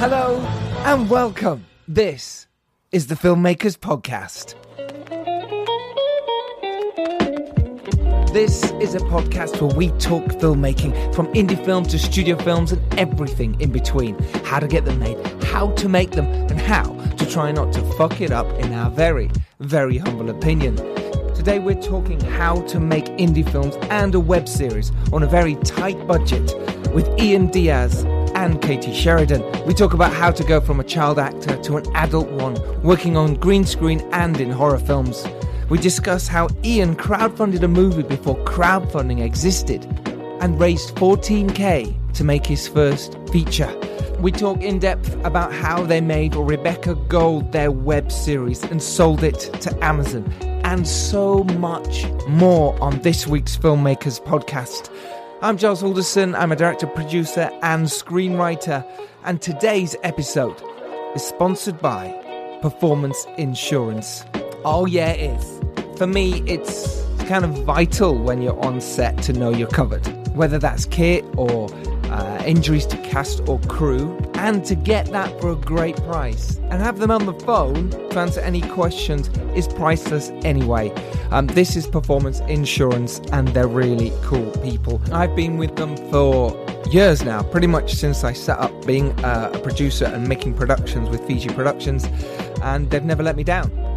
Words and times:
Hello 0.00 0.36
and 0.86 1.10
welcome. 1.10 1.66
This 1.88 2.46
is 2.92 3.08
the 3.08 3.16
Filmmakers 3.16 3.76
Podcast. 3.76 4.54
This 8.32 8.70
is 8.80 8.94
a 8.94 9.00
podcast 9.00 9.60
where 9.60 9.74
we 9.76 9.88
talk 9.98 10.22
filmmaking 10.38 11.12
from 11.12 11.26
indie 11.34 11.62
film 11.64 11.82
to 11.86 11.98
studio 11.98 12.36
films 12.36 12.70
and 12.70 12.94
everything 12.96 13.60
in 13.60 13.72
between. 13.72 14.16
How 14.44 14.60
to 14.60 14.68
get 14.68 14.84
them 14.84 15.00
made, 15.00 15.18
how 15.42 15.72
to 15.72 15.88
make 15.88 16.12
them, 16.12 16.26
and 16.26 16.60
how 16.60 16.84
to 17.16 17.26
try 17.28 17.50
not 17.50 17.72
to 17.72 17.82
fuck 17.94 18.20
it 18.20 18.30
up 18.30 18.46
in 18.60 18.72
our 18.72 18.92
very, 18.92 19.32
very 19.58 19.98
humble 19.98 20.30
opinion. 20.30 20.76
Today 21.34 21.58
we're 21.58 21.82
talking 21.82 22.20
how 22.20 22.62
to 22.66 22.78
make 22.78 23.06
indie 23.16 23.50
films 23.50 23.74
and 23.90 24.14
a 24.14 24.20
web 24.20 24.48
series 24.48 24.92
on 25.12 25.24
a 25.24 25.26
very 25.26 25.56
tight 25.56 26.06
budget 26.06 26.54
with 26.94 27.08
Ian 27.18 27.48
Diaz 27.48 28.04
and 28.48 28.62
Katie 28.62 28.94
Sheridan. 28.94 29.42
We 29.66 29.74
talk 29.74 29.92
about 29.92 30.12
how 30.12 30.30
to 30.30 30.42
go 30.42 30.60
from 30.60 30.80
a 30.80 30.84
child 30.84 31.18
actor 31.18 31.56
to 31.62 31.76
an 31.76 31.84
adult 31.94 32.28
one, 32.30 32.56
working 32.82 33.16
on 33.16 33.34
green 33.34 33.66
screen 33.66 34.00
and 34.12 34.40
in 34.40 34.50
horror 34.50 34.78
films. 34.78 35.26
We 35.68 35.78
discuss 35.78 36.26
how 36.26 36.48
Ian 36.64 36.96
crowdfunded 36.96 37.62
a 37.62 37.68
movie 37.68 38.02
before 38.02 38.36
crowdfunding 38.44 39.22
existed 39.22 39.84
and 40.40 40.58
raised 40.58 40.94
14k 40.96 42.14
to 42.14 42.24
make 42.24 42.46
his 42.46 42.66
first 42.66 43.18
feature. 43.30 43.70
We 44.18 44.32
talk 44.32 44.62
in 44.62 44.78
depth 44.78 45.14
about 45.24 45.52
how 45.52 45.84
they 45.84 46.00
made 46.00 46.34
Rebecca 46.34 46.94
Gold 46.94 47.52
their 47.52 47.70
web 47.70 48.10
series 48.10 48.62
and 48.64 48.82
sold 48.82 49.22
it 49.22 49.38
to 49.60 49.84
Amazon, 49.84 50.24
and 50.64 50.88
so 50.88 51.44
much 51.44 52.06
more 52.26 52.82
on 52.82 53.00
this 53.02 53.26
week's 53.26 53.56
Filmmakers 53.56 54.20
podcast. 54.24 54.90
I'm 55.40 55.56
Giles 55.56 55.84
Alderson, 55.84 56.34
I'm 56.34 56.50
a 56.50 56.56
director, 56.56 56.88
producer, 56.88 57.48
and 57.62 57.86
screenwriter, 57.86 58.84
and 59.22 59.40
today's 59.40 59.94
episode 60.02 60.60
is 61.14 61.22
sponsored 61.22 61.80
by 61.80 62.10
Performance 62.60 63.24
Insurance. 63.36 64.24
Oh, 64.64 64.84
yeah, 64.84 65.10
it 65.10 65.38
is. 65.38 65.60
For 65.96 66.08
me, 66.08 66.42
it's 66.48 67.04
kind 67.28 67.44
of 67.44 67.52
vital 67.64 68.18
when 68.18 68.42
you're 68.42 68.58
on 68.64 68.80
set 68.80 69.22
to 69.22 69.32
know 69.32 69.50
you're 69.50 69.68
covered, 69.68 70.04
whether 70.34 70.58
that's 70.58 70.86
kit 70.86 71.24
or 71.36 71.72
uh, 72.06 72.42
injuries 72.44 72.84
to 72.86 72.96
cast 72.96 73.40
or 73.48 73.60
crew, 73.68 74.18
and 74.38 74.64
to 74.64 74.76
get 74.76 75.06
that 75.06 75.28
for 75.40 75.50
a 75.50 75.56
great 75.56 75.96
price 76.04 76.58
and 76.70 76.80
have 76.80 76.98
them 76.98 77.10
on 77.10 77.26
the 77.26 77.34
phone 77.40 77.90
to 77.90 78.18
answer 78.20 78.40
any 78.40 78.60
questions 78.60 79.28
is 79.56 79.66
priceless 79.66 80.30
anyway. 80.44 80.90
Um, 81.32 81.48
this 81.48 81.74
is 81.74 81.88
Performance 81.88 82.38
Insurance, 82.40 83.20
and 83.32 83.48
they're 83.48 83.66
really 83.66 84.12
cool 84.22 84.50
people. 84.62 85.02
I've 85.12 85.34
been 85.34 85.58
with 85.58 85.74
them 85.74 85.96
for 86.10 86.56
years 86.88 87.24
now, 87.24 87.42
pretty 87.42 87.66
much 87.66 87.94
since 87.94 88.22
I 88.22 88.32
set 88.32 88.58
up 88.58 88.86
being 88.86 89.10
uh, 89.24 89.50
a 89.52 89.58
producer 89.58 90.04
and 90.04 90.28
making 90.28 90.54
productions 90.54 91.10
with 91.10 91.26
Fiji 91.26 91.48
Productions, 91.48 92.04
and 92.62 92.88
they've 92.90 93.04
never 93.04 93.24
let 93.24 93.34
me 93.34 93.42
down. 93.42 93.87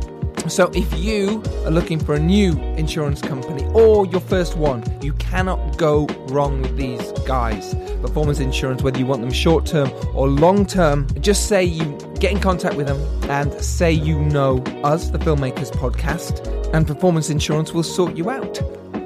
So, 0.47 0.69
if 0.73 0.91
you 0.97 1.41
are 1.65 1.71
looking 1.71 1.99
for 1.99 2.15
a 2.15 2.19
new 2.19 2.53
insurance 2.75 3.21
company 3.21 3.63
or 3.73 4.05
your 4.07 4.21
first 4.21 4.57
one, 4.57 4.83
you 5.01 5.13
cannot 5.13 5.77
go 5.77 6.07
wrong 6.27 6.61
with 6.61 6.75
these 6.75 7.11
guys. 7.25 7.73
Performance 8.01 8.39
insurance, 8.39 8.81
whether 8.81 8.97
you 8.97 9.05
want 9.05 9.21
them 9.21 9.31
short 9.31 9.65
term 9.65 9.91
or 10.13 10.27
long 10.27 10.65
term, 10.65 11.07
just 11.21 11.47
say 11.47 11.63
you 11.63 11.97
get 12.19 12.31
in 12.31 12.39
contact 12.39 12.75
with 12.75 12.87
them 12.87 12.99
and 13.29 13.53
say 13.63 13.91
you 13.91 14.19
know 14.19 14.57
us, 14.83 15.09
the 15.09 15.19
Filmmakers 15.19 15.71
Podcast, 15.71 16.45
and 16.73 16.85
Performance 16.87 17.29
Insurance 17.29 17.71
will 17.73 17.83
sort 17.83 18.17
you 18.17 18.29
out. 18.29 18.59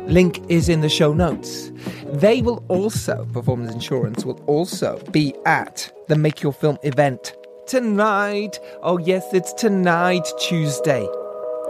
Link 0.10 0.40
is 0.50 0.70
in 0.70 0.82
the 0.82 0.90
show 0.90 1.14
notes. 1.14 1.72
They 2.08 2.42
will 2.42 2.64
also, 2.70 3.26
Performance 3.34 3.74
Insurance 3.74 4.26
will 4.26 4.42
also 4.46 5.00
be 5.12 5.34
at 5.46 5.92
the 6.08 6.16
Make 6.16 6.42
Your 6.42 6.54
Film 6.54 6.78
event 6.84 7.36
tonight. 7.68 8.60
Oh, 8.84 8.98
yes, 8.98 9.34
it's 9.34 9.54
tonight, 9.54 10.26
Tuesday. 10.40 11.08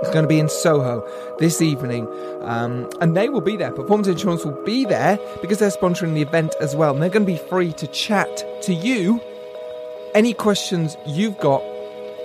It's 0.01 0.11
going 0.11 0.23
to 0.23 0.27
be 0.27 0.39
in 0.39 0.49
Soho 0.49 1.07
this 1.39 1.61
evening, 1.61 2.07
um, 2.41 2.89
and 3.01 3.15
they 3.15 3.29
will 3.29 3.41
be 3.41 3.55
there. 3.55 3.71
Performance 3.71 4.07
Insurance 4.07 4.43
will 4.43 4.63
be 4.63 4.85
there 4.85 5.17
because 5.41 5.59
they're 5.59 5.69
sponsoring 5.69 6.13
the 6.13 6.21
event 6.21 6.53
as 6.59 6.75
well. 6.75 6.93
And 6.93 7.01
they're 7.01 7.09
going 7.09 7.25
to 7.25 7.31
be 7.31 7.39
free 7.49 7.71
to 7.73 7.87
chat 7.87 8.43
to 8.63 8.73
you. 8.73 9.21
Any 10.13 10.33
questions 10.33 10.95
you've 11.05 11.37
got 11.39 11.61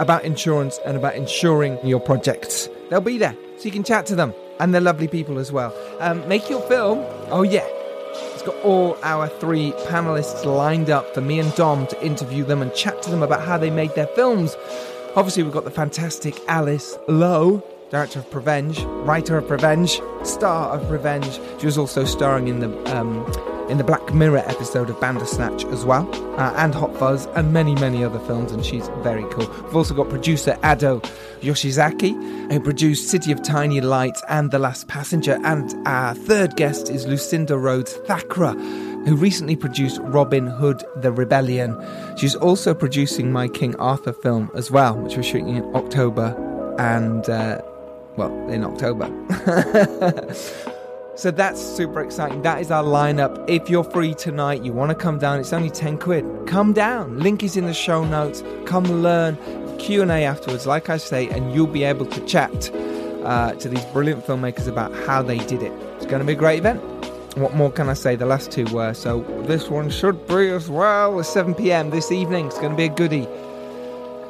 about 0.01 0.25
insurance 0.25 0.79
and 0.85 0.97
about 0.97 1.15
insuring 1.15 1.79
your 1.87 2.01
projects, 2.01 2.69
they'll 2.89 3.01
be 3.01 3.19
there, 3.19 3.37
so 3.59 3.65
you 3.65 3.71
can 3.71 3.85
chat 3.85 4.07
to 4.07 4.15
them. 4.15 4.35
And 4.59 4.75
they're 4.75 4.81
lovely 4.81 5.09
people 5.09 5.39
as 5.39 5.51
well. 5.51 5.75
Um, 6.01 6.27
make 6.29 6.51
your 6.51 6.61
film. 6.63 6.99
Oh 7.31 7.43
yeah, 7.43 7.67
it's 8.41 8.43
got 8.43 8.57
all 8.65 8.97
our 9.03 9.29
three 9.29 9.73
panelists 9.89 10.45
lined 10.45 10.91
up 10.91 11.15
for 11.15 11.21
me 11.21 11.39
and 11.39 11.55
Dom 11.55 11.87
to 11.87 12.05
interview 12.05 12.45
them 12.45 12.63
and 12.63 12.75
chat 12.75 13.03
to 13.03 13.11
them 13.11 13.23
about 13.23 13.43
how 13.43 13.59
they 13.59 13.71
made 13.71 13.95
their 13.95 14.07
films. 14.09 14.57
Obviously, 15.17 15.43
we've 15.43 15.53
got 15.53 15.65
the 15.65 15.73
fantastic 15.73 16.41
Alice 16.47 16.97
Lowe, 17.09 17.65
director 17.91 18.21
of 18.21 18.33
Revenge, 18.33 18.81
writer 19.05 19.37
of 19.37 19.51
Revenge, 19.51 20.01
star 20.23 20.71
of 20.71 20.89
Revenge. 20.89 21.41
She 21.59 21.67
was 21.67 21.77
also 21.77 22.05
starring 22.05 22.47
in 22.47 22.61
the 22.61 22.97
um, 22.97 23.27
in 23.69 23.79
the 23.79 23.85
Black 23.85 24.15
Mirror 24.15 24.45
episode 24.47 24.89
of 24.89 25.01
Bandersnatch 25.01 25.65
as 25.67 25.85
well, 25.85 26.09
uh, 26.39 26.55
and 26.57 26.73
Hot 26.77 26.97
Fuzz, 26.97 27.27
and 27.35 27.53
many 27.53 27.75
many 27.75 28.05
other 28.05 28.21
films. 28.21 28.53
And 28.53 28.65
she's 28.65 28.87
very 29.03 29.25
cool. 29.33 29.49
We've 29.65 29.77
also 29.77 29.95
got 29.95 30.09
producer 30.09 30.57
Ado 30.63 31.01
Yoshizaki, 31.41 32.53
who 32.53 32.61
produced 32.61 33.09
City 33.09 33.33
of 33.33 33.43
Tiny 33.43 33.81
Lights 33.81 34.23
and 34.29 34.53
The 34.53 34.61
Last 34.61 34.87
Passenger. 34.87 35.41
And 35.43 35.75
our 35.89 36.15
third 36.15 36.55
guest 36.55 36.89
is 36.89 37.07
Lucinda 37.09 37.59
Rhodes 37.59 37.95
Thakrar 38.07 38.55
who 39.07 39.17
recently 39.17 39.57
produced 39.57 39.99
Robin 40.03 40.47
Hood 40.47 40.85
The 40.97 41.13
Rebellion. 41.13 41.77
She's 42.17 42.35
also 42.35 42.75
producing 42.75 43.33
my 43.33 43.49
King 43.49 43.75
Arthur 43.77 44.13
film 44.13 44.51
as 44.55 44.71
well, 44.71 44.97
which 44.97 45.17
we're 45.17 45.23
shooting 45.23 45.57
in 45.57 45.75
October 45.75 46.35
and, 46.79 47.29
uh, 47.29 47.61
well, 48.17 48.33
in 48.49 48.65
October. 48.65 49.07
so 51.17 51.31
that's 51.31 51.61
super 51.61 52.01
exciting. 52.01 52.43
That 52.43 52.61
is 52.61 52.71
our 52.71 52.85
lineup. 52.85 53.45
If 53.49 53.71
you're 53.71 53.85
free 53.85 54.15
tonight, 54.15 54.63
you 54.63 54.73
want 54.73 54.91
to 54.91 54.95
come 54.95 55.19
down, 55.19 55.41
it's 55.41 55.53
only 55.53 55.71
10 55.71 55.99
quid. 55.99 56.25
Come 56.47 56.73
down. 56.73 57.19
Link 57.19 57.43
is 57.43 57.57
in 57.57 57.67
the 57.67 57.75
show 57.75 58.05
notes. 58.05 58.43
Come 58.67 58.85
learn. 58.85 59.39
Q&A 59.79 60.25
afterwards, 60.25 60.67
like 60.67 60.91
I 60.91 60.99
say, 60.99 61.29
and 61.31 61.55
you'll 61.55 61.67
be 61.67 61.85
able 61.85 62.05
to 62.05 62.21
chat 62.27 62.71
uh, 63.25 63.55
to 63.55 63.69
these 63.69 63.85
brilliant 63.87 64.27
filmmakers 64.27 64.69
about 64.69 64.93
how 65.07 65.23
they 65.23 65.39
did 65.39 65.63
it. 65.63 65.73
It's 65.97 66.07
going 66.07 66.21
to 66.21 66.27
be 66.27 66.35
a 66.35 66.37
great 66.37 66.59
event. 66.59 66.83
What 67.37 67.55
more 67.55 67.71
can 67.71 67.89
I 67.89 67.95
say? 67.95 68.17
The 68.17 68.27
last 68.27 68.51
two 68.51 68.65
were. 68.67 68.93
So 68.93 69.23
this 69.47 69.69
one 69.69 69.89
should 69.89 70.27
be 70.27 70.49
as 70.49 70.69
well. 70.69 71.21
It's 71.21 71.29
7 71.29 71.55
pm 71.55 71.91
this 71.91 72.11
evening. 72.11 72.47
It's 72.47 72.59
going 72.59 72.73
to 72.73 72.77
be 72.77 72.85
a 72.85 72.89
goodie. 72.89 73.29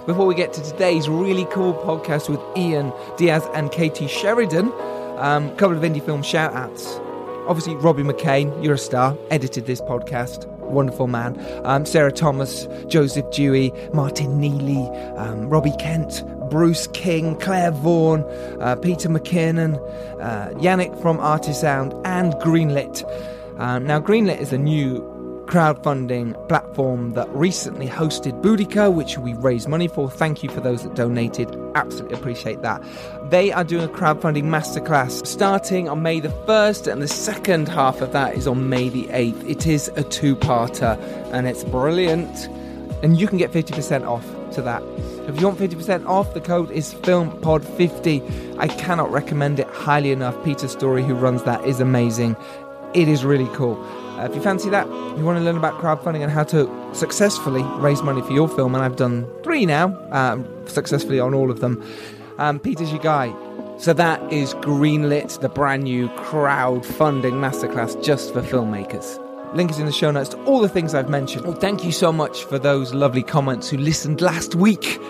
Before 0.07 0.27
we 0.27 0.35
get 0.35 0.53
to 0.53 0.63
today's 0.63 1.09
really 1.09 1.47
cool 1.47 1.73
podcast 1.73 2.29
with 2.29 2.41
Ian 2.59 2.93
Diaz 3.17 3.47
and 3.55 3.73
Katie 3.73 4.07
Sheridan, 4.07 4.69
a 4.69 5.23
um, 5.23 5.57
couple 5.57 5.77
of 5.77 5.83
indie 5.83 6.05
film 6.05 6.23
shout 6.23 6.53
outs. 6.53 6.99
Obviously, 7.47 7.75
Robbie 7.77 8.03
McCain, 8.03 8.63
you're 8.63 8.75
a 8.75 8.79
star, 8.79 9.17
edited 9.31 9.65
this 9.65 9.81
podcast. 9.81 10.47
Wonderful 10.59 11.07
man. 11.07 11.43
Um, 11.65 11.87
Sarah 11.87 12.13
Thomas, 12.13 12.69
Joseph 12.87 13.31
Dewey, 13.31 13.73
Martin 13.95 14.39
Neely, 14.39 14.87
um, 15.17 15.49
Robbie 15.49 15.75
Kent, 15.79 16.23
Bruce 16.51 16.87
King, 16.89 17.37
Claire 17.37 17.71
Vaughan, 17.71 18.23
uh, 18.61 18.77
Peter 18.77 19.09
McKinnon, 19.09 19.77
uh, 20.21 20.51
Yannick 20.61 21.01
from 21.01 21.19
Artisound, 21.19 22.01
and 22.05 22.35
Greenlit. 22.35 23.05
Um, 23.59 23.87
now, 23.87 24.01
Greenlit 24.01 24.41
is 24.41 24.53
a 24.53 24.59
new 24.59 25.01
crowdfunding 25.51 26.49
platform 26.49 27.13
that 27.15 27.29
recently 27.31 27.89
hosted 27.89 28.41
Boudica, 28.41 28.93
which 28.95 29.19
we 29.19 29.35
raised 29.35 29.69
money 29.69 29.89
for. 29.89 30.09
Thank 30.09 30.45
you 30.45 30.49
for 30.49 30.61
those 30.61 30.85
that 30.85 30.95
donated. 30.95 31.49
Absolutely 31.75 32.17
appreciate 32.17 32.63
that. 32.63 32.81
They 33.31 33.51
are 33.51 33.65
doing 33.65 33.85
a 33.85 33.89
crowdfunding 33.89 34.45
masterclass 34.45 35.27
starting 35.27 35.89
on 35.89 36.03
May 36.03 36.21
the 36.21 36.29
1st, 36.29 36.91
and 36.91 37.03
the 37.03 37.09
second 37.09 37.69
half 37.69 38.01
of 38.01 38.13
that 38.13 38.37
is 38.37 38.47
on 38.47 38.69
May 38.69 38.91
the 38.91 39.07
8th. 39.07 39.51
It 39.51 39.67
is 39.67 39.89
a 39.97 40.05
two 40.05 40.37
parter, 40.37 40.97
and 41.33 41.49
it's 41.49 41.65
brilliant. 41.65 42.49
And 43.03 43.19
you 43.19 43.27
can 43.27 43.37
get 43.37 43.51
50% 43.51 44.07
off 44.07 44.25
to 44.53 44.63
that. 44.63 44.83
If 45.29 45.41
you 45.41 45.47
want 45.47 45.59
50% 45.59 46.07
off, 46.07 46.35
the 46.35 46.41
code 46.41 46.71
is 46.71 46.95
FilmPod50. 46.95 48.59
I 48.59 48.69
cannot 48.69 49.11
recommend 49.11 49.61
it 49.61 49.67
highly 49.69 50.13
enough. 50.13 50.43
Peter 50.45 50.69
Story, 50.69 51.03
who 51.03 51.15
runs 51.15 51.43
that, 51.45 51.65
is 51.65 51.81
amazing. 51.81 52.37
It 52.95 53.09
is 53.09 53.25
really 53.25 53.49
cool. 53.55 53.77
Uh, 54.19 54.27
if 54.27 54.35
you 54.35 54.43
fancy 54.43 54.69
that, 54.71 54.87
you 54.87 55.25
want 55.25 55.39
to 55.39 55.45
learn 55.45 55.57
about 55.57 55.81
crowdfunding 55.81 56.23
and 56.23 56.31
how 56.31 56.45
to 56.45 56.69
successfully 56.95 57.63
raise 57.79 58.03
money 58.03 58.21
for 58.23 58.33
your 58.33 58.49
film, 58.49 58.75
and 58.75 58.85
I've 58.85 58.97
done 58.97 59.27
three 59.43 59.65
now, 59.65 59.97
um, 60.11 60.47
successfully 60.67 61.21
on 61.21 61.33
all 61.33 61.51
of 61.51 61.61
them. 61.61 61.83
Um, 62.39 62.59
Peter's 62.59 62.91
your 62.91 63.01
guy. 63.01 63.35
So 63.79 63.95
that 63.95 64.21
is 64.31 64.53
Greenlit, 64.55 65.41
the 65.41 65.49
brand 65.49 65.85
new 65.85 66.09
crowdfunding 66.11 67.33
masterclass 67.33 68.03
just 68.05 68.35
for 68.35 68.43
filmmakers. 68.43 69.30
Link 69.53 69.71
is 69.71 69.81
in 69.81 69.87
the 69.87 69.93
show 69.93 70.13
notes 70.13 70.29
to 70.29 70.43
all 70.45 70.61
the 70.61 70.69
things 70.69 70.95
I've 70.95 71.09
mentioned. 71.09 71.45
Oh, 71.45 71.53
thank 71.53 71.85
you 71.85 71.91
so 71.91 72.13
much 72.13 72.45
for 72.45 72.59
those 72.59 72.95
lovely 72.95 73.23
comments 73.23 73.69
who 73.69 73.79
listened 73.79 74.21
last 74.21 74.55
week 74.55 75.01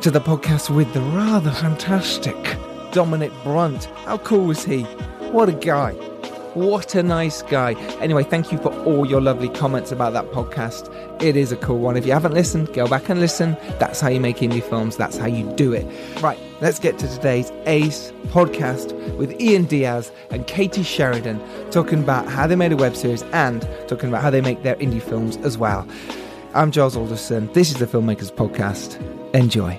to 0.00 0.10
the 0.10 0.20
podcast 0.20 0.74
with 0.74 0.92
the 0.94 1.00
rather 1.00 1.52
fantastic 1.52 2.36
Dominic 2.90 3.30
Brunt. 3.44 3.84
How 4.04 4.18
cool 4.18 4.46
was 4.46 4.64
he? 4.64 4.82
What 5.30 5.48
a 5.48 5.52
guy. 5.52 5.92
What 6.54 6.94
a 6.94 7.02
nice 7.02 7.42
guy. 7.42 7.74
Anyway, 8.00 8.24
thank 8.24 8.50
you 8.50 8.58
for 8.58 8.72
all 8.84 9.06
your 9.06 9.20
lovely 9.20 9.48
comments 9.48 9.92
about 9.92 10.12
that 10.12 10.26
podcast. 10.26 10.88
It 11.22 11.36
is 11.36 11.52
a 11.52 11.56
cool 11.56 11.78
one. 11.78 11.96
If 11.96 12.04
you 12.04 12.12
haven't 12.12 12.34
listened, 12.34 12.72
go 12.74 12.88
back 12.88 13.08
and 13.08 13.20
listen. 13.20 13.56
That's 13.78 14.00
how 14.00 14.08
you 14.08 14.20
make 14.20 14.38
indie 14.38 14.62
films, 14.62 14.96
that's 14.96 15.16
how 15.16 15.26
you 15.26 15.44
do 15.54 15.72
it. 15.72 15.86
Right, 16.20 16.38
let's 16.64 16.78
get 16.78 16.98
to 16.98 17.06
today's 17.06 17.52
Ace 17.66 18.10
podcast 18.28 18.94
with 19.18 19.38
Ian 19.38 19.64
Diaz 19.66 20.10
and 20.30 20.46
Katie 20.46 20.82
Sheridan 20.82 21.38
talking 21.70 22.02
about 22.02 22.26
how 22.26 22.46
they 22.46 22.56
made 22.56 22.72
a 22.72 22.76
web 22.76 22.96
series 22.96 23.20
and 23.34 23.68
talking 23.86 24.08
about 24.08 24.22
how 24.22 24.30
they 24.30 24.40
make 24.40 24.62
their 24.62 24.74
indie 24.76 25.02
films 25.02 25.36
as 25.38 25.58
well. 25.58 25.86
I'm 26.54 26.70
Giles 26.70 26.96
Alderson. 26.96 27.52
This 27.52 27.70
is 27.70 27.76
the 27.76 27.86
Filmmakers 27.86 28.32
Podcast. 28.32 28.98
Enjoy. 29.34 29.78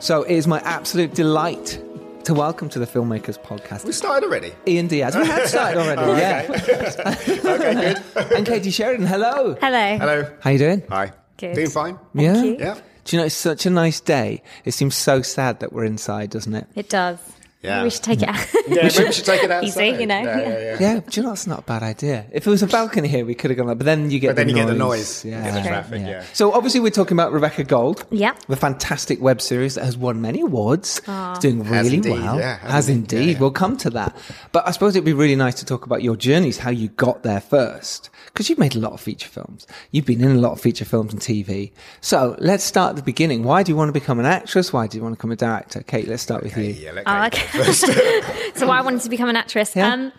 So 0.00 0.24
it 0.24 0.34
is 0.34 0.46
my 0.46 0.60
absolute 0.66 1.14
delight 1.14 1.82
to 2.24 2.34
welcome 2.34 2.68
to 2.68 2.78
the 2.78 2.86
Filmmakers 2.86 3.42
Podcast 3.42 3.86
We 3.86 3.92
started 3.92 4.26
already. 4.26 4.52
Ian 4.66 4.86
Diaz. 4.86 5.16
We 5.16 5.26
had 5.26 5.48
started 5.48 5.80
already, 5.80 6.02
Oh, 6.04 6.14
yeah. 6.14 6.46
okay, 7.54 7.94
good. 8.14 8.32
And 8.36 8.46
Katie 8.46 8.70
Sheridan, 8.70 9.06
hello. 9.06 9.56
Hello. 9.62 9.96
Hello. 9.96 10.30
How 10.42 10.50
you 10.50 10.58
doing? 10.58 10.82
Hi. 10.90 11.10
Good. 11.38 11.54
Doing 11.54 11.70
fine. 11.70 11.98
yeah. 12.12 12.42
you. 12.42 12.56
Yeah. 12.58 12.78
Do 13.08 13.16
you 13.16 13.22
know 13.22 13.26
it's 13.26 13.34
such 13.34 13.64
a 13.64 13.70
nice 13.70 14.00
day? 14.00 14.42
It 14.66 14.72
seems 14.72 14.94
so 14.94 15.22
sad 15.22 15.60
that 15.60 15.72
we're 15.72 15.84
inside, 15.84 16.28
doesn't 16.28 16.54
it? 16.54 16.66
It 16.74 16.90
does. 16.90 17.18
Yeah. 17.62 17.82
We 17.82 17.90
should 17.90 18.02
take 18.04 18.22
it 18.22 18.28
out. 18.28 18.46
Yeah, 18.68 18.84
maybe 18.84 19.04
we 19.06 19.12
should 19.12 19.24
take 19.24 19.42
it 19.42 19.50
outside. 19.56 19.66
Easy, 19.66 20.00
you 20.02 20.06
know, 20.06 20.20
Yeah, 20.20 20.38
yeah, 20.38 20.48
yeah. 20.48 20.58
yeah. 20.58 20.76
Yeah, 20.94 21.00
do 21.00 21.20
you 21.20 21.26
know 21.26 21.32
it's 21.32 21.46
not 21.46 21.60
a 21.60 21.62
bad 21.62 21.82
idea? 21.82 22.26
If 22.32 22.46
it 22.46 22.50
was 22.50 22.62
a 22.62 22.66
balcony 22.68 23.08
here, 23.08 23.24
we 23.24 23.34
could 23.34 23.50
have 23.50 23.56
gone 23.56 23.66
like, 23.66 23.78
but 23.78 23.84
then 23.86 24.10
you 24.10 24.20
get 24.20 24.28
But 24.28 24.36
then 24.36 24.46
the 24.48 24.52
you 24.52 24.58
noise. 24.58 24.66
get 24.66 24.72
the 24.74 24.78
noise 24.78 25.24
Yeah. 25.24 25.48
in 25.48 25.54
the 25.54 25.68
traffic. 25.68 26.02
Yeah. 26.02 26.24
So 26.34 26.52
obviously 26.52 26.80
we're 26.80 26.90
talking 26.90 27.16
about 27.16 27.32
Rebecca 27.32 27.64
Gold. 27.64 28.04
Yeah. 28.10 28.34
The 28.46 28.56
fantastic 28.56 29.20
web 29.22 29.40
series 29.40 29.74
that 29.74 29.84
has 29.84 29.96
won 29.96 30.20
many 30.20 30.42
awards. 30.42 31.00
It's 31.08 31.38
doing 31.40 31.64
really 31.64 31.96
indeed, 31.96 32.12
well. 32.12 32.38
yeah, 32.38 32.58
has 32.58 32.70
has 32.70 32.88
indeed, 32.90 33.12
indeed. 33.16 33.26
yeah, 33.26 33.32
yeah. 33.32 33.40
We'll 33.40 33.50
come 33.50 33.76
to 33.78 33.90
that. 33.90 34.14
But 34.52 34.68
I 34.68 34.70
suppose 34.70 34.94
it'd 34.94 35.04
be 35.06 35.12
really 35.14 35.34
nice 35.36 35.54
to 35.56 35.64
talk 35.64 35.84
about 35.86 36.02
your 36.02 36.14
journeys, 36.14 36.58
how 36.58 36.70
you 36.70 36.88
got 36.88 37.22
there 37.24 37.40
first. 37.40 38.10
Because 38.38 38.48
you've 38.50 38.58
made 38.60 38.76
a 38.76 38.78
lot 38.78 38.92
of 38.92 39.00
feature 39.00 39.28
films. 39.28 39.66
You've 39.90 40.06
been 40.06 40.22
in 40.22 40.30
a 40.30 40.38
lot 40.38 40.52
of 40.52 40.60
feature 40.60 40.84
films 40.84 41.12
and 41.12 41.20
TV. 41.20 41.72
So 42.00 42.36
let's 42.38 42.62
start 42.62 42.90
at 42.90 42.94
the 42.94 43.02
beginning. 43.02 43.42
Why 43.42 43.64
do 43.64 43.72
you 43.72 43.74
want 43.76 43.88
to 43.88 43.92
become 43.92 44.20
an 44.20 44.26
actress? 44.26 44.72
Why 44.72 44.86
do 44.86 44.96
you 44.96 45.02
want 45.02 45.14
to 45.14 45.16
become 45.16 45.32
a 45.32 45.36
director? 45.36 45.82
Kate, 45.82 46.06
let's 46.06 46.22
start 46.22 46.44
with 46.44 46.56
you. 46.56 46.66
Yeah, 46.66 46.92
let 46.92 47.02
Oh, 47.08 47.28
Kate 47.32 47.42
okay. 47.42 47.58
go 47.58 47.64
first. 47.72 48.54
so 48.60 48.70
I 48.70 48.80
wanted 48.80 49.00
to 49.00 49.08
become 49.10 49.28
an 49.28 49.34
actress. 49.34 49.74
Yeah. 49.74 49.92
Um, 49.92 50.12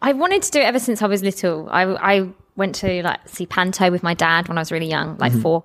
I 0.00 0.12
wanted 0.12 0.42
to 0.42 0.52
do 0.52 0.60
it 0.60 0.66
ever 0.66 0.78
since 0.78 1.02
I 1.02 1.08
was 1.08 1.24
little. 1.24 1.68
I, 1.68 1.82
I 1.82 2.28
went 2.54 2.76
to 2.76 3.02
like 3.02 3.28
see 3.28 3.44
Panto 3.44 3.90
with 3.90 4.04
my 4.04 4.14
dad 4.14 4.46
when 4.46 4.56
I 4.56 4.60
was 4.60 4.70
really 4.70 4.86
young, 4.88 5.18
like 5.18 5.32
four, 5.32 5.64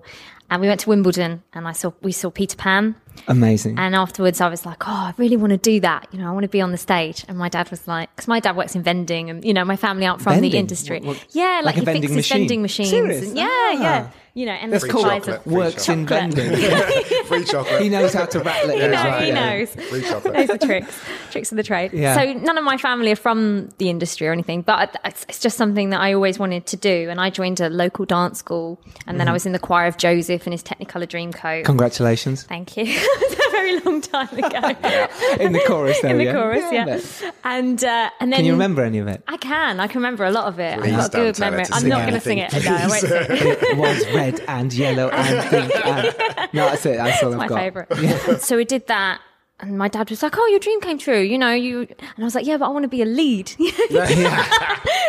and 0.50 0.64
we 0.64 0.68
went 0.68 0.80
to 0.80 0.90
Wimbledon 0.90 1.44
and 1.54 1.68
I 1.68 1.74
saw 1.74 1.92
we 2.02 2.12
saw 2.12 2.32
Peter 2.32 2.58
Pan. 2.58 2.96
Amazing. 3.28 3.78
And 3.78 3.96
afterwards, 3.96 4.42
I 4.42 4.48
was 4.50 4.66
like, 4.66 4.88
oh, 4.88 4.92
I 4.92 5.14
really 5.18 5.38
want 5.38 5.52
to 5.52 5.58
do 5.58 5.80
that. 5.82 6.08
You 6.12 6.20
know, 6.20 6.28
I 6.28 6.32
want 6.32 6.44
to 6.44 6.50
be 6.50 6.62
on 6.62 6.72
the 6.72 6.78
stage. 6.78 7.26
And 7.28 7.38
my 7.38 7.50
dad 7.50 7.70
was 7.70 7.88
like, 7.88 8.10
because 8.16 8.28
my 8.28 8.40
dad 8.40 8.56
works 8.56 8.76
in 8.76 8.82
vending, 8.84 9.30
and 9.30 9.44
you 9.46 9.54
know, 9.54 9.64
my 9.66 9.76
family 9.76 10.06
aren't 10.08 10.22
from 10.22 10.34
Vending? 10.34 10.52
the 10.52 10.58
industry. 10.58 11.00
What- 11.00 11.18
what- 11.18 11.26
yeah, 11.36 11.62
like 11.64 11.66
like, 11.66 11.76
a 11.76 11.80
he 11.80 11.86
vending 11.86 12.02
fixes 12.04 12.16
machine? 12.18 12.38
vending 12.40 12.62
machines. 12.62 12.90
Serious? 12.90 13.28
And 13.28 13.38
yeah, 13.38 13.48
Ah. 13.50 13.72
yeah. 13.82 14.10
You 14.36 14.46
know, 14.46 14.52
and 14.54 14.72
That's 14.72 14.84
the 14.86 14.90
cool. 14.92 15.02
supplies 15.02 15.22
chocolate. 15.24 15.38
of- 15.38 15.44
Free 15.44 15.54
Works 15.56 15.90
in 15.90 16.06
vending. 16.06 16.56
Free 17.26 17.44
chocolate. 17.44 17.82
he 17.82 17.90
knows 17.90 18.14
how 18.14 18.26
to 18.26 18.40
rattle 18.40 18.70
it. 18.70 18.76
He, 18.78 18.82
as 18.84 18.92
know, 18.92 19.10
well, 19.10 19.20
he 19.22 19.28
yeah. 19.28 19.58
knows. 19.58 19.70
Free 19.90 20.02
chocolate. 20.02 20.34
Those 20.34 20.50
are 20.52 20.58
tricks, 20.58 21.02
tricks 21.32 21.52
of 21.52 21.58
the 21.58 21.64
trade. 21.64 21.92
Yeah. 21.94 22.16
So 22.16 22.34
none 22.34 22.58
of 22.58 22.64
my 22.64 22.78
family 22.78 23.12
are 23.12 23.16
from 23.18 23.70
the 23.80 23.90
industry 23.90 24.28
or 24.28 24.32
anything, 24.32 24.62
but 24.62 24.96
it's, 25.04 25.26
it's 25.28 25.40
just 25.40 25.58
something 25.58 25.90
that 25.90 26.00
I 26.00 26.14
always 26.14 26.40
wanted 26.40 26.68
to 26.68 26.78
do. 26.78 27.08
And 27.10 27.20
I 27.20 27.32
joined 27.32 27.60
a 27.60 27.70
local 27.70 28.06
dance 28.06 28.38
school, 28.40 28.80
and 29.08 29.20
then 29.20 29.26
Mm-hmm. 29.26 29.30
I 29.30 29.34
was 29.34 29.46
in 29.46 29.52
the 29.52 29.60
choir 29.60 29.88
of 29.88 29.98
Joseph 29.98 30.46
and 30.46 30.54
his 30.54 30.64
Technicolor 30.64 31.08
Dreamcoat. 31.08 31.66
Congratulations. 31.66 32.44
Thank 32.44 32.78
you. 32.78 32.86
It's 33.22 33.48
a 33.48 33.52
very 33.52 33.80
long 33.82 34.02
time 34.02 34.30
ago. 34.30 35.38
In 35.44 35.54
the 35.54 35.62
chorus 35.68 36.00
there, 36.02 36.12
in 36.12 36.18
the 36.18 36.26
yeah? 36.26 36.34
chorus, 36.34 36.64
Yeah, 36.72 36.86
yeah. 36.86 37.32
And 37.44 37.84
uh, 37.84 38.10
and 38.20 38.32
then 38.32 38.38
Can 38.40 38.46
you 38.46 38.54
remember 38.54 38.84
any 38.84 39.00
of 39.00 39.08
it? 39.08 39.24
I 39.28 39.38
can. 39.38 39.80
I 39.80 39.88
can 39.88 39.98
remember 39.98 40.26
a 40.26 40.32
lot 40.32 40.48
of 40.48 40.60
it. 40.60 40.80
Please 40.80 40.94
I've 40.94 41.00
got 41.00 41.12
don't 41.12 41.22
a 41.22 41.26
good 41.26 41.36
tell 41.36 41.52
memory. 41.52 41.66
I'm 41.72 41.88
not 41.88 42.02
going 42.02 42.14
to 42.14 42.20
sing 42.20 42.38
it. 42.40 42.54
anything, 42.54 42.72
No, 42.72 42.78
I 42.78 42.88
won't 42.88 43.02
sing 43.02 43.12
it. 43.12 43.30
it 43.64 43.78
was 43.78 44.06
red 44.14 44.40
and 44.48 44.74
yellow 44.74 45.10
and 45.10 45.50
pink. 45.50 45.86
And... 45.86 46.16
No, 46.54 46.66
that's 46.70 46.86
it. 46.86 46.98
That's 46.98 47.24
all 47.24 47.32
I've 47.34 47.38
my 47.38 47.48
got. 47.48 47.60
favorite. 47.60 48.42
So 48.42 48.58
we 48.58 48.66
did 48.66 48.88
that. 48.88 49.22
And 49.62 49.78
my 49.78 49.90
dad 49.90 50.10
was 50.10 50.24
like, 50.24 50.38
"Oh, 50.38 50.48
your 50.48 50.60
dream 50.60 50.80
came 50.80 50.98
true, 50.98 51.20
you 51.20 51.38
know." 51.38 51.52
You 51.52 51.82
and 51.82 52.20
I 52.20 52.24
was 52.24 52.34
like, 52.34 52.46
"Yeah, 52.46 52.56
but 52.56 52.68
I 52.68 52.70
want 52.70 52.84
to 52.84 52.88
be 52.88 53.02
a 53.02 53.06
lead." 53.06 53.52
yeah. 53.90 54.08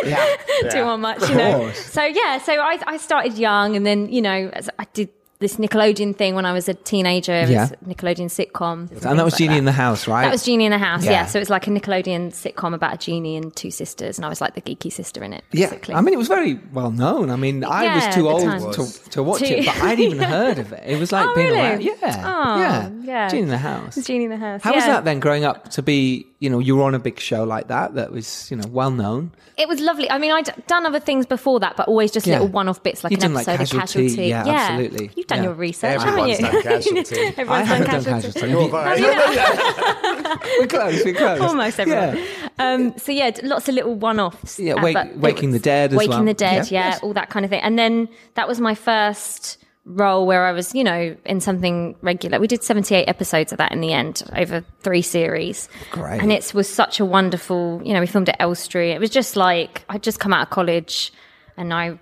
yeah. 0.04 0.36
Too 0.70 0.80
on 0.80 1.00
much, 1.02 1.28
you 1.28 1.36
know. 1.36 1.70
So 1.72 2.02
yeah, 2.02 2.38
so 2.38 2.54
I, 2.54 2.80
I 2.84 2.96
started 2.96 3.38
young, 3.38 3.76
and 3.76 3.86
then 3.86 4.08
you 4.12 4.20
know, 4.20 4.50
I 4.76 4.86
did 4.92 5.08
this 5.40 5.56
Nickelodeon 5.56 6.14
thing 6.16 6.34
when 6.34 6.44
I 6.46 6.52
was 6.52 6.68
a 6.68 6.74
teenager. 6.74 7.32
It 7.32 7.40
was 7.42 7.50
Yeah. 7.50 7.68
a 7.70 7.84
Nickelodeon 7.88 8.26
sitcom, 8.28 8.90
And 9.04 9.18
that 9.18 9.24
was 9.24 9.36
Genie 9.36 9.56
in 9.56 9.64
the 9.64 9.72
House, 9.72 10.06
right? 10.06 10.24
That 10.24 10.32
was 10.32 10.44
Genie 10.44 10.66
in 10.66 10.70
the 10.70 10.78
House, 10.78 11.04
Yeah. 11.04 11.12
yeah. 11.12 11.26
So 11.26 11.38
it 11.38 11.42
was 11.42 11.50
like 11.50 11.66
a 11.66 11.70
Nickelodeon 11.70 12.28
sitcom 12.32 12.74
about 12.74 12.94
a 12.94 12.98
genie 12.98 13.36
and 13.38 13.54
two 13.56 13.70
sisters, 13.70 14.18
and 14.18 14.26
I 14.26 14.28
was 14.28 14.40
like 14.42 14.54
the 14.54 14.60
geeky 14.60 14.92
sister 14.92 15.24
in 15.24 15.32
it. 15.32 15.42
yeah. 15.52 15.72
I 15.94 16.02
mean, 16.02 16.12
it 16.14 16.18
was 16.18 16.28
very 16.28 16.60
well 16.72 16.90
known. 16.90 17.30
I 17.30 17.36
mean, 17.36 17.64
I 17.64 17.84
Yeah, 17.84 17.94
was 18.06 18.14
too 18.14 18.28
old 18.28 18.72
to, 18.74 19.10
to 19.10 19.22
watch 19.22 19.38
Too- 19.40 19.46
it, 19.46 19.66
but 19.66 19.76
I 19.76 19.88
hadn't 19.88 20.04
even 20.04 20.18
heard 20.36 20.58
of 20.58 20.72
it. 20.72 20.82
It 20.86 20.98
was 21.00 21.10
like 21.10 21.26
Oh, 21.26 21.34
being 21.34 21.46
really? 21.48 21.58
around. 21.58 21.82
Yeah. 21.82 21.94
Oh, 22.02 22.60
yeah. 22.60 22.88
yeah. 23.02 23.28
Genie 23.28 23.42
in 23.44 23.48
the 23.48 23.58
House. 23.58 23.96
Genie 23.96 24.24
in 24.24 24.30
the 24.30 24.36
House. 24.36 24.60
How 24.62 24.74
was 24.74 24.84
that 24.84 25.04
then 25.04 25.20
growing 25.20 25.44
up 25.44 25.70
to 25.70 25.82
be, 25.82 26.26
you 26.38 26.50
know, 26.50 26.58
you 26.58 26.76
were 26.76 26.82
on 26.84 26.94
a 26.94 26.98
big 26.98 27.18
show 27.18 27.44
like 27.44 27.68
that 27.68 27.94
that 27.94 28.12
was, 28.12 28.50
you 28.50 28.58
know, 28.58 28.68
well 28.70 28.90
known? 28.90 29.32
It 29.56 29.68
was 29.68 29.80
lovely. 29.80 30.10
I 30.10 30.18
mean, 30.18 30.32
I'd 30.32 30.50
done 30.66 30.86
other 30.86 31.00
things 31.00 31.26
before 31.26 31.60
that, 31.60 31.76
but 31.76 31.86
always 31.88 32.10
just 32.10 32.26
little 32.26 32.48
one-off 32.48 32.82
bits, 32.82 33.04
like 33.04 33.10
You've 33.10 33.18
an 33.22 33.32
done, 33.32 33.34
like, 33.34 33.48
episode 33.48 33.74
of 33.76 33.80
Casualty. 33.80 34.08
Casualty. 34.08 34.28
Yeah, 34.28 34.44
absolutely. 34.46 35.10
You've 35.16 35.26
done 35.30 35.38
Yeah. 35.38 35.44
your 35.44 35.54
research, 35.54 36.00
Everyone's 36.00 36.38
haven't 36.38 36.54
you? 36.54 36.62
done 36.62 36.80
Casualty. 36.82 37.20
I 37.20 37.34
Everyone's 37.38 37.68
haven't 37.68 37.86
done 37.90 38.02
done 38.04 38.22
Casualty. 38.22 38.40
Casualty. 38.40 39.00
You're 39.00 39.14
Have 39.14 40.40
we're 40.60 40.66
close, 40.66 41.04
we're 41.04 41.14
close. 41.14 41.40
Almost 41.40 41.80
everyone. 41.80 42.16
Yeah. 42.18 42.48
Um, 42.58 42.98
so 42.98 43.12
yeah, 43.12 43.30
lots 43.42 43.68
of 43.68 43.74
little 43.74 43.94
one-offs. 43.94 44.58
Yeah, 44.58 44.74
Uh, 44.74 44.82
Wake- 44.82 44.94
but 44.94 45.16
Waking 45.16 45.52
the 45.52 45.58
Dead 45.58 45.92
as 45.92 45.96
Waking 45.98 46.10
well. 46.10 46.24
the 46.24 46.34
Dead, 46.34 46.70
Yeah. 46.70 46.80
yeah, 46.80 46.90
Yes. 46.90 47.00
all 47.02 47.12
that 47.14 47.30
kind 47.30 47.44
of 47.44 47.50
thing. 47.50 47.62
And 47.62 47.78
then 47.78 48.08
that 48.34 48.46
was 48.48 48.60
my 48.60 48.74
first 48.74 49.56
role 49.86 50.26
where 50.26 50.44
I 50.44 50.52
was, 50.52 50.74
you 50.74 50.84
know, 50.84 51.16
in 51.24 51.40
something 51.40 51.96
regular. 52.02 52.38
We 52.38 52.46
did 52.46 52.62
78 52.62 53.08
episodes 53.08 53.50
of 53.52 53.58
that 53.58 53.72
in 53.72 53.80
the 53.80 53.92
end 53.92 54.22
over 54.36 54.62
three 54.82 55.02
series. 55.02 55.68
Great. 55.90 56.20
And 56.20 56.30
it 56.30 56.52
was 56.54 56.68
such 56.68 57.00
a 57.00 57.04
wonderful, 57.04 57.80
you 57.84 57.94
know, 57.94 58.00
we 58.00 58.06
filmed 58.06 58.28
at 58.28 58.36
Elstree. 58.40 58.90
It 58.92 59.00
was 59.00 59.10
just 59.10 59.36
like, 59.36 59.84
I'd 59.88 60.02
just 60.02 60.20
come 60.20 60.32
out 60.34 60.42
of 60.42 60.50
college 60.50 61.12
and 61.56 61.72
I, 61.74 61.98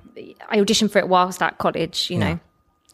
I 0.50 0.58
auditioned 0.58 0.90
for 0.90 0.98
it 0.98 1.08
whilst 1.08 1.40
at 1.40 1.58
college, 1.58 2.10
you 2.10 2.18
Yeah. 2.18 2.32
know. 2.34 2.40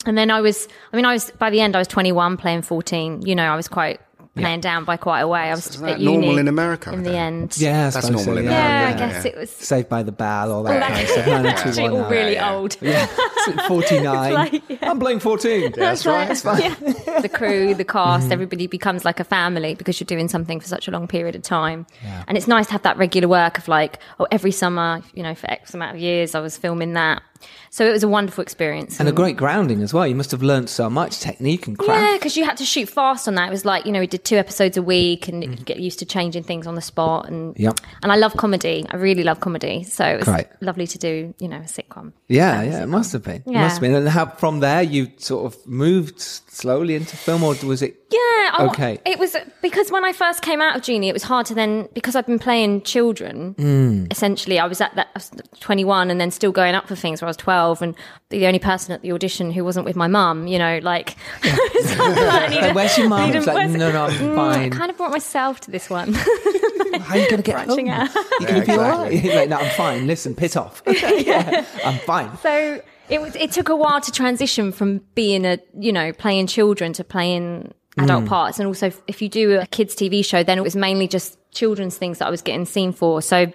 And 0.06 0.16
then 0.18 0.30
I 0.30 0.40
was, 0.40 0.68
I 0.92 0.96
mean, 0.96 1.04
I 1.04 1.12
was, 1.12 1.30
by 1.32 1.50
the 1.50 1.60
end, 1.60 1.74
I 1.76 1.78
was 1.78 1.88
21 1.88 2.36
playing 2.36 2.62
14. 2.62 3.22
You 3.22 3.34
know, 3.34 3.44
I 3.44 3.56
was 3.56 3.68
quite 3.68 4.00
playing 4.36 4.58
down 4.60 4.84
by 4.84 4.96
quite 4.96 5.20
a 5.20 5.28
way. 5.28 5.42
I 5.42 5.50
was 5.54 5.68
Isn't 5.68 5.86
that 5.86 5.92
at 5.92 6.00
uni 6.00 6.16
normal 6.16 6.38
in 6.38 6.48
America, 6.48 6.92
In 6.92 7.04
the 7.04 7.16
end. 7.16 7.56
Yeah, 7.56 7.86
I 7.86 7.90
That's 7.90 8.10
normal 8.10 8.24
so, 8.34 8.36
in 8.36 8.44
yeah. 8.46 8.50
Yeah, 8.50 8.88
Yeah, 8.88 8.94
I 8.94 8.98
guess 8.98 9.24
yeah. 9.24 9.30
it 9.30 9.38
was. 9.38 9.50
Saved 9.50 9.88
by 9.88 10.02
the 10.02 10.10
Bell, 10.10 10.50
all 10.50 10.64
that 10.64 10.82
All 10.82 10.88
kind 10.88 11.02
of 11.04 11.08
stuff. 11.08 11.26
actually 11.28 11.86
all 11.88 12.10
really 12.10 12.32
yeah. 12.32 12.52
old. 12.52 12.76
Yeah, 12.80 13.06
49. 13.68 14.32
like, 14.32 14.62
yeah. 14.68 14.78
I'm 14.90 14.98
playing 14.98 15.20
14. 15.20 15.72
That's 15.76 16.04
right. 16.04 16.26
That's 16.26 16.42
fine. 16.42 16.62
Yeah. 16.62 17.20
the 17.20 17.28
crew, 17.28 17.74
the 17.74 17.84
Mm-hmm. 17.84 17.92
cast, 17.98 18.32
everybody 18.32 18.66
becomes 18.66 19.04
like 19.04 19.20
a 19.20 19.24
family 19.24 19.76
because 19.76 20.00
you're 20.00 20.06
doing 20.06 20.26
something 20.26 20.58
for 20.58 20.66
such 20.66 20.88
a 20.88 20.90
long 20.90 21.06
period 21.06 21.36
of 21.36 21.42
time. 21.42 21.86
And 22.26 22.36
it's 22.36 22.48
nice 22.48 22.66
to 22.66 22.72
have 22.72 22.82
that 22.82 22.96
regular 22.96 23.28
work 23.28 23.58
of 23.58 23.68
like, 23.68 24.00
oh, 24.18 24.26
every 24.32 24.50
summer, 24.50 25.00
you 25.14 25.22
know, 25.22 25.36
for 25.36 25.48
X 25.48 25.74
amount 25.74 25.94
of 25.94 26.00
years, 26.02 26.34
I 26.34 26.40
was 26.40 26.56
filming 26.56 26.94
that. 26.94 27.22
So 27.70 27.84
it 27.84 27.90
was 27.90 28.04
a 28.04 28.08
wonderful 28.08 28.42
experience. 28.42 29.00
And 29.00 29.08
a 29.08 29.12
great 29.12 29.36
grounding 29.36 29.82
as 29.82 29.92
well. 29.92 30.06
You 30.06 30.14
must 30.14 30.30
have 30.30 30.42
learned 30.44 30.70
so 30.70 30.88
much 30.88 31.18
technique 31.18 31.66
and 31.66 31.76
craft. 31.76 32.00
Yeah, 32.00 32.16
because 32.16 32.36
you 32.36 32.44
had 32.44 32.56
to 32.58 32.64
shoot 32.64 32.88
fast 32.88 33.26
on 33.26 33.34
that. 33.34 33.48
It 33.48 33.50
was 33.50 33.64
like 33.64 33.84
you 33.84 33.90
know 33.92 33.98
we 34.00 34.06
did 34.06 34.24
two 34.24 34.36
episodes 34.36 34.76
a 34.76 34.82
week, 34.82 35.26
and 35.28 35.42
you 35.42 35.50
get 35.64 35.80
used 35.80 35.98
to 35.98 36.06
changing 36.06 36.44
things 36.44 36.66
on 36.66 36.74
the 36.76 36.80
spot. 36.82 37.28
And 37.28 37.58
Yep. 37.58 37.80
and 38.02 38.12
I 38.12 38.16
love 38.16 38.36
comedy. 38.36 38.86
I 38.90 38.96
really 38.96 39.24
love 39.24 39.40
comedy. 39.40 39.82
So 39.82 40.04
it 40.04 40.16
was 40.18 40.24
Great. 40.24 40.46
lovely 40.60 40.86
to 40.86 40.98
do 40.98 41.34
you 41.38 41.48
know 41.48 41.56
a 41.56 41.60
sitcom. 41.60 42.12
Yeah, 42.26 42.62
yeah, 42.62 42.82
it 42.82 42.86
must 42.86 43.12
have 43.12 43.22
been. 43.22 43.42
It 43.46 43.52
must 43.52 43.74
have 43.76 43.80
been. 43.82 43.94
And 43.94 44.08
how, 44.08 44.24
from 44.26 44.60
there, 44.60 44.82
you 44.82 45.08
sort 45.18 45.44
of 45.52 45.66
moved 45.66 46.18
slowly 46.20 46.94
into 46.94 47.16
film, 47.16 47.42
or 47.44 47.54
was 47.64 47.82
it? 47.82 47.96
Yeah. 48.10 48.18
I- 48.20 48.66
Okay. 48.70 48.98
It 49.04 49.18
was 49.18 49.36
because 49.60 49.90
when 49.90 50.04
I 50.04 50.12
first 50.12 50.40
came 50.40 50.60
out 50.62 50.74
of 50.76 50.82
Genie, 50.82 51.08
it 51.08 51.12
was 51.12 51.22
hard 51.24 51.44
to 51.46 51.54
then 51.54 51.88
because 51.92 52.14
I'd 52.16 52.24
been 52.26 52.38
playing 52.38 52.82
children. 52.82 53.54
Hmm. 53.58 54.06
Essentially, 54.10 54.58
I 54.58 54.66
was 54.66 54.80
at 54.80 54.94
that 54.94 55.08
was 55.14 55.30
21 55.60 56.10
and 56.10 56.18
then 56.20 56.30
still 56.30 56.52
going 56.52 56.74
up 56.74 56.86
for 56.88 56.94
things 56.96 57.20
where 57.20 57.26
I 57.26 57.30
was 57.30 57.36
12 57.36 57.82
and 57.82 57.94
the 58.30 58.46
only 58.46 58.58
person 58.58 58.92
at 58.94 59.02
the 59.02 59.12
audition 59.12 59.50
who 59.50 59.64
wasn't 59.64 59.84
with 59.84 59.96
my 59.96 60.06
mum. 60.06 60.46
You 60.46 60.58
know, 60.58 60.78
like. 60.82 61.10
so 61.42 61.50
I 61.98 62.46
Like, 62.60 62.62
a- 62.70 62.72
where's 62.72 62.96
your 62.96 63.08
mum? 63.08 63.26
need 63.26 63.34
a- 63.34 63.38
It's 63.38 63.46
like, 63.46 63.56
where's- 63.56 63.72
no, 63.72 63.92
no, 63.92 64.04
I'm 64.04 64.12
Mm, 64.12 64.38
I 64.38 64.68
kind 64.70 64.90
of 64.90 64.96
brought 64.96 65.10
myself 65.10 65.60
to 65.62 65.70
this 65.70 65.90
one. 65.90 66.14
How 66.14 67.14
are 67.14 67.18
you 67.18 67.28
going 67.28 67.42
to 67.42 67.42
get 67.42 67.66
home? 67.68 67.88
out. 67.88 68.08
You 68.40 68.46
going 68.46 68.60
to 68.60 68.66
be 68.66 68.72
exactly. 68.72 68.76
right? 69.20 69.34
like, 69.34 69.48
no, 69.48 69.56
I'm 69.58 69.70
fine. 69.74 70.06
Listen, 70.06 70.34
pit 70.36 70.56
off. 70.56 70.80
yeah, 70.86 71.64
I'm 71.84 71.98
fine. 71.98 72.13
So 72.42 72.82
it 73.08 73.20
was. 73.20 73.36
It 73.36 73.52
took 73.52 73.68
a 73.68 73.76
while 73.76 74.00
to 74.00 74.12
transition 74.12 74.72
from 74.72 75.00
being 75.14 75.44
a 75.44 75.58
you 75.78 75.92
know 75.92 76.12
playing 76.12 76.46
children 76.46 76.92
to 76.94 77.04
playing 77.04 77.72
adult 77.98 78.24
mm. 78.24 78.28
parts, 78.28 78.58
and 78.58 78.66
also 78.66 78.92
if 79.06 79.20
you 79.22 79.28
do 79.28 79.60
a 79.60 79.66
kids 79.66 79.94
TV 79.94 80.24
show, 80.24 80.42
then 80.42 80.58
it 80.58 80.62
was 80.62 80.76
mainly 80.76 81.08
just 81.08 81.38
children's 81.52 81.96
things 81.96 82.18
that 82.18 82.26
I 82.26 82.30
was 82.30 82.42
getting 82.42 82.64
seen 82.64 82.92
for. 82.92 83.22
So. 83.22 83.52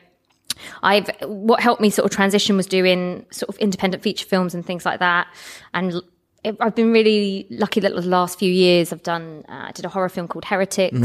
I've 0.84 1.10
what 1.22 1.62
helped 1.62 1.80
me 1.80 1.90
sort 1.90 2.06
of 2.06 2.12
transition 2.12 2.58
was 2.58 2.66
doing 2.66 3.26
sort 3.32 3.48
of 3.48 3.56
independent 3.60 4.04
feature 4.04 4.26
films 4.26 4.54
and 4.54 4.66
things 4.66 4.86
like 4.86 5.00
that, 5.00 5.28
and 5.74 6.02
I've 6.46 6.76
been 6.76 6.92
really 6.94 7.48
lucky 7.50 7.80
that 7.82 7.94
the 7.94 8.02
last 8.02 8.40
few 8.40 8.52
years 8.52 8.94
I've 8.94 9.04
done. 9.04 9.44
Uh, 9.50 9.66
I 9.68 9.72
did 9.74 9.84
a 9.86 9.90
horror 9.90 10.08
film 10.10 10.28
called 10.28 10.46
Heretics, 10.46 10.98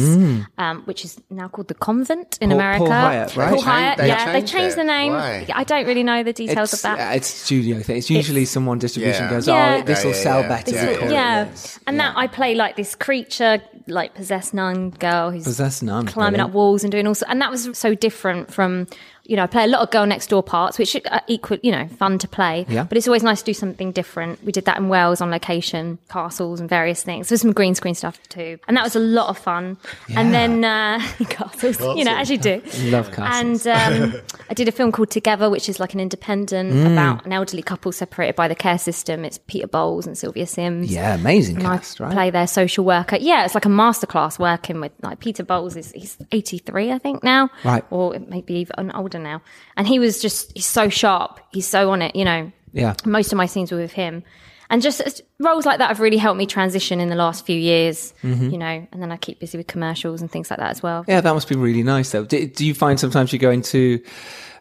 um, 0.58 0.82
which 0.84 1.04
is 1.04 1.20
now 1.30 1.48
called 1.48 1.68
The 1.68 1.74
Convent 1.74 2.38
in 2.40 2.50
Paul- 2.50 2.58
America. 2.58 2.84
Paul 2.84 2.88
Hyett, 2.88 3.36
right? 3.36 3.50
Paul 3.54 3.62
Hyett, 3.62 3.96
they 3.96 4.06
yeah, 4.08 4.26
they 4.32 4.38
changed 4.40 4.52
changed 4.52 4.72
it. 4.74 4.76
the 4.76 4.84
name. 4.84 5.12
Why? 5.12 5.46
I 5.52 5.64
don't 5.64 5.86
really 5.86 6.02
know 6.04 6.22
the 6.22 6.32
details 6.32 6.72
It's, 6.72 6.84
of 6.84 6.96
that. 6.96 7.10
uh, 7.12 7.16
it's 7.16 7.26
studio 7.26 7.80
thing. 7.80 7.96
It's 7.96 8.10
usually 8.10 8.44
someone 8.44 8.78
distribution 8.78 9.24
Yeah. 9.24 9.30
goes, 9.30 9.48
Yeah. 9.48 9.78
oh, 9.80 9.84
this 9.84 10.04
will 10.04 10.10
Yeah, 10.12 10.16
yeah, 10.16 10.22
sell 10.22 10.40
yeah. 10.42 10.48
better. 10.48 11.10
Yeah. 11.10 11.48
and 11.86 11.98
that 12.00 12.14
I 12.16 12.26
play 12.28 12.54
like 12.54 12.76
this 12.76 12.94
creature, 12.94 13.60
like 13.86 14.14
possessed 14.14 14.54
nun 14.54 14.90
girl 14.90 15.30
who's 15.30 15.44
Possessed 15.44 15.82
nun, 15.82 16.06
climbing 16.06 16.34
brilliant. 16.38 16.50
up 16.50 16.54
walls 16.54 16.84
and 16.84 16.92
doing 16.92 17.06
all. 17.06 17.14
so- 17.14 17.26
And 17.28 17.40
that 17.42 17.50
was 17.50 17.68
so 17.76 17.94
different 17.94 18.52
from, 18.52 18.86
you 19.24 19.36
know, 19.36 19.42
I 19.44 19.46
play 19.46 19.64
a 19.64 19.66
lot 19.68 19.80
of 19.82 19.90
girl 19.90 20.06
next 20.06 20.28
door 20.28 20.42
parts, 20.42 20.78
which 20.78 20.96
are 21.10 21.22
equal, 21.26 21.58
you 21.62 21.72
know, 21.72 21.88
fun 21.88 22.18
to 22.18 22.28
play. 22.28 22.66
Yeah. 22.68 22.84
But 22.84 22.98
it's 22.98 23.06
always 23.08 23.22
nice 23.22 23.40
to 23.40 23.44
do 23.46 23.54
something 23.54 23.90
different. 23.92 24.42
We 24.44 24.52
did 24.52 24.64
that 24.66 24.76
in 24.78 24.88
Wales 24.88 25.20
on 25.20 25.30
location, 25.30 25.98
castles 26.10 26.60
and 26.60 26.68
various 26.68 27.02
things. 27.02 27.28
There's 27.28 27.40
some 27.40 27.52
green 27.52 27.74
screen 27.74 27.94
stuff 27.94 28.22
too, 28.28 28.58
and 28.68 28.76
that 28.76 28.84
was 28.84 28.94
a 28.96 29.00
lot 29.00 29.28
of 29.28 29.38
fun. 29.38 29.76
And 30.14 30.34
then 30.34 30.64
uh, 30.64 31.00
castles, 31.28 31.80
you 31.96 32.04
know, 32.04 32.14
as 32.16 32.30
you 32.30 32.38
do. 32.38 32.62
Love 32.84 33.10
castles. 33.12 33.66
And 33.66 34.12
um, 34.14 34.22
I 34.50 34.54
did 34.54 34.68
a 34.68 34.72
film 34.72 34.92
called 34.92 35.10
Together, 35.10 35.48
which 35.48 35.68
is 35.68 35.80
like 35.80 35.94
an 35.94 36.00
independent 36.00 36.44
Mm. 36.74 36.92
about 36.92 37.24
an 37.26 37.32
elderly 37.32 37.62
couple 37.62 37.90
separated 37.92 38.34
by 38.36 38.48
the 38.48 38.54
care 38.54 38.78
system. 38.78 39.24
It's 39.24 39.38
Peter 39.46 39.66
Bowles 39.66 40.06
and 40.06 40.16
Sylvia 40.16 40.46
Syms. 40.46 40.90
Yeah, 40.90 41.14
amazing 41.14 41.56
And 41.58 41.66
I 41.66 41.70
right? 41.76 42.12
play 42.12 42.30
their 42.30 42.46
social 42.46 42.84
worker. 42.84 43.16
Yeah, 43.16 43.44
it's 43.44 43.54
like 43.54 43.64
a 43.66 43.68
masterclass 43.68 44.38
working 44.38 44.80
with 44.80 44.92
like 45.02 45.20
Peter 45.20 45.42
Bowles 45.44 45.76
is 45.76 45.92
he's 45.92 46.16
83, 46.32 46.92
I 46.92 46.98
think 46.98 47.22
now. 47.22 47.50
Right. 47.64 47.84
Or 47.90 48.14
maybe 48.28 48.54
even 48.54 48.90
older 48.92 49.13
now. 49.22 49.42
And 49.76 49.86
he 49.86 49.98
was 49.98 50.20
just 50.20 50.52
he's 50.54 50.66
so 50.66 50.88
sharp. 50.88 51.40
He's 51.52 51.66
so 51.66 51.90
on 51.90 52.02
it, 52.02 52.16
you 52.16 52.24
know. 52.24 52.50
Yeah. 52.72 52.94
Most 53.04 53.32
of 53.32 53.36
my 53.36 53.46
scenes 53.46 53.70
were 53.70 53.78
with 53.78 53.92
him. 53.92 54.24
And 54.70 54.80
just 54.82 55.20
roles 55.38 55.66
like 55.66 55.78
that 55.78 55.88
have 55.88 56.00
really 56.00 56.16
helped 56.16 56.38
me 56.38 56.46
transition 56.46 56.98
in 56.98 57.08
the 57.10 57.14
last 57.14 57.44
few 57.46 57.56
years, 57.56 58.14
Mm-hmm. 58.22 58.48
you 58.50 58.58
know, 58.58 58.86
and 58.90 59.02
then 59.02 59.12
I 59.12 59.16
keep 59.18 59.38
busy 59.38 59.58
with 59.58 59.66
commercials 59.66 60.20
and 60.22 60.30
things 60.30 60.50
like 60.50 60.58
that 60.58 60.70
as 60.70 60.82
well. 60.82 61.04
Yeah, 61.06 61.20
that 61.20 61.32
must 61.34 61.48
be 61.48 61.54
really 61.54 61.82
nice, 61.82 62.10
though. 62.10 62.24
Do, 62.24 62.46
do 62.46 62.66
you 62.66 62.74
find 62.74 62.98
sometimes 62.98 63.32
you 63.32 63.38
go 63.38 63.50
into 63.50 64.02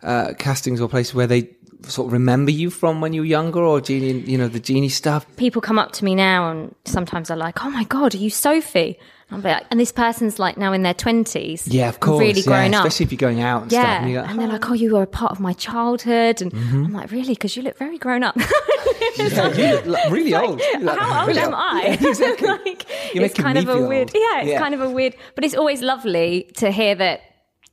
uh, 0.03 0.33
castings 0.37 0.81
or 0.81 0.89
places 0.89 1.15
where 1.15 1.25
they 1.25 1.49
sort 1.87 2.07
of 2.07 2.13
remember 2.13 2.51
you 2.51 2.69
from 2.69 3.01
when 3.01 3.13
you 3.13 3.21
were 3.21 3.25
younger, 3.27 3.61
or 3.63 3.81
genie, 3.81 4.19
you 4.29 4.37
know, 4.37 4.47
the 4.49 4.59
genie 4.59 4.89
stuff? 4.89 5.25
people 5.37 5.61
come 5.61 5.79
up 5.79 5.93
to 5.93 6.05
me 6.05 6.15
now 6.15 6.51
and 6.51 6.75
sometimes 6.85 7.29
they're 7.29 7.37
like, 7.37 7.63
"Oh 7.63 7.69
my 7.69 7.85
god, 7.85 8.13
are 8.13 8.17
you 8.17 8.29
Sophie?" 8.29 8.99
And 9.33 9.43
like, 9.43 9.65
and 9.71 9.79
this 9.79 9.91
person's 9.91 10.39
like 10.39 10.57
now 10.57 10.73
in 10.73 10.83
their 10.83 10.93
twenties, 10.93 11.67
Yeah, 11.67 11.89
of 11.89 11.99
course. 11.99 12.19
really 12.19 12.41
yeah, 12.41 12.45
grown 12.45 12.73
up, 12.73 12.85
especially 12.85 13.05
if 13.05 13.11
you're 13.11 13.17
going 13.29 13.41
out 13.41 13.63
and 13.63 13.71
stuff. 13.71 13.83
yeah. 13.83 14.01
And, 14.01 14.09
you 14.09 14.15
go, 14.17 14.23
And 14.23 14.39
they're 14.39 14.47
like, 14.47 14.69
"Oh, 14.69 14.73
you 14.73 14.93
were 14.93 15.03
a 15.03 15.07
part 15.07 15.31
of 15.31 15.39
my 15.39 15.53
childhood," 15.53 16.41
and 16.41 16.51
Mm-hmm. 16.51 16.85
I'm 16.85 16.93
like, 16.93 17.11
"Really? 17.11 17.33
Because 17.33 17.55
you 17.57 17.63
look 17.63 17.77
very 17.77 17.97
grown 17.97 18.23
up." 18.23 18.35
"Yeah, 19.17 19.49
you 19.53 19.73
look 19.75 19.85
like 19.85 20.11
really 20.11 20.35
old. 20.35 20.61
Look 20.79 20.99
How 20.99 21.19
old 21.21 21.27
really 21.27 21.39
am 21.41 21.53
I? 21.55 21.97
Yeah, 22.01 22.07
exactly. 22.09 22.47
like, 22.65 22.85
You're 23.13 23.25
it's 23.25 23.33
kind 23.35 23.55
me 23.55 23.61
of 23.63 23.69
a 23.69 23.87
weird. 23.87 24.09
old. 24.09 24.15
Yeah, 24.15 24.41
it's 24.43 24.59
kind 24.59 24.73
of 24.73 24.81
a 24.81 24.89
weird. 24.89 25.15
But 25.35 25.43
it's 25.43 25.55
always 25.55 25.81
lovely 25.81 26.51
to 26.57 26.71
hear 26.71 26.95
that. 26.95 27.21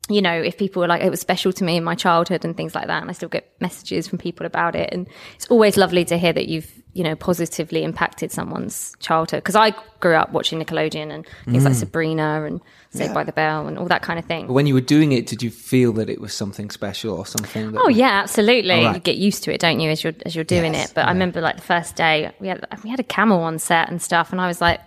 You 0.09 0.23
know, 0.23 0.33
if 0.33 0.59
people 0.59 0.81
were 0.81 0.89
like, 0.89 1.03
it 1.03 1.11
was 1.11 1.21
special 1.21 1.53
to 1.53 1.63
me 1.63 1.77
in 1.77 1.85
my 1.85 1.95
childhood 1.95 2.45
and 2.45 2.57
things 2.57 2.75
like 2.75 2.89
that, 2.89 3.01
and 3.01 3.09
I 3.09 3.13
still 3.13 3.29
get 3.29 3.49
messages 3.61 4.09
from 4.09 4.19
people 4.19 4.45
about 4.45 4.75
it, 4.75 4.89
and 4.93 5.07
it's 5.37 5.47
always 5.47 5.77
lovely 5.77 6.05
to 6.07 6.19
hear 6.19 6.33
that 6.33 6.49
you've, 6.49 6.69
you 6.93 7.05
know, 7.05 7.15
positively 7.15 7.85
impacted 7.85 8.33
someone's 8.33 8.95
childhood. 9.01 9.43
Because 9.43 9.55
I 9.57 9.73
grew 10.01 10.15
up 10.15 10.33
watching 10.33 10.59
Nickelodeon 10.61 11.11
and 11.13 11.27
things 11.45 11.63
Mm. 11.63 11.67
like 11.67 11.75
Sabrina 11.75 12.45
and 12.45 12.61
Saved 12.93 13.15
by 13.15 13.23
the 13.23 13.31
Bell 13.31 13.69
and 13.69 13.79
all 13.79 13.87
that 13.87 14.03
kind 14.03 14.19
of 14.19 14.25
thing. 14.25 14.49
But 14.49 14.55
when 14.55 14.67
you 14.67 14.75
were 14.75 14.81
doing 14.81 15.13
it, 15.13 15.27
did 15.29 15.45
you 15.45 15.51
feel 15.51 15.93
that 15.93 16.11
it 16.11 16.21
was 16.21 16.35
something 16.35 16.71
special 16.71 17.17
or 17.17 17.25
something? 17.25 17.71
That 17.71 17.83
Oh 17.85 17.89
yeah, 17.89 18.21
absolutely. 18.25 18.85
Right. 18.85 18.95
You 18.95 19.01
get 19.01 19.17
used 19.17 19.45
to 19.45 19.55
it, 19.55 19.61
don't 19.61 19.79
you, 19.79 19.91
as 19.91 20.03
you're 20.03 20.15
as 20.27 20.35
you're 20.35 20.43
doing 20.43 20.75
Yes, 20.75 20.91
it. 20.91 20.95
But 20.95 21.07
I 21.07 21.13
remember 21.13 21.41
like 21.41 21.55
the 21.57 21.63
first 21.63 21.95
day 21.95 22.33
we 22.41 22.49
had 22.49 22.67
we 22.83 22.91
had 22.91 22.99
a 22.99 23.05
camel 23.05 23.43
on 23.43 23.61
set 23.61 23.89
and 23.89 24.03
stuff, 24.03 24.33
and 24.33 24.41
I 24.41 24.49
was 24.49 24.61
like, 24.61 24.81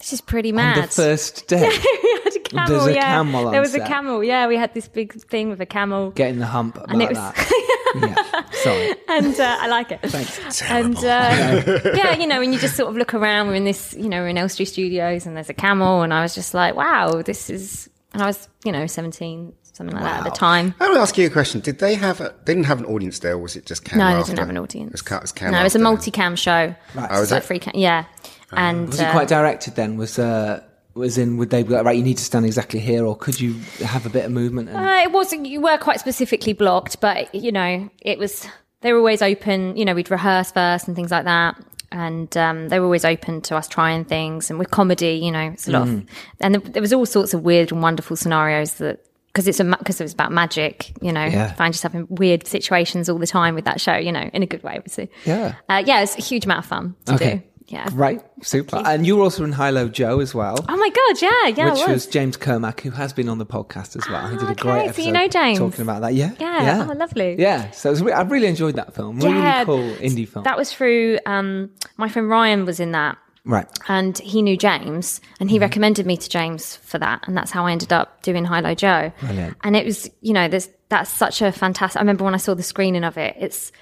"This 0.00 0.12
is 0.12 0.20
pretty 0.20 0.48
On 0.50 0.56
mad." 0.56 0.82
the 0.84 0.88
first 0.88 1.46
day, 1.46 1.60
we 1.68 2.20
had 2.24 2.34
a 2.34 2.35
camel. 2.56 2.78
There's 2.78 2.86
a 2.86 2.94
yeah. 2.94 3.14
camel 3.14 3.46
on 3.46 3.52
there 3.52 3.60
was 3.60 3.72
set. 3.72 3.82
a 3.82 3.86
camel. 3.86 4.24
Yeah, 4.24 4.46
we 4.46 4.56
had 4.56 4.74
this 4.74 4.88
big 4.88 5.12
thing 5.14 5.50
with 5.50 5.60
a 5.60 5.66
camel, 5.66 6.10
getting 6.10 6.38
the 6.38 6.46
hump 6.46 6.76
about 6.76 6.90
and 6.90 7.02
it 7.02 7.08
was. 7.10 7.18
that. 7.18 7.72
yeah, 7.96 8.50
sorry. 8.62 8.94
and 9.08 9.40
uh, 9.40 9.56
I 9.60 9.68
like 9.68 9.92
it. 9.92 10.00
Thanks. 10.06 10.62
And 10.62 10.96
uh, 10.98 11.02
yeah, 11.94 12.16
you 12.16 12.26
know, 12.26 12.40
and 12.42 12.52
you 12.52 12.58
just 12.60 12.76
sort 12.76 12.90
of 12.90 12.96
look 12.96 13.14
around. 13.14 13.48
We're 13.48 13.54
in 13.54 13.64
this, 13.64 13.94
you 13.94 14.08
know, 14.08 14.20
we're 14.20 14.28
in 14.28 14.38
Elstree 14.38 14.66
Studios, 14.66 15.26
and 15.26 15.36
there's 15.36 15.50
a 15.50 15.54
camel, 15.54 16.02
and 16.02 16.12
I 16.12 16.22
was 16.22 16.34
just 16.34 16.54
like, 16.54 16.74
"Wow, 16.74 17.22
this 17.22 17.50
is." 17.50 17.88
And 18.12 18.22
I 18.22 18.26
was, 18.26 18.48
you 18.64 18.72
know, 18.72 18.86
seventeen, 18.86 19.52
something 19.76 19.94
like 19.94 20.04
that 20.04 20.18
at 20.20 20.24
the 20.24 20.30
time. 20.30 20.74
I 20.80 20.84
want 20.84 20.96
to 20.96 21.00
ask 21.00 21.18
you 21.18 21.26
a 21.26 21.30
question. 21.30 21.60
Did 21.60 21.78
they 21.78 21.94
have 21.94 22.20
a, 22.20 22.34
they 22.44 22.54
didn't 22.54 22.64
have 22.66 22.78
an 22.80 22.86
audience 22.86 23.18
there, 23.18 23.34
or 23.34 23.38
was 23.38 23.56
it 23.56 23.66
just 23.66 23.84
cam 23.84 23.98
No, 23.98 24.16
they 24.16 24.22
didn't 24.22 24.38
have 24.38 24.48
an 24.48 24.58
audience. 24.58 24.88
It 24.88 24.92
was, 24.92 25.02
ca- 25.02 25.16
it 25.16 25.22
was 25.22 25.32
cam 25.32 25.52
no, 25.52 25.60
it 25.60 25.64
was 25.64 25.74
a 25.74 25.78
multi-cam 25.78 26.34
show. 26.36 26.74
Right. 26.94 27.08
Oh, 27.10 27.16
is 27.16 27.22
It's 27.24 27.32
like 27.32 27.42
it? 27.42 27.46
free 27.46 27.58
cam. 27.58 27.74
Yeah, 27.76 28.06
and 28.52 28.88
Was 28.88 29.00
it 29.00 29.06
uh, 29.06 29.12
quite 29.12 29.28
directed 29.28 29.74
then? 29.74 29.96
Was 29.96 30.18
uh, 30.18 30.62
was 30.96 31.18
in? 31.18 31.36
Would 31.36 31.50
they 31.50 31.62
be 31.62 31.70
like, 31.74 31.84
right? 31.84 31.96
You 31.96 32.02
need 32.02 32.16
to 32.18 32.24
stand 32.24 32.44
exactly 32.46 32.80
here, 32.80 33.04
or 33.04 33.16
could 33.16 33.40
you 33.40 33.54
have 33.84 34.06
a 34.06 34.08
bit 34.10 34.24
of 34.24 34.32
movement? 34.32 34.68
And, 34.70 34.78
Uh, 34.78 35.02
it 35.02 35.12
wasn't, 35.12 35.46
you 35.46 35.60
were 35.60 35.78
quite 35.78 36.00
specifically 36.00 36.52
blocked, 36.52 37.00
but 37.00 37.34
you 37.34 37.52
know 37.52 37.88
it 38.02 38.18
was 38.18 38.46
they 38.80 38.92
were 38.92 38.98
always 38.98 39.22
open. 39.22 39.76
You 39.76 39.84
know, 39.84 39.94
we'd 39.94 40.10
rehearse 40.10 40.50
first 40.52 40.86
and 40.88 40.96
things 40.96 41.10
like 41.10 41.24
that, 41.24 41.56
and 41.92 42.34
um, 42.36 42.68
they 42.68 42.78
were 42.78 42.84
always 42.86 43.04
open 43.04 43.40
to 43.42 43.56
us 43.56 43.68
trying 43.68 44.04
things. 44.04 44.50
And 44.50 44.58
with 44.58 44.70
comedy, 44.70 45.20
you 45.22 45.30
know, 45.30 45.50
it's 45.52 45.68
a 45.68 45.72
lot 45.72 45.86
Mm. 45.86 46.02
of, 46.02 46.08
and 46.40 46.54
there, 46.56 46.82
was 46.82 46.92
all 46.92 47.06
sorts 47.06 47.34
of 47.34 47.42
weird 47.42 47.72
and 47.72 47.82
wonderful 47.82 48.16
scenarios 48.16 48.74
that. 48.74 49.00
Because 49.32 49.48
it's 49.48 49.60
a 49.60 49.64
because 49.64 50.00
it 50.00 50.04
was 50.04 50.14
about 50.14 50.32
magic, 50.32 50.94
you 51.02 51.12
know. 51.12 51.26
Yeah. 51.26 51.52
Find 51.52 51.74
yourself 51.74 51.94
in 51.94 52.06
weird 52.08 52.46
situations 52.46 53.10
all 53.10 53.18
the 53.18 53.26
time 53.26 53.54
with 53.54 53.66
that 53.66 53.82
show, 53.82 53.94
you 53.94 54.10
know, 54.10 54.30
in 54.32 54.42
a 54.42 54.46
good 54.46 54.62
way, 54.62 54.76
obviously. 54.78 55.10
Yeah. 55.26 55.56
uh, 55.68 55.82
yeah. 55.84 56.00
It's 56.00 56.16
a 56.16 56.22
huge 56.22 56.46
amount 56.46 56.60
of 56.60 56.64
fun 56.64 56.94
to 57.04 57.14
Okay. 57.16 57.34
do. 57.34 57.42
Yeah, 57.68 57.88
Right, 57.92 58.22
super. 58.42 58.80
And 58.84 59.04
you 59.06 59.16
were 59.16 59.24
also 59.24 59.42
in 59.42 59.50
Hi-Lo 59.52 59.88
Joe 59.88 60.20
as 60.20 60.32
well. 60.34 60.64
Oh 60.68 60.76
my 60.76 60.88
god, 60.88 61.20
yeah, 61.22 61.48
yeah, 61.64 61.72
which 61.72 61.82
it 61.82 61.88
was. 61.88 62.06
James 62.06 62.36
Kermack, 62.36 62.80
who 62.80 62.90
has 62.90 63.12
been 63.12 63.28
on 63.28 63.38
the 63.38 63.46
podcast 63.46 63.96
as 63.96 64.08
well. 64.08 64.28
he 64.28 64.36
did 64.36 64.46
Ah, 64.48 64.52
a 64.52 64.54
great 64.54 64.82
okay, 64.90 64.92
so 64.92 65.02
you 65.02 65.10
know 65.12 65.26
James. 65.26 65.58
talking 65.58 65.80
about 65.82 66.02
that. 66.02 66.14
Yeah, 66.14 66.32
Yeah, 66.38 66.86
oh, 66.88 66.92
lovely. 66.94 67.34
Yeah, 67.38 67.70
so 67.72 67.88
it 67.88 67.92
was, 67.92 68.02
re- 68.02 68.12
I 68.12 68.22
really 68.22 68.46
enjoyed 68.46 68.76
that 68.76 68.94
film. 68.94 69.18
Really 69.18 69.64
cool 69.64 69.94
indie 69.96 70.28
film. 70.28 70.44
That 70.44 70.56
was 70.56 70.72
through 70.72 71.18
um, 71.26 71.70
my 71.96 72.08
friend 72.08 72.28
Ryan 72.28 72.66
was 72.66 72.78
in 72.78 72.92
that, 72.92 73.18
right. 73.44 73.66
and 73.88 74.16
he 74.18 74.42
knew 74.42 74.56
James, 74.56 75.20
and 75.40 75.48
Mm-hmm. 75.48 75.54
he 75.54 75.58
recommended 75.58 76.06
me 76.06 76.16
to 76.16 76.28
James 76.28 76.76
for 76.76 76.98
that, 76.98 77.26
and 77.26 77.36
that's 77.36 77.50
how 77.50 77.66
I 77.66 77.72
ended 77.72 77.92
up 77.92 78.22
doing 78.22 78.44
Hi-Lo 78.44 78.74
Joe. 78.76 79.10
Brilliant. 79.20 79.56
And 79.64 79.74
it 79.76 79.84
was, 79.84 80.08
you 80.20 80.32
know, 80.34 80.46
there's 80.46 80.68
that's 80.88 81.10
such 81.10 81.42
a 81.42 81.50
fantastic. 81.50 81.98
I 81.98 82.02
remember 82.02 82.22
when 82.22 82.34
I 82.34 82.38
saw 82.38 82.54
the 82.54 82.62
screening 82.62 83.02
of 83.02 83.18
it. 83.18 83.34
It's 83.40 83.72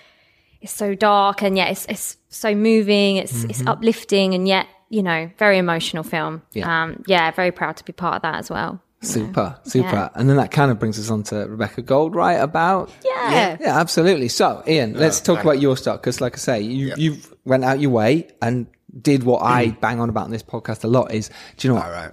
it's 0.64 0.72
so 0.72 0.94
dark, 0.94 1.42
and 1.42 1.56
yet 1.56 1.70
it's 1.70 1.86
it's 1.86 2.16
so 2.30 2.54
moving. 2.54 3.16
It's 3.16 3.44
it's 3.44 3.64
uplifting, 3.66 4.34
and 4.34 4.48
yet 4.48 4.66
you 4.88 5.02
know, 5.02 5.30
very 5.38 5.58
emotional 5.58 6.02
film. 6.02 6.38
Mm-hmm. 6.38 6.58
Yeah. 6.58 6.82
Um, 6.82 7.04
yeah, 7.06 7.30
very 7.30 7.52
proud 7.52 7.76
to 7.76 7.84
be 7.84 7.92
part 7.92 8.16
of 8.16 8.22
that 8.22 8.36
as 8.36 8.50
well. 8.50 8.80
Super, 9.02 9.58
super. 9.64 9.88
Yeah. 9.88 10.08
And 10.14 10.30
then 10.30 10.36
that 10.36 10.50
kind 10.50 10.70
of 10.70 10.78
brings 10.78 10.98
us 10.98 11.10
on 11.10 11.24
to 11.24 11.46
Rebecca 11.46 11.82
Gold, 11.82 12.14
right? 12.14 12.34
About 12.34 12.90
Yeah. 13.04 13.58
yeah, 13.60 13.78
absolutely. 13.78 14.28
So, 14.28 14.62
Ian, 14.66 14.94
let's 14.94 15.20
talk 15.20 15.36
thank 15.36 15.44
about 15.44 15.60
your 15.60 15.76
stuff 15.76 16.00
because, 16.00 16.22
like 16.22 16.34
I 16.34 16.38
say, 16.38 16.60
you 16.62 16.94
you 16.96 17.18
went 17.44 17.64
out 17.64 17.80
your 17.80 17.90
way 17.90 18.28
and 18.40 18.66
did 18.98 19.24
what 19.24 19.42
I 19.42 19.70
bang 19.70 20.00
on 20.00 20.08
about 20.08 20.26
in 20.26 20.32
this 20.32 20.42
podcast 20.42 20.84
a 20.84 20.88
lot. 20.88 21.12
Is 21.12 21.28
do 21.56 21.68
you 21.68 21.74
know 21.74 21.80
what? 21.80 21.86
All 21.86 21.92
right. 21.92 22.12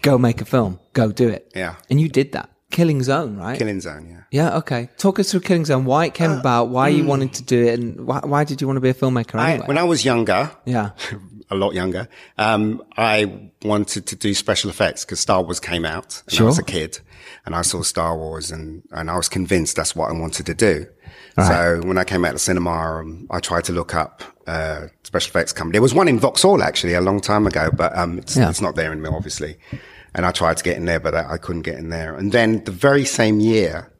Go 0.00 0.18
make 0.18 0.40
a 0.40 0.44
film. 0.44 0.80
Go 0.94 1.12
do 1.12 1.28
it. 1.28 1.52
Yeah. 1.54 1.76
And 1.88 2.00
you 2.00 2.08
did 2.08 2.32
that. 2.32 2.50
Killing 2.72 3.02
Zone, 3.02 3.36
right? 3.36 3.56
Killing 3.58 3.80
Zone, 3.80 4.08
yeah. 4.10 4.22
Yeah. 4.32 4.56
Okay. 4.58 4.88
Talk 4.98 5.20
us 5.20 5.30
through 5.30 5.40
Killing 5.40 5.64
Zone. 5.64 5.84
Why 5.84 6.06
it 6.06 6.14
came 6.14 6.32
Uh, 6.32 6.40
about. 6.40 6.70
Why 6.70 6.90
mm. 6.90 6.96
you 6.96 7.04
wanted 7.04 7.34
to 7.34 7.42
do 7.44 7.64
it, 7.66 7.78
and 7.78 8.06
why, 8.06 8.20
why 8.24 8.42
did 8.44 8.60
you 8.60 8.66
want 8.66 8.76
to 8.78 8.80
be 8.80 8.88
a 8.88 8.94
filmmaker 8.94 9.36
I, 9.38 9.58
when 9.66 9.78
I 9.78 9.84
was 9.84 10.04
younger, 10.04 10.50
yeah. 10.64 10.90
a 11.50 11.54
lot 11.54 11.74
younger, 11.74 12.08
um, 12.38 12.82
I 12.96 13.50
wanted 13.62 14.06
to 14.06 14.16
do 14.16 14.32
special 14.34 14.70
effects 14.70 15.04
because 15.04 15.20
Star 15.20 15.42
Wars 15.42 15.60
came 15.60 15.84
out 15.84 16.22
and 16.26 16.32
Sure. 16.34 16.46
I 16.46 16.48
was 16.48 16.58
a 16.58 16.64
kid 16.64 16.98
and 17.44 17.54
I 17.54 17.62
saw 17.62 17.82
Star 17.82 18.16
Wars 18.16 18.50
and, 18.50 18.82
and 18.90 19.10
I 19.10 19.16
was 19.16 19.28
convinced 19.28 19.76
that's 19.76 19.94
what 19.94 20.08
I 20.10 20.12
wanted 20.14 20.46
to 20.46 20.54
do. 20.54 20.86
So 21.36 21.80
when 21.84 21.96
I 21.96 22.04
came 22.04 22.24
out 22.26 22.34
of 22.34 22.40
cinema, 22.40 22.70
um, 22.70 23.26
I 23.30 23.40
tried 23.40 23.64
to 23.64 23.72
look 23.72 23.94
up, 23.94 24.22
uh, 24.46 24.88
special 25.02 25.30
effects 25.30 25.52
company. 25.52 25.72
There 25.72 25.82
was 25.82 25.94
one 25.94 26.06
in 26.08 26.18
Vauxhall 26.18 26.62
actually 26.62 26.92
a 26.94 27.00
long 27.00 27.20
time 27.20 27.46
ago, 27.46 27.70
but, 27.74 27.96
um, 27.96 28.18
it's, 28.18 28.36
Yeah. 28.36 28.50
it's 28.50 28.60
not 28.60 28.74
there 28.76 28.92
anymore, 28.92 29.16
obviously. 29.16 29.56
And 30.14 30.26
I 30.26 30.30
tried 30.32 30.56
to 30.58 30.64
get 30.64 30.76
in 30.76 30.84
there, 30.84 31.00
but 31.00 31.14
I, 31.14 31.34
I 31.34 31.38
couldn't 31.38 31.62
get 31.62 31.76
in 31.78 31.88
there. 31.88 32.14
And 32.14 32.32
then 32.32 32.62
the 32.64 32.70
very 32.70 33.04
same 33.04 33.40
year, 33.40 33.90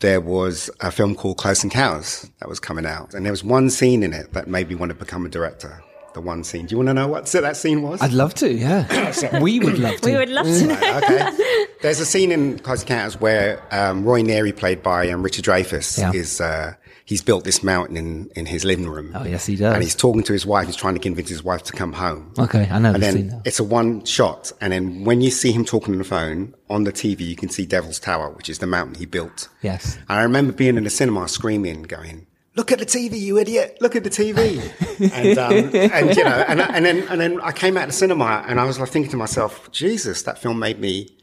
there 0.00 0.20
was 0.20 0.68
a 0.80 0.90
film 0.90 1.14
called 1.14 1.38
Close 1.38 1.62
Encounters 1.64 2.28
that 2.40 2.48
was 2.48 2.58
coming 2.60 2.84
out. 2.84 3.14
And 3.14 3.24
there 3.24 3.32
was 3.32 3.44
one 3.44 3.70
scene 3.70 4.02
in 4.02 4.12
it 4.12 4.32
that 4.32 4.48
made 4.48 4.68
me 4.68 4.74
want 4.74 4.90
to 4.90 4.94
become 4.94 5.24
a 5.24 5.28
director. 5.28 5.82
The 6.14 6.20
one 6.22 6.44
scene. 6.44 6.64
Do 6.66 6.72
you 6.72 6.78
want 6.78 6.88
to 6.88 6.94
know 6.94 7.08
what 7.08 7.26
that 7.26 7.58
scene 7.58 7.82
was? 7.82 8.00
I'd 8.00 8.12
love 8.14 8.32
to. 8.36 8.50
Yeah. 8.50 9.38
we 9.40 9.60
would 9.60 9.78
love 9.78 10.00
to. 10.00 10.10
We 10.10 10.16
would 10.16 10.30
love 10.30 10.46
to 10.46 10.66
know. 10.66 11.00
okay. 11.04 11.66
There's 11.82 12.00
a 12.00 12.06
scene 12.06 12.32
in 12.32 12.58
Close 12.60 12.80
Encounters 12.80 13.20
where 13.20 13.62
um, 13.70 14.02
Roy 14.02 14.22
Neary, 14.22 14.56
played 14.56 14.82
by 14.82 15.10
um, 15.10 15.22
Richard 15.22 15.44
Dreyfuss, 15.44 15.98
Yeah. 15.98 16.12
is 16.18 16.40
uh, 16.40 16.72
he's 17.06 17.22
built 17.22 17.44
this 17.44 17.62
mountain 17.62 17.96
in, 17.96 18.30
in 18.36 18.44
his 18.46 18.64
living 18.64 18.88
room. 18.88 19.12
Oh, 19.14 19.24
yes, 19.24 19.46
he 19.46 19.56
does. 19.56 19.72
And 19.72 19.82
he's 19.82 19.94
talking 19.94 20.22
to 20.24 20.32
his 20.32 20.44
wife. 20.44 20.66
He's 20.66 20.76
trying 20.76 20.94
to 20.94 21.00
convince 21.00 21.30
his 21.30 21.42
wife 21.42 21.62
to 21.62 21.72
come 21.72 21.94
home. 21.94 22.34
Okay, 22.38 22.68
I 22.70 22.78
know 22.78 22.92
And 22.92 23.02
then 23.02 23.40
it's 23.46 23.58
a 23.58 23.64
one 23.64 24.04
shot. 24.04 24.52
And 24.60 24.72
then 24.72 25.04
when 25.04 25.22
you 25.22 25.30
see 25.30 25.52
him 25.52 25.64
talking 25.64 25.94
on 25.94 25.98
the 25.98 26.04
phone 26.04 26.54
on 26.68 26.84
the 26.84 26.92
TV, 26.92 27.20
you 27.20 27.36
can 27.36 27.48
see 27.48 27.64
Devil's 27.64 27.98
Tower, 27.98 28.30
which 28.30 28.50
is 28.50 28.58
the 28.58 28.66
mountain 28.66 28.96
he 28.96 29.06
built. 29.06 29.48
Yes. 29.62 29.96
And 30.08 30.18
I 30.18 30.22
remember 30.22 30.52
being 30.52 30.76
in 30.76 30.84
the 30.84 30.90
cinema 30.90 31.28
screaming, 31.28 31.84
going, 31.84 32.26
look 32.56 32.72
at 32.72 32.80
the 32.80 32.86
TV, 32.86 33.18
you 33.20 33.38
idiot! 33.38 33.78
Look 33.80 33.94
at 33.94 34.02
the 34.02 34.10
TV. 34.10 34.60
and, 35.14 35.38
um, 35.38 35.52
and 35.52 36.16
you 36.16 36.24
know, 36.24 36.44
and, 36.48 36.60
and 36.60 36.84
then 36.84 37.06
and 37.08 37.20
then 37.20 37.40
I 37.40 37.52
came 37.52 37.76
out 37.76 37.84
of 37.84 37.90
the 37.90 37.96
cinema 37.96 38.44
and 38.48 38.58
I 38.58 38.64
was 38.64 38.80
like 38.80 38.88
thinking 38.88 39.12
to 39.12 39.16
myself, 39.16 39.70
Jesus, 39.70 40.22
that 40.24 40.38
film 40.38 40.58
made 40.58 40.80
me, 40.80 41.16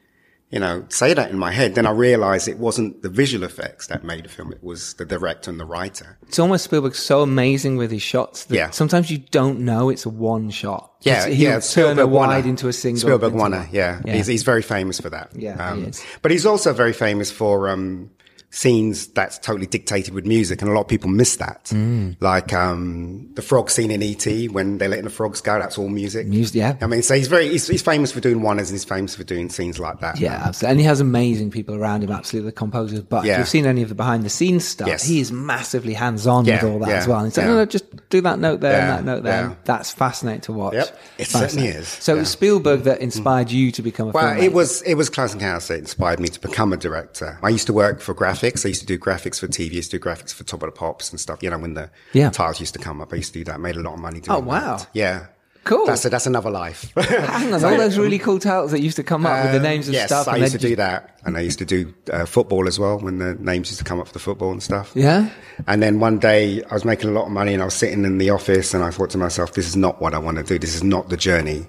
you 0.54 0.60
know, 0.60 0.86
say 0.90 1.16
that 1.16 1.32
in 1.32 1.38
my 1.40 1.52
head. 1.52 1.74
Then 1.74 1.88
I 1.88 1.92
realized 1.92 2.48
it 2.48 2.60
wasn't 2.60 3.02
the 3.02 3.10
visual 3.10 3.44
effects 3.44 3.88
that 3.88 4.04
made 4.04 4.26
the 4.26 4.30
film; 4.30 4.52
it 4.54 4.64
was 4.64 4.94
the 4.94 5.06
director 5.06 5.50
and 5.50 5.60
the 5.60 5.66
writer. 5.66 6.20
It's 6.28 6.38
almost 6.38 6.66
Spielberg's 6.66 7.00
so 7.00 7.22
amazing 7.24 7.78
with 7.78 7.90
his 7.90 8.04
shots 8.04 8.46
that 8.46 8.56
Yeah. 8.56 8.70
sometimes 8.70 9.10
you 9.10 9.18
don't 9.18 9.62
know 9.62 9.90
it's 9.90 10.06
a 10.06 10.10
one 10.10 10.52
shot. 10.52 10.92
Yeah, 11.02 11.26
He'll 11.28 11.36
yeah. 11.54 11.60
turn 11.60 11.98
a 11.98 12.06
wide 12.06 12.46
into 12.46 12.68
a 12.68 12.74
single. 12.74 13.02
Spielberg 13.02 13.34
wanna, 13.34 13.68
yeah. 13.72 14.00
Yeah. 14.06 14.14
He's, 14.14 14.28
he's 14.28 14.44
very 14.44 14.62
famous 14.62 15.00
for 15.00 15.10
that. 15.10 15.32
Yeah, 15.36 15.76
he 15.76 15.82
is. 15.86 16.06
But 16.22 16.30
he's 16.32 16.46
also 16.46 16.72
very 16.72 16.94
famous 16.94 17.32
for 17.32 17.68
um, 17.68 18.12
scenes 18.56 19.08
that's 19.08 19.40
totally 19.40 19.66
dictated 19.66 20.14
with 20.14 20.26
music, 20.28 20.62
and 20.62 20.70
a 20.70 20.74
lot 20.74 20.82
of 20.82 20.88
people 20.88 21.10
miss 21.10 21.38
that. 21.38 21.66
Mm. 21.66 22.16
Like 22.22 22.54
um, 22.54 23.28
the 23.34 23.42
frog 23.42 23.72
scene 23.72 23.90
in 23.90 24.04
ET 24.04 24.26
when 24.52 24.78
they're 24.78 24.90
letting 24.90 25.06
the 25.06 25.10
frogs 25.10 25.42
go, 25.42 25.58
that's 25.58 25.78
all 25.80 25.90
music. 25.90 26.28
Music, 26.28 26.56
yeah. 26.56 26.78
I 26.80 26.86
mean, 26.86 27.02
so 27.02 27.16
he's 27.16 27.28
very 27.28 27.50
he's, 27.50 27.68
he's 27.68 27.82
famous 27.82 28.12
for 28.12 28.20
doing 28.20 28.42
one, 28.44 28.60
and 28.60 28.68
he's 28.68 28.84
famous 28.86 29.16
for 29.16 29.24
doing 29.24 29.50
scenes 29.50 29.80
like 29.80 30.00
that. 30.02 30.20
Yeah, 30.20 30.34
absolutely. 30.46 30.72
And 30.72 30.80
he 30.82 30.86
has 30.86 31.00
amazing 31.00 31.50
people 31.50 31.74
around 31.76 32.04
him, 32.04 32.12
absolutely, 32.12 32.52
the 32.52 32.56
composers. 32.56 33.02
But 33.02 33.26
if 33.26 33.38
you've 33.38 33.48
seen 33.48 33.66
any 33.66 33.82
of 33.82 33.90
the 33.90 33.96
behind 33.96 34.24
the 34.24 34.30
scenes 34.30 34.66
stuff, 34.66 34.88
Yes. 34.88 35.04
he 35.04 35.20
is 35.20 35.32
massively 35.32 35.94
hands 35.96 36.28
on 36.28 36.46
Yeah, 36.46 36.64
with 36.64 36.72
all 36.74 36.80
that 36.80 36.90
yeah, 36.90 36.96
as 36.98 37.08
well. 37.08 37.20
And 37.20 37.28
he's 37.28 37.38
like, 37.38 37.46
yeah. 37.46 37.52
no, 37.52 37.58
no, 37.58 37.66
just 37.66 38.10
do 38.10 38.22
that 38.22 38.38
note 38.40 38.60
there 38.62 38.74
Yeah, 38.74 38.98
and 39.00 39.08
that 39.08 39.12
note 39.16 39.24
there. 39.24 39.42
yeah. 39.50 39.56
That's 39.66 39.92
fascinating 39.92 40.42
to 40.42 40.54
watch. 40.54 40.74
Yep, 40.76 41.00
it 41.18 41.28
certainly 41.28 41.68
is, 41.70 41.88
So 41.88 42.16
it 42.16 42.20
was 42.20 42.30
yeah. 42.30 42.34
Spielberg 42.34 42.82
that 42.84 43.02
inspired 43.02 43.50
you 43.50 43.72
to 43.72 43.82
become 43.82 44.10
a 44.10 44.12
Well, 44.12 44.36
filmmaker. 44.36 44.44
it 44.44 44.54
was 44.54 44.82
it 44.84 44.94
was 44.94 45.10
Close 45.10 45.34
Encounters 45.34 45.68
that 45.70 45.80
inspired 45.80 46.20
me 46.20 46.28
to 46.30 46.40
become 46.40 46.72
a 46.72 46.78
director. 46.78 47.40
I 47.42 47.50
used 47.50 47.66
to 47.68 47.74
work 47.74 48.00
for 48.00 48.14
graphics. 48.44 48.66
I 48.66 48.70
used 48.70 48.82
to 48.82 48.88
do 48.88 48.98
graphics 48.98 49.40
for 49.40 49.48
TV. 49.48 49.72
I 49.72 49.76
used 49.76 49.92
to 49.92 50.00
do 50.00 50.04
graphics 50.04 50.34
for 50.34 50.44
Top 50.44 50.64
of 50.64 50.68
the 50.68 50.72
Pops 50.78 51.10
and 51.12 51.20
stuff. 51.20 51.42
You 51.42 51.50
know, 51.50 51.58
when 51.58 51.74
the 51.74 51.90
Yeah. 52.14 52.30
titles 52.30 52.60
used 52.60 52.74
to 52.74 52.80
come 52.80 53.02
up, 53.02 53.14
I 53.14 53.18
used 53.18 53.34
to 53.34 53.40
do 53.40 53.46
that. 53.46 53.60
Made 53.60 53.76
a 53.76 53.82
lot 53.82 53.94
of 53.94 54.00
money 54.00 54.20
doing 54.20 54.38
that. 54.40 54.46
Oh, 54.46 54.48
wow. 54.48 54.78
that. 54.78 54.88
Yeah. 54.94 55.26
Cool. 55.66 55.86
That's 55.86 56.04
a, 56.04 56.10
that's 56.10 56.26
another 56.26 56.50
life. 56.52 56.92
Hang 56.98 57.54
on, 57.54 57.64
all 57.64 57.78
those 57.78 57.98
really 57.98 58.20
cool 58.20 58.38
titles 58.38 58.72
that 58.72 58.82
used 58.82 58.98
to 58.98 59.04
come 59.04 59.26
up 59.26 59.46
with 59.46 59.54
the 59.54 59.62
names 59.62 59.88
of 59.88 59.94
Um, 59.94 59.96
yes, 59.96 60.08
stuff. 60.10 60.28
I 60.28 60.34
and 60.34 60.42
used 60.42 60.52
to 60.52 60.58
then 60.58 60.72
do 60.72 60.76
that, 60.76 61.20
and 61.24 61.38
I 61.38 61.40
used 61.40 61.58
to 61.60 61.66
do 61.66 61.94
uh, 62.12 62.26
football 62.26 62.68
as 62.68 62.78
well 62.80 63.00
when 63.00 63.20
the 63.20 63.36
names 63.36 63.70
used 63.70 63.80
to 63.80 63.86
come 63.86 64.02
up 64.02 64.08
for 64.08 64.14
the 64.14 64.20
football 64.20 64.52
and 64.52 64.62
stuff. 64.62 64.92
Yeah. 64.94 65.30
And 65.66 65.82
then 65.82 66.02
one 66.02 66.20
day 66.20 66.62
I 66.70 66.74
was 66.74 66.84
making 66.84 67.10
a 67.12 67.14
lot 67.14 67.28
of 67.28 67.32
money, 67.32 67.54
and 67.54 67.62
I 67.62 67.66
was 67.66 67.76
sitting 67.76 68.04
in 68.04 68.18
the 68.18 68.30
office, 68.30 68.74
and 68.74 68.84
I 68.84 68.92
thought 68.92 69.10
to 69.12 69.18
myself, 69.18 69.54
"This 69.54 69.66
is 69.66 69.78
not 69.78 70.02
what 70.02 70.14
I 70.14 70.18
want 70.20 70.36
to 70.36 70.44
do. 70.44 70.60
This 70.60 70.76
is 70.76 70.84
not 70.84 71.08
the 71.08 71.16
journey 71.16 71.66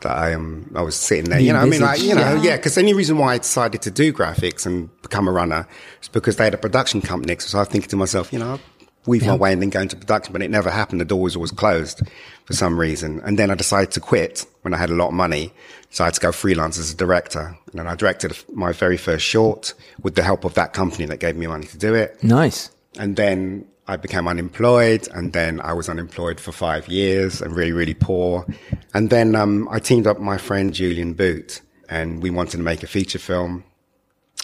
that 0.00 0.16
I 0.16 0.30
am." 0.30 0.70
I 0.74 0.82
was 0.82 0.96
sitting 0.96 1.30
there, 1.30 1.40
you 1.40 1.52
know. 1.52 1.60
I 1.60 1.64
mean, 1.66 1.80
like 1.80 2.02
you 2.02 2.14
know, 2.14 2.34
yeah. 2.34 2.42
yeah. 2.42 2.56
Because 2.56 2.74
the 2.74 2.80
only 2.80 2.94
reason 2.94 3.18
why 3.18 3.34
I 3.34 3.38
decided 3.38 3.82
to 3.82 3.90
do 3.90 4.12
graphics 4.12 4.66
and 4.66 4.90
become 5.02 5.28
a 5.28 5.32
runner 5.32 5.66
is 6.02 6.08
because 6.08 6.36
they 6.36 6.44
had 6.44 6.54
a 6.54 6.58
production 6.58 7.00
company. 7.00 7.36
So 7.38 7.58
I 7.58 7.62
was 7.62 7.68
thinking 7.68 7.90
to 7.90 7.96
myself, 7.96 8.32
you 8.32 8.38
know. 8.38 8.52
I'll 8.52 8.60
Weave 9.08 9.26
my 9.26 9.34
way 9.34 9.54
and 9.54 9.62
then 9.62 9.70
go 9.70 9.80
into 9.80 9.96
production, 9.96 10.34
but 10.34 10.42
it 10.42 10.50
never 10.50 10.68
happened. 10.68 11.00
The 11.00 11.06
door 11.06 11.22
was 11.22 11.34
always 11.34 11.50
closed 11.50 12.02
for 12.44 12.52
some 12.52 12.78
reason. 12.78 13.22
And 13.24 13.38
then 13.38 13.50
I 13.50 13.54
decided 13.54 13.90
to 13.92 14.00
quit 14.00 14.44
when 14.60 14.74
I 14.74 14.76
had 14.76 14.90
a 14.90 14.94
lot 14.94 15.08
of 15.08 15.14
money. 15.14 15.50
So 15.88 16.04
I 16.04 16.08
had 16.08 16.14
to 16.14 16.20
go 16.20 16.30
freelance 16.30 16.78
as 16.78 16.92
a 16.92 16.96
director. 16.96 17.56
And 17.70 17.78
then 17.78 17.86
I 17.86 17.94
directed 17.94 18.36
my 18.52 18.72
very 18.72 18.98
first 18.98 19.24
short 19.24 19.72
with 20.02 20.14
the 20.14 20.22
help 20.22 20.44
of 20.44 20.52
that 20.54 20.74
company 20.74 21.06
that 21.06 21.20
gave 21.20 21.36
me 21.36 21.46
money 21.46 21.66
to 21.68 21.78
do 21.78 21.94
it. 21.94 22.22
Nice. 22.22 22.70
And 22.98 23.16
then 23.16 23.66
I 23.88 23.96
became 23.96 24.28
unemployed, 24.28 25.08
and 25.14 25.32
then 25.32 25.60
I 25.60 25.72
was 25.72 25.88
unemployed 25.88 26.38
for 26.38 26.52
five 26.52 26.88
years 26.88 27.40
and 27.40 27.56
really, 27.56 27.72
really 27.72 27.94
poor. 27.94 28.46
And 28.92 29.08
then 29.08 29.34
um, 29.34 29.66
I 29.70 29.78
teamed 29.78 30.06
up 30.06 30.18
with 30.18 30.26
my 30.26 30.36
friend 30.36 30.74
Julian 30.74 31.14
Boote, 31.14 31.62
and 31.88 32.22
we 32.22 32.28
wanted 32.28 32.58
to 32.58 32.62
make 32.62 32.82
a 32.82 32.86
feature 32.86 33.18
film. 33.18 33.64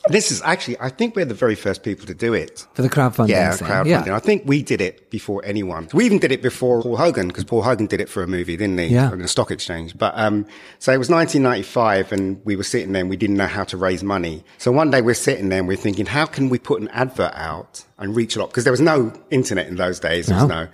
This 0.08 0.30
is 0.30 0.42
actually, 0.42 0.78
I 0.80 0.90
think 0.90 1.16
we're 1.16 1.25
the 1.25 1.32
very 1.34 1.54
first 1.54 1.82
people 1.82 2.06
to 2.06 2.14
do 2.14 2.34
it. 2.34 2.66
For 2.75 2.82
the 2.82 2.90
crowdfunding. 2.90 3.28
Yeah, 3.28 3.52
thing. 3.52 3.68
crowdfunding. 3.68 4.06
Yeah. 4.06 4.16
I 4.16 4.18
think 4.18 4.42
we 4.44 4.62
did 4.62 4.80
it 4.82 5.08
before 5.11 5.42
anyone. 5.44 5.88
We 5.94 6.04
even 6.04 6.18
did 6.18 6.30
it 6.30 6.42
before 6.42 6.82
Paul 6.82 6.96
Hogan, 6.96 7.28
because 7.28 7.44
Paul 7.44 7.62
Hogan 7.62 7.87
did 7.87 8.00
it 8.02 8.08
for 8.11 8.23
a 8.23 8.26
movie, 8.26 8.56
didn't 8.56 8.76
he? 8.78 8.88
Yeah. 8.88 9.11
On 9.11 9.18
the 9.18 9.28
stock 9.28 9.50
exchange. 9.50 9.96
But, 9.96 10.12
um, 10.16 10.44
so 10.78 10.92
it 10.92 10.99
was 10.99 11.08
1995 11.08 12.12
and 12.12 12.44
we 12.44 12.54
were 12.54 12.64
sitting 12.64 12.92
there 12.92 13.00
and 13.00 13.08
we 13.08 13.16
didn't 13.16 13.37
know 13.37 13.46
how 13.46 13.64
to 13.64 13.76
raise 13.78 14.04
money. 14.04 14.44
So 14.58 14.70
one 14.73 14.90
day 14.90 15.00
we're 15.00 15.14
sitting 15.14 15.49
there 15.49 15.61
and 15.61 15.68
we're 15.68 15.76
thinking, 15.76 16.04
how 16.06 16.26
can 16.26 16.50
we 16.50 16.58
put 16.58 16.82
an 16.82 16.88
advert 16.88 17.32
out 17.34 17.84
and 17.99 18.14
reach 18.14 18.37
a 18.37 18.40
lot? 18.40 18.50
Because 18.50 18.64
there 18.64 18.73
was 18.73 18.82
no 18.82 19.12
internet 19.30 19.68
in 19.68 19.76
those 19.76 20.00
days. 20.00 20.26
There 20.26 20.37
was 20.37 20.49
No. 20.49 20.64
no, 20.64 20.68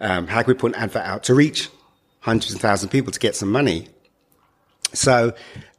um, 0.00 0.26
how 0.26 0.42
can 0.42 0.52
we 0.52 0.58
put 0.58 0.74
an 0.74 0.82
advert 0.82 1.02
out 1.04 1.22
to 1.24 1.34
reach 1.34 1.68
hundreds 2.20 2.54
of 2.54 2.60
thousands 2.60 2.86
of 2.86 2.90
people 2.90 3.12
to 3.12 3.20
get 3.20 3.36
some 3.36 3.52
money? 3.52 3.88
So 4.92 5.32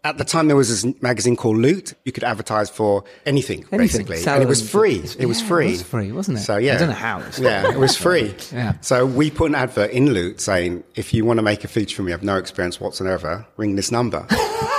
at 0.06 0.20
the 0.20 0.24
time, 0.24 0.48
there 0.48 0.56
was 0.56 0.70
this 0.70 1.02
magazine 1.02 1.36
called 1.36 1.58
Loot. 1.58 1.96
You 2.06 2.12
could 2.12 2.24
advertise 2.24 2.70
for 2.70 3.04
anything, 3.26 3.65
Anything. 3.72 3.78
basically. 3.78 4.18
Sell 4.18 4.36
and 4.36 4.44
it 4.44 4.48
was 4.48 4.68
free. 4.70 5.04
It 5.18 5.26
was 5.26 5.41
free. 5.41 5.70
it 5.70 5.72
was 5.72 5.82
free, 5.84 6.12
wasn't 6.12 6.38
it? 6.38 6.41
So 6.41 6.58
yeah. 6.58 6.76
I 6.76 6.78
don't 6.78 6.89
know 6.89 6.94
how 6.96 7.20
it 7.20 7.26
was 7.26 7.38
free. 7.38 7.46
Yeah, 7.48 7.72
it 7.72 7.80
was 7.80 7.98
free. 7.98 8.36
Yeah. 8.54 8.74
So 8.82 9.06
we 9.08 9.32
put 9.32 9.50
an 9.50 9.56
advert 9.56 9.89
in 9.89 10.13
Loot 10.13 10.39
saying, 10.39 10.84
if 10.94 11.12
you 11.12 11.26
want 11.26 11.39
to 11.39 11.44
make 11.44 11.63
a 11.63 11.68
feature 11.68 11.96
film, 11.98 12.08
you 12.08 12.12
have 12.12 12.24
no 12.24 12.38
experience 12.38 12.80
whatsoever, 12.80 13.48
ring 13.58 13.76
this 13.76 13.91
number. 13.91 14.28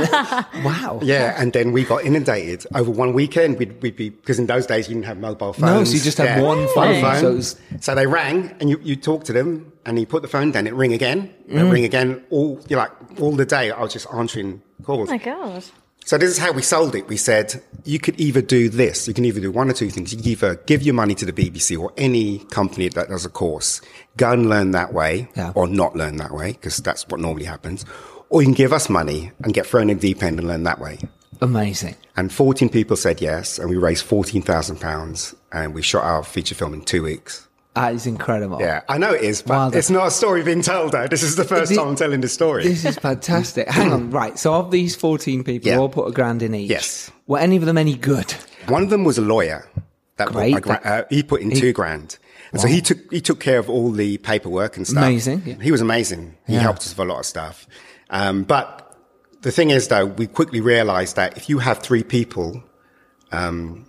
Wow. 0.64 1.00
yeah. 1.02 1.40
And 1.40 1.52
then 1.52 1.72
we 1.72 1.84
got 1.84 2.04
inundated 2.04 2.66
over 2.74 2.90
one 2.90 3.12
weekend. 3.12 3.58
We'd, 3.58 3.80
we'd 3.82 3.96
be, 3.96 4.10
because 4.10 4.38
in 4.38 4.46
those 4.46 4.66
days 4.66 4.88
you 4.88 4.94
didn't 4.94 5.06
have 5.06 5.18
mobile 5.18 5.52
phones. 5.52 5.60
No, 5.60 5.84
so 5.84 5.92
you 5.94 6.00
just 6.00 6.18
had 6.18 6.42
one 6.42 6.66
phone, 6.74 7.02
One 7.02 7.20
so 7.20 7.34
was- 7.34 7.56
so 7.80 7.94
they 7.94 8.06
rang 8.06 8.54
and 8.60 8.70
you, 8.70 8.78
you 8.82 8.96
talk 8.96 9.24
to 9.24 9.32
them 9.32 9.72
and 9.84 9.98
you 9.98 10.06
put 10.06 10.22
the 10.22 10.28
phone 10.28 10.50
down, 10.50 10.66
it 10.66 10.74
ring 10.74 10.92
again, 10.92 11.32
Mm. 11.48 11.60
it 11.68 11.72
ring 11.72 11.84
again, 11.84 12.24
all, 12.30 12.60
you're 12.68 12.78
like, 12.80 12.90
all 13.20 13.32
the 13.36 13.46
day 13.46 13.70
I 13.70 13.80
was 13.82 13.92
just 13.92 14.06
answering 14.12 14.60
calls. 14.82 15.08
Oh 15.08 15.12
my 15.12 15.18
god. 15.18 15.62
So 16.04 16.16
this 16.18 16.30
is 16.30 16.38
how 16.38 16.52
we 16.52 16.62
sold 16.62 16.94
it. 16.94 17.08
We 17.08 17.16
said 17.16 17.62
you 17.84 17.98
could 17.98 18.20
either 18.20 18.40
do 18.40 18.68
this, 18.68 19.06
you 19.08 19.14
can 19.14 19.24
either 19.24 19.40
do 19.40 19.50
one 19.52 19.68
or 19.68 19.72
two 19.72 19.90
things. 19.90 20.12
You 20.12 20.18
can 20.20 20.28
either 20.28 20.54
give 20.66 20.82
your 20.82 20.94
money 20.94 21.14
to 21.16 21.24
the 21.26 21.32
BBC 21.32 21.78
or 21.78 21.92
any 21.96 22.38
company 22.50 22.88
that 22.88 23.08
does 23.08 23.24
a 23.24 23.28
course, 23.28 23.80
go 24.16 24.30
and 24.32 24.48
learn 24.48 24.70
that 24.72 24.92
way, 24.92 25.28
Yeah. 25.36 25.52
or 25.54 25.66
not 25.68 25.94
learn 25.96 26.16
that 26.16 26.32
way, 26.32 26.52
because 26.52 26.76
that's 26.78 27.06
what 27.08 27.20
normally 27.20 27.44
happens. 27.46 27.84
Or 28.28 28.42
you 28.42 28.46
can 28.46 28.54
give 28.54 28.72
us 28.72 28.88
money 28.88 29.32
and 29.44 29.54
get 29.54 29.66
thrown 29.66 29.88
in 29.90 29.98
deep 29.98 30.22
end 30.22 30.38
and 30.38 30.48
learn 30.48 30.64
that 30.64 30.80
way. 30.80 30.98
Amazing. 31.40 31.94
And 32.16 32.32
14 32.32 32.68
people 32.68 32.96
said 32.96 33.20
yes, 33.20 33.58
and 33.58 33.68
we 33.68 33.76
raised 33.76 34.04
14,000 34.04 34.80
pounds, 34.80 35.34
and 35.52 35.74
we 35.74 35.82
shot 35.82 36.02
our 36.04 36.22
feature 36.24 36.54
film 36.54 36.74
in 36.74 36.80
two 36.82 37.02
weeks. 37.02 37.46
That 37.74 37.92
is 37.94 38.06
incredible. 38.06 38.58
Yeah, 38.58 38.80
I 38.88 38.96
know 38.96 39.12
it 39.12 39.20
is, 39.22 39.42
but 39.42 39.50
Wow, 39.54 39.68
it's 39.78 39.90
not 39.90 40.06
a 40.06 40.10
story 40.10 40.42
being 40.42 40.62
told 40.62 40.92
though. 40.92 41.06
This 41.08 41.22
is 41.22 41.36
the 41.36 41.44
first 41.44 41.68
The- 41.68 41.76
time 41.76 41.88
I'm 41.88 41.94
telling 41.96 42.22
this 42.22 42.32
story. 42.32 42.62
This 42.64 42.86
is 42.86 42.96
fantastic. 42.96 43.68
Hang 43.68 43.92
on, 43.92 44.10
right. 44.10 44.38
So 44.38 44.54
of 44.54 44.70
these 44.70 44.96
14 44.96 45.44
people, 45.44 45.68
Yeah. 45.68 45.76
all 45.78 45.90
put 45.90 46.08
a 46.08 46.10
grand 46.10 46.42
in 46.42 46.54
each. 46.54 46.70
Yes. 46.70 47.10
Were 47.26 47.38
any 47.38 47.56
of 47.56 47.66
them 47.66 47.76
any 47.76 47.94
good? 47.94 48.32
One 48.68 48.82
of 48.82 48.88
them 48.88 49.04
was 49.04 49.18
a 49.18 49.22
lawyer. 49.22 49.68
That 50.16 50.28
Great. 50.28 50.54
put 50.54 50.58
a 50.58 50.60
gra- 50.62 50.80
uh, 50.84 51.02
he 51.10 51.22
put 51.22 51.42
in 51.42 51.50
two 51.50 51.74
grand. 51.74 52.16
And 52.52 52.62
so 52.62 52.66
he 52.66 52.80
took 52.80 53.12
he 53.12 53.20
took 53.20 53.40
care 53.40 53.58
of 53.58 53.68
all 53.68 53.90
the 53.92 54.16
paperwork 54.18 54.78
and 54.78 54.86
stuff. 54.86 55.02
Amazing, 55.04 55.42
yeah. 55.44 55.54
He 55.60 55.70
was 55.70 55.82
amazing. 55.82 56.34
He 56.46 56.54
Yeah. 56.54 56.60
helped 56.60 56.78
us 56.80 56.88
with 56.96 57.06
a 57.06 57.12
lot 57.12 57.18
of 57.18 57.26
stuff. 57.26 57.66
Um, 58.10 58.44
but 58.44 58.96
the 59.42 59.50
thing 59.50 59.70
is, 59.70 59.88
though, 59.88 60.06
we 60.06 60.26
quickly 60.26 60.60
realized 60.60 61.16
that 61.16 61.36
if 61.36 61.48
you 61.48 61.58
have 61.58 61.78
three 61.78 62.02
people 62.02 62.62
um, 63.32 63.86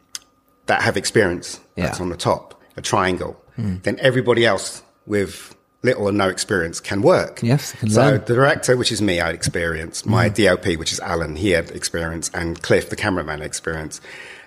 that 0.66 0.82
have 0.82 0.98
experience, 0.98 1.60
that's 1.76 2.00
on 2.02 2.10
the 2.10 2.18
top, 2.18 2.62
a 2.76 2.82
triangle, 2.82 3.40
then 3.58 3.98
everybody 4.00 4.46
else 4.46 4.84
with 5.08 5.56
little 5.84 6.06
or 6.08 6.12
no 6.12 6.28
experience 6.30 6.80
can 6.80 7.02
work. 7.02 7.42
Yes, 7.42 7.72
can 7.74 7.90
so 7.90 8.02
learn. 8.02 8.24
the 8.26 8.34
director, 8.34 8.76
which 8.78 8.92
is 8.92 9.02
me, 9.02 9.20
I 9.20 9.28
had 9.28 9.36
experience. 9.36 10.06
My 10.06 10.30
DOP, 10.30 10.78
which 10.78 10.92
is 10.92 11.00
Alan, 11.00 11.36
he 11.36 11.52
had 11.52 11.72
experience, 11.72 12.30
and 12.34 12.62
Cliff, 12.62 12.90
the 12.90 12.96
cameraman, 12.96 13.42
experience. 13.42 14.02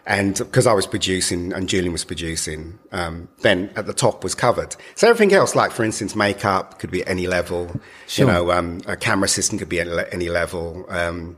And 0.06 0.36
because 0.36 0.66
I 0.66 0.72
was 0.72 0.86
producing 0.86 1.52
and 1.52 1.68
Julian 1.68 1.92
was 1.92 2.04
producing, 2.04 2.78
um, 2.92 3.28
then 3.42 3.70
at 3.76 3.86
the 3.86 3.92
top 3.92 4.24
was 4.24 4.34
covered. 4.34 4.74
So 4.94 5.08
everything 5.08 5.34
else, 5.34 5.54
like 5.54 5.70
for 5.72 5.84
instance, 5.84 6.16
makeup 6.16 6.78
could 6.78 6.90
be 6.90 7.02
at 7.02 7.08
any 7.08 7.26
level. 7.26 7.80
Sure. 8.08 8.26
You 8.26 8.32
know, 8.32 8.50
um, 8.52 8.80
a 8.86 8.96
camera 8.96 9.28
system 9.28 9.58
could 9.58 9.68
be 9.68 9.80
at 9.80 10.12
any 10.12 10.28
level. 10.28 10.86
Um, 10.88 11.36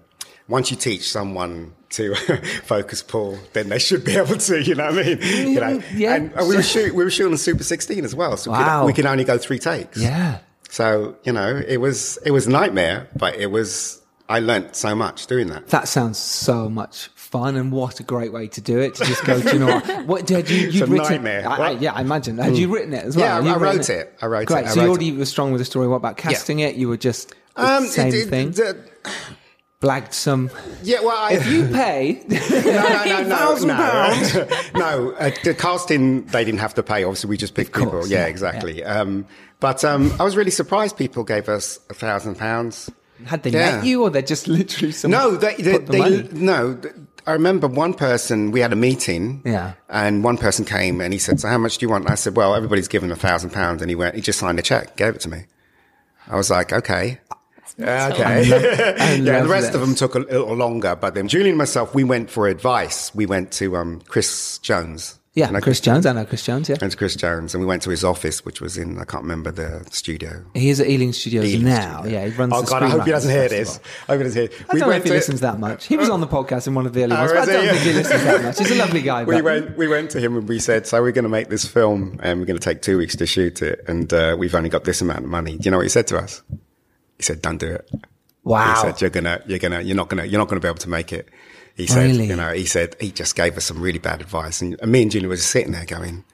once 0.49 0.71
you 0.71 0.77
teach 0.77 1.11
someone 1.11 1.73
to 1.91 2.15
focus 2.65 3.03
pull, 3.03 3.39
then 3.53 3.69
they 3.69 3.79
should 3.79 4.05
be 4.05 4.17
able 4.17 4.37
to. 4.37 4.63
You 4.63 4.75
know 4.75 4.87
what 4.91 4.99
I 4.99 5.03
mean? 5.15 5.19
You 5.53 5.61
know, 5.61 5.83
Yeah. 5.95 6.15
And, 6.15 6.33
we 6.49 6.57
were 6.57 6.63
shooting, 6.63 6.95
we 6.95 7.05
were 7.05 7.11
shooting 7.11 7.33
on 7.33 7.39
Super 7.39 7.65
16 7.65 8.05
as 8.05 8.15
well, 8.15 8.37
so 8.37 8.51
we, 8.51 8.57
Wow. 8.59 8.81
could, 8.81 8.87
we 8.87 8.93
could 8.95 9.07
only 9.07 9.25
go 9.25 9.39
three 9.39 9.59
takes. 9.59 9.99
Yeah. 9.99 10.39
So, 10.71 11.17
you 11.25 11.33
know, 11.33 11.63
it 11.69 11.77
was, 11.79 12.19
it 12.25 12.31
was 12.31 12.47
a 12.47 12.51
nightmare, 12.51 13.09
but 13.15 13.35
it 13.37 13.51
was, 13.51 14.01
I 14.29 14.39
learnt 14.39 14.75
so 14.75 14.95
much 14.95 15.27
doing 15.27 15.49
that. 15.49 15.69
That 15.69 15.87
sounds 15.87 16.17
so 16.19 16.69
much 16.71 17.11
fun, 17.33 17.57
and 17.57 17.73
what 17.73 17.99
a 17.99 18.05
great 18.05 18.33
way 18.33 18.47
to 18.47 18.61
do 18.61 18.79
it. 18.79 18.95
To 18.97 19.05
just 19.05 19.25
go, 19.25 19.41
do 19.41 19.49
you 19.55 19.59
know 19.59 19.67
what? 19.75 20.07
what 20.07 20.29
had 20.29 20.49
you, 20.49 20.69
you'd 20.69 20.83
a 20.83 20.87
written, 20.87 21.09
nightmare. 21.09 21.49
I, 21.49 21.57
I, 21.57 21.71
yeah, 21.73 21.93
I 21.95 22.03
imagine. 22.03 22.39
Had 22.39 22.57
you 22.57 22.73
written 22.73 22.93
it 22.93 23.05
as 23.05 23.17
well? 23.17 23.43
Yeah, 23.43 23.49
you 23.51 23.55
I 23.55 23.59
wrote 23.59 23.89
it. 23.91 24.17
I 24.23 24.27
wrote 24.27 24.43
it. 24.43 24.47
Great. 24.47 24.67
I 24.67 24.69
so 24.69 24.83
you 24.83 24.89
already 24.89 25.11
were 25.13 25.25
strong 25.25 25.51
with 25.51 25.59
the 25.61 25.65
story. 25.65 25.89
What 25.89 25.97
about 25.97 26.17
casting 26.19 26.61
it? 26.61 26.77
You 26.77 26.87
were 26.89 26.97
just 26.97 27.35
Um, 27.57 27.87
same 27.87 28.09
it- 28.09 28.15
it- 28.15 28.29
thing. 28.29 28.53
Blagged 29.81 30.13
some. 30.13 30.49
yeah, 30.85 31.01
well, 31.01 31.17
I, 31.19 31.33
If 31.33 31.47
you 31.49 31.65
pay, 31.67 32.23
no, 32.29 32.39
no, 32.39 33.23
no, 33.25 33.57
no, 33.57 33.65
no. 33.67 33.75
pounds. 33.75 34.35
no, 34.75 35.11
uh, 35.19 35.31
the 35.43 35.55
casting 35.59 36.25
they 36.27 36.45
didn't 36.45 36.61
have 36.61 36.75
to 36.75 36.85
pay. 36.85 37.03
Obviously, 37.03 37.31
we 37.31 37.37
just 37.37 37.55
picked 37.57 37.73
course, 37.73 37.87
people. 37.91 38.07
yeah, 38.07 38.19
Yeah, 38.21 38.27
exactly. 38.27 38.85
Um, 38.85 39.27
but 39.59 39.85
um, 39.85 40.13
I 40.21 40.23
was 40.23 40.37
really 40.37 40.53
surprised 40.53 40.97
people 40.97 41.25
gave 41.25 41.49
us 41.49 41.81
a 41.91 41.95
thousand 41.95 42.37
pounds. 42.39 42.93
Had 43.25 43.43
they 43.43 43.51
Yeah. 43.51 43.77
met 43.79 43.85
you, 43.85 44.03
or 44.05 44.11
they're 44.11 44.23
just 44.23 44.47
literally 44.47 44.93
some? 44.93 45.11
No, 45.11 45.33
they, 45.37 45.57
they, 45.57 45.79
the 45.79 45.79
they 45.81 46.29
no. 46.33 46.79
Th- 47.25 47.29
I 47.29 47.33
remember 47.33 47.67
one 47.69 47.95
person, 47.95 48.51
we 48.51 48.61
had 48.61 48.73
a 48.73 48.77
meeting. 48.77 49.43
Yeah. 49.45 49.75
And 49.89 50.25
one 50.25 50.37
person 50.37 50.65
came 50.65 51.01
and 51.01 51.13
he 51.13 51.19
said, 51.19 51.41
so 51.41 51.49
how 51.49 51.59
much 51.59 51.79
do 51.79 51.87
you 51.87 51.91
want? 51.91 52.05
And 52.05 52.13
I 52.13 52.17
said, 52.17 52.37
well, 52.37 52.55
everybody's 52.55 52.89
given 52.89 53.11
a 53.11 53.17
thousand 53.17 53.51
pounds. 53.51 53.83
And 53.83 53.91
he 53.91 53.95
went, 53.95 54.15
he 54.15 54.21
just 54.21 54.39
signed 54.39 54.59
a 54.59 54.63
check, 54.63 54.97
gave 54.97 55.15
it 55.15 55.21
to 55.23 55.29
me. 55.29 55.45
I 56.29 56.37
was 56.37 56.51
like, 56.51 56.73
okay. 56.73 57.21
Yeah, 57.79 58.11
okay. 58.13 58.25
I 58.25 58.41
yeah, 58.41 59.17
the 59.17 59.33
love 59.41 59.49
rest 59.51 59.75
of 59.75 59.81
them 59.81 59.95
took 59.95 60.15
a 60.15 60.21
little 60.21 60.55
longer, 60.55 60.95
but 60.95 61.15
then 61.15 61.27
Julian 61.29 61.51
and 61.51 61.59
myself, 61.59 61.95
we 61.95 62.05
went 62.05 62.31
for 62.31 62.47
advice. 62.47 63.15
We 63.15 63.27
went 63.27 63.51
to, 63.53 63.77
um, 63.77 64.03
Chris 64.07 64.59
Jones. 64.59 65.19
Yeah, 65.35 65.47
You 65.47 65.53
know 65.55 65.61
Chris 65.61 65.81
Jones. 65.81 66.05
I 66.05 66.13
know 66.13 66.27
Chris 66.27 66.45
Jones. 66.45 66.69
Yeah, 66.69 66.77
And 66.83 66.91
to 66.91 66.97
Chris 66.97 67.17
Jones, 67.17 67.55
and 67.55 67.63
we 67.63 67.67
went 67.67 67.81
to 67.85 67.91
his 67.91 68.05
office, 68.05 68.45
which 68.45 68.61
was 68.61 68.77
in 68.77 68.99
I 68.99 69.05
can't 69.05 69.23
remember 69.23 69.51
the 69.51 69.83
studio. 69.91 70.45
he 70.53 70.69
is 70.69 70.79
at 70.79 70.89
Ealing 70.89 71.15
Studios 71.15 71.47
Ealing 71.47 71.65
now. 71.69 72.01
Studio. 72.01 72.19
Yeah, 72.21 72.27
he 72.29 72.37
runs. 72.37 72.53
Oh 72.55 72.61
the 72.61 72.67
God, 72.69 72.83
I 72.83 72.89
hope 72.91 73.05
he 73.05 73.11
doesn't 73.13 73.31
hear 73.31 73.49
this. 73.49 73.81
I 74.09 74.13
hope 74.13 74.19
he 74.19 74.25
doesn't 74.25 74.51
hear. 74.51 74.59
I 74.69 74.73
don't 74.79 74.89
know 74.91 74.95
if 74.95 75.05
he 75.05 75.11
listens 75.11 75.41
that 75.41 75.59
much. 75.59 75.87
He 75.87 75.97
was 75.97 76.11
on 76.17 76.21
the 76.21 76.27
podcast 76.27 76.67
in 76.67 76.75
one 76.75 76.85
of 76.85 76.93
the 76.93 77.05
early 77.05 77.17
Oh, 77.17 77.21
ones, 77.21 77.33
but 77.33 77.49
I 77.49 77.53
don't 77.53 77.67
think 77.69 77.81
he 77.83 77.93
listens 77.95 78.23
that 78.25 78.43
much. 78.43 78.59
He's 78.59 78.71
a 78.73 78.75
lovely 78.75 79.01
guy. 79.01 79.25
We 79.33 79.37
but- 79.37 79.45
went, 79.45 79.79
we 79.79 79.89
went 79.89 80.11
to 80.11 80.21
him 80.21 80.37
and 80.37 80.47
we 80.47 80.59
said, 80.59 80.87
so 80.87 81.01
we're 81.01 81.13
going 81.13 81.23
to 81.25 81.31
make 81.31 81.49
this 81.49 81.65
film 81.65 82.19
and 82.23 82.39
we're 82.39 82.47
going 82.47 82.59
to 82.59 82.63
take 82.65 82.83
two 82.83 82.99
weeks 82.99 83.17
to 83.17 83.25
shoot 83.27 83.63
it. 83.63 83.83
And, 83.89 84.13
uh, 84.13 84.37
we've 84.39 84.55
only 84.55 84.69
got 84.69 84.85
this 84.85 85.01
amount 85.01 85.21
of 85.21 85.31
money. 85.31 85.57
Do 85.57 85.65
you 85.65 85.71
know 85.71 85.79
what 85.79 85.85
he 85.85 85.89
said 85.89 86.07
to 86.09 86.19
us? 86.19 86.43
He 87.17 87.23
said, 87.23 87.41
don't 87.41 87.59
do 87.59 87.69
it. 87.69 87.91
Wow. 88.45 88.75
He 88.75 88.81
said, 88.83 89.01
you're 89.01 89.11
going 89.11 89.25
to, 89.25 89.43
you're 89.47 89.59
going 89.61 89.73
to, 89.73 89.83
you're 89.83 89.97
not 89.97 90.09
going 90.11 90.23
to, 90.23 90.29
you're 90.29 90.39
not 90.41 90.49
going 90.49 90.61
to 90.61 90.65
be 90.65 90.69
able 90.69 90.79
to 90.79 90.91
make 90.91 91.11
it. 91.13 91.29
He 91.77 91.87
said, 91.87 92.11
Really? 92.11 92.27
you 92.27 92.37
know, 92.37 92.53
he 92.53 92.67
said, 92.67 92.97
he 93.01 93.11
just 93.11 93.35
gave 93.35 93.57
us 93.57 93.65
some 93.65 93.81
really 93.81 93.99
bad 93.99 94.21
advice. 94.21 94.61
And, 94.61 94.79
and 94.81 94.93
me 94.93 95.03
and 95.03 95.11
Julie 95.11 95.27
were 95.27 95.37
just 95.37 95.51
sitting 95.51 95.73
there 95.73 95.85
going, 95.87 96.25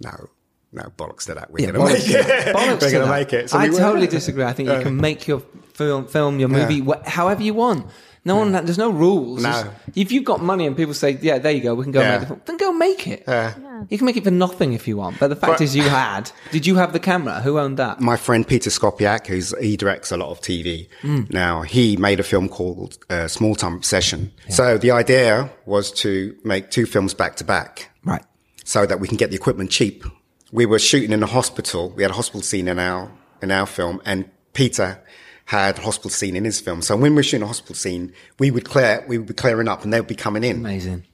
no, 0.00 0.28
no 0.72 0.82
bollocks 0.96 1.26
to 1.26 1.34
that. 1.34 1.50
We're 1.50 1.66
Yeah, 1.66 1.72
going 1.72 1.86
to 1.88 1.92
make 1.94 2.08
it. 2.08 2.56
Bollocks 2.56 2.80
we're 2.82 2.90
going 2.92 3.04
to 3.06 3.10
make 3.10 3.32
it. 3.32 3.50
So 3.50 3.58
I 3.58 3.68
we 3.68 3.76
totally 3.76 4.06
disagree. 4.06 4.42
I 4.44 4.52
think 4.52 4.68
you 4.70 4.78
can 4.78 4.88
um, 4.88 5.00
make 5.00 5.28
your 5.28 5.40
film, 5.74 6.06
film 6.06 6.40
your 6.40 6.48
movie 6.48 6.80
wh- 6.80 7.06
however 7.06 7.42
you 7.42 7.54
want. 7.54 7.86
No 8.26 8.36
one, 8.36 8.52
there's 8.52 8.78
no 8.78 8.90
rules. 8.90 9.42
No. 9.42 9.50
It's- 9.50 9.66
If 9.94 10.10
you've 10.10 10.24
got 10.24 10.42
money 10.42 10.66
and 10.66 10.74
people 10.74 10.94
say, 10.94 11.18
"Yeah, 11.20 11.38
there 11.38 11.52
you 11.52 11.60
go, 11.60 11.74
we 11.74 11.82
can 11.84 11.92
go 11.92 12.00
Yeah. 12.00 12.12
make 12.12 12.20
the 12.20 12.26
film," 12.26 12.40
then 12.46 12.56
go 12.56 12.72
make 12.72 13.06
it. 13.06 13.24
Yeah. 13.28 13.52
You 13.90 13.98
can 13.98 14.06
make 14.06 14.16
it 14.16 14.24
for 14.24 14.30
nothing 14.30 14.72
if 14.72 14.88
you 14.88 14.96
want. 14.96 15.18
But 15.20 15.28
the 15.28 15.36
fact 15.36 15.52
But- 15.58 15.60
is, 15.60 15.76
you 15.76 15.82
had. 15.82 16.30
Did 16.50 16.66
you 16.66 16.76
have 16.76 16.92
the 16.94 16.98
camera? 16.98 17.40
Who 17.42 17.58
owned 17.58 17.76
that? 17.78 18.00
my 18.00 18.16
friend 18.16 18.46
Peter 18.46 18.70
Szkopiak, 18.70 19.26
who's 19.26 19.52
he 19.60 19.76
directs 19.76 20.10
a 20.10 20.16
lot 20.16 20.30
of 20.30 20.40
TV 20.40 20.88
now, 21.28 21.62
he 21.62 21.96
made 21.98 22.18
a 22.18 22.22
film 22.22 22.48
called 22.48 22.96
uh, 23.10 23.28
Small 23.28 23.54
Time 23.54 23.74
Obsession. 23.74 24.30
So 24.48 24.78
the 24.78 24.90
idea 24.90 25.50
was 25.66 25.90
to 26.02 26.34
make 26.44 26.70
two 26.70 26.86
films 26.86 27.12
back 27.14 27.36
to 27.36 27.44
back, 27.44 27.90
Right. 28.06 28.22
so 28.64 28.86
that 28.86 29.00
we 29.00 29.06
can 29.08 29.18
get 29.18 29.30
the 29.30 29.36
equipment 29.36 29.70
cheap. 29.70 30.02
We 30.50 30.64
were 30.66 30.78
shooting 30.78 31.12
in 31.12 31.22
a 31.22 31.26
hospital. 31.26 31.92
We 31.96 32.02
had 32.04 32.10
a 32.12 32.14
hospital 32.14 32.40
scene 32.42 32.68
in 32.68 32.78
our 32.78 33.10
in 33.42 33.50
our 33.50 33.66
film, 33.66 34.00
and 34.06 34.24
Peter 34.54 34.98
had 35.46 35.78
a 35.78 35.82
hospital 35.82 36.10
scene 36.10 36.36
in 36.36 36.44
his 36.44 36.60
film. 36.60 36.80
So 36.82 36.96
when 36.96 37.12
we 37.12 37.16
were 37.16 37.22
shooting 37.22 37.44
a 37.44 37.46
hospital 37.46 37.74
scene, 37.74 38.12
we 38.38 38.50
would 38.50 38.64
clear, 38.64 39.04
we 39.08 39.18
would 39.18 39.28
be 39.28 39.34
clearing 39.34 39.68
up, 39.68 39.84
and 39.84 39.92
they 39.92 40.00
would 40.00 40.08
be 40.08 40.14
coming 40.14 40.44
in. 40.44 40.56
Amazing. 40.56 41.04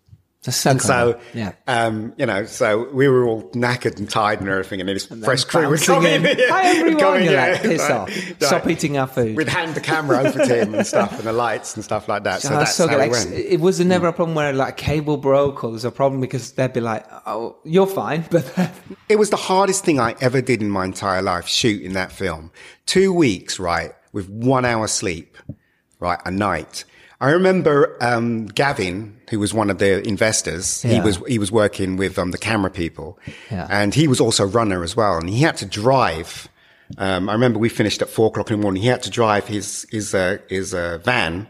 That's 0.43 0.57
so. 0.57 0.71
And 0.71 0.81
so, 0.81 1.21
yeah. 1.35 1.53
um, 1.67 2.15
you 2.17 2.25
know, 2.25 2.47
so 2.47 2.89
we 2.95 3.09
were 3.09 3.27
all 3.27 3.43
knackered 3.51 3.99
and 3.99 4.09
tired 4.09 4.41
and 4.41 4.49
everything, 4.49 4.81
and 4.81 4.89
then 4.89 4.95
this 4.97 5.05
fresh 5.05 5.45
crew 5.45 5.69
would 5.69 5.81
bouncing 5.81 5.95
come 5.97 6.07
in. 6.07 6.25
in. 6.25 6.39
Hi, 6.49 6.67
everyone. 6.79 7.23
You're 7.25 7.33
yeah. 7.35 7.51
like, 7.53 7.61
piss 7.61 7.83
off. 7.91 8.09
like, 8.09 8.43
Stop 8.43 8.67
eating 8.67 8.97
our 8.97 9.07
food. 9.07 9.37
We'd 9.37 9.49
hand 9.51 9.75
the 9.75 9.83
camera 9.83 10.21
over 10.21 10.39
to 10.39 10.63
him 10.63 10.75
and 10.75 10.87
stuff, 10.87 11.13
and 11.13 11.25
the 11.25 11.35
lights 11.35 11.75
and 11.75 11.85
stuff 11.85 12.09
like 12.09 12.25
that. 12.25 12.41
So 12.41 12.55
Oh, 12.55 12.59
that's 12.59 12.75
so 12.75 12.89
how 12.89 12.97
good. 12.97 13.09
it 13.09 13.11
went. 13.11 13.33
it 13.35 13.61
was 13.61 13.81
never 13.81 14.07
a 14.07 14.15
problem 14.15 14.35
where 14.35 14.55
like 14.55 14.81
a 14.81 14.83
cable 14.83 15.19
broke 15.19 15.63
or 15.63 15.73
there's 15.73 15.85
a 15.85 15.91
problem 15.91 16.23
because 16.23 16.53
they'd 16.53 16.73
be 16.73 16.81
like, 16.81 17.05
"Oh, 17.27 17.57
you're 17.65 17.87
fine," 17.87 18.25
but 18.31 18.51
It 19.11 19.17
was 19.19 19.29
the 19.29 19.37
hardest 19.37 19.85
thing 19.85 20.01
I 20.01 20.15
ever 20.23 20.41
did 20.41 20.63
in 20.63 20.71
my 20.71 20.87
entire 20.87 21.21
life, 21.21 21.49
shooting 21.49 21.93
that 21.93 22.13
film. 22.13 22.51
Two 22.87 23.13
weeks, 23.13 23.59
right, 23.61 23.93
with 24.13 24.29
one 24.29 24.65
hour 24.65 24.87
sleep, 24.89 25.37
right, 25.99 26.19
a 26.25 26.31
night. 26.31 26.85
I 27.23 27.31
remember 27.33 27.97
um, 28.01 28.47
Gavin, 28.47 29.19
who 29.29 29.39
was 29.39 29.53
one 29.53 29.69
of 29.69 29.79
the 29.79 30.07
investors. 30.09 30.81
He 30.81 31.01
was 31.01 31.17
he 31.29 31.39
was 31.39 31.53
working 31.53 31.97
with 31.99 32.19
um, 32.19 32.31
the 32.31 32.39
camera 32.39 32.71
people, 32.71 33.19
Yeah. 33.51 33.67
and 33.71 33.95
he 33.95 34.09
was 34.09 34.21
also 34.21 34.45
a 34.45 34.47
runner 34.47 34.83
as 34.83 34.97
well. 34.97 35.19
And 35.19 35.29
he 35.29 35.41
had 35.43 35.57
to 35.59 35.67
drive. 35.67 36.49
Um, 36.99 37.29
I 37.29 37.35
remember 37.35 37.59
we 37.59 37.69
finished 37.69 38.01
at 38.03 38.09
four 38.09 38.29
o'clock 38.29 38.51
in 38.51 38.57
the 38.59 38.63
morning. 38.63 38.83
He 38.83 38.89
had 38.89 39.03
to 39.03 39.11
drive 39.11 39.47
his 39.49 39.87
his 39.91 40.15
uh, 40.15 40.39
his 40.49 40.73
uh, 40.73 40.99
van 41.05 41.47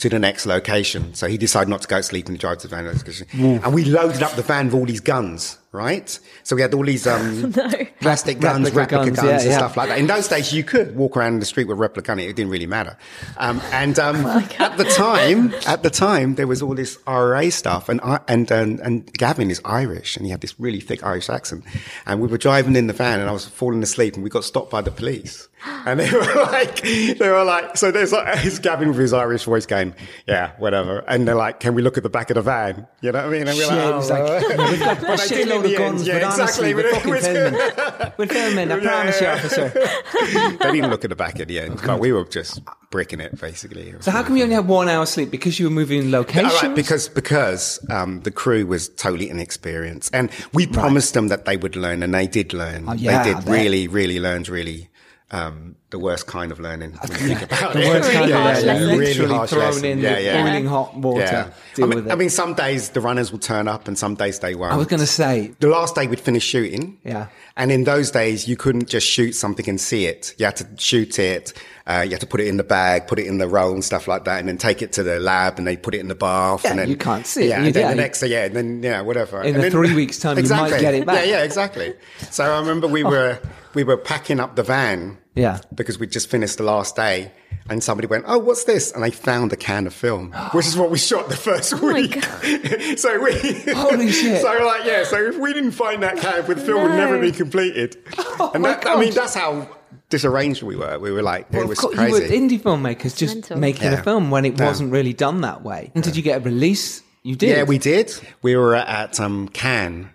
to 0.00 0.08
the 0.08 0.18
next 0.18 0.46
location. 0.46 1.14
So 1.14 1.28
he 1.28 1.36
decided 1.36 1.68
not 1.68 1.82
to 1.82 1.88
go 1.88 1.98
to 1.98 2.02
sleep 2.02 2.28
and 2.28 2.38
drive 2.38 2.58
to 2.58 2.68
the 2.68 2.74
van. 2.74 3.60
And 3.62 3.74
we 3.74 3.84
loaded 3.84 4.22
up 4.22 4.32
the 4.32 4.42
van 4.42 4.66
with 4.66 4.74
all 4.74 4.86
these 4.86 5.00
guns, 5.00 5.58
right? 5.72 6.18
So 6.42 6.56
we 6.56 6.62
had 6.62 6.72
all 6.72 6.84
these 6.84 7.06
um, 7.06 7.52
plastic 8.00 8.40
guns, 8.40 8.70
Replica 8.72 8.96
replica 8.96 9.04
guns, 9.04 9.16
guns, 9.16 9.28
yeah, 9.28 9.40
and 9.40 9.50
yeah. 9.50 9.58
stuff 9.58 9.76
like 9.76 9.90
that. 9.90 9.98
In 9.98 10.06
those 10.06 10.26
days, 10.26 10.54
you 10.54 10.64
could 10.64 10.96
walk 10.96 11.18
around 11.18 11.40
the 11.40 11.44
street 11.44 11.68
with 11.68 11.78
replica 11.78 12.08
gun. 12.08 12.18
It 12.18 12.34
didn't 12.34 12.50
really 12.50 12.66
matter. 12.66 12.96
Um, 13.36 13.60
and 13.72 13.98
um, 13.98 14.24
at 14.58 14.78
the 14.78 14.84
time, 14.84 15.52
at 15.66 15.82
the 15.82 15.90
time, 15.90 16.36
there 16.36 16.46
was 16.46 16.62
all 16.62 16.74
this 16.74 16.98
RA 17.06 17.50
stuff, 17.50 17.90
and 17.90 18.00
and, 18.26 18.50
and 18.50 18.80
and 18.80 19.12
Gavin 19.12 19.50
is 19.50 19.60
Irish, 19.66 20.16
and 20.16 20.24
he 20.24 20.30
had 20.30 20.40
this 20.40 20.58
really 20.58 20.80
thick 20.80 21.04
Irish 21.04 21.28
accent. 21.28 21.64
And 22.06 22.22
we 22.22 22.28
were 22.28 22.38
driving 22.38 22.74
in 22.74 22.86
the 22.86 22.94
van, 22.94 23.20
and 23.20 23.28
I 23.28 23.32
was 23.32 23.46
falling 23.46 23.82
asleep, 23.82 24.14
and 24.14 24.24
we 24.24 24.30
got 24.30 24.44
stopped 24.44 24.70
by 24.70 24.80
the 24.80 24.90
police. 24.90 25.49
And 25.64 26.00
they 26.00 26.10
were 26.12 26.20
like, 26.50 26.82
they 26.82 27.28
were 27.28 27.44
like, 27.44 27.76
so 27.76 27.90
there's 27.90 28.12
like, 28.12 28.26
it's 28.46 28.58
Gavin 28.58 28.88
with 28.88 28.98
his 28.98 29.12
Irish 29.12 29.44
voice 29.44 29.66
going, 29.66 29.94
yeah, 30.26 30.52
whatever. 30.58 31.00
And 31.00 31.26
they're 31.28 31.34
like, 31.34 31.60
can 31.60 31.74
we 31.74 31.82
look 31.82 31.96
at 31.96 32.02
the 32.02 32.08
back 32.10 32.30
of 32.30 32.34
the 32.36 32.42
van? 32.42 32.86
You 33.02 33.12
know 33.12 33.18
what 33.18 33.26
I 33.26 33.38
mean? 33.38 33.48
And 33.48 33.56
we're 33.58 33.64
Shit, 33.64 33.72
like, 33.72 33.94
oh, 33.94 34.06
like, 34.08 34.42
yeah, 34.58 34.70
we've 34.70 34.80
got 34.80 34.98
a 34.98 35.00
But 35.06 35.20
they 35.20 35.28
did 35.28 35.40
in 35.40 35.48
shitload 35.48 35.72
of 35.72 35.78
guns, 35.78 36.06
Yeah, 36.06 36.14
but 36.20 36.24
honestly, 36.40 36.70
exactly. 36.70 36.74
we're 36.74 36.86
it 36.86 36.94
fucking 36.94 37.10
was- 37.10 37.26
filming. 37.26 38.12
We're 38.18 38.26
filming, 38.26 38.72
I 38.72 38.76
Yeah, 38.76 38.82
promise 38.90 39.20
yeah. 39.20 39.32
you, 39.32 39.38
officer. 39.38 39.68
they 39.68 40.56
didn't 40.56 40.76
even 40.76 40.90
look 40.90 41.04
at 41.04 41.10
the 41.10 41.16
back 41.16 41.40
at 41.40 41.48
the 41.48 41.58
end, 41.60 41.80
but 41.84 42.00
we 42.00 42.12
were 42.12 42.24
just 42.24 42.60
bricking 42.90 43.20
it 43.20 43.40
basically. 43.40 43.94
So 44.00 44.10
how 44.10 44.22
come 44.22 44.36
you 44.36 44.42
only 44.42 44.56
had 44.56 44.66
one 44.66 44.88
hour 44.88 45.06
sleep? 45.06 45.30
Because 45.30 45.58
you 45.60 45.66
were 45.66 45.70
moving 45.70 46.10
locations? 46.10 46.52
All 46.54 46.62
right, 46.68 46.74
because 46.74 47.08
because 47.08 47.78
um, 47.88 48.20
the 48.22 48.30
crew 48.30 48.66
was 48.66 48.88
totally 48.88 49.30
inexperienced, 49.30 50.14
and 50.14 50.30
we 50.52 50.66
promised 50.66 51.14
them 51.14 51.28
that 51.28 51.44
they 51.44 51.56
would 51.56 51.76
learn, 51.76 52.02
and 52.02 52.12
they 52.12 52.26
did 52.26 52.52
learn. 52.52 52.84
Oh, 52.88 52.92
yeah, 52.94 53.22
they 53.22 53.34
did 53.34 53.48
really, 53.48 53.88
really 53.88 54.18
learned 54.20 54.48
really 54.48 54.89
um, 55.32 55.76
the 55.90 55.98
worst 55.98 56.26
kind 56.26 56.50
of 56.50 56.58
learning. 56.58 56.92
When 56.92 57.10
you 57.12 57.16
think 57.28 57.42
about 57.42 57.72
the 57.72 57.82
it. 57.82 57.88
worst 57.88 58.10
kind 58.10 58.30
Really 58.30 58.32
of 58.58 58.64
yeah. 58.64 58.78
Really 58.78 58.96
literally 58.96 59.46
thrown 59.48 59.60
lesson. 59.60 59.84
in 59.84 59.98
Yeah, 60.00 60.18
yeah. 60.18 60.42
boiling 60.42 60.66
hot 60.66 60.96
water. 60.96 61.20
Yeah. 61.20 61.50
I 61.78 61.80
mean, 61.82 61.88
with 61.90 62.06
it. 62.08 62.12
I 62.12 62.14
mean, 62.16 62.30
some 62.30 62.54
days 62.54 62.90
the 62.90 63.00
runners 63.00 63.30
will 63.30 63.38
turn 63.38 63.68
up, 63.68 63.86
and 63.88 63.96
some 63.98 64.14
days 64.16 64.40
they 64.40 64.54
won't. 64.54 64.72
I 64.72 64.76
was 64.76 64.86
going 64.88 65.00
to 65.00 65.06
say, 65.06 65.52
the 65.60 65.68
last 65.68 65.94
day 65.94 66.06
we'd 66.08 66.18
finish 66.20 66.42
shooting. 66.44 66.98
Yeah. 67.04 67.28
And 67.56 67.70
in 67.70 67.84
those 67.84 68.10
days, 68.10 68.48
you 68.48 68.56
couldn't 68.56 68.88
just 68.88 69.06
shoot 69.06 69.32
something 69.32 69.68
and 69.68 69.80
see 69.80 70.06
it. 70.06 70.34
You 70.38 70.46
had 70.46 70.56
to 70.56 70.66
shoot 70.78 71.18
it. 71.18 71.52
Uh, 71.86 72.02
you 72.04 72.10
had 72.12 72.20
to 72.20 72.26
put 72.26 72.40
it 72.40 72.46
in 72.46 72.56
the 72.56 72.62
bag, 72.64 73.06
put 73.08 73.18
it 73.18 73.26
in 73.26 73.38
the 73.38 73.48
roll 73.48 73.72
and 73.72 73.84
stuff 73.84 74.06
like 74.08 74.24
that, 74.24 74.38
and 74.40 74.48
then 74.48 74.58
take 74.58 74.80
it 74.82 74.92
to 74.92 75.02
the 75.02 75.18
lab 75.18 75.58
and 75.58 75.66
they 75.66 75.76
put 75.76 75.94
it 75.94 75.98
in 76.00 76.08
the 76.08 76.14
bath. 76.14 76.62
Yeah, 76.64 76.70
and 76.70 76.78
then, 76.78 76.88
you 76.88 76.96
can't 76.96 77.26
see 77.26 77.44
it. 77.44 77.48
Yeah. 77.48 77.62
And 77.64 77.74
then 77.74 77.88
the 77.96 78.02
next 78.02 78.20
day, 78.20 78.28
yeah, 78.28 78.44
and 78.44 78.54
then, 78.56 78.82
yeah, 78.82 79.00
whatever. 79.00 79.40
In 79.42 79.48
And 79.48 79.56
a 79.56 79.60
then- 79.62 79.70
three 79.72 79.94
weeks' 79.94 80.18
time, 80.18 80.36
you 80.38 80.42
might 80.42 80.66
Exactly. 80.66 80.80
get 80.80 80.94
it 80.94 81.06
back. 81.06 81.26
Yeah, 81.26 81.38
yeah, 81.38 81.42
exactly. 81.44 81.94
So 82.30 82.44
I 82.44 82.58
remember 82.60 82.86
we 82.86 83.02
were, 83.14 83.38
we 83.74 83.82
were 83.84 83.96
packing 83.96 84.38
up 84.40 84.54
the 84.56 84.62
van. 84.62 85.18
Yeah. 85.34 85.60
Because 85.74 85.98
we'd 85.98 86.10
just 86.12 86.28
finished 86.28 86.58
the 86.58 86.64
last 86.64 86.96
day. 86.96 87.32
And 87.68 87.84
somebody 87.84 88.08
went, 88.08 88.24
"Oh, 88.26 88.38
what's 88.38 88.64
this?" 88.64 88.90
And 88.90 89.02
they 89.04 89.10
found 89.12 89.52
a 89.52 89.56
can 89.56 89.86
of 89.86 89.94
film, 89.94 90.32
which 90.52 90.66
is 90.66 90.76
what 90.76 90.90
we 90.90 90.98
shot 90.98 91.28
the 91.28 91.36
first 91.36 91.80
my 91.80 91.80
week. 91.80 92.14
so 92.98 93.22
we, 93.22 93.32
Holy 93.72 94.10
shit. 94.10 94.40
So 94.42 94.48
like, 94.64 94.84
yeah. 94.84 95.04
So 95.04 95.22
if 95.22 95.38
we 95.38 95.52
didn't 95.52 95.72
find 95.72 96.02
that 96.02 96.16
can, 96.18 96.44
the 96.46 96.56
film 96.56 96.82
would 96.82 96.96
never 96.96 97.16
No. 97.16 97.20
be 97.20 97.32
completed. 97.32 97.96
Oh 98.40 98.50
and 98.54 98.62
my 98.62 98.70
that, 98.74 98.86
I 98.86 98.98
mean, 98.98 99.12
that's 99.14 99.34
how 99.34 99.68
disarranged 100.08 100.62
we 100.62 100.74
were. 100.74 100.98
We 100.98 101.12
were 101.12 101.22
like, 101.22 101.52
well, 101.52 101.60
it 101.60 101.64
of 101.64 101.68
was 101.68 101.78
course, 101.78 101.94
crazy. 101.94 102.12
you 102.34 102.42
were 102.42 102.48
indie 102.48 102.60
filmmakers 102.60 103.16
just 103.16 103.34
Mental. 103.36 103.58
making 103.58 103.88
a 103.92 104.02
film 104.02 104.30
when 104.30 104.44
it 104.46 104.58
Yeah. 104.58 104.66
wasn't 104.66 104.90
really 104.90 105.12
done 105.12 105.42
that 105.42 105.62
way. 105.62 105.92
And 105.94 106.02
did 106.02 106.16
you 106.16 106.22
get 106.22 106.40
a 106.40 106.44
release? 106.44 107.02
You 107.22 107.36
did. 107.36 107.50
Yeah, 107.56 107.62
we 107.64 107.76
did. 107.78 108.12
We 108.42 108.56
were 108.56 108.74
at 108.74 109.20
um, 109.20 109.48
Cannes, 109.48 110.08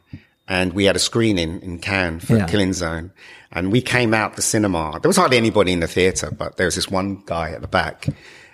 and 0.48 0.74
we 0.74 0.86
had 0.86 0.96
a 0.96 1.00
screening 1.00 1.62
in 1.62 1.78
Cannes 1.80 2.22
for 2.22 2.36
Yeah. 2.38 2.48
Killing 2.48 2.74
Zone, 2.74 3.12
and 3.56 3.72
we 3.72 3.82
came 3.82 4.14
out 4.14 4.36
the 4.36 4.42
cinema. 4.42 5.00
There 5.02 5.10
was 5.10 5.18
hardly 5.18 5.38
anybody 5.38 5.72
in 5.72 5.80
the 5.80 5.88
theater, 5.88 6.30
but 6.30 6.58
there 6.58 6.68
was 6.68 6.76
this 6.76 6.90
one 6.90 7.24
guy 7.26 7.52
at 7.52 7.62
the 7.62 7.68
back. 7.68 8.08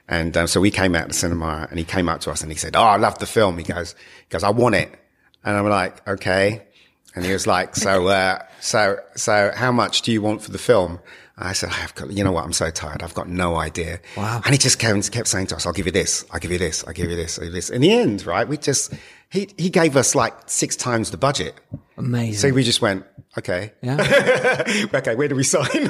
And 0.07 0.37
um, 0.37 0.47
so 0.47 0.61
we 0.61 0.71
came 0.71 0.93
out 0.95 1.07
the 1.07 1.13
cinema, 1.13 1.67
and 1.69 1.79
he 1.79 1.85
came 1.85 2.07
up 2.07 2.21
to 2.21 2.31
us 2.31 2.41
and 2.41 2.51
he 2.51 2.57
said, 2.57 2.75
"Oh, 2.75 2.83
I 2.83 2.97
love 2.97 3.17
the 3.19 3.25
film." 3.25 3.57
He 3.57 3.63
goes, 3.63 3.93
"He 3.93 4.29
goes, 4.29 4.43
I 4.43 4.51
want 4.51 4.75
it," 4.75 4.93
and 5.43 5.57
I'm 5.57 5.67
like, 5.67 6.07
"Okay." 6.07 6.63
And 7.15 7.25
he 7.25 7.33
was 7.33 7.47
like, 7.47 7.75
"So, 7.75 8.07
uh, 8.07 8.39
so, 8.59 8.97
so, 9.15 9.51
how 9.55 9.71
much 9.71 10.01
do 10.03 10.11
you 10.11 10.21
want 10.21 10.41
for 10.41 10.51
the 10.51 10.57
film?" 10.57 10.99
I 11.37 11.53
said, 11.53 11.69
"I've 11.71 11.95
got, 11.95 12.11
you 12.11 12.23
know 12.23 12.31
what? 12.33 12.43
I'm 12.43 12.53
so 12.53 12.69
tired. 12.69 13.01
I've 13.01 13.13
got 13.13 13.29
no 13.29 13.55
idea." 13.55 13.99
Wow. 14.17 14.41
And 14.43 14.53
he 14.53 14.57
just 14.57 14.79
kept, 14.79 15.11
kept 15.11 15.27
saying 15.27 15.47
to 15.47 15.55
us, 15.55 15.65
I'll 15.65 15.73
give 15.73 15.85
you 15.85 15.91
this, 15.91 16.25
I'll 16.31 16.39
give 16.39 16.51
you 16.51 16.59
this, 16.59 16.85
I'll 16.85 16.93
give 16.93 17.09
you 17.09 17.15
this, 17.15 17.39
I'll 17.39 17.45
give 17.45 17.53
you 17.53 17.57
this. 17.57 17.69
In 17.69 17.81
the 17.81 17.91
end, 17.91 18.25
right, 18.25 18.47
we 18.47 18.57
just, 18.57 18.93
he, 19.29 19.49
he 19.57 19.69
gave 19.69 19.95
us 19.95 20.13
like 20.13 20.33
six 20.47 20.75
times 20.75 21.09
the 21.09 21.17
budget. 21.17 21.55
Amazing. 21.97 22.49
So 22.49 22.53
we 22.53 22.63
just 22.63 22.81
went, 22.81 23.05
okay. 23.37 23.73
yeah. 23.81 24.63
okay, 24.93 25.15
where 25.15 25.27
do 25.27 25.35
we 25.35 25.43
sign? 25.43 25.89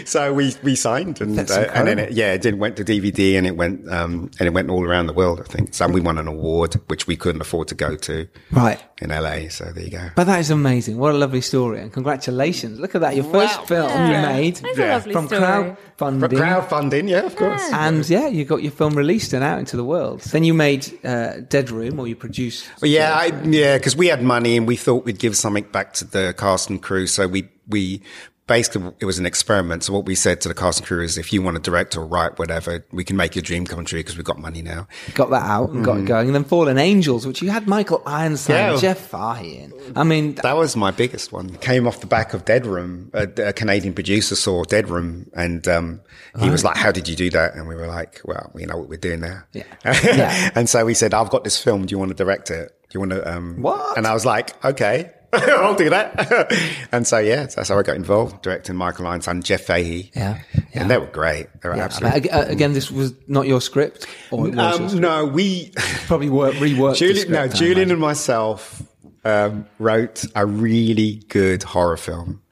so 0.06 0.32
we, 0.32 0.54
we 0.62 0.74
signed 0.74 1.20
and, 1.20 1.38
uh, 1.38 1.70
and 1.74 1.88
then 1.88 1.98
it, 1.98 2.12
yeah, 2.12 2.32
it 2.32 2.42
did, 2.42 2.58
went 2.58 2.76
to 2.76 2.84
DVD 2.84 3.36
and 3.36 3.46
it 3.46 3.56
went, 3.56 3.88
um, 3.90 4.30
and 4.38 4.46
it 4.46 4.52
went 4.52 4.70
all 4.70 4.84
around 4.84 5.06
the 5.06 5.12
world, 5.12 5.40
I 5.40 5.44
think. 5.44 5.74
So 5.74 5.88
we 5.88 6.00
won 6.00 6.18
an 6.18 6.28
award, 6.28 6.74
which 6.88 7.06
we 7.06 7.16
couldn't 7.16 7.40
afford 7.40 7.68
to 7.68 7.74
go 7.74 7.96
to. 7.96 8.28
Right. 8.50 8.82
In 9.00 9.10
LA. 9.10 9.48
So 9.48 9.64
there 9.66 9.84
you 9.84 9.90
go. 9.90 10.08
But 10.14 10.24
that 10.24 10.40
is 10.40 10.50
amazing. 10.50 10.98
What 10.98 11.14
a 11.14 11.18
lovely 11.18 11.40
story. 11.40 11.80
And 11.80 11.92
congratulations. 11.92 12.78
Look 12.78 12.94
at 12.94 13.00
that. 13.00 13.14
Your 13.16 13.24
first 13.24 13.58
Wow. 13.60 13.64
film 13.66 14.06
you 14.10 14.16
made 14.18 14.60
Yeah. 14.76 14.98
from 15.00 15.26
story. 15.26 15.40
crowdfunding. 15.42 16.20
But 16.20 16.30
crowdfunding, 16.32 17.08
yeah, 17.08 17.20
of 17.26 17.36
course. 17.36 17.62
and 17.72 18.08
yeah, 18.08 18.28
you 18.28 18.44
got 18.44 18.62
your 18.62 18.72
film 18.72 18.94
released 18.94 19.32
and 19.32 19.42
out 19.44 19.58
into 19.58 19.76
the 19.76 19.84
world. 19.84 20.20
Then 20.22 20.44
you 20.44 20.54
made 20.54 20.86
uh, 21.04 21.40
Dead 21.48 21.70
Room, 21.70 21.98
or 21.98 22.06
you 22.06 22.16
produced. 22.16 22.66
Well, 22.80 22.90
yeah, 22.90 23.14
I, 23.14 23.26
yeah, 23.44 23.76
because 23.78 23.96
we 23.96 24.08
had 24.08 24.22
money 24.22 24.56
and 24.56 24.66
we 24.66 24.76
thought 24.76 25.04
we'd 25.04 25.18
give 25.18 25.36
something 25.36 25.64
back 25.72 25.92
to 25.94 26.04
the 26.04 26.34
cast 26.36 26.70
and 26.70 26.82
crew. 26.82 27.06
So 27.06 27.26
we 27.26 27.48
we 27.68 28.02
basically 28.50 28.92
it 28.98 29.04
was 29.04 29.18
an 29.20 29.26
experiment. 29.26 29.84
So 29.84 29.92
what 29.92 30.04
we 30.04 30.14
said 30.16 30.40
to 30.42 30.48
the 30.48 30.54
cast 30.54 30.80
and 30.80 30.86
crew 30.86 31.02
is, 31.02 31.16
if 31.16 31.32
you 31.32 31.40
want 31.40 31.54
to 31.56 31.62
direct 31.62 31.96
or 31.96 32.04
write 32.04 32.36
whatever, 32.38 32.84
we 32.90 33.04
can 33.04 33.16
make 33.16 33.36
your 33.36 33.42
dream 33.42 33.64
come 33.64 33.84
true 33.84 34.00
because 34.00 34.16
we've 34.16 34.24
got 34.24 34.38
money 34.38 34.60
now. 34.60 34.88
got 35.14 35.30
that 35.30 35.44
out 35.44 35.70
and 35.70 35.84
got 35.84 35.98
it 35.98 36.04
going. 36.06 36.26
And 36.26 36.34
then 36.34 36.42
Fallen 36.44 36.76
Angels, 36.76 37.26
which 37.26 37.40
you 37.40 37.50
had 37.50 37.66
Michael 37.68 38.02
Ironside, 38.04 38.50
Mm. 38.56 38.74
Yeah. 38.74 38.80
Jeff 38.80 38.98
Fahey 38.98 39.58
in. 39.58 39.72
I 39.96 40.02
mean, 40.02 40.34
That 40.42 40.56
was 40.56 40.74
my 40.76 40.90
biggest 40.90 41.32
one. 41.32 41.50
Came 41.58 41.86
off 41.86 42.00
the 42.00 42.06
back 42.08 42.34
of 42.34 42.44
Dead 42.44 42.66
Room. 42.66 43.10
A, 43.14 43.28
a 43.50 43.52
Canadian 43.52 43.94
producer 43.94 44.34
saw 44.34 44.64
Dead 44.64 44.88
Room, 44.90 45.30
and 45.34 45.66
um, 45.68 46.00
he 46.40 46.50
was 46.50 46.64
like, 46.64 46.76
"How 46.76 46.90
did 46.92 47.08
you 47.08 47.14
do 47.16 47.30
that?" 47.30 47.54
And 47.54 47.68
we 47.68 47.76
were 47.76 47.86
like, 47.86 48.20
"Well, 48.24 48.50
you 48.56 48.66
know 48.66 48.76
what 48.76 48.88
we're 48.88 48.98
doing 48.98 49.20
now." 49.20 49.42
Yeah. 49.52 49.62
Yeah. 50.02 50.50
and 50.56 50.68
so 50.68 50.84
we 50.84 50.94
said, 50.94 51.14
"I've 51.14 51.30
got 51.30 51.44
this 51.44 51.56
film. 51.62 51.86
Do 51.86 51.92
you 51.92 51.98
want 51.98 52.10
to 52.10 52.14
direct 52.16 52.50
it? 52.50 52.72
Do 52.90 52.96
you 52.96 53.00
want 53.00 53.12
to?" 53.12 53.30
Um, 53.36 53.62
What? 53.62 53.96
And 53.96 54.06
I 54.06 54.12
was 54.14 54.26
like, 54.26 54.62
"Okay." 54.64 55.10
I'll 55.32 55.74
do 55.74 55.90
that. 55.90 56.52
and 56.92 57.06
so, 57.06 57.18
yeah, 57.18 57.46
that's 57.46 57.68
how 57.68 57.78
I 57.78 57.82
got 57.82 57.96
involved, 57.96 58.42
directing 58.42 58.76
Michael 58.76 59.06
and 59.06 59.44
Jeff 59.44 59.62
Fahey. 59.62 60.10
Yeah, 60.14 60.40
yeah. 60.54 60.60
And 60.82 60.90
they 60.90 60.98
were 60.98 61.06
great. 61.06 61.46
They 61.62 61.68
were 61.68 61.76
yeah, 61.76 61.84
absolutely. 61.84 62.20
but, 62.22 62.32
uh, 62.32 62.44
again, 62.50 62.72
this 62.72 62.90
was 62.90 63.14
not 63.28 63.46
your 63.46 63.60
script, 63.60 64.06
or 64.30 64.42
was 64.42 64.50
your 64.54 64.60
Um, 64.60 64.88
script? 64.88 64.94
no, 65.02 65.26
we, 65.26 65.72
probably 66.06 66.30
work, 66.30 66.54
reworked. 66.54 66.96
Julian, 66.96 67.30
no, 67.30 67.38
script, 67.46 67.54
I 67.54 67.58
Julian 67.58 67.90
and 67.92 68.00
myself 68.00 68.82
um, 69.24 69.66
wrote 69.78 70.24
a 70.34 70.46
really 70.46 71.22
good 71.28 71.62
horror 71.62 71.96
film, 71.96 72.42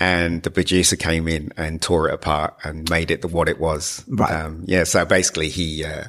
and 0.00 0.42
the 0.42 0.50
producer 0.50 0.96
came 0.96 1.28
in 1.28 1.52
and 1.56 1.80
tore 1.80 2.08
it 2.08 2.14
apart 2.14 2.54
and 2.64 2.88
made 2.90 3.10
it 3.10 3.22
the, 3.22 3.28
what 3.28 3.48
it 3.48 3.58
was. 3.60 4.04
Right. 4.08 4.30
Um, 4.30 4.64
yeah. 4.66 4.84
So 4.84 5.04
basically, 5.04 5.48
he 5.48 5.84
uh, 5.84 6.04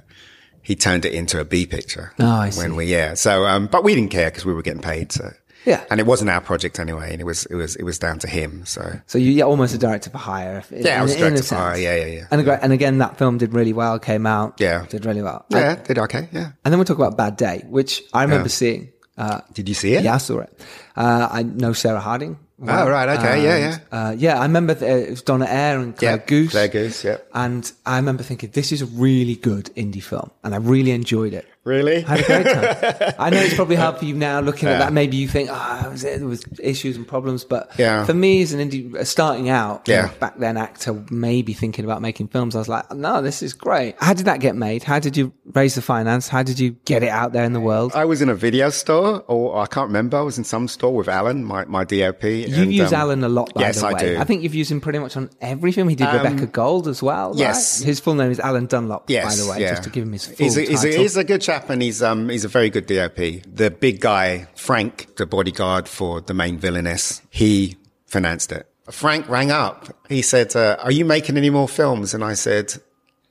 he 0.62 0.76
turned 0.76 1.06
it 1.06 1.14
into 1.14 1.40
a 1.40 1.46
B 1.46 1.66
picture. 1.66 2.12
Oh, 2.20 2.26
I 2.28 2.46
When 2.52 2.72
see. 2.72 2.76
we 2.76 2.86
yeah. 2.86 3.14
So 3.14 3.46
um, 3.46 3.68
but 3.68 3.84
we 3.84 3.96
didn't 3.96 4.12
care 4.12 4.30
because 4.30 4.46
we 4.46 4.54
were 4.54 4.62
getting 4.62 4.82
paid. 4.82 5.12
So 5.14 5.32
Yeah. 5.68 5.84
And 5.92 6.00
it 6.00 6.06
wasn't 6.08 6.30
our 6.32 6.42
project 6.42 6.80
anyway, 6.80 7.12
and 7.12 7.20
it 7.22 7.26
was 7.26 7.46
it 7.48 7.56
was 7.56 7.76
it 7.76 7.84
was 7.84 8.00
down 8.00 8.20
to 8.20 8.28
him. 8.28 8.64
So 8.66 8.82
So 9.06 9.18
you- 9.18 9.32
you're 9.38 9.48
almost 9.48 9.76
a 9.76 9.78
director 9.78 10.10
for 10.10 10.18
hire. 10.18 10.58
if- 10.60 10.72
Yeah, 10.86 11.00
I 11.00 11.04
was 11.04 11.12
in 11.14 11.18
a 11.18 11.22
director 11.26 11.44
for 11.44 11.56
hire, 11.56 11.78
yeah, 11.78 11.96
yeah, 11.96 12.06
yeah. 12.18 12.26
And, 12.32 12.40
ag- 12.42 12.60
and 12.64 12.72
again, 12.74 12.98
that 13.00 13.18
film 13.18 13.38
did 13.38 13.54
really 13.54 13.74
well. 13.74 14.00
Came 14.00 14.26
out. 14.26 14.50
Yeah. 14.60 14.86
did 14.90 15.06
really 15.06 15.22
well. 15.22 15.46
yeah, 15.50 15.74
And, 15.74 15.84
did 15.84 15.98
okay. 16.00 16.30
Yeah. 16.32 16.52
and 16.64 16.72
then 16.72 16.78
we'll 16.80 16.86
talk 16.86 16.98
about 16.98 17.18
Bad 17.18 17.36
Day, 17.38 17.66
which 17.70 18.02
I 18.14 18.24
remember 18.24 18.46
Yeah. 18.50 18.62
seeing. 18.62 18.88
Uh, 19.18 19.42
Did 19.54 19.68
you 19.68 19.74
see 19.74 19.96
it? 19.96 20.04
yeah, 20.04 20.14
I 20.14 20.20
saw 20.20 20.42
it. 20.46 20.52
Uh, 20.96 21.28
I 21.32 21.42
know 21.44 21.74
Sarah 21.74 22.00
Harding. 22.00 22.38
Oh, 22.62 22.88
right, 22.90 23.10
okay, 23.18 23.44
yeah, 23.44 23.56
And, 23.74 23.82
Uh, 23.92 24.16
yeah, 24.18 24.40
I 24.40 24.44
remember 24.44 24.74
th- 24.76 25.08
it 25.08 25.10
was 25.10 25.22
Donna 25.24 25.48
Air 25.50 25.80
and 25.80 25.96
Claire 25.98 26.18
Yeah, 26.18 26.26
Goose. 26.26 26.52
Claire 26.52 26.68
Goose, 26.68 27.04
yeah. 27.04 27.18
And 27.34 27.72
I 27.86 27.96
remember 27.98 28.22
thinking, 28.24 28.52
this 28.54 28.72
is 28.72 28.82
a 28.84 28.86
really 28.86 29.36
good 29.36 29.70
indie 29.76 30.04
film, 30.04 30.30
and 30.44 30.54
I 30.54 30.58
really 30.58 30.92
enjoyed 30.92 31.34
it. 31.34 31.46
Really? 31.68 32.06
I 32.06 32.18
had 32.18 32.20
a 32.20 32.24
great 32.24 32.46
time. 32.46 33.14
I 33.20 33.30
know 33.30 33.42
it's 33.42 33.54
probably 33.56 33.76
hard 33.76 33.98
for 33.98 34.06
you 34.06 34.16
now 34.16 34.40
looking 34.40 34.70
at 34.70 34.80
that. 34.80 34.94
Maybe 34.94 35.18
you 35.18 35.28
think, 35.28 35.50
ah, 35.52 35.88
was 35.92 36.04
it, 36.06 36.20
there 36.20 36.28
was 36.28 36.46
issues 36.64 36.96
and 36.96 37.06
problems, 37.06 37.44
but 37.44 37.72
Yeah. 37.78 38.06
for 38.06 38.14
me 38.14 38.42
as 38.42 38.54
an 38.54 38.62
indie, 38.68 38.96
uh, 38.96 39.04
starting 39.04 39.50
out, 39.50 39.88
Yeah. 39.88 40.10
back 40.20 40.38
then 40.40 40.56
actor, 40.56 41.04
maybe 41.12 41.52
thinking 41.52 41.84
about 41.84 42.02
making 42.02 42.30
films, 42.30 42.56
I 42.56 42.60
was 42.60 42.70
like, 42.70 42.94
no, 42.96 43.22
this 43.22 43.44
is 43.44 43.54
great. 43.54 43.96
How 44.00 44.14
did 44.14 44.26
that 44.28 44.40
get 44.40 44.56
made? 44.56 44.84
How 44.84 45.00
did 45.00 45.18
you 45.18 45.34
raise 45.54 45.76
the 45.76 45.82
finance? 45.82 46.30
How 46.30 46.42
did 46.42 46.58
you 46.58 46.72
get 46.86 47.04
it 47.04 47.10
out 47.10 47.34
there 47.34 47.44
in 47.44 47.52
the 47.52 47.60
world? 47.60 47.92
I 47.94 48.06
was 48.06 48.22
in 48.22 48.30
a 48.30 48.36
video 48.36 48.70
store, 48.70 49.24
or 49.28 49.58
I 49.60 49.66
can't 49.66 49.88
remember. 49.88 50.18
I 50.18 50.22
was 50.22 50.38
in 50.38 50.46
some 50.46 50.70
store 50.70 50.96
with 50.96 51.10
Alan, 51.10 51.44
my, 51.44 51.66
my 51.66 51.84
DOP. 51.84 52.24
You've 52.24 52.72
used 52.72 52.94
Alan 52.94 53.24
a 53.26 53.30
lot, 53.30 53.54
by 53.54 53.62
yes, 53.62 53.82
the 53.82 53.88
way. 53.88 53.94
I 53.94 54.00
do. 54.00 54.16
Um, 54.16 54.22
I 54.22 54.24
think 54.24 54.44
you've 54.44 54.56
used 54.56 54.72
him 54.72 54.80
pretty 54.80 55.00
much 55.00 55.18
on 55.18 55.30
every 55.42 55.74
film. 55.74 55.90
He 55.90 55.96
did 55.96 56.08
Rebecca 56.14 56.46
Gold 56.48 56.88
as 56.88 57.04
well. 57.04 57.32
right? 57.32 57.40
yes. 57.40 57.82
His 57.82 58.00
full 58.00 58.14
name 58.16 58.32
is 58.32 58.40
Alan 58.40 58.68
Dunlop, 58.68 59.10
yes, 59.10 59.26
by 59.26 59.44
the 59.44 59.50
way, 59.52 59.62
yeah. 59.62 59.72
just 59.72 59.84
to 59.84 59.90
give 59.90 60.04
him 60.04 60.14
his 60.14 60.28
full 60.28 60.36
he's 60.38 60.58
a, 60.58 60.62
he's, 60.62 60.84
a, 60.86 60.98
he's 60.98 61.18
a 61.18 61.24
good 61.24 61.42
chap, 61.42 61.57
and 61.70 61.82
he's 61.82 62.02
um 62.02 62.30
a 62.30 62.38
very 62.38 62.70
good 62.70 62.88
DOP. 62.88 63.42
The 63.46 63.70
big 63.72 64.00
guy, 64.00 64.48
Frank, 64.56 65.16
the 65.18 65.26
bodyguard 65.26 65.88
for 65.88 66.22
the 66.22 66.34
main 66.34 66.58
villainess, 66.58 67.22
he 67.30 67.78
financed 68.06 68.52
it. 68.52 68.68
Frank 68.90 69.28
rang 69.28 69.52
up. 69.52 69.88
He 70.08 70.22
said, 70.22 70.56
uh, 70.56 70.78
"Are 70.80 70.92
you 70.92 71.04
making 71.04 71.38
any 71.38 71.50
more 71.50 71.68
films?" 71.68 72.14
And 72.14 72.24
I 72.24 72.36
said, 72.36 72.74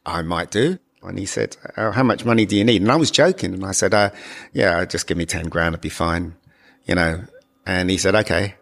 "I 0.05 0.23
might 0.23 0.51
do." 0.51 0.79
And 1.03 1.19
he 1.19 1.27
said, 1.27 1.57
oh, 1.77 1.93
"How 1.93 2.03
much 2.03 2.25
money 2.25 2.45
do 2.47 2.57
you 2.57 2.65
need?" 2.65 2.83
And 2.83 2.91
I 2.91 2.97
was 2.97 3.11
joking, 3.11 3.55
and 3.55 3.65
I 3.65 3.73
said, 3.73 3.95
uh, 3.95 4.11
"Yeah, 4.53 4.85
just 4.85 5.07
give 5.07 5.17
me 5.17 5.25
ten 5.25 5.49
grand, 5.49 5.75
it'd 5.75 5.81
be 5.81 5.89
fine," 5.89 6.35
you 6.85 6.95
know. 6.95 7.25
And 7.65 7.89
he 7.89 7.97
said, 7.97 8.15
"Okay." 8.15 8.56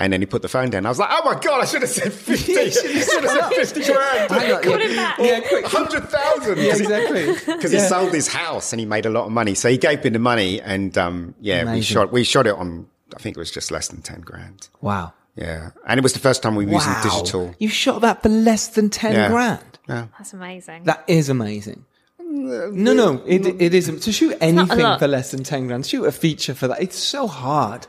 And 0.00 0.12
then 0.12 0.20
he 0.20 0.26
put 0.26 0.42
the 0.42 0.48
phone 0.48 0.70
down. 0.70 0.86
I 0.86 0.90
was 0.90 0.98
like, 1.00 1.08
"Oh 1.10 1.22
my 1.24 1.40
god, 1.40 1.60
I 1.62 1.64
should 1.64 1.82
have 1.82 1.90
said 1.90 2.12
fifty. 2.28 2.56
I 2.56 2.68
should 2.70 2.92
have 2.92 3.04
said 3.04 3.48
fifty 3.50 3.84
grand." 3.92 4.30
Hang 4.30 4.52
on, 4.52 4.80
yeah. 4.80 4.94
back. 4.96 5.18
Yeah, 5.18 5.40
quick. 5.40 5.66
hundred 5.66 6.08
thousand. 6.08 6.58
Yeah, 6.58 6.76
exactly. 6.76 7.34
Because 7.56 7.72
he 7.72 7.80
sold 7.80 8.12
his 8.14 8.28
house 8.28 8.72
and 8.72 8.78
he 8.78 8.86
made 8.86 9.06
a 9.06 9.10
lot 9.10 9.24
of 9.26 9.32
money. 9.32 9.54
So 9.54 9.68
he 9.68 9.76
gave 9.76 10.04
me 10.04 10.10
the 10.10 10.20
money, 10.20 10.60
and 10.60 10.96
um, 10.96 11.34
yeah, 11.40 11.72
we 11.74 11.82
shot 11.82 12.12
we 12.12 12.22
shot 12.22 12.46
it 12.46 12.54
on. 12.54 12.86
I 13.16 13.18
think 13.18 13.36
it 13.36 13.40
was 13.40 13.50
just 13.50 13.70
less 13.72 13.88
than 13.88 14.02
ten 14.02 14.20
grand. 14.20 14.68
Wow. 14.80 15.14
Yeah, 15.34 15.70
and 15.86 15.98
it 15.98 16.02
was 16.02 16.12
the 16.14 16.18
first 16.20 16.42
time 16.42 16.54
we 16.56 16.64
were 16.66 16.72
Wow. 16.72 16.78
using 16.78 17.10
digital. 17.10 17.54
You 17.58 17.68
shot 17.68 18.00
that 18.02 18.22
for 18.24 18.28
less 18.28 18.68
than 18.68 18.90
10 18.90 19.12
Yeah. 19.12 19.28
grand. 19.28 19.78
That's 19.86 20.32
amazing. 20.32 20.82
That 20.84 21.04
is 21.06 21.28
amazing. 21.28 21.84
No, 22.20 22.92
no, 22.92 23.22
it, 23.24 23.46
it 23.46 23.72
isn't. 23.72 24.00
To 24.02 24.10
shoot 24.12 24.36
anything 24.40 24.98
for 24.98 25.06
less 25.06 25.30
than 25.30 25.44
10 25.44 25.68
grand, 25.68 25.86
shoot 25.86 26.04
a 26.06 26.10
feature 26.12 26.54
for 26.54 26.66
that, 26.68 26.82
it's 26.82 26.98
so 26.98 27.28
hard. 27.28 27.86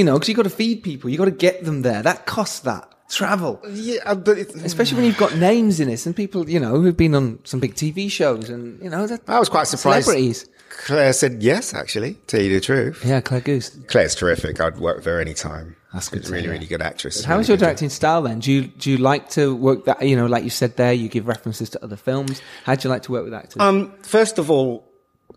You 0.00 0.04
know, 0.04 0.14
because 0.14 0.28
you've 0.30 0.36
got 0.36 0.44
to 0.44 0.48
feed 0.50 0.82
people, 0.82 1.10
you've 1.10 1.18
got 1.18 1.26
to 1.26 1.30
get 1.30 1.62
them 1.62 1.82
there. 1.82 2.02
That 2.02 2.24
costs 2.24 2.60
that. 2.60 2.88
Travel. 3.10 3.60
Yeah, 3.68 4.14
but 4.14 4.38
it, 4.38 4.54
Especially 4.54 4.96
when 4.96 5.04
you've 5.04 5.18
got 5.18 5.36
names 5.36 5.78
in 5.78 5.90
it 5.90 6.06
and 6.06 6.16
people, 6.16 6.48
you 6.48 6.58
know, 6.58 6.80
who've 6.80 6.96
been 6.96 7.14
on 7.14 7.38
some 7.44 7.60
big 7.60 7.74
TV 7.74 8.10
shows 8.10 8.48
and, 8.48 8.82
you 8.82 8.88
know, 8.88 9.06
that, 9.06 9.20
I 9.28 9.38
was 9.38 9.50
quite 9.50 9.66
surprised. 9.66 10.06
Celebrities. 10.06 10.48
Claire 10.70 11.12
said 11.12 11.42
yes. 11.42 11.74
Actually, 11.74 12.14
tell 12.28 12.40
you 12.40 12.54
the 12.54 12.62
truth, 12.62 13.04
Yeah, 13.04 13.20
Claire 13.20 13.42
Goose. 13.42 13.76
Claire's 13.88 14.14
terrific. 14.14 14.58
I'd 14.58 14.78
work 14.78 14.96
with 14.96 15.04
her 15.04 15.20
anytime. 15.20 15.76
That's 15.92 16.08
good 16.08 16.26
really, 16.30 16.48
really 16.48 16.64
good 16.66 16.80
actress. 16.80 17.22
How 17.22 17.34
really 17.34 17.42
is 17.42 17.48
your 17.48 17.56
good 17.58 17.60
job. 17.60 17.66
directing 17.66 17.90
style 17.90 18.22
then? 18.22 18.38
Do 18.38 18.52
you 18.52 18.68
do 18.68 18.90
you 18.90 18.96
like 18.96 19.28
to 19.30 19.54
work 19.54 19.84
that? 19.84 20.00
You 20.00 20.16
know, 20.16 20.24
like 20.26 20.44
you 20.44 20.50
said 20.50 20.76
there, 20.78 20.94
you 20.94 21.08
give 21.10 21.26
references 21.28 21.68
to 21.70 21.84
other 21.84 21.96
films. 21.96 22.40
How 22.64 22.74
do 22.74 22.88
you 22.88 22.90
like 22.90 23.02
to 23.02 23.12
work 23.12 23.24
with 23.24 23.34
actors? 23.34 23.60
Um, 23.60 23.92
first 24.02 24.38
of 24.38 24.50
all, 24.50 24.88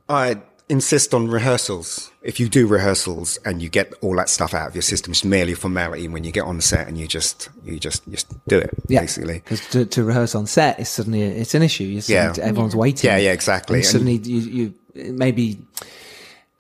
I 0.08 0.42
insist 0.70 1.14
on 1.14 1.28
rehearsals. 1.28 2.12
If 2.22 2.40
you 2.40 2.48
do 2.50 2.68
rehearsals 2.68 3.38
and 3.46 3.62
you 3.62 3.70
get 3.70 3.94
all 4.02 4.16
that 4.16 4.30
stuff 4.30 4.54
out 4.54 4.68
of 4.70 4.76
your 4.76 4.82
system, 4.82 5.12
it's 5.12 5.24
merely 5.26 5.54
formality. 5.56 6.08
When 6.08 6.24
you 6.24 6.32
get 6.32 6.46
on 6.46 6.62
set 6.62 6.88
and 6.88 6.98
you 6.98 7.08
just, 7.08 7.50
you 7.66 7.80
just, 7.80 8.10
just 8.10 8.28
do 8.48 8.58
it, 8.60 8.72
yeah. 8.88 9.02
basically. 9.02 9.36
because 9.36 9.68
to, 9.70 9.86
to 9.86 10.04
rehearse 10.04 10.36
on 10.36 10.46
set 10.48 10.80
is 10.80 10.90
suddenly 10.90 11.22
it's 11.22 11.54
an 11.54 11.64
issue. 11.64 11.84
You're 11.84 12.02
Yeah. 12.08 12.34
everyone's 12.42 12.76
waiting. 12.76 13.10
Yeah, 13.10 13.18
yeah, 13.18 13.32
exactly. 13.34 13.78
And 13.80 13.84
And- 13.86 13.92
suddenly 13.92 14.16
you 14.18 14.74
you 14.96 15.12
maybe. 15.14 15.60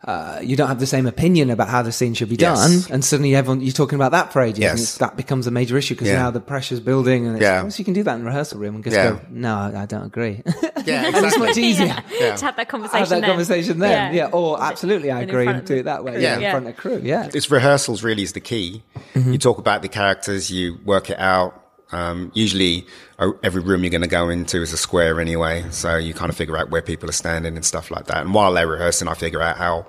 Uh, 0.06 0.40
you 0.44 0.58
don't 0.58 0.68
have 0.68 0.80
the 0.82 0.86
same 0.86 1.08
opinion 1.08 1.50
about 1.50 1.70
how 1.70 1.82
the 1.82 1.92
scene 1.92 2.14
should 2.14 2.28
be 2.28 2.36
Yes. 2.36 2.60
done, 2.60 2.94
and 2.94 3.06
suddenly 3.06 3.36
everyone 3.36 3.62
you're 3.62 3.72
talking 3.72 3.96
about 3.96 4.12
that 4.12 4.34
for 4.34 4.42
ages, 4.42 4.60
Yes. 4.60 4.74
it's, 4.82 4.98
that 4.98 5.16
becomes 5.16 5.48
a 5.48 5.52
major 5.52 5.78
issue 5.78 5.94
because 5.94 6.10
Yeah. 6.10 6.24
now 6.24 6.30
the 6.32 6.42
pressure's 6.42 6.82
building, 6.82 7.26
and 7.26 7.38
it's, 7.38 7.42
Yeah. 7.44 7.62
well, 7.62 7.72
so 7.72 7.80
you 7.80 7.86
can 7.86 7.94
do 7.94 8.04
that 8.04 8.16
in 8.16 8.20
the 8.20 8.26
rehearsal 8.26 8.60
room 8.60 8.76
and 8.76 8.84
just 8.84 8.96
Yeah. 8.98 9.12
go, 9.12 9.20
"No, 9.32 9.72
I 9.74 9.86
don't 9.86 10.06
agree." 10.06 10.44
Yeah, 10.86 11.06
and 11.16 11.26
it's 11.26 11.38
much 11.40 11.56
easier. 11.58 11.96
Yeah. 12.20 12.36
To 12.36 12.46
have 12.46 12.58
that 12.58 12.68
conversation. 12.68 13.00
Have 13.00 13.10
that 13.10 13.22
then. 13.22 13.30
conversation 13.30 13.80
then, 13.80 14.14
yeah. 14.14 14.26
Or 14.34 14.62
absolutely, 14.62 15.12
I 15.12 15.22
agree, 15.22 15.48
and 15.48 15.64
do 15.64 15.76
it 15.76 15.84
that 15.84 16.04
way, 16.04 16.22
yeah, 16.22 16.38
Yeah. 16.40 16.48
in 16.48 16.52
front 16.52 16.68
of 16.68 16.76
the 16.76 16.82
crew, 16.82 17.00
yeah. 17.02 17.30
It's 17.34 17.50
rehearsals 17.50 18.04
really 18.04 18.24
is 18.24 18.34
the 18.34 18.42
key. 18.42 18.84
Mm-hmm. 19.16 19.32
You 19.32 19.38
talk 19.38 19.58
about 19.60 19.82
the 19.82 19.88
characters, 19.88 20.52
you 20.52 20.80
work 20.84 21.10
it 21.10 21.18
out. 21.20 21.63
Um, 21.94 22.32
usually 22.34 22.86
uh, 23.20 23.32
every 23.44 23.62
room 23.62 23.84
you're 23.84 23.92
going 23.92 24.02
to 24.02 24.08
go 24.08 24.30
into 24.30 24.62
is 24.62 24.74
a 24.74 24.78
square 24.78 25.22
anyway. 25.22 25.66
So 25.72 25.98
you 25.98 26.14
kind 26.14 26.30
of 26.30 26.36
figure 26.36 26.58
out 26.58 26.70
where 26.70 26.82
people 26.82 27.10
are 27.10 27.14
standing 27.14 27.56
and 27.56 27.66
stuff 27.66 27.92
like 27.92 28.06
that. 28.08 28.18
And 28.18 28.34
while 28.34 28.54
they're 28.54 28.68
rehearsing, 28.68 29.08
I 29.08 29.14
figure 29.14 29.42
out 29.42 29.58
how 29.58 29.86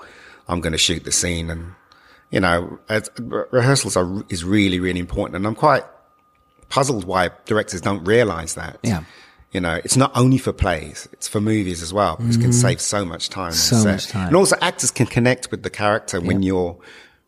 I'm 0.49 0.61
going 0.61 0.73
to 0.73 0.79
shoot 0.79 1.05
the 1.05 1.13
scene. 1.13 1.51
And, 1.51 1.75
you 2.31 2.41
know, 2.41 2.79
rehearsals 3.51 3.97
are, 3.97 4.25
is 4.29 4.45
really, 4.45 4.81
really 4.81 5.01
important. 5.01 5.37
And 5.37 5.47
I'm 5.47 5.55
quite 5.55 5.85
puzzled 6.69 7.05
why 7.05 7.31
directors 7.47 7.81
don't 7.81 8.05
realize 8.05 8.55
that. 8.55 8.79
Yeah. 8.83 9.05
You 9.53 9.61
know, 9.61 9.81
it's 9.85 9.97
not 9.97 10.11
only 10.17 10.39
for 10.39 10.53
plays, 10.53 11.09
it's 11.13 11.29
for 11.29 11.41
movies 11.41 11.81
as 11.81 11.93
well, 11.93 12.17
it 12.19 12.41
can 12.41 12.53
save 12.53 12.81
so 12.81 13.05
much 13.05 13.29
time. 13.29 13.53
Mm-hmm. 13.53 13.77
So 13.77 13.77
set. 13.77 13.93
much 13.93 14.09
time. 14.09 14.27
And 14.27 14.37
also 14.37 14.57
actors 14.61 14.91
can 14.91 15.07
connect 15.07 15.53
with 15.53 15.63
the 15.63 15.71
character 15.71 16.21
when 16.21 16.43
you're 16.43 16.77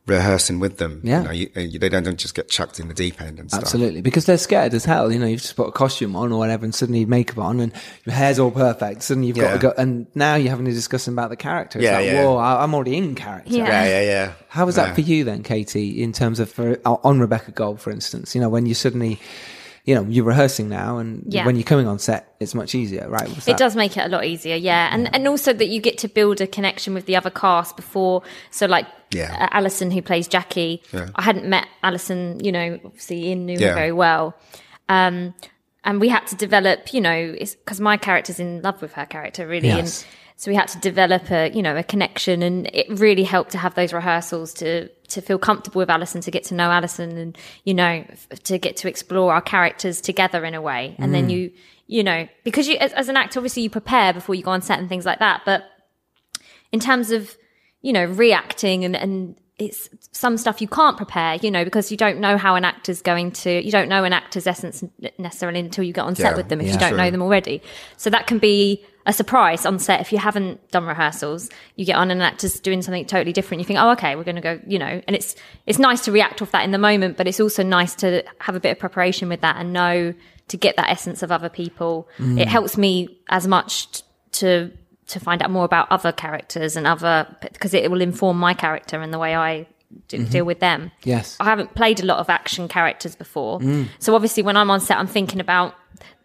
rehearsing 0.07 0.61
with 0.61 0.79
them. 0.79 1.01
Yeah. 1.03 1.19
You 1.21 1.25
know, 1.27 1.31
you, 1.33 1.51
you, 1.57 1.79
they 1.79 1.89
don't, 1.89 2.05
don't 2.05 2.19
just 2.19 2.35
get 2.35 2.49
chucked 2.49 2.79
in 2.79 2.89
the 2.89 2.95
deep 2.95 3.21
end 3.21 3.39
and 3.41 3.51
stuff. 3.51 3.63
Absolutely, 3.63 4.03
because 4.03 4.25
they're 4.27 4.39
scared 4.39 4.73
as 4.75 4.85
hell. 4.85 5.11
You 5.13 5.19
know, 5.19 5.27
you've 5.27 5.41
just 5.43 5.57
put 5.57 5.69
a 5.69 5.73
costume 5.73 6.15
on 6.15 6.33
or 6.33 6.39
whatever, 6.39 6.65
and 6.65 6.75
suddenly 6.75 7.05
makeup 7.05 7.39
on, 7.39 7.61
and 7.61 7.73
your 8.05 8.15
hair's 8.15 8.39
all 8.39 8.51
perfect. 8.51 9.03
Suddenly 9.03 9.29
you've 9.29 9.37
got 9.37 9.43
Yeah. 9.45 9.53
to 9.55 9.59
go, 9.59 9.75
and 9.77 10.07
now 10.15 10.37
you're 10.37 10.51
having 10.51 10.67
to 10.67 10.73
discuss 10.73 11.09
about 11.09 11.31
the 11.31 11.37
character. 11.37 11.79
It's 11.79 11.85
Yeah, 11.87 11.97
like, 11.99 12.07
yeah. 12.07 12.25
whoa, 12.25 12.37
I- 12.37 12.63
I'm 12.63 12.73
already 12.75 12.97
in 12.97 13.15
character. 13.15 13.53
Yeah. 13.53 13.67
Yeah, 13.67 13.85
yeah, 13.85 14.03
yeah. 14.03 14.33
How 14.49 14.65
was 14.65 14.77
that 14.77 14.89
Yeah. 14.89 14.95
for 14.95 15.01
you 15.01 15.25
then, 15.25 15.43
Katie? 15.43 16.03
In 16.03 16.13
terms 16.13 16.39
of 16.41 16.51
for, 16.51 16.79
uh, 16.85 16.97
on 17.03 17.19
Rebecca 17.19 17.51
Gold, 17.51 17.81
for 17.81 17.91
instance, 17.91 18.35
you 18.35 18.41
know, 18.41 18.49
when 18.49 18.67
you 18.67 18.75
suddenly 18.75 19.19
you 19.87 19.95
know, 19.95 20.05
you're 20.09 20.25
rehearsing 20.25 20.69
now, 20.69 20.99
and 20.99 21.23
Yeah. 21.29 21.47
when 21.47 21.57
you're 21.57 21.63
coming 21.65 21.87
on 21.87 21.99
set, 21.99 22.35
it's 22.41 22.55
much 22.55 22.75
easier, 22.75 23.09
right? 23.09 23.29
Was 23.29 23.39
It 23.39 23.45
that- 23.53 23.59
does 23.59 23.75
make 23.77 23.97
it 23.97 24.05
a 24.05 24.09
lot 24.09 24.25
easier, 24.25 24.57
yeah, 24.57 24.91
and 24.93 25.09
and 25.15 25.27
also 25.29 25.53
that 25.53 25.69
you 25.69 25.81
get 25.81 25.97
to 25.99 26.09
build 26.09 26.41
a 26.41 26.47
connection 26.47 26.93
with 26.93 27.07
the 27.07 27.17
other 27.17 27.31
cast 27.31 27.77
before. 27.77 28.23
So 28.51 28.67
like, 28.67 28.87
Yeah. 29.13 29.35
uh, 29.41 29.49
Alison 29.59 29.91
who 29.93 30.03
plays 30.03 30.27
Jackie, 30.29 30.83
Yeah. 30.93 31.09
I 31.15 31.23
hadn't 31.23 31.47
met 31.47 31.67
Alison, 31.83 32.39
you 32.45 32.51
know, 32.53 32.79
obviously 32.85 33.29
Ian 33.29 33.47
knew 33.47 33.59
Yeah. 33.59 33.69
her 33.69 33.75
very 33.75 33.93
well, 33.93 34.35
um, 34.89 35.35
and 35.85 36.01
we 36.01 36.09
had 36.09 36.27
to 36.27 36.35
develop, 36.35 36.93
you 36.93 37.01
know, 37.01 37.37
because 37.39 37.81
my 37.81 37.97
character's 37.97 38.41
in 38.41 38.61
love 38.63 38.83
with 38.83 38.93
her 38.95 39.07
character 39.07 39.47
really, 39.47 39.69
Yes. 39.69 40.03
and 40.03 40.07
so 40.39 40.51
we 40.51 40.55
had 40.55 40.69
to 40.69 40.79
develop 40.79 41.31
a 41.31 41.51
you 41.51 41.63
know 41.63 41.77
a 41.77 41.83
connection, 41.83 42.43
and 42.43 42.69
it 42.75 42.87
really 42.91 43.25
helped 43.25 43.53
to 43.53 43.59
have 43.59 43.75
those 43.75 43.93
rehearsals 43.93 44.53
to 44.55 44.89
to 45.09 45.21
feel 45.23 45.39
comfortable 45.39 45.79
with 45.79 45.89
Alison, 45.89 46.21
to 46.21 46.31
get 46.31 46.45
to 46.45 46.55
know 46.55 46.71
Alison, 46.71 47.17
and 47.17 47.39
you 47.65 47.73
know 47.73 48.05
f- 48.09 48.29
to 48.45 48.59
get 48.59 48.77
to 48.79 48.89
explore 48.89 49.33
our 49.33 49.41
characters 49.41 50.01
together 50.01 50.45
in 50.45 50.55
a 50.55 50.61
way, 50.61 50.95
and 50.99 51.15
then 51.15 51.29
mm. 51.29 51.33
you 51.33 51.53
you 51.87 52.05
know 52.05 52.29
because 52.45 52.69
you 52.69 52.77
as, 52.77 52.93
as 52.93 53.09
an 53.09 53.17
actor 53.17 53.39
obviously 53.39 53.63
you 53.63 53.71
prepare 53.71 54.13
before 54.13 54.35
you 54.35 54.43
go 54.43 54.51
on 54.51 54.61
set 54.61 54.79
and 54.79 54.89
things 54.89 55.07
like 55.07 55.21
that, 55.21 55.43
but 55.47 55.65
in 56.71 56.81
terms 56.81 57.11
of 57.13 57.35
you 57.81 57.93
know 57.93 58.05
reacting 58.05 58.85
and 58.85 58.95
and 58.95 59.37
it's 59.59 59.89
some 60.13 60.37
stuff 60.37 60.61
you 60.61 60.69
can't 60.69 60.99
prepare 60.99 61.37
you 61.37 61.51
know 61.51 61.65
because 61.65 61.91
you 61.91 61.97
don't 61.97 62.19
know 62.19 62.37
how 62.37 62.57
an 62.57 62.65
actor's 62.65 63.01
going 63.01 63.31
to 63.31 63.65
you 63.65 63.71
don't 63.71 63.89
know 63.89 64.05
an 64.05 64.13
actor's 64.13 64.47
essence 64.47 64.85
necessarily 65.19 65.61
until 65.61 65.83
you 65.83 65.95
get 65.95 66.05
on 66.05 66.15
set 66.15 66.33
Yeah, 66.33 66.37
with 66.37 66.51
them 66.51 66.61
if 66.61 66.67
yeah. 66.67 66.73
you 66.75 66.79
don't 66.79 66.97
know 66.99 67.11
them 67.11 67.23
already. 67.23 67.63
So 67.97 68.11
that 68.11 68.27
can 68.27 68.39
be 68.39 68.85
a 69.07 69.13
surprise 69.13 69.65
on 69.65 69.79
set. 69.79 70.01
If 70.01 70.13
you 70.13 70.19
haven't 70.19 70.71
done 70.71 70.85
rehearsals 70.85 71.49
you 71.77 71.87
get 71.87 71.97
on 71.97 72.11
and 72.11 72.21
an 72.21 72.27
actor's 72.27 72.61
doing 72.61 72.83
something 72.83 73.05
totally 73.07 73.33
different. 73.33 73.61
You 73.61 73.65
think 73.65 73.79
oh 73.81 73.93
okay 73.93 74.17
we're 74.17 74.25
going 74.25 74.37
to 74.37 74.43
go 74.43 74.61
you 74.67 74.79
know. 74.79 75.01
And 75.07 75.17
it's 75.17 75.37
it's 75.67 75.79
nice 75.79 76.03
to 76.05 76.13
react 76.13 76.43
off 76.43 76.51
that 76.51 76.65
in 76.65 76.73
the 76.73 76.79
moment 76.79 77.17
but 77.17 77.27
it's 77.27 77.41
also 77.41 77.63
nice 77.63 77.95
to 77.97 78.25
have 78.41 78.55
a 78.55 78.61
bit 78.61 78.73
of 78.73 78.79
preparation 78.79 79.29
with 79.29 79.41
that 79.41 79.57
and 79.57 79.73
know 79.73 80.13
to 80.49 80.57
get 80.57 80.77
that 80.77 80.91
essence 80.91 81.23
of 81.23 81.33
other 81.33 81.49
people. 81.49 82.09
Mm. 82.19 82.41
It 82.41 82.49
helps 82.49 82.77
me 82.77 83.19
as 83.29 83.47
much 83.47 83.93
t- 83.93 84.03
to 84.33 84.71
to 85.09 85.21
find 85.21 85.43
out 85.43 85.51
more 85.51 85.65
about 85.65 85.91
other 85.91 86.11
characters 86.13 86.77
and 86.77 86.87
other 86.87 87.27
because 87.41 87.75
it 87.75 87.91
will 87.91 88.01
inform 88.01 88.39
my 88.39 88.55
character 88.55 89.01
and 89.01 89.13
the 89.15 89.19
way 89.19 89.37
I 89.37 89.67
do, 90.09 90.19
mm-hmm. 90.19 90.31
deal 90.31 90.45
with 90.45 90.61
them. 90.61 90.91
Yes. 91.05 91.37
I 91.39 91.45
haven't 91.45 91.75
played 91.75 92.01
a 92.01 92.05
lot 92.05 92.19
of 92.19 92.29
action 92.29 92.67
characters 92.67 93.15
before, 93.15 93.61
mm. 93.61 93.89
so 93.99 94.15
obviously 94.15 94.43
when 94.43 94.57
I'm 94.57 94.71
on 94.71 94.81
set, 94.81 94.99
I'm 94.99 95.07
thinking 95.07 95.41
about 95.41 95.75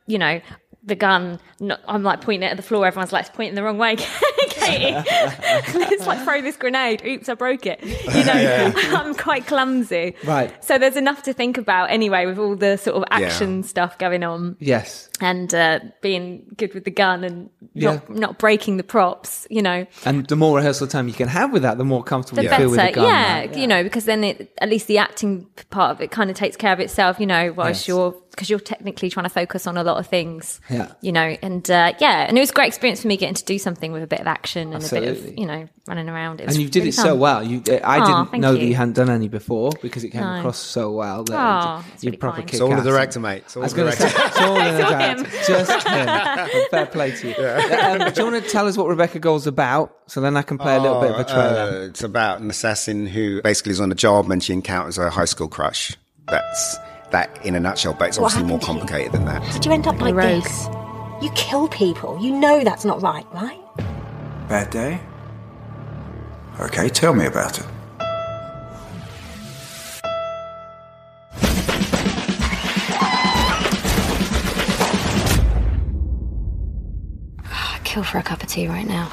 you 0.07 0.17
know 0.17 0.41
the 0.83 0.95
gun. 0.95 1.39
Not, 1.59 1.79
I'm 1.87 2.01
like 2.03 2.21
pointing 2.21 2.47
it 2.47 2.51
at 2.51 2.57
the 2.57 2.63
floor. 2.63 2.85
Everyone's 2.87 3.13
like 3.13 3.27
it's 3.27 3.35
pointing 3.35 3.55
the 3.55 3.63
wrong 3.63 3.77
way. 3.77 3.95
Katie, 4.49 4.93
let's 5.77 6.05
like 6.07 6.23
throw 6.23 6.41
this 6.41 6.57
grenade. 6.57 7.03
Oops, 7.05 7.27
I 7.29 7.33
broke 7.35 7.65
it. 7.65 7.83
You 7.83 8.23
know, 8.25 8.73
I'm 8.97 9.13
quite 9.15 9.45
clumsy. 9.47 10.15
Right. 10.23 10.51
So 10.63 10.77
there's 10.77 10.95
enough 10.95 11.23
to 11.23 11.33
think 11.33 11.57
about 11.57 11.91
anyway 11.91 12.25
with 12.25 12.37
all 12.39 12.55
the 12.55 12.77
sort 12.77 12.95
of 12.97 13.03
action 13.11 13.63
stuff 13.63 13.97
going 13.97 14.23
on 14.23 14.55
Yes. 14.59 15.09
and 15.19 15.53
uh, 15.53 15.79
being 16.01 16.45
good 16.57 16.73
with 16.73 16.83
the 16.85 16.91
gun 16.91 17.23
and 17.23 17.49
not, 17.75 18.03
Yeah. 18.09 18.15
not 18.15 18.39
breaking 18.39 18.77
the 18.77 18.83
props, 18.83 19.47
you 19.49 19.61
know, 19.61 19.85
And 20.05 20.25
the 20.27 20.35
more 20.35 20.57
rehearsal 20.57 20.87
time 20.87 21.07
you 21.07 21.13
can 21.13 21.27
have 21.27 21.51
with 21.51 21.61
that, 21.63 21.77
the 21.77 21.85
more 21.85 22.03
comfortable 22.03 22.37
the 22.43 22.49
you 22.49 22.55
feel 22.55 22.69
with 22.69 22.79
the 22.79 22.91
gun. 22.91 23.03
yeah, 23.05 23.39
right? 23.39 23.57
you 23.57 23.67
know, 23.67 23.83
because 23.83 24.05
then 24.05 24.23
it, 24.23 24.51
at 24.59 24.69
least 24.69 24.87
the 24.87 24.97
acting 24.97 25.47
part 25.69 25.91
of 25.91 26.01
it 26.01 26.11
kind 26.11 26.29
of 26.29 26.35
takes 26.35 26.55
care 26.55 26.73
of 26.73 26.79
itself, 26.79 27.19
you 27.19 27.27
know, 27.27 27.51
whilst 27.53 27.81
Yes. 27.81 27.87
you're 27.87 28.15
because 28.31 28.49
you're 28.49 28.59
technically 28.59 29.09
trying 29.09 29.25
to 29.25 29.29
focus 29.29 29.67
on 29.67 29.77
a 29.77 29.83
lot 29.83 29.97
of 29.97 30.07
things, 30.07 30.59
Yeah. 30.69 30.91
you 31.01 31.11
know, 31.11 31.37
and 31.41 31.69
uh, 31.69 31.93
yeah, 31.99 32.25
and 32.27 32.37
it 32.37 32.41
was 32.41 32.49
a 32.49 32.53
great 32.53 32.67
experience 32.67 33.01
for 33.01 33.07
me 33.07 33.17
getting 33.17 33.35
to 33.35 33.43
do 33.45 33.59
something 33.59 33.91
with 33.91 34.03
a 34.03 34.07
bit 34.07 34.19
of 34.19 34.27
action 34.27 34.73
and 34.73 34.83
a 34.83 34.89
bit 34.89 35.03
of 35.07 35.37
you 35.39 35.45
know 35.45 35.67
running 35.87 36.09
around. 36.09 36.41
It 36.41 36.47
And 36.47 36.55
you 36.57 36.69
did 36.69 36.79
really 36.79 36.89
it 36.89 36.93
so 36.93 37.15
well. 37.15 37.43
You, 37.43 37.61
uh, 37.69 37.73
I 37.83 37.99
Aw, 37.99 38.05
didn't 38.05 38.31
thank 38.31 38.41
know 38.41 38.53
that 38.53 38.61
you. 38.61 38.67
you 38.69 38.75
hadn't 38.75 38.93
done 38.93 39.09
any 39.09 39.27
before 39.27 39.71
because 39.81 40.03
it 40.03 40.09
came 40.09 40.21
No. 40.21 40.39
across 40.39 40.57
so 40.57 40.91
well. 40.91 41.23
That 41.25 41.35
Aw, 41.39 41.81
that's 41.89 42.03
you 42.03 42.07
really 42.07 42.17
proper 42.17 42.37
kind. 42.37 42.47
kick 42.47 42.53
It's 42.55 42.61
all 42.61 42.75
the 42.75 42.81
director, 42.81 43.19
mate. 43.19 43.43
It's 43.45 43.55
all 43.57 43.63
I 43.63 43.65
was 43.65 43.73
the 43.73 43.81
going 43.81 43.91
to 43.91 43.97
say, 43.97 44.09
director. 44.09 44.27
it's 44.27 44.39
all 44.39 44.55
the 44.55 44.61
director. 44.89 45.23
him. 45.23 45.43
Just 45.47 45.87
him. 45.87 46.61
Fair 46.71 46.85
play 46.85 47.11
to 47.11 47.27
you. 47.27 47.35
Um, 47.35 48.13
do 48.13 48.21
you 48.23 48.31
want 48.31 48.43
to 48.43 48.49
tell 48.49 48.67
us 48.67 48.77
what 48.77 48.87
Rebecca 48.87 49.19
Gold's 49.19 49.47
about? 49.47 49.95
So 50.07 50.21
then 50.21 50.37
I 50.37 50.41
can 50.41 50.57
play 50.57 50.75
a 50.75 50.79
little 50.79 51.01
bit 51.01 51.11
of 51.11 51.19
a 51.19 51.23
trailer. 51.23 51.81
Uh, 51.83 51.85
it's 51.87 52.03
about 52.03 52.41
an 52.41 52.49
assassin 52.49 53.07
who 53.07 53.41
basically 53.41 53.71
is 53.71 53.81
on 53.81 53.91
a 53.91 53.95
job 53.95 54.29
and 54.31 54.43
she 54.43 54.53
encounters 54.53 54.97
a 54.97 55.09
high 55.09 55.25
school 55.25 55.47
crush. 55.47 55.95
That's 56.27 56.77
that 57.11 57.43
in 57.45 57.55
a 57.55 57.59
nutshell, 57.59 57.93
but 57.97 58.09
it's 58.09 58.17
What 58.19 58.33
obviously 58.33 58.47
more 58.47 58.59
happened 58.59 58.87
to 58.87 58.93
you? 58.93 59.05
complicated 59.07 59.11
than 59.13 59.25
that. 59.25 59.53
Did 59.53 59.65
you 59.65 59.71
end 59.71 59.87
up 59.87 59.99
like 60.01 60.15
rogue. 60.15 60.43
this? 60.43 60.67
You 61.21 61.29
kill 61.35 61.67
people. 61.67 62.17
You 62.21 62.37
know 62.37 62.63
that's 62.63 62.83
not 62.85 63.01
right, 63.01 63.25
right? 63.33 63.59
Bad 64.49 64.69
day? 64.71 64.99
Okay, 66.59 66.89
tell 66.89 67.13
me 67.13 67.25
about 67.25 67.59
it. 67.59 67.65
Ah, 77.45 77.75
I'd 77.75 77.83
kill 77.83 78.03
for 78.03 78.17
a 78.17 78.23
cup 78.23 78.41
of 78.43 78.49
tea 78.49 78.67
right 78.67 78.87
now. 78.87 79.11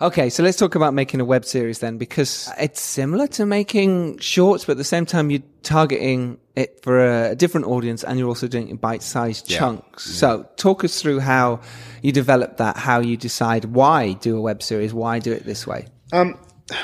Okay, 0.00 0.28
so 0.28 0.42
let's 0.42 0.58
talk 0.58 0.74
about 0.74 0.92
making 0.92 1.20
a 1.20 1.24
web 1.24 1.44
series 1.44 1.78
then, 1.78 1.96
because 1.96 2.50
it's 2.58 2.80
similar 2.80 3.26
to 3.28 3.46
making 3.46 4.18
shorts, 4.18 4.66
but 4.66 4.72
at 4.72 4.78
the 4.78 4.84
same 4.84 5.06
time, 5.06 5.30
you're 5.30 5.42
targeting 5.62 6.38
it 6.54 6.82
for 6.82 7.04
a 7.30 7.34
different 7.34 7.66
audience 7.66 8.04
and 8.04 8.18
you're 8.18 8.28
also 8.28 8.46
doing 8.46 8.68
it 8.68 8.70
in 8.72 8.76
bite 8.76 9.02
sized 9.02 9.50
Yeah. 9.50 9.58
chunks. 9.58 10.04
Mm-hmm. 10.04 10.12
So 10.14 10.48
talk 10.56 10.84
us 10.84 11.00
through 11.00 11.20
how 11.20 11.60
you 12.02 12.12
develop 12.12 12.58
that, 12.58 12.76
how 12.76 13.00
you 13.00 13.16
decide 13.16 13.64
why 13.66 14.12
do 14.14 14.36
a 14.36 14.40
web 14.40 14.62
series, 14.62 14.92
why 14.92 15.18
do 15.18 15.32
it 15.32 15.44
this 15.46 15.66
way. 15.66 15.86
Um, 16.12 16.38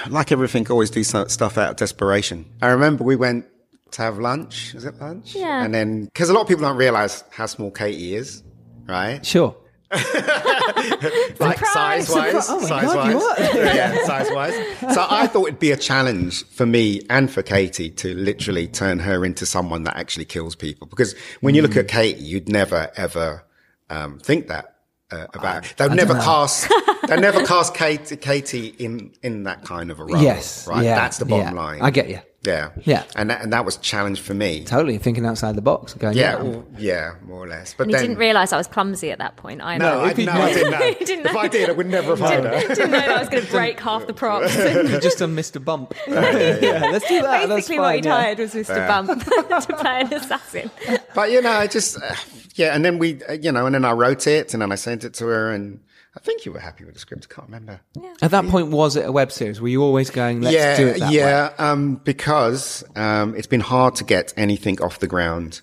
like 0.08 0.32
everything, 0.32 0.66
always 0.70 0.90
do 0.90 1.04
stuff 1.04 1.58
out 1.58 1.70
of 1.70 1.76
desperation. 1.76 2.46
I 2.62 2.68
remember 2.68 3.04
we 3.04 3.16
went 3.16 3.46
to 3.92 4.02
have 4.02 4.18
lunch. 4.18 4.72
Was 4.72 4.84
it 4.86 4.98
lunch? 5.00 5.34
Yeah. 5.34 5.62
And 5.62 5.74
then, 5.74 6.04
because 6.06 6.30
a 6.30 6.32
lot 6.32 6.42
of 6.42 6.48
people 6.48 6.62
don't 6.62 6.76
realize 6.78 7.24
how 7.30 7.44
small 7.46 7.70
Katie 7.70 8.14
is, 8.14 8.42
right? 8.88 9.24
Sure. 9.24 9.54
like 11.40 11.58
size 11.66 12.08
wise, 12.10 12.46
Oh 12.48 12.60
size 12.66 12.92
God, 12.92 13.14
wise, 13.14 13.54
yeah, 13.54 14.04
size 14.04 14.30
wise. 14.30 14.54
So 14.94 15.06
I 15.08 15.26
thought 15.26 15.48
it'd 15.48 15.58
be 15.58 15.70
a 15.70 15.76
challenge 15.76 16.44
for 16.46 16.66
me 16.66 17.02
and 17.10 17.30
for 17.30 17.42
Katie 17.42 17.90
to 17.90 18.14
literally 18.14 18.66
turn 18.68 18.98
her 19.00 19.24
into 19.24 19.44
someone 19.46 19.84
that 19.84 19.96
actually 19.96 20.24
kills 20.24 20.54
people. 20.54 20.86
Because 20.86 21.14
when 21.40 21.54
you 21.54 21.62
look 21.62 21.72
Mm. 21.72 21.80
at 21.80 21.88
Katie, 21.88 22.22
you'd 22.22 22.48
never 22.48 22.90
ever 22.96 23.44
um, 23.90 24.18
think 24.18 24.48
that 24.48 24.76
uh, 25.10 25.26
about. 25.34 25.66
her. 25.66 25.74
They'd 25.88 25.94
never 25.96 26.14
cast. 26.14 26.68
They'd 27.08 27.20
never 27.20 27.44
cast 27.44 27.74
Katie, 27.74 28.16
Katie 28.16 28.68
in 28.78 29.12
in 29.22 29.42
that 29.44 29.64
kind 29.64 29.90
of 29.90 30.00
a 30.00 30.04
role. 30.04 30.22
Yes. 30.22 30.66
right. 30.66 30.84
Yeah. 30.84 30.94
That's 30.96 31.18
the 31.18 31.24
bottom 31.26 31.54
Yeah. 31.54 31.62
line. 31.62 31.82
I 31.82 31.90
get 31.90 32.08
you. 32.08 32.20
Yeah, 32.44 32.70
Yeah. 32.82 33.04
and 33.14 33.30
that, 33.30 33.40
and 33.42 33.52
that 33.52 33.64
was 33.64 33.76
a 33.76 33.80
challenge 33.80 34.20
for 34.20 34.34
me. 34.34 34.64
Totally 34.64 34.98
thinking 34.98 35.24
outside 35.26 35.54
the 35.54 35.62
box. 35.62 35.94
Going, 35.94 36.16
Yeah, 36.16 36.36
yeah. 36.38 36.42
well, 36.42 36.64
yeah, 36.76 37.14
more 37.24 37.44
or 37.44 37.46
less. 37.46 37.72
But 37.72 37.84
And 37.84 37.90
he 37.90 37.94
then 37.96 38.02
didn't 38.08 38.18
realise 38.18 38.52
I 38.52 38.56
was 38.56 38.66
clumsy 38.66 39.12
at 39.12 39.18
that 39.18 39.36
point 39.36 39.60
either. 39.62 39.84
no, 39.84 40.00
I, 40.00 40.10
if 40.10 40.16
he'd 40.16 40.26
no, 40.26 40.32
I 40.32 40.52
didn't 40.52 40.70
know. 40.80 40.94
Didn't 41.04 41.26
If. 41.26 41.36
I 41.36 41.46
did, 41.48 41.68
I 41.70 41.72
would 41.72 41.86
never 41.86 42.16
have 42.16 42.18
hired 42.18 42.44
her. 42.44 42.74
didn't 42.74 42.90
know 42.90 42.98
that 42.98 43.10
I 43.10 43.18
was 43.20 43.28
going 43.28 43.44
to 43.44 43.50
break 43.50 43.78
half 43.78 44.06
the 44.08 44.12
props. 44.12 44.56
you 44.56 45.00
just 45.00 45.18
done 45.18 45.36
Mr. 45.36 45.64
Bump. 45.64 45.94
yeah, 46.08 46.88
let's 46.90 47.06
do 47.08 47.22
that. 47.22 47.48
That's 47.48 47.68
Basically, 47.68 47.76
fine, 47.76 47.82
what 47.84 47.94
he'd 47.94 48.04
yeah. 48.06 48.16
hired 48.22 48.38
was 48.38 48.54
Mr. 48.54 48.88
Bump 48.88 49.24
to 49.24 49.76
play 49.76 50.00
an 50.00 50.12
assassin. 50.12 50.70
But 51.14 51.30
you 51.30 51.42
know, 51.42 51.52
I 51.52 51.68
just 51.68 51.96
uh, 52.02 52.14
yeah, 52.56 52.74
and 52.74 52.84
then 52.84 52.98
we, 52.98 53.22
uh, 53.24 53.34
you 53.34 53.52
know, 53.52 53.66
and 53.66 53.74
then 53.74 53.84
I 53.84 53.92
wrote 53.92 54.26
it, 54.26 54.52
and 54.52 54.60
then 54.62 54.72
I 54.72 54.74
sent 54.74 55.04
it 55.04 55.14
to 55.14 55.26
her, 55.26 55.52
and 55.52 55.78
I 56.14 56.20
think 56.20 56.44
you 56.44 56.52
were 56.52 56.60
happy 56.60 56.84
with 56.84 56.94
the 56.94 57.00
script. 57.00 57.26
I 57.30 57.34
can't 57.34 57.48
remember. 57.48 57.80
At 58.20 58.32
that 58.32 58.46
point, 58.46 58.68
was 58.68 58.96
it 58.96 59.06
a 59.06 59.12
web 59.12 59.32
series? 59.32 59.60
Were 59.60 59.68
you 59.68 59.82
always 59.82 60.10
going, 60.10 60.42
let's 60.42 60.54
yeah, 60.54 60.76
do 60.76 60.86
it 60.88 61.00
that 61.00 61.12
yeah, 61.12 61.48
way? 61.48 61.54
um, 61.58 61.96
because 62.04 62.84
um, 62.96 63.34
it's 63.34 63.46
been 63.46 63.60
hard 63.60 63.96
to 63.96 64.04
get 64.04 64.34
anything 64.36 64.80
off 64.82 64.98
the 64.98 65.06
ground. 65.06 65.62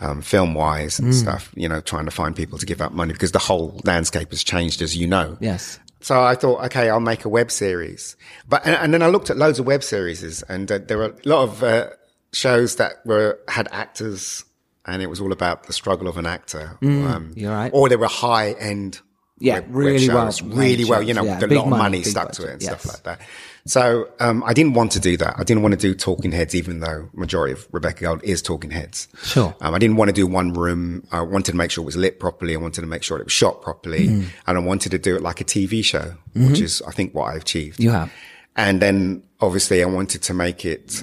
Um, 0.00 0.22
film 0.22 0.54
wise 0.54 0.98
and 0.98 1.14
stuff, 1.14 1.50
you 1.54 1.68
know, 1.68 1.80
trying 1.80 2.04
to 2.04 2.10
find 2.10 2.34
people 2.34 2.58
to 2.58 2.66
give 2.66 2.82
up 2.82 2.92
money 2.92 3.12
because 3.12 3.30
the 3.30 3.38
whole 3.38 3.80
landscape 3.84 4.30
has 4.30 4.42
changed, 4.42 4.82
as 4.82 4.96
you 4.96 5.06
know. 5.06 5.38
Yes. 5.40 5.78
So 6.00 6.20
I 6.22 6.34
thought, 6.34 6.62
okay, 6.66 6.90
I'll 6.90 7.00
make 7.00 7.24
a 7.24 7.30
web 7.30 7.50
series. 7.50 8.16
But 8.46 8.66
and, 8.66 8.74
and 8.74 8.92
then 8.92 9.02
I 9.02 9.06
looked 9.06 9.30
at 9.30 9.38
loads 9.38 9.58
of 9.60 9.66
web 9.66 9.82
series, 9.82 10.42
and 10.42 10.70
uh, 10.70 10.78
there 10.78 10.98
were 10.98 11.14
a 11.24 11.28
lot 11.28 11.44
of 11.44 11.62
uh, 11.62 11.90
shows 12.32 12.76
that 12.76 12.96
were 13.06 13.38
had 13.48 13.68
actors, 13.70 14.44
and 14.84 15.00
it 15.00 15.06
was 15.06 15.20
all 15.20 15.32
about 15.32 15.66
the 15.68 15.72
struggle 15.72 16.08
of 16.08 16.18
an 16.18 16.26
actor. 16.26 16.76
um, 16.82 17.32
you're 17.34 17.52
right. 17.52 17.70
Or 17.72 17.88
they 17.88 17.96
were 17.96 18.08
high 18.08 18.50
end. 18.52 19.00
Yeah, 19.38 19.60
really 19.68 20.08
well 20.08 20.30
shows, 20.30 20.42
made 20.42 20.78
really 20.78 20.90
well. 20.90 21.02
You 21.02 21.14
know, 21.14 21.24
yeah, 21.24 21.40
with 21.40 21.50
a 21.50 21.54
lot 21.54 21.64
of 21.64 21.70
money, 21.70 21.82
money 21.82 22.02
stuck 22.02 22.32
to 22.32 22.46
it 22.46 22.52
and 22.52 22.62
yes. 22.62 22.80
stuff 22.80 22.94
like 22.94 23.02
that. 23.04 23.26
So 23.66 24.08
um, 24.20 24.44
I 24.44 24.52
didn't 24.52 24.74
want 24.74 24.92
to 24.92 25.00
do 25.00 25.16
that. 25.16 25.36
I 25.38 25.42
didn't 25.42 25.62
want 25.62 25.72
to 25.72 25.80
do 25.80 25.94
Talking 25.94 26.32
Heads, 26.32 26.54
even 26.54 26.80
though 26.80 27.08
majority 27.14 27.54
of 27.54 27.66
Rebecca 27.72 28.02
Gold 28.02 28.22
is 28.22 28.42
Talking 28.42 28.70
Heads. 28.70 29.08
Sure. 29.22 29.56
Um, 29.60 29.74
I 29.74 29.78
didn't 29.78 29.96
want 29.96 30.10
to 30.10 30.12
do 30.12 30.26
one 30.26 30.52
room. 30.52 31.06
I 31.10 31.22
wanted 31.22 31.52
to 31.52 31.56
make 31.56 31.70
sure 31.70 31.82
it 31.82 31.86
was 31.86 31.96
lit 31.96 32.20
properly. 32.20 32.54
I 32.54 32.58
wanted 32.58 32.82
to 32.82 32.86
make 32.86 33.02
sure 33.02 33.18
it 33.18 33.24
was 33.24 33.32
shot 33.32 33.62
properly. 33.62 34.08
Mm-hmm. 34.08 34.28
And 34.46 34.58
I 34.58 34.60
wanted 34.60 34.90
to 34.90 34.98
do 34.98 35.16
it 35.16 35.22
like 35.22 35.40
a 35.40 35.44
TV 35.44 35.82
show, 35.82 36.14
which 36.34 36.60
is, 36.60 36.82
I 36.82 36.90
think, 36.90 37.14
what 37.14 37.32
I 37.32 37.36
achieved. 37.36 37.80
You 37.80 37.90
have. 37.90 38.12
And 38.54 38.82
then 38.82 39.22
obviously 39.40 39.82
I 39.82 39.86
wanted 39.86 40.22
to 40.22 40.34
make 40.34 40.64
it 40.64 41.02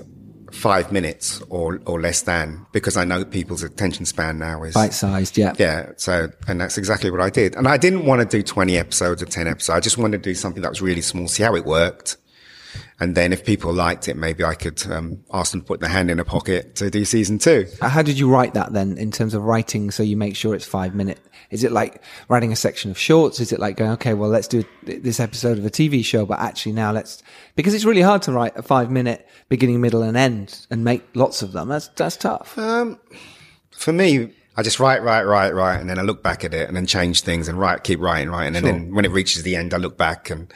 five 0.51 0.91
minutes 0.91 1.41
or, 1.49 1.81
or 1.85 1.99
less 1.99 2.21
than 2.21 2.65
because 2.71 2.97
I 2.97 3.03
know 3.03 3.23
people's 3.25 3.63
attention 3.63 4.05
span 4.05 4.39
now 4.39 4.63
is. 4.63 4.73
Bite 4.73 4.93
sized, 4.93 5.37
yeah. 5.37 5.53
Yeah. 5.57 5.91
So, 5.97 6.29
and 6.47 6.59
that's 6.61 6.77
exactly 6.77 7.09
what 7.09 7.21
I 7.21 7.29
did. 7.29 7.55
And 7.55 7.67
I 7.67 7.77
didn't 7.77 8.05
want 8.05 8.21
to 8.21 8.37
do 8.37 8.43
20 8.43 8.77
episodes 8.77 9.21
or 9.21 9.25
10 9.25 9.47
episodes. 9.47 9.69
I 9.75 9.79
just 9.79 9.97
wanted 9.97 10.23
to 10.23 10.29
do 10.29 10.35
something 10.35 10.61
that 10.61 10.69
was 10.69 10.81
really 10.81 11.01
small, 11.01 11.27
see 11.27 11.43
how 11.43 11.55
it 11.55 11.65
worked. 11.65 12.17
And 13.01 13.15
then 13.15 13.33
if 13.33 13.43
people 13.43 13.73
liked 13.73 14.07
it, 14.07 14.15
maybe 14.15 14.43
I 14.43 14.53
could 14.53 14.79
um, 14.91 15.23
ask 15.33 15.53
them 15.53 15.61
to 15.61 15.67
put 15.67 15.79
their 15.79 15.89
hand 15.89 16.11
in 16.11 16.19
a 16.19 16.23
pocket 16.23 16.75
to 16.75 16.91
do 16.91 17.03
season 17.03 17.39
two. 17.39 17.65
How 17.81 18.03
did 18.03 18.19
you 18.19 18.29
write 18.29 18.53
that 18.53 18.73
then 18.73 18.95
in 18.99 19.09
terms 19.09 19.33
of 19.33 19.43
writing 19.43 19.89
so 19.89 20.03
you 20.03 20.15
make 20.15 20.35
sure 20.35 20.53
it's 20.53 20.67
five 20.67 20.93
minute? 20.93 21.19
Is 21.49 21.63
it 21.63 21.71
like 21.71 22.03
writing 22.29 22.51
a 22.51 22.55
section 22.55 22.91
of 22.91 22.99
shorts? 22.99 23.39
Is 23.39 23.51
it 23.51 23.59
like 23.59 23.75
going, 23.75 23.89
okay, 23.93 24.13
well, 24.13 24.29
let's 24.29 24.47
do 24.47 24.63
this 24.83 25.19
episode 25.19 25.57
of 25.57 25.65
a 25.65 25.71
TV 25.71 26.05
show, 26.05 26.27
but 26.27 26.39
actually 26.39 26.73
now 26.73 26.91
let's, 26.91 27.23
because 27.55 27.73
it's 27.73 27.85
really 27.85 28.03
hard 28.03 28.21
to 28.21 28.31
write 28.31 28.55
a 28.55 28.61
five 28.61 28.91
minute 28.91 29.27
beginning, 29.49 29.81
middle 29.81 30.03
and 30.03 30.15
end 30.15 30.67
and 30.69 30.83
make 30.83 31.03
lots 31.15 31.41
of 31.41 31.53
them. 31.53 31.69
That's, 31.69 31.87
that's 31.87 32.17
tough. 32.17 32.49
For 32.49 33.93
me, 33.93 34.31
I 34.55 34.61
just 34.61 34.79
write, 34.79 35.01
write, 35.01 35.23
write, 35.23 35.55
write, 35.55 35.79
and 35.79 35.89
then 35.89 35.97
I 35.97 36.03
look 36.03 36.21
back 36.21 36.43
at 36.43 36.53
it 36.53 36.67
and 36.67 36.77
then 36.77 36.85
change 36.85 37.21
things 37.21 37.47
and 37.47 37.59
write, 37.59 37.83
keep 37.83 37.99
writing, 37.99 38.29
writing. 38.29 38.55
And 38.55 38.63
then 38.63 38.93
when 38.93 39.05
it 39.05 39.11
reaches 39.11 39.41
the 39.41 39.55
end, 39.55 39.73
I 39.73 39.77
look 39.77 39.97
back 39.97 40.29
and 40.29 40.53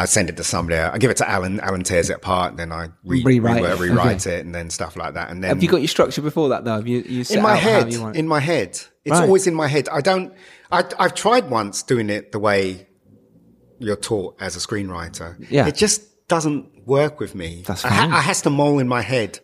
I 0.00 0.06
send 0.06 0.30
it 0.30 0.36
to 0.38 0.44
somebody. 0.44 0.78
I 0.78 0.96
give 0.98 1.10
it 1.10 1.18
to 1.18 1.28
Alan. 1.28 1.60
Alan 1.60 1.82
tears 1.82 2.08
it 2.10 2.16
apart. 2.16 2.56
Then 2.56 2.72
I 2.72 2.88
re- 3.04 3.22
Rewrite 3.22 3.62
it. 3.64 3.78
rewrite 3.78 4.26
Okay. 4.26 4.36
it 4.38 4.46
and 4.46 4.54
then 4.54 4.70
stuff 4.70 4.96
like 4.96 5.14
that. 5.14 5.30
And 5.30 5.42
then 5.44 5.48
Have 5.50 5.62
you 5.62 5.68
got 5.68 5.78
your 5.82 5.88
structure 5.88 6.22
before 6.22 6.48
that 6.50 6.64
though? 6.64 6.76
Have 6.76 6.86
you, 6.88 7.00
you 7.00 7.24
set 7.24 7.36
in 7.36 7.42
my 7.42 7.54
head, 7.56 7.92
you 7.92 8.00
want 8.02 8.16
in 8.16 8.26
my 8.26 8.40
head. 8.40 8.70
It's 9.04 9.10
Right. 9.10 9.22
always 9.22 9.46
in 9.46 9.54
my 9.54 9.68
head. 9.68 9.88
I 9.90 10.00
don't, 10.00 10.32
I, 10.72 10.84
I've 10.98 11.14
tried 11.14 11.50
once 11.50 11.82
doing 11.82 12.08
it 12.10 12.32
the 12.32 12.38
way 12.38 12.86
you're 13.78 13.96
taught 13.96 14.36
as 14.40 14.56
a 14.56 14.58
screenwriter. 14.58 15.36
Yeah. 15.50 15.66
It 15.66 15.74
just 15.74 16.26
doesn't 16.28 16.86
work 16.86 17.20
with 17.20 17.34
me. 17.34 17.62
That's 17.66 17.84
I, 17.84 17.88
ha- 17.88 18.02
fine. 18.04 18.12
I 18.12 18.20
has 18.20 18.42
to 18.42 18.50
mull 18.50 18.78
in 18.78 18.88
my 18.88 19.02
head. 19.02 19.40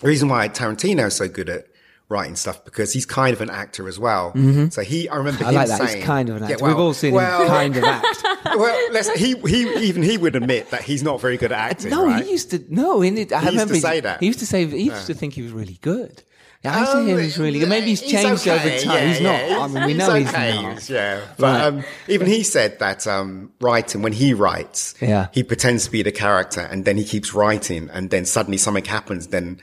The 0.00 0.08
reason 0.08 0.28
why 0.28 0.48
Tarantino 0.48 1.06
is 1.06 1.14
so 1.16 1.28
good 1.28 1.48
at 1.48 1.66
writing 2.10 2.34
stuff 2.36 2.62
because 2.64 2.92
he's 2.92 3.06
kind 3.06 3.32
of 3.32 3.40
an 3.40 3.48
actor 3.48 3.88
as 3.88 3.98
well. 3.98 4.32
So 4.70 4.82
he, 4.82 5.08
I 5.08 5.16
remember 5.16 5.44
Mm-hmm. 5.44 5.46
I 5.46 5.50
him 5.50 5.54
like 5.54 5.68
that. 5.68 5.78
saying, 5.88 5.96
He's 5.98 6.06
kind 6.06 6.28
of 6.28 6.36
an 6.36 6.42
Yeah, 6.42 6.48
actor. 6.50 6.64
well- 6.64 6.74
We've 6.74 6.80
all 6.80 6.92
seen 6.92 7.14
well, 7.14 7.42
him 7.42 7.48
kind 7.48 7.76
of 7.76 7.84
act. 7.84 8.22
well, 8.44 8.92
let's, 8.92 9.08
he, 9.12 9.34
he, 9.46 9.86
even 9.86 10.02
he 10.02 10.18
would 10.18 10.34
admit 10.36 10.70
that 10.70 10.82
he's 10.82 11.02
not 11.02 11.20
very 11.20 11.36
good 11.38 11.52
at 11.52 11.70
acting. 11.70 11.90
No, 11.90 12.04
right? 12.06 12.22
he 12.24 12.32
used 12.32 12.50
to. 12.50 12.62
No, 12.68 13.00
in 13.00 13.16
it, 13.16 13.32
I 13.32 13.40
He 13.42 13.52
used 13.52 13.68
to 13.68 13.76
say 13.80 14.00
that. 14.00 14.20
He 14.20 14.26
used 14.26 14.40
to 14.40 14.46
say 14.46 14.66
he 14.66 14.82
used 14.84 15.06
to 15.06 15.14
think 15.14 15.34
he 15.34 15.42
was 15.42 15.52
really 15.52 15.78
good. 15.80 16.22
Yeah, 16.62 16.76
I 16.78 16.92
Um, 16.98 17.06
he 17.06 17.14
was 17.14 17.38
really 17.38 17.58
good. 17.60 17.70
Maybe 17.70 17.86
he's 17.86 18.02
changed 18.02 18.46
okay, 18.46 18.50
over 18.52 18.84
time. 18.84 18.92
yeah, 18.94 19.06
he's 19.08 19.20
not. 19.22 19.48
yeah, 19.48 19.60
I 19.60 19.66
mean, 19.68 19.84
we 19.86 19.94
know 19.94 20.12
he's 20.14 20.28
okay, 20.28 20.60
not. 20.62 20.90
Yeah, 20.90 21.20
but 21.38 21.42
Right. 21.46 21.62
um, 21.64 21.84
even 22.06 22.26
he 22.26 22.42
said 22.42 22.78
that 22.80 23.06
um, 23.06 23.52
writing 23.62 24.02
when 24.02 24.12
he 24.12 24.34
writes, 24.34 24.94
Yeah. 25.00 25.28
he 25.32 25.42
pretends 25.42 25.86
to 25.86 25.90
be 25.90 26.02
the 26.02 26.12
character, 26.12 26.60
and 26.60 26.84
then 26.84 26.98
he 26.98 27.04
keeps 27.04 27.32
writing, 27.32 27.88
and 27.90 28.10
then 28.10 28.26
suddenly 28.26 28.58
something 28.58 28.84
happens. 28.84 29.28
Then 29.28 29.58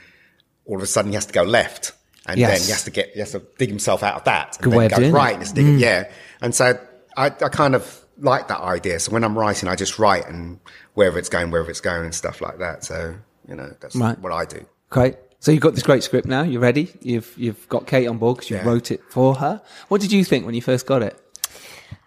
all 0.64 0.76
of 0.78 0.82
a 0.82 0.86
sudden 0.86 1.12
he 1.12 1.14
has 1.14 1.26
to 1.26 1.32
go 1.32 1.44
left, 1.44 1.92
and 2.28 2.38
Yes. 2.38 2.58
then 2.60 2.66
he 2.66 2.70
has 2.72 2.84
to 2.84 2.90
get 2.90 3.10
he 3.14 3.20
has 3.20 3.32
to 3.32 3.42
dig 3.58 3.68
himself 3.68 4.02
out 4.02 4.14
of 4.16 4.24
that. 4.24 4.56
And 4.56 4.64
Good 4.64 4.70
then 4.72 4.78
way 4.78 4.84
of 4.86 4.90
go 4.92 4.96
doing 4.98 5.08
it. 5.10 5.12
Mm. 5.12 5.16
right, 5.16 5.32
and 5.34 5.42
it's 5.42 5.52
digging, 5.52 5.78
yeah. 5.78 6.10
And 6.40 6.54
so 6.54 6.78
I, 7.16 7.26
I 7.26 7.30
kind 7.30 7.74
of 7.74 8.04
like 8.20 8.48
that 8.48 8.60
idea. 8.60 9.00
So 9.00 9.12
when 9.12 9.24
I'm 9.24 9.36
writing, 9.38 9.68
I 9.68 9.74
just 9.74 9.98
write, 9.98 10.28
and 10.28 10.60
wherever 10.94 11.18
it's 11.18 11.28
going, 11.28 11.50
wherever 11.50 11.70
it's 11.70 11.80
going, 11.80 12.04
and 12.04 12.14
stuff 12.14 12.40
like 12.40 12.58
that. 12.58 12.84
So 12.84 13.14
you 13.48 13.54
know, 13.56 13.74
that's 13.80 13.96
Right. 13.96 14.18
what 14.20 14.32
I 14.32 14.44
do. 14.44 14.64
Great. 14.90 15.16
So 15.40 15.52
you've 15.52 15.60
got 15.62 15.74
this 15.74 15.84
great 15.84 16.02
script 16.02 16.26
now. 16.26 16.42
You're 16.42 16.60
ready. 16.60 16.92
You've 17.00 17.32
you've 17.36 17.68
got 17.68 17.86
Kate 17.86 18.06
on 18.08 18.18
board 18.18 18.36
because 18.36 18.50
you 18.50 18.56
Yeah. 18.56 18.64
wrote 18.66 18.90
it 18.90 19.00
for 19.08 19.34
her. 19.36 19.62
What 19.88 20.00
did 20.00 20.12
you 20.12 20.24
think 20.24 20.44
when 20.46 20.54
you 20.54 20.62
first 20.62 20.84
got 20.86 21.02
it? 21.02 21.16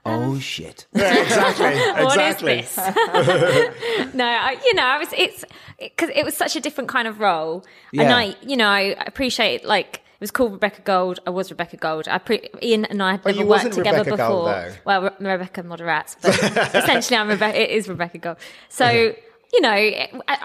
Um, 0.03 0.13
oh 0.33 0.39
shit! 0.39 0.85
Yeah, 0.93 1.21
exactly, 1.21 1.65
What 2.03 2.19
is 2.19 2.41
exactly. 2.41 2.61
this? 2.61 4.13
no, 4.15 4.25
I, 4.25 4.57
you 4.65 4.73
know, 4.73 4.83
I 4.83 4.97
was 4.97 5.09
it's 5.15 5.45
because 5.79 6.09
it 6.13 6.25
was 6.25 6.35
such 6.35 6.55
a 6.55 6.59
different 6.59 6.89
kind 6.89 7.07
of 7.07 7.19
role, 7.19 7.63
and 7.97 8.11
I, 8.11 8.35
you 8.41 8.57
know, 8.57 8.67
I 8.67 8.95
appreciate 9.05 9.63
like 9.63 9.97
it 9.97 10.01
was 10.21 10.31
called 10.31 10.53
Rebecca 10.53 10.81
Gold. 10.81 11.19
I 11.27 11.31
was 11.31 11.51
Rebecca 11.51 11.75
Gold. 11.77 12.07
I 12.07 12.17
pre- 12.17 12.49
Ian 12.61 12.85
and 12.85 13.03
I 13.03 13.11
had 13.11 13.21
oh, 13.25 13.29
never 13.29 13.41
you 13.41 13.47
worked 13.47 13.73
together 13.73 13.99
Rebecca 13.99 14.17
before. 14.17 14.53
Gold. 14.53 14.79
Well, 14.85 15.01
Re- 15.03 15.31
Rebecca 15.31 15.63
Moderat, 15.63 16.15
but 16.21 16.75
essentially, 16.75 17.17
I'm 17.17 17.27
Rebecca. 17.27 17.59
It 17.59 17.71
is 17.71 17.89
Rebecca 17.89 18.17
Gold. 18.17 18.37
So. 18.69 19.13
You 19.53 19.59
know, 19.59 19.75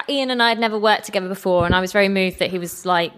Ian 0.08 0.32
and 0.32 0.42
I 0.42 0.48
had 0.48 0.58
never 0.58 0.76
worked 0.76 1.04
together 1.04 1.28
before, 1.28 1.64
and 1.64 1.76
I 1.76 1.80
was 1.80 1.92
very 1.92 2.08
moved 2.08 2.40
that 2.40 2.50
he 2.50 2.58
was 2.58 2.84
like, 2.84 3.12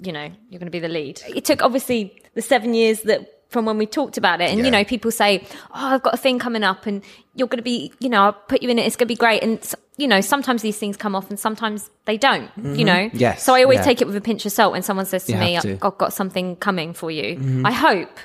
you 0.00 0.10
know, 0.10 0.28
you're 0.48 0.58
going 0.58 0.66
to 0.66 0.72
be 0.72 0.80
the 0.80 0.88
lead. 0.88 1.22
It 1.28 1.44
took 1.44 1.62
obviously 1.62 2.20
the 2.34 2.42
seven 2.42 2.74
years 2.74 3.02
that 3.02 3.39
from 3.50 3.66
when 3.66 3.76
we 3.76 3.86
talked 3.86 4.16
about 4.16 4.40
it, 4.40 4.48
and 4.50 4.60
Yeah. 4.60 4.64
you 4.64 4.70
know, 4.70 4.84
people 4.84 5.10
say, 5.10 5.44
"Oh, 5.74 5.94
I've 5.94 6.02
got 6.02 6.14
a 6.14 6.16
thing 6.16 6.38
coming 6.38 6.62
up, 6.62 6.86
and 6.86 7.02
you're 7.34 7.48
going 7.48 7.58
to 7.58 7.62
be, 7.62 7.92
you 7.98 8.08
know, 8.08 8.22
I'll 8.22 8.32
put 8.32 8.62
you 8.62 8.70
in 8.70 8.78
it. 8.78 8.86
It's 8.86 8.96
going 8.96 9.06
to 9.06 9.14
be 9.14 9.16
great." 9.16 9.42
And 9.42 9.60
you 9.96 10.08
know, 10.08 10.22
sometimes 10.22 10.62
these 10.62 10.78
things 10.78 10.96
come 10.96 11.14
off, 11.14 11.28
and 11.28 11.38
sometimes 11.38 11.90
they 12.06 12.16
don't. 12.16 12.50
You 12.56 12.62
mm-hmm. 12.62 12.84
know, 12.84 13.10
Yes. 13.12 13.42
So 13.42 13.54
I 13.54 13.62
always 13.62 13.80
Yeah. 13.80 13.84
take 13.84 14.00
it 14.00 14.06
with 14.06 14.16
a 14.16 14.20
pinch 14.20 14.46
of 14.46 14.52
salt 14.52 14.72
when 14.72 14.82
someone 14.82 15.04
says 15.04 15.24
to 15.26 15.32
You 15.32 15.38
me, 15.38 15.58
to. 15.60 15.78
"I've 15.82 15.98
got 15.98 16.12
something 16.14 16.56
coming 16.56 16.94
for 16.94 17.10
you." 17.10 17.36
Mm-hmm. 17.36 17.66
I 17.66 17.72
hope. 17.72 18.18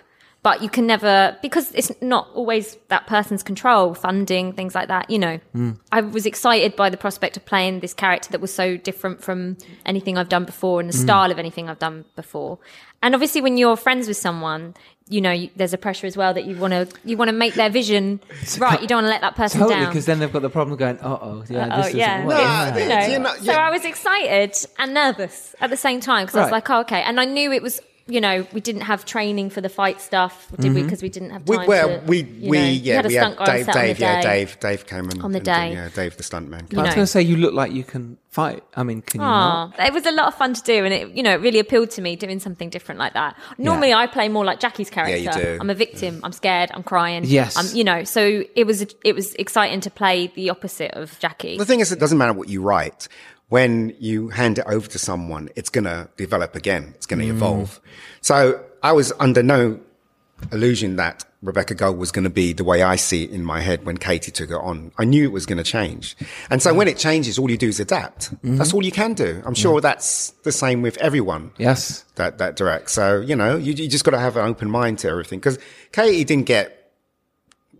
But 0.45 0.61
you 0.61 0.69
can 0.69 0.85
never, 0.85 1.35
because 1.41 1.71
it's 1.71 1.91
not 2.03 2.27
always 2.35 2.77
that 2.89 3.07
person's 3.07 3.41
control, 3.41 3.95
funding, 3.95 4.53
things 4.53 4.75
like 4.75 4.89
that, 4.89 5.09
you 5.09 5.17
know. 5.17 5.39
Mm. 5.55 5.79
I 5.91 6.01
was 6.01 6.27
excited 6.27 6.75
by 6.75 6.91
the 6.91 6.97
prospect 6.97 7.35
of 7.35 7.45
playing 7.45 7.79
this 7.79 7.95
character 7.95 8.29
that 8.29 8.41
was 8.41 8.53
so 8.53 8.77
different 8.77 9.23
from 9.23 9.57
anything 9.87 10.19
I've 10.19 10.29
done 10.29 10.45
before 10.45 10.79
and 10.79 10.87
the 10.87 10.95
mm. 10.95 11.01
style 11.01 11.31
of 11.31 11.39
anything 11.39 11.67
I've 11.67 11.79
done 11.79 12.05
before. 12.15 12.59
And 13.01 13.15
obviously, 13.15 13.41
when 13.41 13.57
you're 13.57 13.75
friends 13.75 14.07
with 14.07 14.17
someone, 14.17 14.75
you 15.07 15.21
know, 15.21 15.47
there's 15.55 15.73
a 15.73 15.77
pressure 15.77 16.07
as 16.07 16.17
well 16.17 16.33
that 16.33 16.45
you 16.45 16.55
want 16.55 16.71
to 16.73 16.87
you 17.03 17.15
want 17.15 17.29
to 17.29 17.33
make 17.35 17.53
their 17.53 17.69
vision 17.69 18.19
right. 18.57 18.81
You 18.81 18.87
don't 18.87 19.03
want 19.03 19.05
to 19.05 19.09
let 19.09 19.21
that 19.21 19.35
person 19.35 19.59
Totally, 19.61 19.81
down. 19.81 19.89
because 19.89 20.05
then 20.05 20.17
they've 20.19 20.33
got 20.33 20.41
the 20.41 20.49
problem 20.49 20.77
going. 20.77 20.97
Uh 20.99 21.17
oh, 21.21 21.43
yeah, 21.47 21.65
Oh 21.71 21.77
this 21.77 21.93
doesn't 21.93 21.99
yeah, 21.99 22.25
work. 22.25 22.75
It's, 22.75 22.79
you 22.83 22.89
know. 22.89 23.05
you're 23.07 23.19
not- 23.19 23.37
so 23.37 23.53
I 23.53 23.69
was 23.69 23.85
excited 23.85 24.55
and 24.79 24.93
nervous 24.95 25.53
at 25.61 25.69
the 25.69 25.77
same 25.77 25.99
time 25.99 26.25
because 26.25 26.37
I 26.39 26.41
was 26.43 26.51
like, 26.51 26.69
oh, 26.69 26.79
okay. 26.81 27.01
And 27.03 27.19
I 27.19 27.25
knew 27.25 27.51
it 27.51 27.61
was, 27.61 27.81
you 28.07 28.21
know, 28.21 28.45
we 28.53 28.61
didn't 28.61 28.81
have 28.81 29.03
training 29.05 29.49
for 29.49 29.61
the 29.61 29.69
fight 29.69 29.99
stuff, 29.99 30.47
did 30.59 30.73
we? 30.75 30.83
Because 30.83 31.01
we 31.01 31.09
didn't 31.09 31.31
have 31.31 31.41
Mm-hmm. 31.41 31.49
We, 31.51 31.57
time. 31.57 31.67
well, 31.67 31.87
to, 31.99 32.05
we, 32.05 32.17
you 32.23 32.49
we, 32.51 32.57
know, 32.57 32.63
yeah, 32.65 32.95
had 32.97 33.05
a 33.05 33.07
we 33.07 33.13
stunt 33.15 33.39
had 33.39 33.45
guy 33.47 33.57
Dave, 33.57 33.65
set 33.65 33.75
on 33.75 33.81
the 33.81 33.87
Dave, 33.87 33.99
yeah. 33.99 34.21
Dave, 34.21 34.59
Dave 34.59 34.85
came 34.85 35.09
and, 35.09 35.21
On 35.23 35.31
the 35.31 35.37
and 35.39 35.45
did- 35.45 35.51
day. 35.51 35.73
yeah, 35.73 35.89
Dave 35.89 36.17
the 36.17 36.23
stuntman. 36.23 36.77
I 36.77 36.81
was 36.83 36.93
going 36.93 37.05
to 37.05 37.07
say 37.07 37.21
you 37.23 37.37
look 37.37 37.53
like 37.53 37.71
you 37.71 37.83
can 37.83 38.17
fight. 38.29 38.63
I 38.75 38.83
mean, 38.83 39.01
can 39.01 39.21
you 39.21 39.25
Aw, 39.27 39.67
not? 39.77 39.79
it 39.87 39.93
was 39.93 40.05
a 40.05 40.11
lot 40.11 40.27
of 40.27 40.35
fun 40.35 40.53
to 40.53 40.61
do, 40.61 40.85
and 40.85 40.93
it 40.93 41.09
you 41.15 41.23
know 41.23 41.31
it 41.33 41.41
really 41.41 41.57
appealed 41.59 41.89
to 41.91 42.01
me 42.01 42.15
doing 42.15 42.39
something 42.39 42.69
different 42.69 42.99
like 42.99 43.13
that. 43.13 43.35
Normally, 43.57 43.93
I 43.93 44.05
play 44.07 44.27
more 44.29 44.45
like 44.45 44.59
Jackie's 44.59 44.89
character. 44.89 45.15
Yeah, 45.17 45.35
you 45.37 45.41
do. 45.43 45.57
I'm 45.59 45.69
a 45.69 45.73
victim. 45.75 46.19
I'm 46.23 46.31
scared. 46.33 46.69
I'm 46.73 46.83
crying. 46.83 47.23
Yes. 47.25 47.57
I'm, 47.57 47.75
you 47.75 47.83
know. 47.83 48.03
So 48.03 48.43
it 48.55 48.65
was 48.67 48.85
it 49.03 49.15
was 49.15 49.33
exciting 49.35 49.79
to 49.81 49.89
play 49.89 50.27
the 50.35 50.49
opposite 50.51 50.91
of 50.91 51.17
Jackie. 51.19 51.57
The 51.57 51.65
thing 51.65 51.79
is, 51.79 51.91
it 51.91 51.99
doesn't 51.99 52.17
matter 52.17 52.33
what 52.33 52.49
you 52.49 52.61
write. 52.61 53.07
When 53.49 53.95
you 53.99 54.29
hand 54.29 54.57
it 54.57 54.65
over 54.67 54.87
to 54.87 54.97
someone, 54.99 55.49
it's 55.55 55.69
going 55.69 55.83
to 55.85 56.09
develop 56.17 56.55
again. 56.55 56.93
It's 56.95 57.05
going 57.05 57.19
to 57.19 57.25
Mm. 57.27 57.35
evolve. 57.35 57.79
So 58.21 58.59
I 58.81 58.91
was 58.91 59.13
under 59.19 59.43
no 59.43 59.79
illusion 60.51 60.95
that 60.97 61.23
Rebecca 61.41 61.75
Gold 61.75 61.97
was 61.99 62.11
going 62.11 62.23
to 62.23 62.29
be 62.31 62.53
the 62.53 62.63
way 62.63 62.81
I 62.81 62.95
see 62.95 63.23
it 63.23 63.29
in 63.29 63.45
my 63.45 63.61
head 63.61 63.85
when 63.85 63.97
Katie 63.97 64.31
took 64.31 64.49
it 64.49 64.55
on. 64.55 64.91
I 64.97 65.05
knew 65.05 65.23
it 65.25 65.31
was 65.31 65.45
going 65.45 65.59
to 65.59 65.63
change. 65.63 66.17
And 66.49 66.61
so 66.61 66.73
when 66.73 66.87
it 66.87 66.97
changes, 66.97 67.37
all 67.37 67.49
you 67.51 67.57
do 67.57 67.67
is 67.69 67.79
adapt. 67.79 68.31
Mm-hmm. 68.37 68.57
That's 68.57 68.73
all 68.73 68.83
you 68.83 68.91
can 68.91 69.13
do. 69.13 69.41
I'm 69.45 69.53
sure 69.53 69.79
that's 69.79 70.31
the 70.43 70.51
same 70.51 70.81
with 70.81 70.97
everyone. 70.97 71.51
Yes. 71.57 72.03
that 72.15 72.39
that 72.39 72.55
direct. 72.55 72.89
So 72.89 73.21
you 73.21 73.35
know, 73.35 73.57
you, 73.57 73.73
you 73.73 73.87
just 73.87 74.03
got 74.03 74.11
to 74.11 74.19
have 74.19 74.37
an 74.37 74.45
open 74.47 74.69
mind 74.71 74.99
to 74.99 75.07
everything. 75.09 75.37
Because 75.39 75.59
Katie 75.91 76.23
didn't 76.23 76.45
get. 76.47 76.74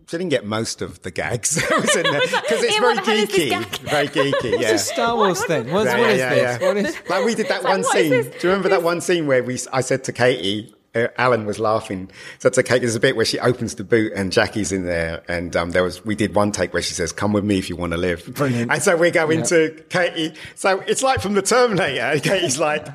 She 0.08 0.16
didn't 0.18 0.30
get 0.30 0.44
most 0.46 0.82
of 0.82 1.02
the 1.02 1.10
gags 1.10 1.56
because 1.60 1.96
it's 1.96 1.96
Ian, 1.96 2.04
very 2.80 2.96
what 2.96 3.04
the 3.04 3.10
hell 3.10 3.18
is 3.18 3.28
this 3.28 3.52
geeky, 3.52 3.78
very 3.80 4.06
geeky. 4.08 4.60
Yeah, 4.60 4.70
It's 4.74 4.82
a 4.82 4.94
Star 4.94 5.16
Wars 5.16 5.44
thing. 5.44 5.72
What's, 5.72 5.86
Yeah, 5.90 5.98
what 5.98 6.06
yeah, 6.06 6.12
is 6.12 6.18
yeah, 6.18 6.34
this? 6.34 6.60
yeah. 6.60 6.68
What 6.68 6.76
is? 6.76 6.96
like 7.08 7.24
we 7.24 7.34
did 7.34 7.48
that 7.48 7.64
one 7.64 7.82
what 7.82 7.96
is 7.96 8.24
scene. 8.26 8.32
Do 8.32 8.38
you 8.46 8.50
remember 8.50 8.68
that 8.68 8.82
one 8.84 9.00
scene 9.00 9.26
where 9.26 9.42
we? 9.42 9.58
I 9.72 9.80
said 9.80 10.04
to 10.04 10.12
Katie, 10.12 10.72
uh, 10.94 11.08
Alan 11.18 11.44
was 11.44 11.58
laughing. 11.58 12.08
So 12.38 12.48
to 12.50 12.62
Katie, 12.62 12.80
there's 12.80 12.94
a 12.94 13.00
bit 13.00 13.16
where 13.16 13.24
she 13.24 13.40
opens 13.40 13.74
the 13.74 13.82
boot 13.84 14.12
and 14.14 14.30
Jackie's 14.30 14.70
in 14.70 14.84
there, 14.86 15.24
and 15.28 15.54
um, 15.56 15.70
there 15.72 15.82
was 15.82 16.04
we 16.04 16.14
did 16.14 16.36
one 16.36 16.52
take 16.52 16.72
where 16.72 16.82
she 16.82 16.94
says, 16.94 17.10
"Come 17.12 17.32
with 17.32 17.44
me 17.44 17.58
if 17.58 17.68
you 17.68 17.74
want 17.74 17.92
to 17.92 17.98
live." 17.98 18.24
Brilliant. 18.32 18.70
And 18.70 18.80
so 18.82 18.96
we 18.96 19.10
go 19.10 19.28
into 19.28 19.84
Katie. 19.90 20.34
So 20.54 20.80
it's 20.86 21.02
like 21.02 21.20
from 21.20 21.34
the 21.34 21.42
Terminator. 21.42 22.00
And 22.00 22.22
Katie's 22.22 22.58
like. 22.60 22.86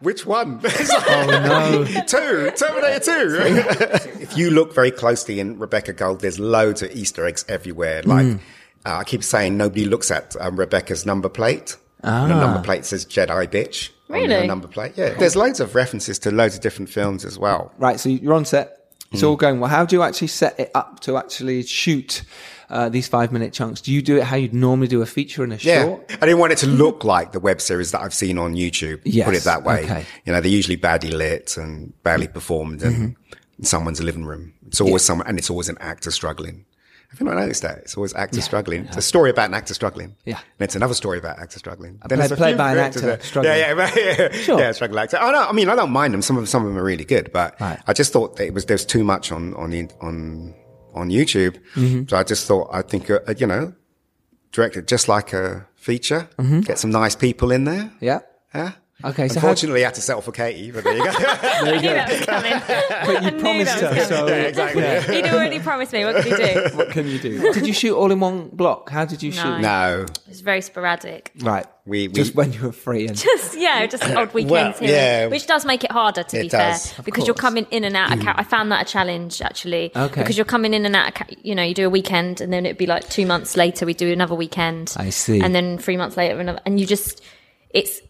Which 0.00 0.24
one? 0.26 0.60
It's 0.64 0.88
like, 0.90 1.04
Oh, 1.08 1.26
no. 1.26 1.84
two, 2.06 2.50
Terminator 2.56 3.00
two. 3.00 4.20
if 4.20 4.36
you 4.36 4.50
look 4.50 4.74
very 4.74 4.90
closely 4.90 5.40
in 5.40 5.58
Rebecca 5.58 5.92
Gold, 5.92 6.20
there's 6.20 6.38
loads 6.38 6.82
of 6.82 6.90
Easter 6.92 7.26
eggs 7.26 7.44
everywhere. 7.48 8.02
Like 8.04 8.26
Mm. 8.26 8.40
uh, 8.86 8.96
I 8.96 9.04
keep 9.04 9.22
saying, 9.22 9.56
nobody 9.56 9.84
looks 9.84 10.10
at 10.10 10.34
um, 10.40 10.58
Rebecca's 10.58 11.04
number 11.04 11.28
plate. 11.28 11.76
Ah. 12.02 12.26
The 12.26 12.34
number 12.40 12.62
plate 12.62 12.84
says 12.86 13.04
Jedi 13.04 13.46
bitch. 13.48 13.90
on 14.08 14.16
her 14.20 14.26
Really? 14.26 14.46
number 14.46 14.68
plate. 14.68 14.92
Yeah. 14.96 15.10
There's 15.18 15.36
loads 15.36 15.60
of 15.60 15.74
references 15.74 16.18
to 16.20 16.30
loads 16.30 16.54
of 16.54 16.62
different 16.62 16.88
films 16.88 17.24
as 17.24 17.38
well. 17.38 17.70
Right, 17.78 18.00
so 18.00 18.08
you're 18.08 18.32
on 18.34 18.44
set. 18.46 18.76
It's 19.12 19.20
Hmm. 19.20 19.26
all 19.28 19.36
going 19.36 19.60
well. 19.60 19.68
How 19.68 19.84
do 19.84 19.96
you 19.96 20.02
actually 20.02 20.28
set 20.28 20.58
it 20.58 20.70
up 20.74 21.00
to 21.00 21.16
actually 21.18 21.62
shoot 21.64 22.22
uh, 22.70 22.88
these 22.88 23.08
five 23.08 23.32
minute 23.32 23.52
chunks? 23.52 23.80
Do 23.80 23.92
you 23.92 24.00
do 24.02 24.16
it 24.16 24.22
how 24.24 24.36
you'd 24.36 24.54
normally 24.54 24.88
do 24.88 25.02
a 25.02 25.06
feature 25.06 25.44
in 25.44 25.52
a 25.52 25.56
Yeah. 25.56 25.82
short? 25.84 26.10
I 26.10 26.26
didn't 26.26 26.38
want 26.38 26.52
it 26.52 26.58
to 26.58 26.66
look 26.66 27.04
like 27.04 27.32
the 27.32 27.40
web 27.40 27.60
series 27.60 27.90
that 27.92 28.00
I've 28.00 28.14
seen 28.14 28.38
on 28.38 28.54
YouTube. 28.54 29.00
Yes, 29.04 29.26
Put 29.26 29.34
it 29.34 29.44
that 29.44 29.64
way. 29.64 29.84
okay. 29.84 30.06
You 30.24 30.32
know, 30.32 30.40
they're 30.40 30.50
usually 30.50 30.76
badly 30.76 31.10
lit 31.10 31.56
and 31.56 31.92
badly 32.02 32.28
performed 32.28 32.82
and 32.82 32.94
Mm-hmm. 32.94 33.32
in 33.58 33.64
someone's 33.64 34.02
living 34.02 34.24
room. 34.24 34.54
It's 34.68 34.80
always 34.80 35.02
someone, 35.02 35.26
and 35.26 35.38
it's 35.38 35.50
always 35.50 35.68
an 35.68 35.76
actor 35.80 36.10
struggling. 36.10 36.64
Have 37.10 37.18
you 37.18 37.26
not 37.26 37.34
noticed 37.38 37.62
that? 37.62 37.78
It's 37.78 37.96
always 37.96 38.14
actor 38.14 38.40
struggling. 38.40 38.84
It's 38.84 38.96
a 38.96 39.02
story 39.02 39.30
about 39.30 39.48
an 39.48 39.54
actor 39.54 39.74
struggling. 39.74 40.14
Yeah. 40.24 40.36
And 40.38 40.60
it's 40.60 40.76
another 40.76 40.94
story 40.94 41.18
about 41.18 41.40
actor 41.40 41.58
struggling. 41.58 41.98
played- 42.08 42.30
a 42.30 42.36
played 42.36 42.56
by 42.56 42.70
an 42.70 42.78
actor 42.78 43.00
that- 43.00 43.24
struggling. 43.24 43.58
Yeah, 43.58 43.74
yeah, 43.74 43.90
yeah. 43.96 44.28
Sure. 44.46 44.60
Yeah, 44.60 44.70
struggle 44.70 44.96
actor. 45.00 45.18
I 45.20 45.32
don't, 45.32 45.48
I 45.48 45.50
mean, 45.50 45.68
I 45.68 45.74
don't 45.74 45.90
mind 45.90 46.14
them. 46.14 46.22
Some 46.22 46.36
of, 46.36 46.48
some 46.48 46.62
of 46.64 46.68
them 46.68 46.78
are 46.78 46.84
really 46.84 47.04
good, 47.04 47.32
but 47.32 47.60
Right. 47.60 47.80
I 47.88 47.92
just 47.94 48.12
thought 48.12 48.36
that 48.36 48.46
it 48.46 48.54
was, 48.54 48.66
there's 48.66 48.84
too 48.84 49.02
much 49.02 49.32
on, 49.32 49.54
on, 49.54 49.70
the, 49.70 49.88
on, 50.00 50.54
on 50.94 51.10
YouTube. 51.10 51.58
Mm-hmm. 51.74 52.08
So 52.08 52.16
I 52.16 52.22
just 52.22 52.46
thought, 52.46 52.68
I 52.72 52.82
think, 52.82 53.10
uh, 53.10 53.20
you 53.36 53.46
know, 53.46 53.74
directed 54.52 54.88
just 54.88 55.08
like 55.08 55.32
a 55.32 55.66
feature. 55.74 56.28
Get 56.60 56.78
some 56.78 56.90
nice 56.90 57.16
people 57.16 57.50
in 57.50 57.64
there. 57.64 57.90
Yeah. 58.00 58.20
Yeah. 58.54 58.72
Okay, 59.04 59.28
so 59.28 59.40
how- 59.40 59.48
I 59.48 59.78
had 59.80 59.94
to 59.94 60.00
settle 60.00 60.22
for 60.22 60.32
Katie, 60.32 60.70
but 60.70 60.84
there 60.84 60.96
you 60.96 61.04
go. 61.04 61.10
I 61.10 61.70
knew 61.80 61.88
that 61.88 62.08
was 62.10 62.26
coming. 62.26 62.52
But 63.10 63.22
you 63.22 63.28
I 63.28 63.30
knew 63.30 63.40
promised 63.40 63.80
that 63.80 63.90
was 63.94 63.98
her, 63.98 64.04
so 64.04 64.16
coming. 64.26 64.34
exactly. 64.44 65.14
He'd 65.16 65.24
already 65.26 65.58
promised 65.58 65.92
me. 65.92 66.04
What 66.04 66.16
could 66.16 66.38
he 66.38 66.52
do? 66.54 66.68
what 66.76 66.90
can 66.90 67.06
you 67.06 67.18
do? 67.18 67.52
Did 67.52 67.66
you 67.66 67.72
shoot 67.72 67.96
all 67.96 68.10
in 68.12 68.20
one 68.20 68.48
block? 68.50 68.90
How 68.90 69.04
did 69.04 69.22
you 69.22 69.30
No. 69.32 69.36
shoot? 69.42 69.60
no, 69.60 70.04
It 70.08 70.28
was 70.28 70.40
very 70.42 70.60
sporadic. 70.60 71.32
Right. 71.40 71.66
We- 71.86 72.08
we- 72.08 72.14
just 72.14 72.34
when 72.34 72.52
you 72.52 72.60
were 72.62 72.72
free 72.72 73.06
and 73.08 73.16
Just 73.16 73.58
yeah, 73.58 73.86
just 73.86 74.04
odd 74.04 74.32
weekends 74.34 74.80
Well, 74.80 74.88
here, 74.88 74.96
yeah. 74.96 75.26
which 75.28 75.46
does 75.46 75.64
make 75.64 75.82
it 75.82 75.90
harder 75.90 76.22
to 76.22 76.38
It 76.38 76.42
be 76.42 76.48
does, 76.48 76.90
fair, 76.92 76.98
of 76.98 77.04
because 77.04 77.26
you're 77.26 77.34
coming 77.34 77.66
in 77.70 77.84
and 77.84 77.96
out. 77.96 78.12
Of 78.12 78.20
ca- 78.20 78.34
mm. 78.34 78.38
I 78.38 78.44
found 78.44 78.70
that 78.70 78.86
a 78.86 78.90
challenge 78.92 79.40
actually, 79.40 79.90
Okay. 79.96 80.20
because 80.20 80.36
you're 80.36 80.44
coming 80.44 80.74
in 80.74 80.84
and 80.86 80.94
out. 80.94 81.08
Of 81.08 81.14
ca- 81.14 81.34
you 81.42 81.54
know, 81.54 81.62
you 81.62 81.74
do 81.74 81.86
a 81.86 81.90
weekend, 81.90 82.40
and 82.40 82.52
then 82.52 82.66
it'd 82.66 82.76
be 82.78 82.86
like 82.86 83.08
two 83.08 83.24
months 83.26 83.56
later 83.56 83.86
we 83.86 83.94
do 83.94 84.12
another 84.12 84.34
weekend. 84.34 84.94
I 84.96 85.10
see. 85.10 85.40
and 85.40 85.54
then 85.54 85.78
three 85.78 85.96
months 85.96 86.16
later 86.16 86.38
another, 86.38 86.60
and 86.66 86.78
you 86.78 86.86
just 86.86 87.22
it's 87.70 88.00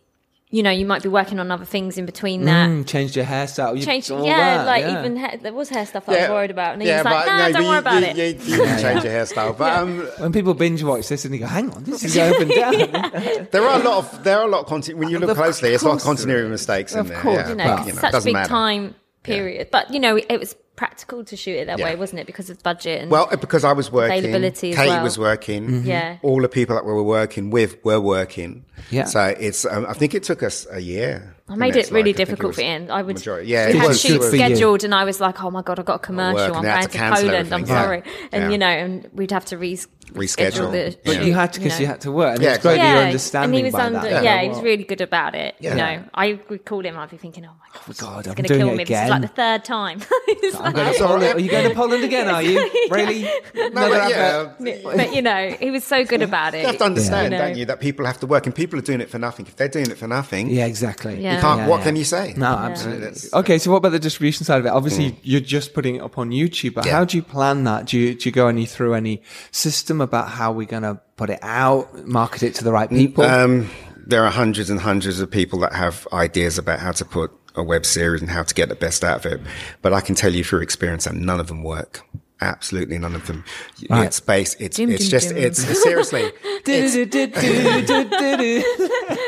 you 0.53 0.63
know 0.65 0.71
you 0.71 0.85
might 0.85 1.03
be 1.03 1.09
working 1.09 1.39
on 1.39 1.51
other 1.51 1.65
things 1.65 1.97
in 1.97 2.07
between 2.07 2.45
that. 2.45 2.69
Mm, 2.69 2.87
changed 2.87 3.15
your 3.15 3.25
hairstyle. 3.25 3.77
You, 3.79 3.85
Change, 3.85 4.11
all 4.11 4.25
yeah, 4.27 4.59
that, 4.59 4.67
like 4.67 4.83
yeah. 4.83 4.99
even 5.01 5.17
hair, 5.17 5.39
there 5.41 5.53
was 5.53 5.69
hair 5.69 5.87
stuff 5.87 6.07
that 6.07 6.17
I 6.19 6.21
was 6.23 6.31
worried 6.31 6.51
about, 6.51 6.73
and 6.75 6.83
he 6.83 6.89
was 6.91 7.05
like, 7.05 7.27
"Nah, 7.27 7.49
no, 7.49 7.53
don't 7.53 7.63
worry 7.65 7.73
you, 7.75 7.79
about 7.79 8.01
you, 8.17 8.23
it." 8.25 8.37
You, 8.45 8.57
you 8.57 8.63
can 8.65 8.81
change 8.83 9.05
your 9.05 9.13
hairstyle, 9.13 9.57
but 9.57 9.73
um, 9.79 10.01
when 10.19 10.33
people 10.33 10.55
binge 10.55 10.83
watch 10.83 11.09
this 11.09 11.25
and 11.25 11.33
they 11.33 11.39
go, 11.39 11.47
hang 11.47 11.71
on, 11.71 11.85
this 11.85 12.03
is 12.03 12.19
open 12.19 12.51
and 12.51 12.93
down. 12.93 13.49
there 13.53 13.63
are 13.63 13.81
a 13.81 13.85
lot 13.85 13.99
of 13.99 14.25
there 14.25 14.39
are 14.39 14.45
a 14.47 14.51
lot 14.51 14.61
of 14.63 14.67
content 14.67 14.99
when 14.99 15.09
you 15.09 15.19
look 15.21 15.31
Of 15.31 15.37
closely. 15.37 15.71
It's 15.73 15.83
a 15.83 15.87
lot 15.87 15.97
of 15.99 16.03
course 16.03 16.19
continuity 16.19 16.47
is. 16.47 16.51
mistakes 16.51 16.95
Of 16.95 17.07
in 17.07 17.13
there. 17.13 17.23
course. 17.23 17.37
yeah, 17.37 17.49
you 17.51 17.55
know, 17.55 17.65
but, 17.65 17.77
'cause 17.77 17.87
you 17.87 17.93
know, 17.93 17.99
it's 17.99 18.01
such 18.01 18.09
a 18.09 18.13
doesn't 18.13 18.29
big 18.29 18.35
matter. 18.35 18.49
time 18.49 18.95
period. 19.23 19.69
But 19.71 19.93
you 19.93 20.01
know, 20.01 20.17
it 20.17 20.39
was 20.39 20.57
practical 20.77 21.23
to 21.25 21.37
shoot 21.37 21.57
it 21.57 21.67
that 21.67 21.79
Yeah. 21.79 21.85
way, 21.85 21.97
wasn't 21.97 22.21
it? 22.21 22.27
Because 22.27 22.49
of 22.49 22.63
budget 22.63 23.03
and 23.03 23.11
Well, 23.11 23.29
because 23.39 23.65
I 23.65 23.73
was 23.73 23.93
working, 23.93 24.19
Availability 24.21 24.71
as 24.71 24.77
Kate 24.77 24.89
well. 24.89 25.03
was 25.03 25.19
working. 25.19 25.67
Mm-hmm. 25.69 25.87
Yeah. 25.87 26.17
all 26.23 26.41
the 26.41 26.49
people 26.49 26.75
that 26.75 26.87
we 26.87 26.93
were 26.93 27.03
working 27.03 27.51
with 27.51 27.77
were 27.85 28.01
working. 28.01 28.65
Yeah. 28.91 29.05
So 29.05 29.23
it's. 29.39 29.67
Um, 29.67 29.85
I 29.89 29.93
think 29.93 30.15
it 30.15 30.23
took 30.23 30.43
us 30.43 30.67
a 30.71 30.81
year. 30.81 31.37
I 31.51 31.57
made 31.57 31.75
it 31.77 31.91
really 31.91 32.11
like- 32.11 32.17
difficult 32.17 32.49
was 32.51 32.57
for 32.57 32.63
Ian. 32.63 32.91
I 32.93 33.03
would, 33.03 33.17
majority- 33.17 33.49
Yeah, 33.51 33.67
we 33.67 33.73
it 33.73 33.77
had 33.79 33.89
was. 33.89 34.01
shoots 34.01 34.19
good 34.25 34.31
for 34.31 34.37
you. 34.37 34.43
scheduled, 34.47 34.85
and 34.85 34.95
I 34.95 35.05
was 35.05 35.21
like, 35.21 35.43
"Oh 35.43 35.51
my 35.51 35.63
god, 35.63 35.81
I've 35.81 35.85
got 35.85 35.97
a 35.97 35.99
commercial. 35.99 36.55
I'm 36.57 36.63
going 36.63 36.83
to 36.83 36.89
to 36.89 36.97
cancel 36.97 37.27
Poland. 37.29 37.47
I'm 37.49 37.53
everything, 37.61 37.75
yeah. 37.75 37.83
sorry." 37.83 38.03
And 38.33 38.43
Yeah. 38.45 38.51
you 38.51 38.59
know, 38.59 38.67
and 38.69 39.09
we'd 39.13 39.33
have 39.33 39.45
to 39.47 39.59
re- 39.59 39.79
Reschedule. 40.15 40.73
the 40.73 40.97
But 41.05 41.15
shoot, 41.15 41.25
you 41.25 41.35
had 41.35 41.53
to 41.55 41.61
because 41.61 41.81
you, 41.81 41.87
know. 41.87 41.93
had 41.93 42.01
to 42.03 42.13
work. 42.13 42.35
And 42.35 42.43
Yeah, 42.43 42.55
it's 42.55 42.63
great 42.63 42.77
that 42.77 42.85
yeah, 42.85 42.95
you're 42.95 43.05
understanding 43.05 43.51
and 43.51 43.59
he 43.59 43.65
was 43.65 43.73
by 43.73 43.87
under. 43.87 44.01
that. 44.01 44.25
Yeah, 44.25 44.43
he 44.43 44.49
was 44.49 44.61
really 44.61 44.85
good 44.85 45.01
about 45.01 45.35
it. 45.35 45.55
Yeah. 45.61 45.71
You 45.71 45.77
know, 45.77 46.05
I 46.15 46.39
would 46.49 46.65
call 46.65 46.85
him. 46.85 46.99
I'd 46.99 47.11
be 47.11 47.17
thinking, 47.17 47.45
"Oh 47.47 47.49
my 47.49 47.67
oh 47.77 47.81
god, 47.87 47.97
God, 47.99 48.25
he's 48.25 48.29
I'm 48.29 48.35
going 48.35 48.45
to 48.49 48.57
kill 48.57 48.69
it 48.71 48.77
me. 48.77 48.85
This 48.85 49.03
is 49.03 49.11
like 49.11 49.23
the 49.23 49.29
third 49.29 49.65
time." 49.65 50.01
It's 50.29 50.57
I'm 50.57 50.63
like- 50.65 50.75
going 50.75 50.93
to 50.95 50.99
Poland. 50.99 51.35
Are 51.37 51.41
you 51.41 51.51
going 51.51 51.69
to 51.69 51.75
Poland 51.75 52.05
again? 52.05 52.29
Are 52.29 52.43
you 52.43 52.59
really? 52.91 53.23
No, 53.55 53.71
but 53.73 54.11
yeah, 54.11 54.53
but 54.97 55.15
you 55.15 55.23
know, 55.23 55.51
he 55.61 55.71
was 55.71 55.85
so 55.85 56.05
good 56.05 56.23
about 56.23 56.55
it. 56.55 56.61
you 56.63 56.67
have 56.67 56.79
to 56.79 56.85
understand, 56.85 57.33
you 57.33 57.39
don't 57.39 57.57
you, 57.57 57.65
that 57.67 57.81
people 57.81 58.07
have 58.07 58.19
to 58.21 58.27
work 58.27 58.47
and 58.47 58.55
people 58.55 58.79
are 58.79 58.83
doing 58.83 59.01
it 59.01 59.11
for 59.11 59.19
nothing. 59.19 59.47
If 59.47 59.57
they're 59.57 59.69
doing 59.69 59.91
it 59.91 59.99
for 59.99 60.07
nothing, 60.09 60.49
Yeah, 60.49 60.67
exactly. 60.67 61.21
Yeah. 61.21 61.35
you 61.37 61.41
can't. 61.41 61.61
Yeah, 61.61 61.69
what 61.69 61.79
yeah. 61.79 61.85
can 61.85 61.97
you 61.97 62.05
say? 62.05 62.35
No, 62.37 62.47
absolutely. 62.47 63.13
Okay, 63.35 63.59
so 63.59 63.71
what 63.71 63.79
about 63.79 63.93
the 63.93 63.99
distribution 63.99 64.45
side 64.45 64.61
of 64.61 64.67
it? 64.67 64.71
Obviously, 64.71 65.13
mm. 65.13 65.17
you're 65.23 65.41
just 65.41 65.75
putting 65.75 65.97
it 65.97 66.03
up 66.03 66.19
on 66.19 66.31
YouTube, 66.31 66.75
but 66.75 66.87
how 66.87 67.05
do 67.05 67.17
you 67.17 67.23
plan 67.23 67.65
that? 67.65 67.87
Do 67.87 67.99
you, 67.99 68.15
do 68.15 68.29
you 68.29 68.33
go 68.33 68.47
any 68.47 68.67
through 68.67 68.95
any 68.95 69.23
system 69.51 70.00
about 70.01 70.29
how 70.29 70.53
we're 70.53 70.67
going 70.67 70.83
to 70.83 71.01
put 71.17 71.31
it 71.31 71.39
out, 71.43 72.07
market 72.07 72.43
it 72.43 72.55
to 72.57 72.65
the 72.65 72.73
right 72.73 72.89
people? 72.89 73.25
Um, 73.25 73.69
there 74.07 74.25
are 74.25 74.31
hundreds 74.31 74.71
and 74.71 74.81
hundreds 74.81 75.21
of 75.21 75.31
people 75.31 75.59
that 75.61 75.73
have 75.73 76.07
ideas 76.13 76.59
about 76.59 76.81
how 76.81 76.93
to 76.93 77.05
put 77.05 77.31
a 77.55 77.63
web 77.63 77.85
series 77.85 78.21
and 78.21 78.31
how 78.31 78.43
to 78.43 78.55
get 78.55 78.69
the 78.69 78.75
best 78.75 79.05
out 79.05 79.25
of 79.25 79.33
it. 79.33 79.41
But 79.83 79.93
I 79.93 80.01
can 80.01 80.15
tell 80.15 80.33
you 80.35 80.45
through 80.45 80.61
experience 80.61 81.05
that 81.05 81.15
none 81.15 81.41
of 81.41 81.49
them 81.49 81.63
work. 81.63 82.01
Absolutely 82.43 82.99
none 82.99 83.15
of 83.15 83.27
them. 83.27 83.45
Right. 83.91 84.07
It's 84.07 84.19
based, 84.19 84.57
it's, 84.61 84.79
Dum, 84.79 84.91
it's 84.91 85.05
dum, 85.05 85.11
just, 85.11 85.29
dum. 85.29 85.37
it's 85.39 85.83
seriously. 85.83 86.31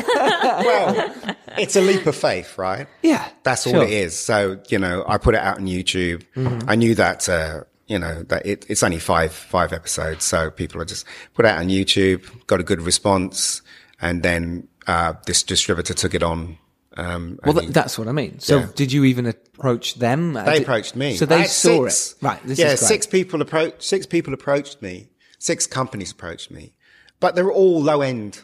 Well, 0.70 1.14
it's 1.58 1.76
a 1.76 1.82
leap 1.82 2.06
of 2.06 2.16
faith, 2.16 2.58
right? 2.58 2.88
Yeah, 3.02 3.28
That's 3.44 3.66
all 3.68 3.74
sure. 3.74 3.84
it 3.84 3.90
is. 3.92 4.18
So, 4.18 4.60
you 4.70 4.78
know, 4.80 5.04
I 5.08 5.18
put 5.18 5.36
it 5.36 5.42
out 5.42 5.58
on 5.58 5.66
YouTube. 5.66 6.24
I 6.68 6.76
knew 6.76 6.96
that, 6.96 7.28
uh, 7.28 7.64
you 7.90 8.00
know, 8.00 8.24
that 8.24 8.46
it, 8.46 8.66
it's 8.70 8.84
only 8.84 9.00
five, 9.00 9.34
five 9.34 9.74
episodes. 9.74 10.24
So 10.24 10.50
people 10.52 10.80
are 10.82 10.86
just 10.86 11.06
put 11.34 11.44
out 11.46 11.58
on 11.58 11.68
YouTube, 11.68 12.24
got 12.48 12.60
a 12.62 12.64
good 12.64 12.80
response. 12.82 13.62
And 14.00 14.24
then, 14.24 14.68
uh, 14.88 15.14
this 15.26 15.44
distributor 15.44 15.94
took 15.94 16.14
it 16.14 16.24
on. 16.24 16.58
Um, 16.96 17.40
Well, 17.44 17.56
th- 17.56 17.72
that's 17.72 17.98
what 18.00 18.08
I 18.08 18.12
mean. 18.12 18.40
So, 18.40 18.60
Yeah. 18.60 18.68
did 18.76 18.92
you 18.92 19.04
even 19.06 19.26
approach 19.26 19.96
them? 19.96 20.34
They 20.34 20.54
did- 20.54 20.62
approached 20.62 20.96
me. 20.96 21.18
So 21.18 21.26
they 21.26 21.46
saw 21.46 21.88
six- 21.88 22.14
it. 22.14 22.26
Right. 22.26 22.40
This 22.46 22.60
yeah, 22.60 22.72
is 22.74 22.80
great. 22.80 22.88
six 22.88 23.08
people 23.08 23.42
approached, 23.42 23.84
six 23.84 24.06
people 24.06 24.34
approached 24.34 24.82
me. 24.82 25.10
Six 25.38 25.66
companies 25.68 26.12
approached 26.12 26.52
me, 26.52 26.74
but 27.20 27.36
they 27.36 27.42
were 27.44 27.54
all 27.54 27.82
low 27.82 28.02
end. 28.02 28.40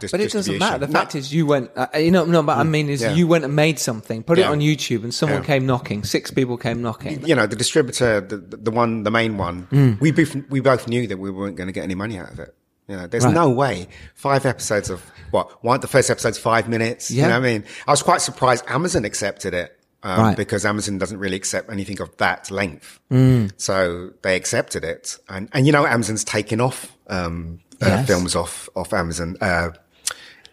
But 0.00 0.20
it 0.20 0.32
doesn't 0.32 0.58
matter. 0.58 0.78
The 0.78 0.86
No, 0.86 0.92
fact 0.92 1.14
is, 1.14 1.32
you 1.32 1.46
went. 1.46 1.70
Uh, 1.76 1.86
you 1.96 2.10
know, 2.10 2.24
no. 2.24 2.42
But 2.42 2.58
I 2.58 2.62
mean, 2.64 2.88
is 2.88 3.02
Yeah. 3.02 3.12
you 3.14 3.26
went 3.26 3.44
and 3.44 3.54
made 3.56 3.78
something, 3.78 4.22
put 4.22 4.38
it 4.38 4.44
on 4.46 4.60
YouTube, 4.60 5.02
and 5.04 5.12
someone 5.14 5.40
Yeah. 5.42 5.46
came 5.46 5.66
knocking. 5.66 6.04
Six 6.04 6.30
people 6.30 6.56
came 6.56 6.82
knocking. 6.82 7.26
you 7.26 7.34
know, 7.34 7.46
the 7.46 7.56
distributor, 7.56 8.20
the, 8.20 8.36
the 8.38 8.70
one, 8.70 9.02
the 9.04 9.10
main 9.10 9.36
one, 9.38 9.66
Mm. 9.72 10.00
we 10.00 10.10
both, 10.12 10.34
we 10.50 10.60
both 10.60 10.86
knew 10.88 11.06
that 11.06 11.18
we 11.18 11.30
weren't 11.30 11.56
going 11.56 11.66
to 11.68 11.72
get 11.72 11.84
any 11.84 11.94
money 11.94 12.18
out 12.18 12.30
of 12.32 12.38
it. 12.40 12.54
You 12.88 12.96
know, 12.96 13.06
there's 13.08 13.24
Right. 13.24 13.34
no 13.34 13.48
way. 13.50 13.88
Five 14.14 14.46
episodes 14.46 14.90
of 14.90 15.02
what? 15.32 15.64
One, 15.64 15.80
the 15.80 15.88
first 15.88 16.08
episode's 16.08 16.38
five 16.38 16.68
minutes. 16.68 17.10
Yeah. 17.10 17.24
You 17.24 17.28
know 17.30 17.40
what 17.40 17.46
I 17.46 17.52
mean? 17.52 17.64
I 17.86 17.90
was 17.90 18.02
quite 18.02 18.20
surprised 18.20 18.64
Amazon 18.68 19.04
accepted 19.04 19.54
it. 19.54 19.72
Um, 20.02 20.20
Right. 20.20 20.36
because 20.36 20.64
Amazon 20.64 20.98
doesn't 20.98 21.18
really 21.18 21.34
accept 21.36 21.68
anything 21.68 22.00
of 22.00 22.16
that 22.18 22.48
length. 22.52 23.00
Mm. 23.10 23.50
So 23.56 24.10
they 24.22 24.36
accepted 24.36 24.84
it. 24.84 25.16
And, 25.28 25.48
and 25.52 25.66
you 25.66 25.72
know, 25.72 25.84
Amazon's 25.84 26.22
taken 26.22 26.60
off, 26.60 26.92
um, 27.08 27.58
uh, 27.82 27.86
Yes. 27.86 28.06
films 28.06 28.34
off, 28.36 28.68
off 28.76 28.92
Amazon, 28.92 29.36
uh, 29.40 29.70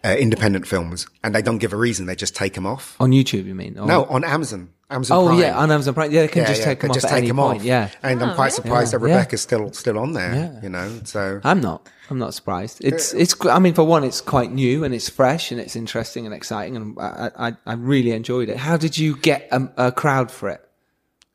uh, 0.04 0.16
independent 0.18 0.66
films 0.66 1.06
and 1.22 1.34
they 1.34 1.40
don't 1.42 1.58
give 1.58 1.72
a 1.72 1.76
reason. 1.76 2.06
They 2.06 2.14
just 2.16 2.36
take 2.36 2.54
them 2.54 2.66
off. 2.66 2.94
On 3.00 3.10
YouTube, 3.10 3.46
you 3.46 3.54
mean? 3.54 3.78
Or- 3.78 3.86
No, 3.86 4.04
on 4.04 4.22
Amazon. 4.24 4.68
Amazon 4.90 5.16
Oh 5.18 5.26
Prime. 5.28 5.38
yeah, 5.40 5.56
on 5.56 5.70
Amazon 5.70 5.94
Prime. 5.94 6.12
Yeah, 6.12 6.20
they 6.22 6.28
can 6.28 6.42
Yeah, 6.42 6.48
just 6.48 6.60
yeah, 6.60 6.64
take 6.66 6.80
them 6.80 6.88
they 6.88 6.90
off 6.90 6.94
just 6.96 7.06
at 7.06 7.10
take 7.12 7.18
any 7.18 7.28
them 7.28 7.36
point. 7.38 7.60
off. 7.60 7.64
Yeah, 7.64 7.88
and 8.02 8.22
I'm 8.22 8.34
quite 8.34 8.52
surprised 8.52 8.92
Yeah, 8.92 8.98
that 8.98 9.08
yeah. 9.08 9.14
Rebecca's 9.14 9.40
still 9.40 9.72
still 9.72 9.98
on 9.98 10.12
there. 10.12 10.34
Yeah. 10.34 10.62
You 10.62 10.68
know, 10.68 11.00
so 11.04 11.40
I'm 11.42 11.60
not. 11.62 11.88
I'm 12.10 12.18
not 12.18 12.34
surprised. 12.34 12.84
It's 12.84 13.14
it's. 13.14 13.34
I 13.46 13.58
mean, 13.60 13.72
for 13.72 13.82
one, 13.82 14.04
it's 14.04 14.20
quite 14.20 14.52
new 14.52 14.84
and 14.84 14.94
it's 14.94 15.08
fresh 15.08 15.50
and 15.50 15.58
it's 15.58 15.74
interesting 15.74 16.26
and 16.26 16.34
exciting, 16.34 16.76
and 16.76 16.98
I 17.00 17.30
I, 17.36 17.52
I 17.64 17.72
really 17.74 18.10
enjoyed 18.10 18.50
it. 18.50 18.58
How 18.58 18.76
did 18.76 18.98
you 18.98 19.16
get 19.16 19.48
a, 19.50 19.86
a 19.86 19.90
crowd 19.90 20.30
for 20.30 20.50
it? 20.50 20.60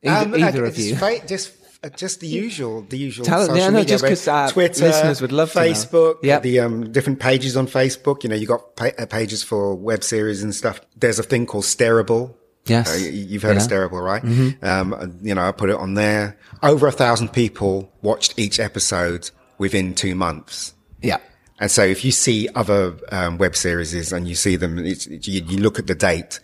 Either, 0.04 0.36
Um, 0.36 0.42
either 0.42 0.64
of 0.64 0.78
you. 0.78 0.94
fa- 0.94 1.26
just 1.26 1.50
just 1.96 2.20
the 2.20 2.26
usual, 2.26 2.82
the 2.82 2.98
usual. 2.98 3.24
Tell- 3.24 3.40
social 3.40 3.56
yeah, 3.56 3.70
no, 3.70 3.78
media, 3.78 3.98
just 3.98 4.28
uh, 4.28 4.50
Twitter, 4.50 4.84
listeners 4.86 5.20
would 5.22 5.32
love. 5.32 5.50
Facebook, 5.52 6.16
Yep. 6.22 6.42
the 6.42 6.60
um, 6.60 6.92
different 6.92 7.20
pages 7.20 7.56
on 7.56 7.66
Facebook. 7.66 8.22
You 8.22 8.28
know, 8.30 8.36
you 8.36 8.46
got 8.46 8.76
pa- 8.76 8.90
uh, 8.98 9.06
pages 9.06 9.42
for 9.42 9.74
web 9.74 10.04
series 10.04 10.42
and 10.42 10.54
stuff. 10.54 10.80
There's 10.96 11.18
a 11.18 11.22
thing 11.22 11.46
called 11.46 11.64
Stareable. 11.64 12.34
Yes. 12.66 12.92
Uh, 12.94 13.06
you've 13.08 13.42
heard 13.42 13.56
of 13.56 13.62
Yeah. 13.62 13.68
Mm-hmm. 13.68 13.94
Stareable, 13.94 14.04
right? 14.04 14.62
Um, 14.62 14.92
uh, 14.92 15.06
you 15.22 15.34
know, 15.34 15.42
I 15.42 15.52
put 15.52 15.70
it 15.70 15.76
on 15.76 15.94
there. 15.94 16.36
Over 16.62 16.86
a 16.86 16.92
thousand 16.92 17.28
people 17.32 17.90
watched 18.02 18.38
each 18.38 18.60
episode 18.60 19.30
within 19.56 19.94
two 19.94 20.14
months. 20.14 20.74
Yeah. 21.00 21.16
And 21.58 21.70
so 21.70 21.82
if 21.82 22.04
you 22.04 22.12
see 22.12 22.48
other 22.54 22.94
um, 23.10 23.38
web 23.38 23.56
series 23.56 24.12
and 24.12 24.28
you 24.28 24.34
see 24.34 24.56
them, 24.56 24.78
it's, 24.78 25.06
you, 25.06 25.42
you 25.42 25.58
look 25.58 25.78
at 25.78 25.86
the 25.86 25.94
date, 25.94 26.40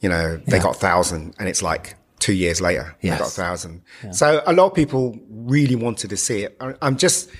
you 0.00 0.08
know, 0.08 0.38
they 0.46 0.56
Yeah. 0.56 0.62
got 0.62 0.76
a 0.76 0.78
thousand 0.78 1.34
and 1.38 1.48
it's 1.48 1.62
like 1.62 1.96
two 2.28 2.34
years 2.44 2.60
later, 2.60 2.86
Yes. 3.00 3.12
they 3.18 3.18
got 3.24 3.28
a 3.28 3.40
thousand. 3.44 3.74
So 4.12 4.26
a 4.46 4.52
lot 4.52 4.66
of 4.70 4.74
people 4.74 5.02
really 5.30 5.76
wanted 5.86 6.08
to 6.10 6.16
see 6.16 6.38
it. 6.44 6.50
I, 6.60 6.74
I'm 6.86 6.96
just, 6.96 7.30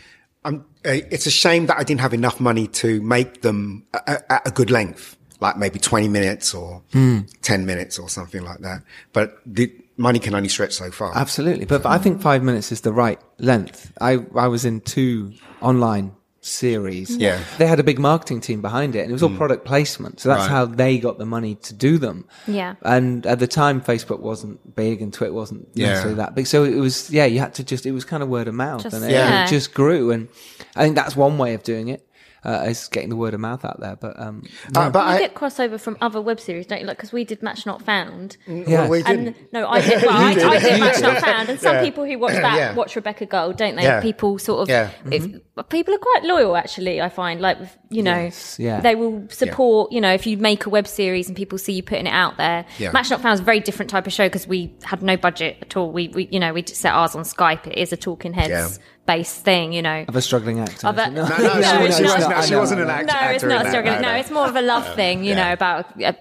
I'm, 0.47 0.57
uh, 0.91 1.01
it's 1.15 1.27
a 1.27 1.31
shame 1.45 1.67
that 1.67 1.77
I 1.79 1.85
didn't 1.89 2.01
have 2.07 2.15
enough 2.15 2.39
money 2.41 2.67
to 2.83 2.91
make 3.03 3.31
them 3.47 3.85
at, 3.93 4.25
at 4.35 4.43
a 4.51 4.51
good 4.51 4.71
length, 4.71 5.17
like 5.41 5.57
maybe 5.57 5.79
20 5.79 6.09
minutes 6.09 6.55
or 6.55 6.83
Hmm. 6.93 7.19
10 7.43 7.67
minutes 7.67 7.99
or 7.99 8.09
something 8.09 8.43
like 8.51 8.61
that. 8.61 8.83
But 9.13 9.27
the 9.47 9.65
money 9.97 10.19
can 10.21 10.35
only 10.35 10.49
stretch 10.49 10.75
so 10.75 10.91
far. 10.91 11.11
Absolutely, 11.25 11.65
but 11.67 11.85
I 11.85 11.99
think 11.99 12.23
five 12.23 12.43
minutes 12.43 12.73
is 12.73 12.81
the 12.83 12.93
right 12.93 13.19
length. 13.39 13.93
I 14.01 14.13
I 14.35 14.47
was 14.49 14.65
in 14.65 14.81
two 14.81 15.33
online 15.61 16.13
series. 16.41 17.17
Yeah. 17.17 17.39
Mm. 17.39 17.57
they 17.59 17.67
had 17.67 17.81
a 17.81 17.83
big 17.83 17.99
marketing 17.99 18.41
team 18.41 18.61
behind 18.63 18.95
it, 18.97 19.01
and 19.01 19.11
it 19.11 19.13
was 19.13 19.23
all 19.23 19.31
product 19.37 19.65
placement. 19.65 20.21
So 20.21 20.29
that's 20.29 20.43
Right. 20.43 20.51
how 20.51 20.65
they 20.67 20.99
got 20.99 21.19
the 21.19 21.27
money 21.27 21.57
to 21.57 21.75
do 21.75 21.99
them. 21.99 22.25
Yeah. 22.47 22.75
and 22.83 23.27
at 23.27 23.39
the 23.39 23.47
time, 23.47 23.81
Facebook 23.81 24.21
wasn't 24.21 24.75
big, 24.77 25.03
and 25.03 25.13
Twitter 25.13 25.33
wasn't 25.33 25.69
Yeah. 25.75 25.89
necessarily 25.89 26.17
that 26.17 26.35
big. 26.35 26.47
So 26.47 26.65
it 26.65 26.77
was 26.77 27.11
yeah, 27.11 27.25
you 27.27 27.41
had 27.41 27.55
to 27.55 27.65
just 27.65 27.87
it 27.87 27.93
was 27.93 28.05
kind 28.05 28.23
of 28.23 28.29
word 28.29 28.49
of 28.49 28.55
mouth, 28.55 28.83
Just- 28.85 28.95
and 28.95 29.05
it, 29.05 29.11
Yeah. 29.11 29.45
it 29.45 29.49
just 29.49 29.75
grew. 29.75 30.11
And 30.11 30.29
I 30.77 30.85
think 30.85 30.95
that's 30.97 31.17
one 31.17 31.39
way 31.39 31.55
of 31.55 31.63
doing 31.63 31.89
it. 31.89 32.05
Uh, 32.45 32.67
is 32.69 32.87
getting 32.89 33.09
the 33.09 33.17
word 33.17 33.35
of 33.35 33.41
mouth 33.41 33.65
out 33.65 33.81
there, 33.81 33.97
but 33.97 34.19
um, 34.21 34.45
Uh, 34.75 34.89
but 34.91 35.01
You 35.01 35.05
I, 35.15 35.19
get 35.19 35.35
crossover 35.35 35.79
from 35.81 35.97
other 36.01 36.21
web 36.21 36.39
series, 36.39 36.67
don't 36.67 36.81
you? 36.81 36.87
Like, 36.87 36.97
because 36.97 37.13
we 37.13 37.25
did 37.25 37.43
Match 37.43 37.67
Not 37.67 37.83
Found. 37.83 38.37
yeah, 38.47 38.83
well, 38.83 38.91
we 38.91 39.03
And 39.05 39.25
didn't. 39.27 39.53
no, 39.53 39.67
I 39.67 39.81
did. 39.81 40.03
Well, 40.03 40.11
I, 40.17 40.35
did. 40.35 40.45
I 40.45 40.59
did 40.61 40.81
Match. 40.81 41.01
Not 41.03 41.19
Found, 41.19 41.49
and 41.49 41.61
some 41.61 41.75
Yeah. 41.77 41.83
people 41.83 42.05
who 42.05 42.17
watch 42.19 42.35
that 42.35 42.57
Yeah. 42.57 42.75
watch 42.75 42.95
Rebecca 42.95 43.27
Gold, 43.27 43.57
don't 43.57 43.75
they? 43.75 43.83
Yeah. 43.83 44.01
People 44.01 44.39
sort 44.39 44.61
of, 44.63 44.69
Yeah. 44.69 44.91
if 45.11 45.25
people 45.69 45.95
are 45.95 45.99
quite 45.99 46.21
loyal, 46.23 46.57
actually. 46.57 47.01
I 47.01 47.09
find, 47.09 47.41
like, 47.41 47.59
you 47.91 48.05
know, 48.05 48.15
Yes, 48.15 48.57
yeah. 48.61 48.81
they 48.81 48.95
will 48.95 49.27
support. 49.31 49.91
You 49.91 50.01
know, 50.01 50.13
if 50.13 50.25
you 50.25 50.37
make 50.37 50.65
a 50.65 50.71
web 50.71 50.87
series 50.87 51.27
and 51.27 51.37
people 51.37 51.59
see 51.59 51.73
you 51.73 51.83
putting 51.83 52.07
it 52.07 52.15
out 52.15 52.37
there, 52.37 52.65
Yeah. 52.79 52.93
Match 52.93 53.11
Not 53.11 53.21
Found 53.21 53.35
is 53.35 53.41
a 53.41 53.45
very 53.45 53.59
different 53.61 53.91
type 53.91 54.07
of 54.07 54.13
show 54.13 54.27
because 54.27 54.47
we 54.47 54.73
had 54.85 55.03
no 55.03 55.17
budget 55.17 55.57
at 55.63 55.77
all. 55.77 55.91
We, 55.91 56.07
we, 56.09 56.29
you 56.31 56.39
know, 56.39 56.53
we 56.53 56.65
set 56.67 56.93
ours 56.95 57.17
on 57.17 57.25
Skype. 57.25 57.67
It 57.67 57.79
is 57.79 57.93
a 57.93 57.97
talking 57.97 58.33
heads. 58.33 58.79
Yeah. 59.09 59.15
based 59.17 59.45
thing, 59.45 59.73
you 59.73 59.83
know. 59.83 60.05
Of 60.07 60.17
a 60.17 60.23
struggling 60.23 60.61
actor. 60.61 60.87
Of 60.87 60.99
a- 60.99 61.07
is? 61.09 61.13
No, 61.13 61.23
no, 61.23 61.29
No, 61.29 61.37
she, 61.39 61.49
it's 61.49 61.61
was- 61.89 61.97
she, 61.97 62.03
not. 62.03 62.19
was, 62.19 62.29
no, 62.29 62.43
she 62.43 62.55
wasn't 62.57 62.81
an 62.83 62.89
know. 62.89 62.95
act- 62.95 63.07
No, 63.07 63.21
it's 63.31 63.43
not 63.45 63.63
that, 63.65 63.71
struggling. 63.71 64.03
No, 64.03 64.13
no. 64.13 64.15
it's 64.19 64.31
more 64.31 64.47
of 64.47 64.57
a 64.57 64.63
love 64.63 64.87
um, 64.87 64.95
thing, 64.97 65.25
you 65.25 65.31
Yeah. 65.35 65.47
know, 65.49 65.53
about 65.53 66.03
uh, 66.03 66.13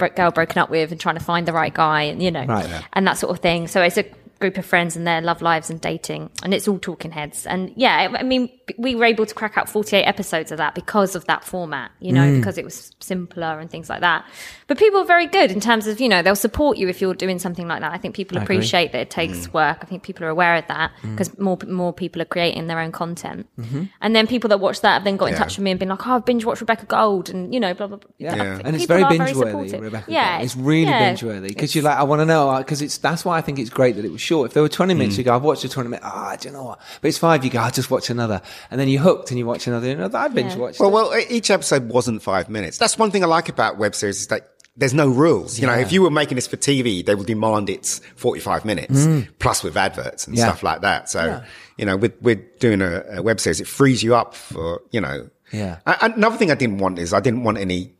a 0.00 0.08
girl 0.10 0.30
broken 0.32 0.58
up 0.58 0.68
with 0.70 0.90
and 0.90 1.00
trying 1.00 1.14
to 1.16 1.24
find 1.24 1.46
the 1.46 1.52
right 1.52 1.72
guy, 1.72 2.02
and 2.02 2.22
you 2.22 2.30
know, 2.30 2.44
Right. 2.44 2.68
Yeah. 2.68 2.82
and 2.92 3.06
that 3.06 3.18
sort 3.18 3.30
of 3.30 3.40
thing. 3.40 3.68
So 3.68 3.80
it's 3.82 3.96
a 3.98 4.04
group 4.42 4.58
of 4.58 4.66
friends 4.66 4.96
and 4.96 5.06
their 5.06 5.22
love 5.22 5.40
lives 5.40 5.70
and 5.70 5.80
dating, 5.80 6.28
and 6.42 6.52
it's 6.52 6.68
all 6.68 6.78
talking 6.78 7.12
heads. 7.12 7.46
And 7.46 7.72
yeah, 7.76 8.14
I 8.18 8.22
mean, 8.22 8.50
we 8.76 8.94
were 8.94 9.06
able 9.06 9.24
to 9.24 9.34
crack 9.34 9.56
out 9.56 9.68
forty-eight 9.70 10.04
episodes 10.04 10.52
of 10.52 10.58
that 10.58 10.74
because 10.74 11.16
of 11.16 11.24
that 11.26 11.44
format, 11.44 11.92
you 12.00 12.12
know, 12.12 12.26
mm. 12.28 12.38
because 12.38 12.58
it 12.58 12.64
was 12.64 12.92
simpler 13.00 13.58
and 13.58 13.70
things 13.70 13.88
like 13.88 14.00
that. 14.00 14.26
But 14.66 14.78
people 14.78 15.00
are 15.00 15.06
very 15.06 15.26
good 15.26 15.50
in 15.50 15.60
terms 15.60 15.86
of 15.86 16.00
you 16.00 16.08
know 16.08 16.20
they'll 16.22 16.36
support 16.36 16.76
you 16.76 16.88
if 16.88 17.00
you're 17.00 17.14
doing 17.14 17.38
something 17.38 17.66
like 17.68 17.80
that. 17.80 17.92
I 17.92 17.98
think 17.98 18.14
people 18.14 18.38
I 18.38 18.42
agree. 18.42 18.56
appreciate 18.56 18.92
that 18.92 19.00
it 19.00 19.10
takes 19.10 19.46
mm. 19.46 19.52
work. 19.54 19.78
I 19.80 19.86
think 19.86 20.02
people 20.02 20.24
are 20.26 20.30
aware 20.30 20.56
of 20.56 20.66
that 20.66 20.92
mm. 21.02 21.12
because 21.12 21.38
more 21.38 21.56
more 21.66 21.92
people 21.92 22.20
are 22.20 22.26
creating 22.26 22.66
their 22.66 22.80
own 22.80 22.92
content. 22.92 23.46
Mm-hmm. 23.58 23.84
And 24.00 24.16
then 24.16 24.26
people 24.26 24.48
that 24.48 24.58
watch 24.58 24.80
that 24.82 24.94
have 24.94 25.04
then 25.04 25.16
got 25.16 25.26
in 25.26 25.32
Yeah. 25.32 25.38
touch 25.38 25.56
with 25.56 25.64
me 25.64 25.70
and 25.70 25.80
been 25.80 25.88
like, 25.88 26.06
"Oh, 26.06 26.16
I've 26.16 26.24
binge 26.24 26.44
watched 26.44 26.60
Rebecca 26.60 26.86
Gold," 26.86 27.30
and 27.30 27.54
you 27.54 27.60
know, 27.60 27.72
blah 27.74 27.86
blah 27.86 27.98
blah. 27.98 28.10
Yeah. 28.18 28.34
Yeah. 28.34 28.60
and 28.64 28.74
it's 28.74 28.86
very 28.86 29.04
binge 29.04 29.34
worthy. 29.36 29.78
Rebecca. 29.78 30.10
Yeah, 30.10 30.40
It's 30.40 30.56
really 30.56 30.90
yeah. 30.90 31.10
binge 31.10 31.22
worthy 31.22 31.48
because 31.48 31.74
you're 31.74 31.84
like, 31.84 31.98
I 31.98 32.02
want 32.02 32.20
to 32.20 32.26
know 32.26 32.50
uh, 32.50 32.58
because 32.58 32.82
it's 32.82 32.98
that's 32.98 33.24
why 33.24 33.38
I 33.38 33.40
think 33.40 33.58
it's 33.58 33.70
great 33.70 33.96
that 33.96 34.04
it 34.04 34.12
was 34.12 34.20
short. 34.32 34.50
If 34.50 34.54
there 34.54 34.62
were 34.62 34.68
20 34.68 34.94
minutes, 34.94 35.18
you 35.18 35.24
go, 35.24 35.34
I've 35.34 35.42
watched 35.42 35.64
a 35.64 35.68
20 35.68 35.88
minute. 35.90 36.02
Ah, 36.04 36.36
do 36.40 36.48
you 36.48 36.54
know 36.54 36.64
what? 36.64 36.80
But 37.00 37.08
it's 37.08 37.18
five. 37.18 37.44
You 37.44 37.50
go, 37.50 37.60
I'll 37.60 37.70
just 37.70 37.90
watch 37.90 38.10
another, 38.10 38.40
and 38.70 38.80
then 38.80 38.88
you're 38.88 39.02
hooked 39.02 39.30
and 39.30 39.38
you 39.38 39.46
watch 39.46 39.66
another. 39.66 39.86
You 39.88 39.96
know, 39.96 40.10
I 40.12 40.28
binge 40.28 40.52
Yeah. 40.52 40.58
watched. 40.58 40.80
Well, 40.80 40.88
it. 40.88 40.92
well, 40.92 41.24
each 41.30 41.50
episode 41.50 41.88
wasn't 41.88 42.22
five 42.22 42.48
minutes. 42.48 42.78
That's 42.78 42.98
one 42.98 43.10
thing 43.10 43.22
I 43.22 43.26
like 43.26 43.48
about 43.48 43.78
web 43.78 43.94
series 43.94 44.20
is 44.20 44.26
that 44.28 44.48
there's 44.76 44.94
no 44.94 45.06
rules. 45.08 45.58
You 45.60 45.66
know, 45.66 45.74
if 45.74 45.92
you 45.92 46.00
were 46.02 46.10
making 46.10 46.36
this 46.36 46.46
for 46.46 46.56
TV, 46.56 47.04
they 47.04 47.14
would 47.14 47.26
demand 47.26 47.68
it's 47.68 48.00
45 48.16 48.64
minutes 48.64 49.06
plus 49.38 49.62
with 49.62 49.76
adverts 49.76 50.26
and 50.26 50.34
Mm. 50.34 50.38
Yeah. 50.38 50.44
stuff 50.46 50.62
like 50.62 50.80
that. 50.80 51.10
So, 51.10 51.42
you 51.76 51.84
know, 51.84 51.96
with, 51.98 52.14
with 52.22 52.58
doing 52.58 52.80
a, 52.80 53.04
a 53.18 53.22
web 53.22 53.38
series, 53.38 53.60
it 53.60 53.66
frees 53.66 54.02
you 54.02 54.14
up 54.14 54.34
for, 54.34 54.80
you 54.90 55.00
know. 55.02 55.28
Yeah. 55.52 55.76
A- 55.86 56.02
and 56.04 56.14
Another 56.14 56.38
thing 56.38 56.50
I 56.50 56.54
didn't 56.54 56.78
want 56.78 56.98
is 56.98 57.12
I 57.12 57.20
didn't 57.20 57.44
want 57.44 57.58
any 57.58 57.92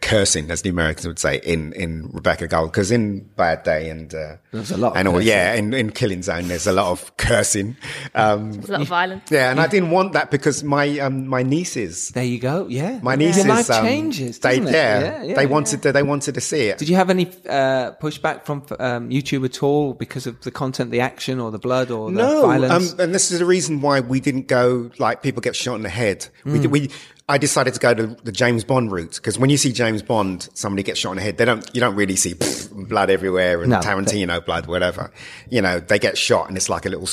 cursing, 0.00 0.50
as 0.50 0.62
the 0.62 0.68
Americans 0.68 1.06
would 1.06 1.18
say, 1.18 1.40
in, 1.44 1.72
in 1.72 2.10
Rebecca 2.12 2.46
Gold, 2.46 2.72
because 2.72 2.90
in 2.90 3.20
Bad 3.36 3.62
Day 3.62 3.88
and, 3.88 4.14
uh, 4.14 4.36
There's 4.52 4.70
a 4.70 4.76
lot 4.76 4.92
of 4.92 4.96
and 4.98 5.08
all, 5.08 5.20
yeah, 5.20 5.54
in, 5.54 5.72
in 5.72 5.90
Killing 5.90 6.22
Zone, 6.22 6.48
there's 6.48 6.66
a 6.66 6.72
lot 6.72 6.90
of 6.90 7.16
cursing. 7.16 7.76
Um, 8.14 8.50
a 8.50 8.70
lot 8.72 8.80
of 8.82 8.88
violence. 8.88 9.30
yeah, 9.30 9.50
and 9.50 9.60
I 9.60 9.66
didn't 9.66 9.90
want 9.90 10.12
that 10.12 10.30
because 10.30 10.62
my, 10.62 10.98
um, 10.98 11.26
my 11.26 11.42
nieces, 11.42 12.10
there 12.10 12.24
you 12.24 12.38
go. 12.38 12.66
Yeah, 12.68 13.00
my 13.02 13.16
nieces, 13.16 13.44
Your 13.44 13.54
life 13.54 13.70
um, 13.70 13.84
changes. 13.84 14.38
They, 14.38 14.58
it? 14.58 14.64
yeah, 14.64 14.70
yeah, 14.70 15.22
yeah, 15.22 15.34
they 15.34 15.42
yeah. 15.44 15.48
wanted 15.48 15.82
to, 15.82 15.92
they 15.92 16.02
wanted 16.02 16.34
to 16.34 16.40
see 16.40 16.68
it. 16.68 16.78
Did 16.78 16.88
you 16.88 16.96
have 16.96 17.10
any 17.10 17.26
uh, 17.48 17.92
pushback 17.92 18.44
from 18.44 18.66
um, 18.78 19.08
YouTube 19.10 19.44
at 19.44 19.62
all 19.62 19.94
because 19.94 20.26
of 20.26 20.40
the 20.42 20.50
content, 20.50 20.90
the 20.90 21.00
action, 21.00 21.40
or 21.40 21.50
the 21.50 21.58
blood, 21.58 21.90
or 21.90 22.10
the 22.10 22.18
no, 22.18 22.42
violence? 22.42 22.92
um, 22.92 23.00
and 23.00 23.14
this 23.14 23.30
is 23.30 23.38
the 23.38 23.46
reason 23.46 23.80
why 23.80 24.00
we 24.00 24.20
didn't 24.20 24.46
go 24.48 24.90
like 24.98 25.22
people 25.22 25.40
get 25.40 25.56
shot 25.56 25.76
in 25.76 25.82
the 25.82 25.88
head. 25.88 26.28
Hmm. 26.42 26.52
We, 26.52 26.58
did- 26.60 26.70
we, 26.70 26.90
I 27.28 27.38
decided 27.38 27.72
to 27.74 27.80
go 27.80 27.94
to 27.94 28.06
the 28.22 28.32
James 28.32 28.64
Bond 28.64 28.92
route 28.92 29.14
because 29.16 29.38
when 29.38 29.48
you 29.48 29.56
see 29.56 29.72
James 29.72 30.02
Bond, 30.02 30.48
somebody 30.54 30.82
gets 30.82 31.00
shot 31.00 31.12
in 31.12 31.16
the 31.16 31.22
head. 31.22 31.38
They 31.38 31.44
don't, 31.46 31.68
you 31.74 31.80
don't 31.80 31.94
really 31.96 32.16
see 32.16 32.34
blood 32.72 33.08
everywhere 33.08 33.62
and 33.62 33.70
No, 33.70 33.80
Tarantino 33.80 34.44
blood, 34.44 34.66
whatever. 34.66 35.10
You 35.48 35.62
know, 35.62 35.80
they 35.80 35.98
get 35.98 36.18
shot 36.18 36.48
and 36.48 36.56
it's 36.56 36.68
like 36.68 36.84
a 36.86 36.88
little. 36.90 37.08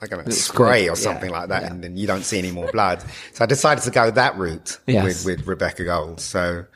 Like 0.00 0.10
a 0.12 0.30
squirt, 0.32 0.34
spray 0.34 0.88
or 0.90 0.96
something 0.96 1.30
like 1.30 1.48
that, 1.48 1.62
yeah. 1.62 1.70
and 1.70 1.82
then 1.82 1.96
you 1.96 2.06
don't 2.06 2.24
see 2.24 2.36
any 2.38 2.50
more 2.50 2.70
blood. 2.72 3.02
So 3.32 3.44
I 3.44 3.46
decided 3.46 3.84
to 3.84 3.90
go 3.90 4.10
that 4.10 4.36
route 4.36 4.78
Yes. 4.86 5.24
with, 5.24 5.38
with 5.38 5.46
Rebecca 5.46 5.84
Gold. 5.84 6.20
So, 6.20 6.66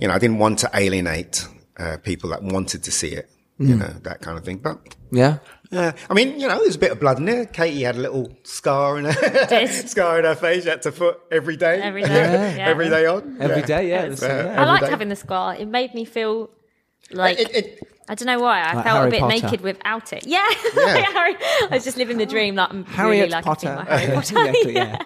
you 0.00 0.08
know, 0.08 0.14
I 0.14 0.18
didn't 0.18 0.38
want 0.38 0.58
to 0.60 0.70
alienate 0.74 1.46
uh, 1.76 1.98
people 2.02 2.30
that 2.30 2.42
wanted 2.42 2.82
to 2.84 2.90
see 2.90 3.08
it, 3.12 3.30
Hmm. 3.58 3.68
you 3.68 3.76
know, 3.76 3.88
that 4.02 4.20
kind 4.22 4.36
of 4.36 4.44
thing. 4.44 4.56
But 4.56 4.96
yeah. 5.12 5.38
Yeah, 5.72 5.92
I 6.10 6.14
mean, 6.14 6.38
you 6.38 6.46
know, 6.46 6.58
there's 6.58 6.76
a 6.76 6.78
bit 6.78 6.92
of 6.92 7.00
blood 7.00 7.18
in 7.18 7.24
there. 7.24 7.46
Katie 7.46 7.82
had 7.82 7.96
a 7.96 8.00
little 8.00 8.36
scar 8.44 8.98
in 8.98 9.06
her 9.06 9.66
scar 9.86 10.18
in 10.18 10.24
her 10.24 10.34
face. 10.36 10.62
She 10.64 10.68
had 10.68 10.82
to 10.82 10.92
foot 10.92 11.18
every 11.30 11.56
day, 11.56 11.80
Every 11.82 12.02
day, 12.02 12.08
yeah. 12.58 12.68
every 12.68 12.88
day 12.88 13.06
on, 13.06 13.38
Every 13.40 13.60
Yeah. 13.60 13.66
day, 13.66 13.88
yeah. 13.88 14.02
It 14.04 14.10
was- 14.10 14.20
that's- 14.20 14.46
yeah. 14.54 14.62
I 14.62 14.66
liked 14.66 14.84
day. 14.84 14.90
having 14.90 15.08
the 15.08 15.16
scar. 15.16 15.56
It 15.56 15.66
made 15.66 15.94
me 15.94 16.04
feel 16.04 16.50
like 17.10 17.38
It, 17.40 17.54
it, 17.54 17.88
I 18.08 18.14
don't 18.14 18.26
know 18.26 18.40
why. 18.40 18.60
I 18.60 18.74
Like 18.74 18.84
felt 18.84 18.96
Harry 18.98 19.08
a 19.08 19.10
bit 19.10 19.20
Potter. 19.20 19.34
naked 19.46 19.60
without 19.62 20.12
it. 20.12 20.26
Yeah, 20.26 20.46
Yeah. 20.76 20.96
Harry, 21.12 21.34
I 21.62 21.68
was 21.72 21.84
just 21.84 21.96
living 21.96 22.18
the 22.18 22.26
dream. 22.26 22.56
Like 22.56 22.70
I'm 22.70 22.84
Harriet 22.84 23.20
really 23.22 23.30
like 23.32 23.44
Potter. 23.44 23.74
Potter. 23.76 23.96
Harry 23.96 24.14
Potter. 24.14 24.70
Yeah. 24.70 24.96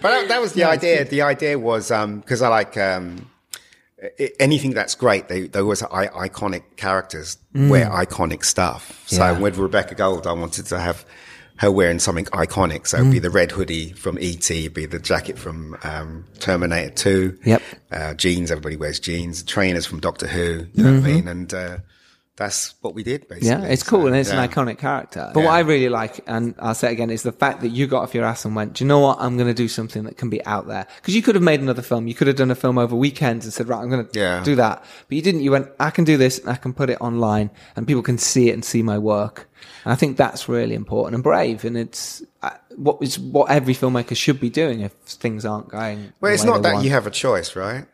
but 0.00 0.10
that, 0.10 0.28
that 0.28 0.40
was 0.40 0.52
the 0.54 0.64
idea. 0.64 1.04
The 1.04 1.22
idea 1.22 1.58
was 1.58 1.88
because 1.90 2.42
I 2.42 2.48
like 2.48 2.76
um, 2.76 3.16
i- 3.16 3.35
anything 4.40 4.72
that's 4.72 4.94
great. 4.94 5.28
They 5.28 5.46
they 5.48 5.60
always 5.60 5.82
I, 5.82 6.06
iconic 6.28 6.62
characters 6.76 7.38
wear 7.54 7.86
iconic 7.90 8.44
stuff. 8.44 9.02
So 9.06 9.20
Mm. 9.20 9.34
Yeah. 9.34 9.38
with 9.40 9.56
Rebecca 9.58 9.94
Gold, 9.94 10.26
I 10.26 10.32
wanted 10.32 10.66
to 10.66 10.78
have. 10.80 11.04
Her 11.58 11.70
wearing 11.70 11.98
something 12.00 12.26
iconic, 12.26 12.86
so 12.86 12.98
it'd 12.98 13.08
Mm. 13.08 13.12
be 13.12 13.18
the 13.18 13.30
red 13.30 13.50
hoodie 13.50 13.92
from 13.94 14.18
ET, 14.20 14.68
be 14.68 14.84
the 14.84 14.98
jacket 14.98 15.38
from 15.38 15.74
um, 15.84 16.26
Terminator 16.38 16.90
Two. 16.94 17.38
Yep. 17.46 17.62
uh, 17.92 18.12
jeans. 18.12 18.50
Everybody 18.50 18.76
wears 18.76 19.00
jeans. 19.00 19.42
Trainers 19.42 19.86
from 19.86 20.00
Doctor 20.00 20.26
Who. 20.26 20.66
You 20.74 20.84
know 20.84 20.92
what 21.00 21.04
I 21.08 21.12
mean? 21.14 21.26
And 21.28 21.54
uh, 21.54 21.78
that's 22.36 22.74
what 22.82 22.94
we 22.94 23.02
did 23.02 23.28
basically. 23.28 23.48
Yeah, 23.48 23.62
it's 23.64 23.82
cool 23.82 24.02
So, 24.02 24.06
and 24.08 24.16
it's 24.16 24.30
yeah. 24.32 24.42
an 24.42 24.48
iconic 24.48 24.78
character. 24.78 25.30
But 25.32 25.40
what 25.44 25.50
I 25.54 25.60
really 25.60 25.88
like, 25.88 26.20
and 26.26 26.54
I'll 26.58 26.74
say 26.74 26.88
it 26.88 26.92
again, 26.92 27.10
is 27.10 27.22
the 27.22 27.32
fact 27.32 27.62
that 27.62 27.68
you 27.70 27.86
got 27.86 28.02
off 28.02 28.14
your 28.14 28.24
ass 28.24 28.44
and 28.44 28.54
went, 28.54 28.74
do 28.74 28.84
you 28.84 28.88
know 28.88 29.00
what? 29.00 29.18
I'm 29.20 29.36
going 29.36 29.48
to 29.48 29.54
do 29.54 29.68
something 29.68 30.04
that 30.04 30.18
can 30.18 30.28
be 30.28 30.44
out 30.44 30.66
there. 30.66 30.86
Because 30.96 31.16
you 31.16 31.22
could 31.22 31.34
have 31.34 31.42
made 31.44 31.60
another 31.60 31.82
film. 31.82 32.06
You 32.06 32.14
could 32.14 32.26
have 32.26 32.36
done 32.36 32.50
a 32.50 32.54
film 32.54 32.76
over 32.76 32.94
weekends 32.94 33.46
and 33.46 33.54
said, 33.54 33.68
right, 33.68 33.80
I'm 33.80 33.88
going 33.88 34.06
to 34.06 34.18
Yeah. 34.18 34.42
do 34.44 34.54
that. 34.56 34.84
But 35.08 35.16
you 35.16 35.22
didn't. 35.22 35.40
You 35.40 35.50
went, 35.50 35.68
I 35.80 35.90
can 35.90 36.04
do 36.04 36.16
this 36.18 36.38
and 36.38 36.50
I 36.50 36.56
can 36.56 36.74
put 36.74 36.90
it 36.90 37.00
online 37.00 37.50
and 37.74 37.86
people 37.86 38.02
can 38.02 38.18
see 38.18 38.50
it 38.50 38.52
and 38.52 38.64
see 38.64 38.82
my 38.82 38.98
work. 38.98 39.48
And 39.84 39.92
I 39.92 39.96
think 39.96 40.16
that's 40.18 40.48
really 40.48 40.74
important 40.74 41.14
and 41.14 41.24
brave. 41.24 41.64
And 41.64 41.76
it's 41.78 42.22
uh, 42.42 42.50
what 42.76 42.98
is 43.00 43.18
what 43.18 43.50
every 43.50 43.74
filmmaker 43.74 44.16
should 44.16 44.38
be 44.40 44.50
doing 44.50 44.80
if 44.80 44.92
things 44.92 45.46
aren't 45.46 45.68
going. 45.68 46.12
Well, 46.20 46.32
it's 46.34 46.44
not 46.44 46.62
that 46.62 46.74
want. 46.74 46.84
you 46.84 46.90
have 46.90 47.06
a 47.06 47.10
choice, 47.10 47.56
right? 47.56 47.86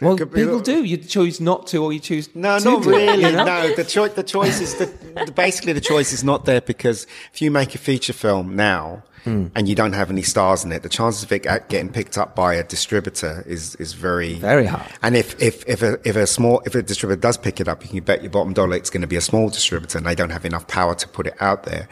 Well, 0.00 0.16
could 0.16 0.32
people 0.32 0.60
do. 0.60 0.82
You 0.84 0.96
choose 0.96 1.40
not 1.40 1.66
to, 1.68 1.82
or 1.84 1.92
you 1.92 2.00
choose 2.00 2.28
No, 2.34 2.58
to 2.58 2.64
not 2.64 2.86
it, 2.86 2.88
really. 2.88 3.24
you 3.24 3.32
know? 3.32 3.44
No, 3.44 3.74
the 3.74 3.84
choice, 3.84 4.12
the 4.14 4.22
choice 4.22 4.60
is 4.60 4.74
the, 4.76 5.32
basically 5.34 5.72
the 5.72 5.80
choice 5.80 6.12
is 6.12 6.24
not 6.24 6.44
there 6.46 6.60
because 6.60 7.06
if 7.32 7.42
you 7.42 7.50
make 7.50 7.74
a 7.74 7.78
feature 7.78 8.12
film 8.12 8.56
now 8.56 9.02
Hmm. 9.24 9.48
and 9.54 9.68
you 9.68 9.74
don't 9.74 9.92
have 9.92 10.08
any 10.08 10.22
stars 10.22 10.64
in 10.64 10.72
it, 10.72 10.82
the 10.82 10.88
chances 10.88 11.22
of 11.24 11.30
it 11.30 11.42
getting 11.42 11.90
picked 11.90 12.16
up 12.16 12.34
by 12.34 12.54
a 12.54 12.64
distributor 12.64 13.44
is 13.46 13.74
is 13.74 13.92
very 13.92 14.32
Very 14.36 14.64
high. 14.64 14.90
And 15.02 15.14
if 15.14 15.38
if 15.42 15.62
if 15.68 15.82
a 15.82 15.98
if 16.08 16.16
a 16.16 16.26
small 16.26 16.62
if 16.64 16.74
a 16.74 16.80
distributor 16.82 17.20
does 17.20 17.36
pick 17.36 17.60
it 17.60 17.68
up, 17.68 17.82
you 17.84 17.90
can 17.90 18.00
bet 18.02 18.22
your 18.22 18.30
bottom 18.30 18.54
dollar 18.54 18.76
it's 18.76 18.88
going 18.88 19.02
to 19.02 19.06
be 19.06 19.16
a 19.16 19.20
small 19.20 19.50
distributor, 19.50 19.98
and 19.98 20.06
they 20.06 20.14
don't 20.14 20.30
have 20.30 20.46
enough 20.46 20.66
power 20.68 20.94
to 20.94 21.06
put 21.06 21.26
it 21.26 21.34
out 21.38 21.64
there. 21.64 21.86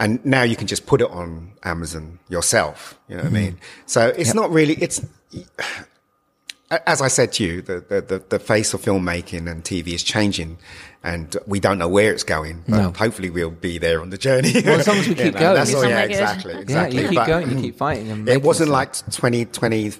And 0.00 0.18
now 0.26 0.42
you 0.42 0.56
can 0.56 0.66
just 0.66 0.84
put 0.86 1.00
it 1.00 1.08
on 1.12 1.52
Amazon 1.62 2.18
yourself. 2.28 2.98
You 3.08 3.14
know 3.16 3.22
what 3.22 3.30
I 3.30 3.32
mean? 3.32 3.58
So 3.86 4.08
it's 4.18 4.34
not 4.34 4.50
really 4.50 4.74
it's 4.74 5.00
as 6.86 7.02
I 7.02 7.08
said 7.08 7.32
to 7.34 7.44
you, 7.44 7.62
the, 7.62 7.80
the, 7.88 8.22
the, 8.28 8.38
face 8.38 8.72
of 8.72 8.82
filmmaking 8.82 9.50
and 9.50 9.62
TV 9.62 9.88
is 9.88 10.02
changing 10.02 10.58
and 11.04 11.36
we 11.46 11.58
don't 11.60 11.78
know 11.78 11.88
where 11.88 12.12
it's 12.12 12.22
going, 12.24 12.62
but 12.68 12.76
No. 12.78 12.92
hopefully 12.92 13.28
we'll 13.30 13.50
be 13.50 13.78
there 13.78 14.00
on 14.00 14.10
the 14.10 14.18
journey. 14.18 14.52
Well, 14.64 14.78
as 14.80 14.86
long 14.86 14.98
as 14.98 15.08
we 15.08 15.10
You 15.16 15.16
keep 15.22 15.34
know, 15.34 15.40
going, 15.40 15.54
That's 15.56 15.74
all, 15.74 15.82
yeah, 15.82 15.88
somewhere 15.88 16.02
good. 16.08 16.10
exactly, 16.12 16.52
Yeah, 16.54 16.60
exactly. 16.60 17.02
you 17.02 17.08
keep 17.08 17.16
But 17.16 17.26
going, 17.26 17.50
you 17.50 17.60
keep 17.60 17.76
fighting. 17.76 18.10
And 18.10 18.28
It 18.28 18.42
wasn't 18.42 18.68
stuff. 18.68 18.72
like 19.06 19.12
20, 19.12 19.44
20 19.46 19.92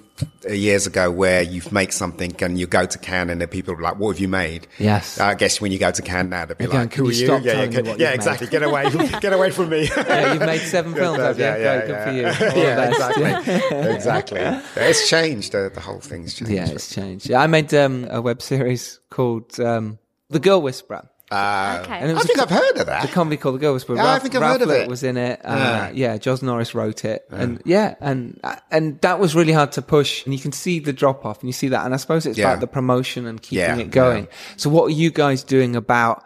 years 0.49 0.87
ago 0.87 1.11
where 1.11 1.41
you 1.41 1.61
make 1.71 1.91
something 1.91 2.33
and 2.41 2.57
you 2.59 2.67
go 2.67 2.85
to 2.85 2.97
Cannes 2.99 3.29
and 3.31 3.41
the 3.41 3.47
people 3.47 3.73
are 3.73 3.81
like, 3.81 3.97
what 3.99 4.11
have 4.15 4.19
you 4.19 4.27
made? 4.29 4.67
Yes. 4.79 5.19
I 5.19 5.33
guess 5.33 5.59
when 5.59 5.71
you 5.73 5.79
go 5.79 5.91
to 5.91 6.01
Cannes 6.01 6.29
now, 6.29 6.45
they'll 6.45 6.55
be 6.55 6.65
They're 6.67 6.79
like, 6.81 6.91
"Can 6.91 7.03
who 7.03 7.09
are 7.09 7.13
you? 7.13 7.25
stop 7.25 7.41
yeah, 7.41 7.45
yeah, 7.47 7.53
telling 7.53 7.71
can- 7.71 7.85
what 7.87 7.99
yeah, 7.99 8.11
exactly. 8.11 8.45
made?" 8.47 8.51
Get 8.51 8.63
away, 8.63 9.19
get 9.19 9.33
away 9.33 9.51
from 9.51 9.69
me. 9.69 9.89
Yeah, 9.97 10.33
you've 10.33 10.41
made 10.45 10.61
seven 10.61 10.93
films, 10.93 11.19
have 11.19 11.37
you? 11.37 11.43
Very 11.45 11.87
good 11.87 12.03
for 12.03 12.11
you. 12.11 12.21
Yeah, 12.61 12.75
best. 12.75 13.17
exactly. 13.17 13.91
exactly. 13.95 14.39
It's 14.83 15.09
changed. 15.09 15.51
The, 15.51 15.71
the 15.73 15.81
whole 15.81 15.99
thing's 15.99 16.33
changed. 16.35 16.53
Yeah, 16.53 16.69
it's 16.69 16.93
changed. 16.93 17.29
Yeah, 17.29 17.41
I 17.41 17.47
made 17.47 17.73
um, 17.73 18.07
a 18.09 18.21
web 18.21 18.41
series 18.41 18.99
called 19.09 19.59
um, 19.59 19.97
The 20.33 20.39
Girl 20.39 20.61
Whisperer. 20.61 21.09
Okay. 21.31 21.37
And 21.39 22.09
it 22.11 22.13
I 22.13 22.13
was 22.13 22.25
think 22.27 22.37
I've 22.39 22.49
heard 22.49 22.77
of 22.77 22.85
that. 22.85 23.01
the 23.01 23.07
that. 23.07 23.11
comedy 23.11 23.37
called 23.37 23.55
The 23.55 23.59
Girl 23.59 23.73
Whisperer. 23.73 23.95
Yeah, 23.95 24.11
I 24.13 24.19
think 24.19 24.35
I've 24.35 24.41
Ralph 24.41 24.53
heard 24.59 24.61
of 24.63 24.67
Litt 24.67 24.81
it. 24.81 24.87
was 24.89 25.01
in 25.01 25.17
it. 25.17 25.41
Uh, 25.43 25.89
yeah, 25.93 26.17
Jos 26.17 26.43
Norris 26.43 26.75
wrote 26.75 27.05
it, 27.05 27.25
and 27.31 27.59
yeah, 27.65 27.95
and 28.01 28.39
and 28.69 29.01
that 29.01 29.17
was 29.19 29.33
really 29.35 29.53
hard 29.53 29.71
to 29.71 29.81
push. 29.81 30.23
And 30.25 30.33
you 30.33 30.39
can 30.39 30.51
see 30.51 30.77
the 30.79 30.93
drop 30.93 31.25
off, 31.25 31.39
and 31.39 31.49
you 31.49 31.53
see 31.53 31.69
that. 31.69 31.85
And 31.85 31.93
I 31.93 31.97
suppose 31.97 32.27
it's 32.27 32.37
Yeah. 32.37 32.49
about 32.49 32.59
the 32.61 32.67
promotion 32.67 33.25
and 33.25 33.41
keeping 33.41 33.57
Yeah, 33.59 33.77
it 33.77 33.89
going. 33.89 34.27
So, 34.57 34.69
what 34.69 34.85
are 34.87 34.93
you 34.93 35.09
guys 35.09 35.43
doing 35.43 35.75
about? 35.75 36.23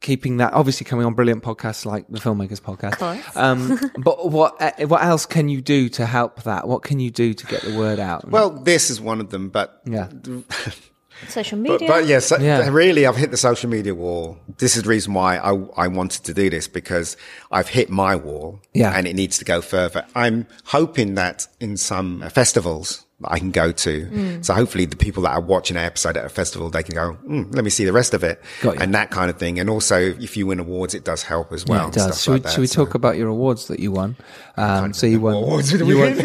Keeping 0.00 0.36
that 0.38 0.52
obviously 0.52 0.84
coming 0.84 1.06
on 1.06 1.14
brilliant 1.14 1.42
podcasts 1.42 1.86
like 1.86 2.04
the 2.10 2.18
Filmmakers 2.18 2.60
Podcast. 2.60 2.98
course. 2.98 3.36
Um, 3.36 3.78
but 4.04 4.30
what 4.30 4.60
uh, 4.60 4.72
what 4.86 5.02
else 5.02 5.24
can 5.24 5.48
you 5.48 5.62
do 5.62 5.88
to 5.90 6.04
help 6.04 6.42
that? 6.42 6.66
What 6.68 6.82
can 6.82 6.98
you 7.00 7.10
do 7.10 7.32
to 7.32 7.46
get 7.46 7.62
the 7.62 7.74
word 7.78 7.98
out? 8.00 8.28
Well, 8.28 8.50
this 8.50 8.90
is 8.90 9.00
one 9.00 9.20
of 9.20 9.30
them, 9.30 9.48
but 9.48 9.80
yeah, 9.86 10.08
Social 11.28 11.58
But, 11.62 11.70
media. 11.72 11.88
but 11.88 12.06
yes, 12.06 12.32
Yeah. 12.40 12.68
really, 12.68 13.06
I've 13.06 13.16
hit 13.16 13.30
the 13.30 13.36
social 13.36 13.70
media 13.70 13.94
wall. 13.94 14.38
This 14.58 14.76
is 14.76 14.82
the 14.82 14.88
reason 14.88 15.14
why 15.14 15.36
I, 15.38 15.54
I 15.76 15.88
wanted 15.88 16.24
to 16.24 16.34
do 16.34 16.50
this 16.50 16.68
because 16.68 17.16
I've 17.50 17.68
hit 17.68 17.90
my 17.90 18.16
wall 18.16 18.60
Yeah. 18.72 18.92
and 18.96 19.06
it 19.06 19.14
needs 19.14 19.38
to 19.38 19.44
go 19.44 19.60
further. 19.60 20.04
I'm 20.14 20.46
hoping 20.64 21.14
that 21.14 21.46
in 21.60 21.76
some 21.76 22.22
festivals 22.30 23.03
that 23.03 23.03
I 23.28 23.38
can 23.38 23.50
go 23.50 23.72
to. 23.72 24.06
Mm. 24.06 24.44
So 24.44 24.54
hopefully 24.54 24.84
the 24.84 24.96
people 24.96 25.22
that 25.24 25.30
are 25.32 25.40
watching 25.40 25.76
an 25.76 25.84
episode 25.84 26.16
at 26.16 26.24
a 26.24 26.28
festival, 26.28 26.70
they 26.70 26.82
can 26.82 26.94
go, 26.94 27.16
mm, 27.26 27.54
let 27.54 27.64
me 27.64 27.70
see 27.70 27.84
the 27.84 27.92
rest 27.92 28.14
of 28.14 28.22
it. 28.24 28.42
And 28.62 28.94
that 28.94 29.10
kind 29.10 29.30
of 29.30 29.38
thing. 29.38 29.58
And 29.58 29.68
also 29.70 29.98
if 29.98 30.36
you 30.36 30.46
win 30.46 30.60
awards, 30.60 30.94
it 30.94 31.04
does 31.04 31.22
help 31.22 31.52
as 31.52 31.64
well. 31.66 31.82
Yeah, 31.82 31.88
it 31.88 31.94
does. 31.94 32.22
Should, 32.22 32.30
we, 32.30 32.34
like 32.34 32.42
that. 32.44 32.52
should 32.52 32.60
we 32.60 32.66
So- 32.66 32.84
talk 32.84 32.94
about 32.94 33.16
your 33.16 33.28
awards 33.28 33.68
that 33.68 33.80
you 33.80 33.92
won? 33.92 34.16
Um, 34.56 34.92
so 34.92 35.06
you 35.06 35.20
won. 35.20 35.34
awards 35.34 35.70
did 35.70 35.80
you 35.80 35.98
won, 35.98 36.16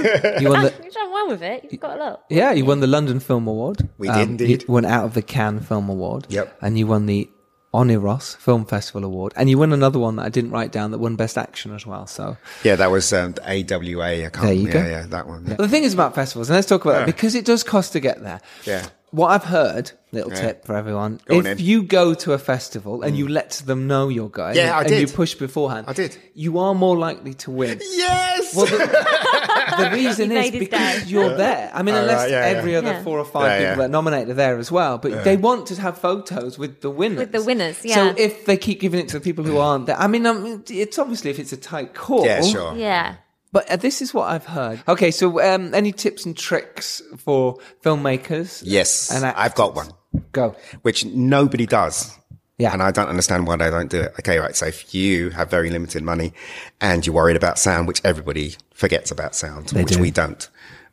you 0.41 0.49
won 0.49 0.63
the. 0.63 0.73
You've 0.83 0.93
done 0.93 1.11
well 1.11 1.27
with 1.29 1.41
it. 1.41 1.67
You've 1.71 1.81
got 1.81 1.97
a 1.97 2.03
lot. 2.03 2.23
Yeah, 2.29 2.51
you 2.51 2.65
won 2.65 2.79
the 2.79 2.87
London 2.87 3.19
Film 3.19 3.47
Award. 3.47 3.81
Um, 3.81 3.89
We 3.97 4.07
did 4.07 4.29
indeed. 4.29 4.61
You 4.67 4.73
won 4.73 4.85
out 4.85 5.05
of 5.05 5.13
the 5.13 5.21
Cannes 5.21 5.61
Film 5.61 5.89
Award. 5.89 6.27
Yep. 6.29 6.57
And 6.61 6.77
you 6.77 6.87
won 6.87 7.05
the 7.05 7.29
Oniros 7.73 8.35
Film 8.37 8.65
Festival 8.65 9.03
Award, 9.05 9.33
and 9.35 9.49
you 9.49 9.57
won 9.57 9.71
another 9.73 9.99
one 9.99 10.15
that 10.15 10.25
I 10.25 10.29
didn't 10.29 10.51
write 10.51 10.71
down 10.71 10.91
that 10.91 10.97
won 10.97 11.15
Best 11.15 11.37
Action 11.37 11.73
as 11.73 11.85
well. 11.85 12.07
So 12.07 12.37
Yeah, 12.63 12.75
that 12.75 12.89
was 12.89 13.13
um, 13.13 13.35
AWA. 13.45 14.05
I 14.25 14.29
can't, 14.29 14.33
There 14.41 14.53
you 14.53 14.67
yeah, 14.67 14.73
go. 14.73 14.79
yeah, 14.85 15.05
that 15.07 15.27
one. 15.27 15.43
But 15.45 15.57
the 15.59 15.67
thing 15.67 15.83
is 15.83 15.93
about 15.93 16.15
festivals, 16.15 16.49
and 16.49 16.55
let's 16.55 16.67
talk 16.67 16.83
about 16.85 16.99
that 16.99 17.05
because 17.05 17.35
it 17.35 17.45
does 17.45 17.63
cost 17.63 17.93
to 17.93 17.99
get 17.99 18.21
there. 18.23 18.41
Yeah. 18.65 18.87
What 19.11 19.29
I've 19.31 19.43
heard, 19.45 19.91
little 20.11 20.31
Yeah. 20.31 20.41
tip 20.41 20.65
for 20.65 20.75
everyone: 20.75 21.19
Go 21.25 21.39
on 21.39 21.47
if 21.47 21.59
you 21.59 21.81
go 21.81 22.13
to 22.13 22.33
a 22.33 22.37
festival 22.37 23.01
and 23.01 23.17
you 23.17 23.27
let 23.27 23.51
them 23.65 23.87
know 23.87 24.07
you're 24.07 24.29
going, 24.29 24.55
Yeah, 24.55 24.77
I 24.77 24.81
and 24.81 24.89
did. 24.89 25.01
you 25.01 25.07
push 25.07 25.33
beforehand, 25.33 25.85
I 25.89 25.93
did. 25.93 26.15
You 26.35 26.59
are 26.59 26.75
more 26.75 26.95
likely 26.97 27.33
to 27.35 27.49
win. 27.51 27.79
Yes! 27.81 28.55
Well, 28.55 28.67
the, 28.67 28.77
the 28.77 29.89
reason 29.99 30.31
is 30.31 30.51
because 30.51 31.03
day. 31.03 31.09
you're 31.09 31.35
there. 31.35 31.71
I 31.73 31.81
mean, 31.81 31.95
Oh, 31.95 32.01
unless 32.01 32.19
right, 32.21 32.29
yeah, 32.31 32.57
every 32.57 32.73
yeah. 32.73 32.77
other 32.79 32.91
Yeah. 32.91 33.03
four 33.03 33.17
or 33.17 33.25
five 33.25 33.43
Yeah, 33.49 33.57
people 33.57 33.69
yeah. 33.71 33.87
that 33.87 33.91
nominate 33.91 34.29
are 34.29 34.33
there 34.35 34.57
as 34.59 34.71
well, 34.71 34.97
but 34.99 35.23
they 35.23 35.37
want 35.37 35.65
to 35.67 35.81
have 35.81 35.97
photos 35.97 36.59
with 36.59 36.81
the 36.81 36.89
winners. 36.91 37.19
With 37.19 37.31
the 37.31 37.41
winners, 37.43 37.79
yeah. 37.83 37.95
So 37.95 38.13
if 38.15 38.45
they 38.45 38.57
keep 38.57 38.79
giving 38.79 38.99
it 38.99 39.07
to 39.09 39.17
the 39.19 39.23
people 39.23 39.43
who 39.43 39.57
aren't 39.57 39.87
there, 39.87 39.97
I 39.97 40.07
mean, 40.07 40.25
um, 40.27 40.63
it's 40.69 40.99
obviously 40.99 41.31
if 41.31 41.39
it's 41.39 41.51
a 41.53 41.57
tight 41.57 41.93
call. 41.95 42.25
yeah, 42.25 42.41
sure. 42.41 42.75
Yeah. 42.75 43.15
But 43.51 43.69
uh, 43.69 43.77
this 43.77 44.01
is 44.01 44.13
what 44.13 44.29
I've 44.29 44.45
heard. 44.45 44.81
Okay, 44.87 45.11
so 45.11 45.41
um, 45.41 45.73
any 45.73 45.91
tips 45.91 46.25
and 46.25 46.37
tricks 46.37 47.01
for 47.17 47.57
filmmakers? 47.83 48.61
Yes, 48.63 49.11
And 49.11 49.25
I've 49.25 49.55
got 49.55 49.75
one, 49.75 49.89
Go. 50.31 50.55
which 50.83 51.05
nobody 51.05 51.65
does. 51.65 52.15
Yeah. 52.59 52.73
And 52.73 52.83
I 52.83 52.91
don't 52.91 53.07
understand 53.07 53.47
why 53.47 53.55
they 53.55 53.69
don't 53.69 53.89
do 53.89 54.01
it. 54.01 54.13
Okay, 54.19 54.37
right. 54.37 54.53
So 54.55 54.65
if 54.65 54.93
you 54.93 55.29
have 55.29 55.49
very 55.49 55.69
limited 55.69 56.03
money 56.03 56.33
and 56.81 57.05
you're 57.05 57.15
worried 57.15 57.37
about 57.37 57.57
sound, 57.57 57.87
which 57.87 58.01
everybody 58.03 58.55
forgets 58.73 59.11
about 59.11 59.33
sound, 59.33 59.71
which 59.71 59.93
do. 59.93 59.99
we 60.01 60.11
don't, 60.11 60.47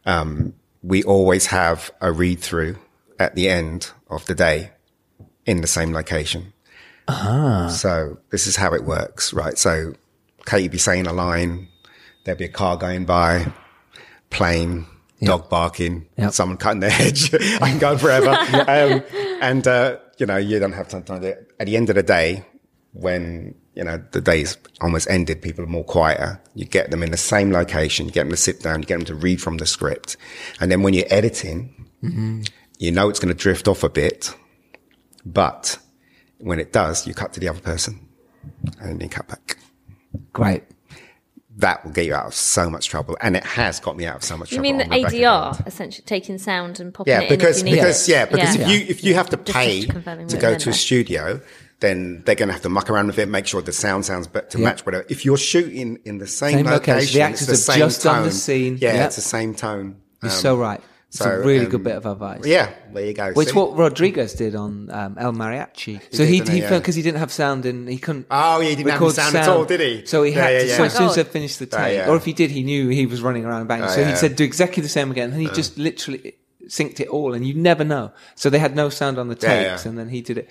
um, 0.07 0.55
we 0.83 1.03
always 1.03 1.47
have 1.47 1.91
a 2.01 2.13
read 2.13 2.39
through 2.41 2.79
at 3.19 3.35
the 3.35 3.49
end 3.49 3.91
of 4.09 4.25
the 4.27 4.35
day 4.35 4.71
in 5.45 5.61
the 5.61 5.67
same 5.67 5.93
location. 5.93 6.53
Ah. 7.09 7.69
So 7.69 8.19
this 8.31 8.47
is 8.47 8.55
how 8.57 8.73
it 8.73 8.85
works, 8.85 9.33
right? 9.33 9.59
So 9.59 9.95
Kate 10.47 10.63
you'd 10.63 10.73
be 10.73 10.79
saying 10.79 11.09
a 11.09 11.13
line, 11.13 11.67
there'll 12.27 12.39
be 12.39 12.45
a 12.45 12.49
car 12.49 12.77
going 12.77 13.05
by, 13.07 13.47
plane, 14.31 14.87
dog 15.23 15.49
barking, 15.49 16.07
Yep. 16.19 16.33
someone 16.33 16.59
cutting 16.59 16.81
their 16.81 16.91
hedge. 16.91 17.33
I 17.35 17.71
can 17.71 17.79
go 17.79 17.97
forever. 17.97 18.31
um, 18.69 19.03
and, 19.41 19.67
uh, 19.67 19.97
you 20.19 20.27
know, 20.27 20.37
you 20.37 20.59
don't 20.59 20.73
have 20.73 20.89
time 20.89 21.05
to 21.05 21.21
do 21.21 21.27
it. 21.27 21.53
At 21.59 21.67
the 21.67 21.77
end 21.77 21.89
of 21.89 21.95
the 21.95 22.03
day, 22.03 22.45
when, 22.93 23.55
you 23.75 23.85
know, 23.85 24.03
the 24.11 24.21
day's 24.21 24.59
almost 24.81 25.09
ended, 25.09 25.41
people 25.41 25.65
are 25.65 25.69
more 25.69 25.85
quieter. 25.85 26.41
You 26.55 26.65
get 26.65 26.91
them 26.91 27.03
in 27.03 27.13
the 27.13 27.17
same 27.17 27.53
location, 27.53 28.07
you 28.07 28.13
get 28.13 28.25
them 28.25 28.31
to 28.31 28.37
sit 28.37 28.61
down, 28.61 28.81
you 28.83 28.87
get 28.87 28.97
them 28.97 29.07
to 29.07 29.15
read 29.15 29.41
from 29.41 29.59
the 29.59 29.67
script. 29.67 30.17
And 30.61 30.71
then 30.71 30.83
when 30.83 30.95
you're 30.95 31.07
editing, 31.09 31.73
you 32.79 32.93
know 32.93 33.09
it's 33.09 33.19
going 33.19 33.35
to 33.35 33.41
drift 33.41 33.69
off 33.69 33.83
a 33.85 33.89
bit, 33.89 34.35
but 35.25 35.79
when 36.39 36.59
it 36.59 36.73
does, 36.73 37.07
you 37.07 37.15
cut 37.15 37.33
to 37.35 37.41
the 37.41 37.49
other 37.49 37.61
person 37.61 38.07
and 38.81 39.01
then 39.01 39.01
you 39.01 39.09
cut 39.09 39.29
back. 39.29 39.57
Great. 40.33 40.63
That 41.59 41.85
will 41.85 41.93
get 41.93 42.05
you 42.05 42.15
out 42.15 42.27
of 42.27 42.35
so 42.35 42.69
much 42.69 42.89
trouble. 42.89 43.17
And 43.23 43.35
it 43.37 43.45
has 43.45 43.81
got 43.81 43.97
me 43.97 44.05
out 44.07 44.17
of 44.17 44.23
so 44.25 44.37
much 44.37 44.53
You 44.53 44.59
trouble. 44.59 44.69
You 44.69 44.77
mean 44.77 44.89
the 44.89 44.95
ADR, 45.09 45.53
Gold. 45.57 45.67
essentially 45.67 46.05
taking 46.07 46.37
sound 46.39 46.81
and 46.81 46.93
popping 46.93 47.13
Yeah, 47.13 47.21
it 47.21 47.31
in 47.33 47.39
because 47.39 47.59
if 47.63 47.67
you 47.67 47.71
need 47.73 47.77
because 47.81 48.09
it? 48.09 48.13
yeah, 48.13 48.25
because 48.27 48.57
if 48.57 48.69
you 48.69 48.87
if 48.89 49.03
you 49.05 49.15
have 49.15 49.31
to 49.31 49.39
pay 49.39 49.85
confirming 49.87 50.29
to 50.29 50.37
go 50.37 50.55
to 50.57 50.69
a 50.71 50.73
studio, 50.75 51.41
then 51.81 52.23
they're 52.27 52.35
going 52.35 52.49
to 52.49 52.53
have 52.53 52.63
to 52.63 52.69
muck 52.69 52.91
around 52.91 53.07
with 53.07 53.19
it, 53.19 53.29
make 53.29 53.47
sure 53.47 53.63
the 53.63 53.73
sound 53.73 54.05
sounds 54.05 54.27
better 54.27 54.47
to 54.49 54.59
Yeah. 54.59 54.65
match 54.65 54.85
whatever. 54.87 55.07
If 55.09 55.25
you're 55.25 55.37
shooting 55.39 55.99
in 56.05 56.19
the 56.19 56.27
same, 56.27 56.59
Same 56.59 56.67
location, 56.67 56.95
location, 56.95 57.21
the 57.21 57.25
it's 57.31 57.41
actors 57.43 57.47
the 57.47 57.53
have 57.53 57.59
same 57.59 57.79
just 57.79 58.03
tone. 58.03 58.15
done 58.15 58.25
the 58.25 58.33
scene. 58.33 58.79
Yeah, 58.81 58.95
Yeah. 58.95 59.07
it's 59.07 59.17
the 59.17 59.23
same 59.23 59.55
tone. 59.55 59.97
You're 60.23 60.33
Um, 60.33 60.39
so 60.39 60.57
right. 60.59 60.81
It's 61.09 61.19
so, 61.19 61.31
a 61.31 61.39
really 61.39 61.65
um, 61.67 61.71
good 61.71 61.85
bit 61.85 61.95
of 61.97 62.05
advice. 62.05 62.43
Yeah, 62.45 62.73
there 62.93 63.07
you 63.07 63.13
go. 63.15 63.33
Which 63.33 63.49
See? 63.51 63.55
what 63.55 63.77
Rodriguez 63.77 64.35
did 64.35 64.55
on 64.57 64.91
um, 64.91 65.17
El 65.19 65.33
Mariachi. 65.33 66.01
so 66.11 66.19
did, 66.25 66.29
he 66.29 66.39
didn't 66.41 66.49
he 66.49 66.55
he? 66.57 66.63
Yeah. 66.63 66.79
because 66.79 66.95
he 66.97 67.03
didn't 67.03 67.21
have 67.21 67.31
sound 67.33 67.65
and 67.65 67.89
he 67.89 67.97
couldn't. 67.99 68.27
Oh, 68.31 68.61
yeah, 68.61 68.71
he 68.71 68.75
didn't 68.77 68.91
have 68.91 69.01
record 69.01 69.15
sound 69.15 69.37
at 69.37 69.49
all, 69.49 69.65
did 69.65 69.81
he? 69.81 70.05
So 70.05 70.25
he 70.25 70.33
Yeah, 70.33 70.43
had 70.43 70.53
yeah, 70.53 70.59
to. 70.61 70.67
yeah. 70.67 70.77
So 70.77 70.83
Oh 70.83 70.87
as 70.87 70.93
soon 70.95 71.07
as 71.09 71.17
my 71.17 71.23
they 71.23 71.29
finished 71.31 71.59
the 71.61 71.69
Oh, 71.73 71.79
take, 71.79 71.95
yeah. 71.97 72.09
or 72.11 72.17
if 72.17 72.25
he 72.25 72.33
did, 72.33 72.51
he 72.51 72.63
knew 72.65 72.89
he 72.89 73.07
was 73.07 73.23
running 73.23 73.45
around 73.45 73.69
banging. 73.69 73.85
Oh, 73.85 73.89
so 73.89 74.05
he 74.05 74.17
said 74.17 74.35
do 74.37 74.45
exactly 74.45 74.83
the 74.83 74.89
same 74.89 75.11
again, 75.13 75.31
and 75.33 75.41
he 75.41 75.49
just 75.49 75.79
literally 75.79 76.35
synced 76.67 76.99
it 76.99 77.07
all, 77.09 77.35
and 77.35 77.47
you 77.47 77.55
never 77.55 77.85
know. 77.85 78.11
So 78.35 78.51
they 78.51 78.59
had 78.59 78.75
no 78.75 78.89
sound 78.89 79.19
on 79.19 79.29
the 79.29 79.39
Yeah, 79.41 79.71
takes, 79.71 79.85
yeah. 79.85 79.89
and 79.91 79.99
then 79.99 80.09
he 80.09 80.21
did 80.23 80.39
it. 80.39 80.51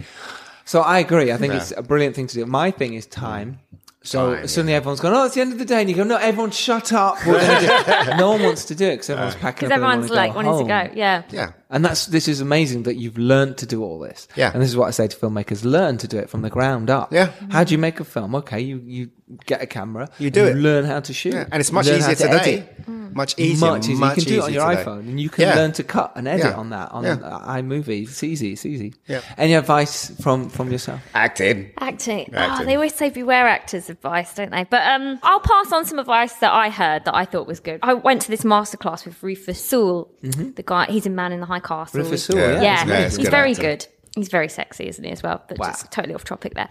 So 0.64 0.82
I 0.82 1.00
agree. 1.00 1.32
I 1.34 1.38
think 1.38 1.52
Yeah. 1.54 1.60
it's 1.60 1.74
a 1.76 1.84
brilliant 1.84 2.16
thing 2.16 2.28
to 2.28 2.34
do. 2.34 2.46
My 2.46 2.72
thing 2.72 2.94
is 2.94 3.06
time. 3.06 3.60
So 4.06 4.36
Time, 4.36 4.48
suddenly 4.48 4.74
everyone's 4.76 5.00
going, 5.00 5.16
oh, 5.16 5.26
it's 5.26 5.34
the 5.36 5.42
end 5.42 5.52
of 5.52 5.58
the 5.60 5.66
day. 5.66 5.82
And 5.82 5.90
you 5.90 5.96
go, 5.96 6.04
no, 6.04 6.18
everyone 6.18 6.52
shut 6.52 6.94
up. 6.94 7.18
We're 7.26 7.40
gonna 7.42 7.60
do 7.60 7.68
it." 8.12 8.18
no 8.18 8.30
one 8.32 8.44
wants 8.44 8.66
to 8.66 8.76
do 8.76 8.86
it 8.86 8.92
because 8.92 9.10
everyone's 9.10 9.36
packing 9.36 9.68
Because 9.68 9.72
up. 9.72 9.84
and 9.84 9.84
everyone's 9.84 10.10
wanna 10.10 10.22
like 10.22 10.36
wanting 10.36 10.68
to 10.68 10.90
go. 10.90 10.94
Yeah. 10.96 11.24
Yeah. 11.32 11.52
And 11.70 11.84
that's 11.84 12.06
this 12.08 12.28
is 12.28 12.42
amazing 12.42 12.84
that 12.84 12.96
you've 12.96 13.18
learned 13.18 13.58
to 13.58 13.66
do 13.66 13.84
all 13.84 14.00
this. 14.00 14.28
Yeah. 14.36 14.52
And 14.54 14.62
this 14.62 14.70
is 14.70 14.78
what 14.78 14.88
I 14.88 14.92
say 14.92 15.08
to 15.08 15.18
filmmakers: 15.18 15.64
learn 15.66 15.98
to 15.98 16.08
do 16.08 16.18
it 16.18 16.30
from 16.30 16.42
the 16.42 16.50
ground 16.50 16.90
up. 16.90 17.12
Yeah. 17.12 17.32
How 17.50 17.64
do 17.64 17.74
you 17.74 17.78
make 17.80 18.00
a 18.00 18.04
film? 18.06 18.36
Okay, 18.36 18.60
you 18.62 18.82
you 18.86 19.10
get 19.46 19.62
a 19.62 19.66
camera. 19.66 20.10
You 20.20 20.30
do 20.30 20.42
and 20.42 20.50
it. 20.50 20.56
You 20.58 20.62
learn 20.62 20.86
how 20.86 21.00
to 21.00 21.14
shoot. 21.14 21.34
Yeah, 21.34 21.46
and 21.52 21.60
it's 21.60 21.72
much 21.72 21.88
easier 21.88 22.16
to 22.16 22.16
today. 22.16 22.38
edit. 22.38 22.86
Mm. 22.86 23.14
Much 23.16 23.40
easier. 23.40 23.72
Much 23.72 23.84
easier. 23.86 23.98
Much 23.98 24.18
you 24.18 24.24
can 24.24 24.34
do 24.34 24.40
it 24.40 24.44
on 24.44 24.54
your 24.54 24.70
today. 24.70 24.84
iPhone, 24.84 25.00
and 25.00 25.20
you 25.20 25.30
can 25.30 25.42
Yeah. 25.44 25.56
learn 25.56 25.72
to 25.72 25.84
cut 25.84 26.12
and 26.16 26.28
edit 26.28 26.48
Yeah. 26.48 26.54
on 26.54 26.70
that 26.72 26.92
on 26.92 27.04
Yeah. 27.06 27.16
iMovie. 27.16 28.04
It's 28.04 28.24
easy. 28.24 28.52
It's 28.54 28.66
easy. 28.66 28.94
Yeah. 29.08 29.22
Any 29.38 29.54
advice 29.56 30.12
from 30.22 30.50
from 30.50 30.72
yourself? 30.72 31.02
Acting. 31.16 31.72
Acting. 31.80 32.30
Oh, 32.36 32.64
they 32.66 32.76
always 32.76 32.94
say 32.94 33.10
beware 33.10 33.48
actors 33.48 33.90
advice, 33.90 34.34
don't 34.36 34.52
they? 34.52 34.66
But 34.66 34.86
um, 34.86 35.18
I'll 35.24 35.40
pass 35.40 35.72
on 35.72 35.86
some 35.86 35.98
advice 35.98 36.34
that 36.34 36.52
I 36.52 36.70
heard 36.70 37.06
that 37.06 37.16
I 37.16 37.26
thought 37.26 37.48
was 37.48 37.60
good. 37.60 37.80
I 37.82 37.94
went 37.94 38.22
to 38.24 38.30
this 38.30 38.42
masterclass 38.42 39.06
with 39.06 39.22
Rufus 39.24 39.64
Sewell, 39.64 40.12
mm-hmm. 40.22 40.52
the 40.52 40.64
guy. 40.64 40.86
He's 40.88 41.06
a 41.06 41.10
Man 41.10 41.32
in 41.32 41.40
the 41.40 41.46
High 41.46 41.55
Castle. 41.60 42.00
Mm-hmm. 42.00 42.10
Rufus 42.12 42.26
Sewell, 42.26 42.40
Yeah. 42.40 42.62
yeah, 42.62 42.62
Yeah, 42.62 42.80
he's 42.84 42.90
Yeah, 42.90 43.04
he's, 43.04 43.16
he's 43.18 43.26
good 43.26 43.32
very 43.32 43.52
actor. 43.52 43.62
good. 43.62 43.88
He's 44.16 44.30
very 44.30 44.50
sexy, 44.50 44.88
isn't 44.88 45.04
he, 45.04 45.12
as 45.12 45.22
well? 45.24 45.44
But 45.48 45.58
Wow. 45.60 45.68
just 45.68 45.92
totally 45.92 46.16
off 46.16 46.24
topic 46.24 46.54
there. 46.56 46.70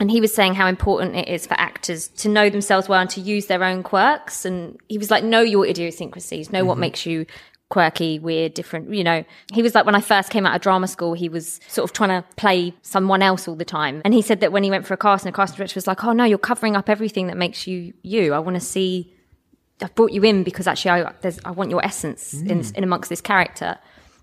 And 0.00 0.10
he 0.10 0.20
was 0.20 0.34
saying 0.34 0.54
how 0.54 0.66
important 0.66 1.16
it 1.16 1.28
is 1.28 1.46
for 1.46 1.54
actors 1.54 2.08
to 2.08 2.28
know 2.28 2.48
themselves 2.50 2.88
well 2.88 3.00
and 3.00 3.10
to 3.10 3.20
use 3.20 3.46
their 3.46 3.62
own 3.62 3.82
quirks. 3.82 4.44
And 4.44 4.78
he 4.88 4.98
was 4.98 5.10
like, 5.10 5.22
know 5.24 5.40
your 5.40 5.66
idiosyncrasies, 5.66 6.50
know 6.52 6.60
Mm-hmm. 6.60 6.68
what 6.68 6.78
makes 6.78 7.06
you 7.06 7.26
quirky, 7.70 8.18
weird, 8.18 8.52
different. 8.52 8.92
You 8.92 9.04
know, 9.04 9.24
he 9.54 9.62
was 9.62 9.74
like, 9.74 9.86
when 9.86 9.94
I 9.94 10.00
first 10.02 10.28
came 10.30 10.44
out 10.44 10.54
of 10.54 10.60
drama 10.60 10.86
school, 10.88 11.14
he 11.14 11.30
was 11.30 11.58
sort 11.68 11.88
of 11.88 11.94
trying 11.94 12.10
to 12.10 12.28
play 12.36 12.74
someone 12.82 13.22
else 13.22 13.48
all 13.48 13.54
the 13.54 13.64
time. 13.64 14.02
And 14.04 14.12
he 14.12 14.20
said 14.20 14.40
that 14.40 14.52
when 14.52 14.62
he 14.62 14.70
went 14.70 14.86
for 14.86 14.92
a 14.92 14.98
casting, 14.98 15.30
a 15.30 15.32
casting 15.32 15.56
director 15.56 15.76
was 15.78 15.86
like, 15.86 16.04
oh 16.04 16.12
no, 16.12 16.24
you're 16.24 16.36
covering 16.38 16.76
up 16.76 16.90
everything 16.90 17.28
that 17.28 17.36
makes 17.38 17.66
you 17.66 17.94
you. 18.02 18.34
I 18.34 18.38
want 18.40 18.56
to 18.56 18.60
see 18.60 19.14
I've 19.80 19.94
brought 19.94 20.12
you 20.12 20.22
in 20.22 20.44
because 20.44 20.66
actually 20.66 21.02
I, 21.02 21.12
there's, 21.22 21.40
I 21.44 21.50
want 21.50 21.70
your 21.70 21.84
essence 21.84 22.34
in, 22.34 22.62
in 22.76 22.84
amongst 22.84 23.08
this 23.08 23.20
character. 23.22 23.78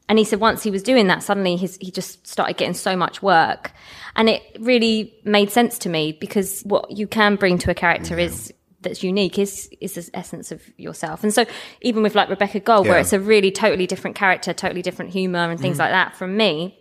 And 0.10 0.18
he 0.18 0.26
said 0.26 0.40
once 0.40 0.64
he 0.64 0.72
was 0.72 0.82
doing 0.82 1.08
that, 1.08 1.22
suddenly 1.22 1.56
his, 1.56 1.78
he 1.80 1.92
just 1.92 2.28
started 2.28 2.58
getting 2.58 2.74
so 2.74 2.96
much 2.96 3.22
work. 3.22 3.72
And 4.16 4.28
it 4.28 4.42
really 4.60 5.14
made 5.24 5.52
sense 5.52 5.78
to 5.80 5.90
me 5.90 6.18
because 6.20 6.62
what 6.64 6.90
you 6.90 7.08
can 7.08 7.36
bring 7.36 7.60
to 7.60 7.72
a 7.72 7.76
character 7.76 8.18
is 8.18 8.52
that's 8.82 9.04
unique 9.04 9.38
is 9.38 9.70
is 9.82 9.94
the 9.94 10.10
essence 10.16 10.52
of 10.52 10.62
yourself. 10.78 11.24
And 11.24 11.34
so 11.34 11.46
even 11.82 12.02
with 12.02 12.16
like 12.16 12.28
Rebecca 12.28 12.60
Gold, 12.60 12.88
where 12.88 12.98
it's 12.98 13.14
a 13.14 13.20
really 13.20 13.52
totally 13.52 13.86
different 13.86 14.16
character, 14.16 14.52
totally 14.52 14.82
different 14.82 15.12
humor 15.12 15.52
and 15.52 15.60
things 15.60 15.78
mm. 15.78 15.82
like 15.82 15.92
that 15.92 16.16
from 16.16 16.36
me, 16.36 16.80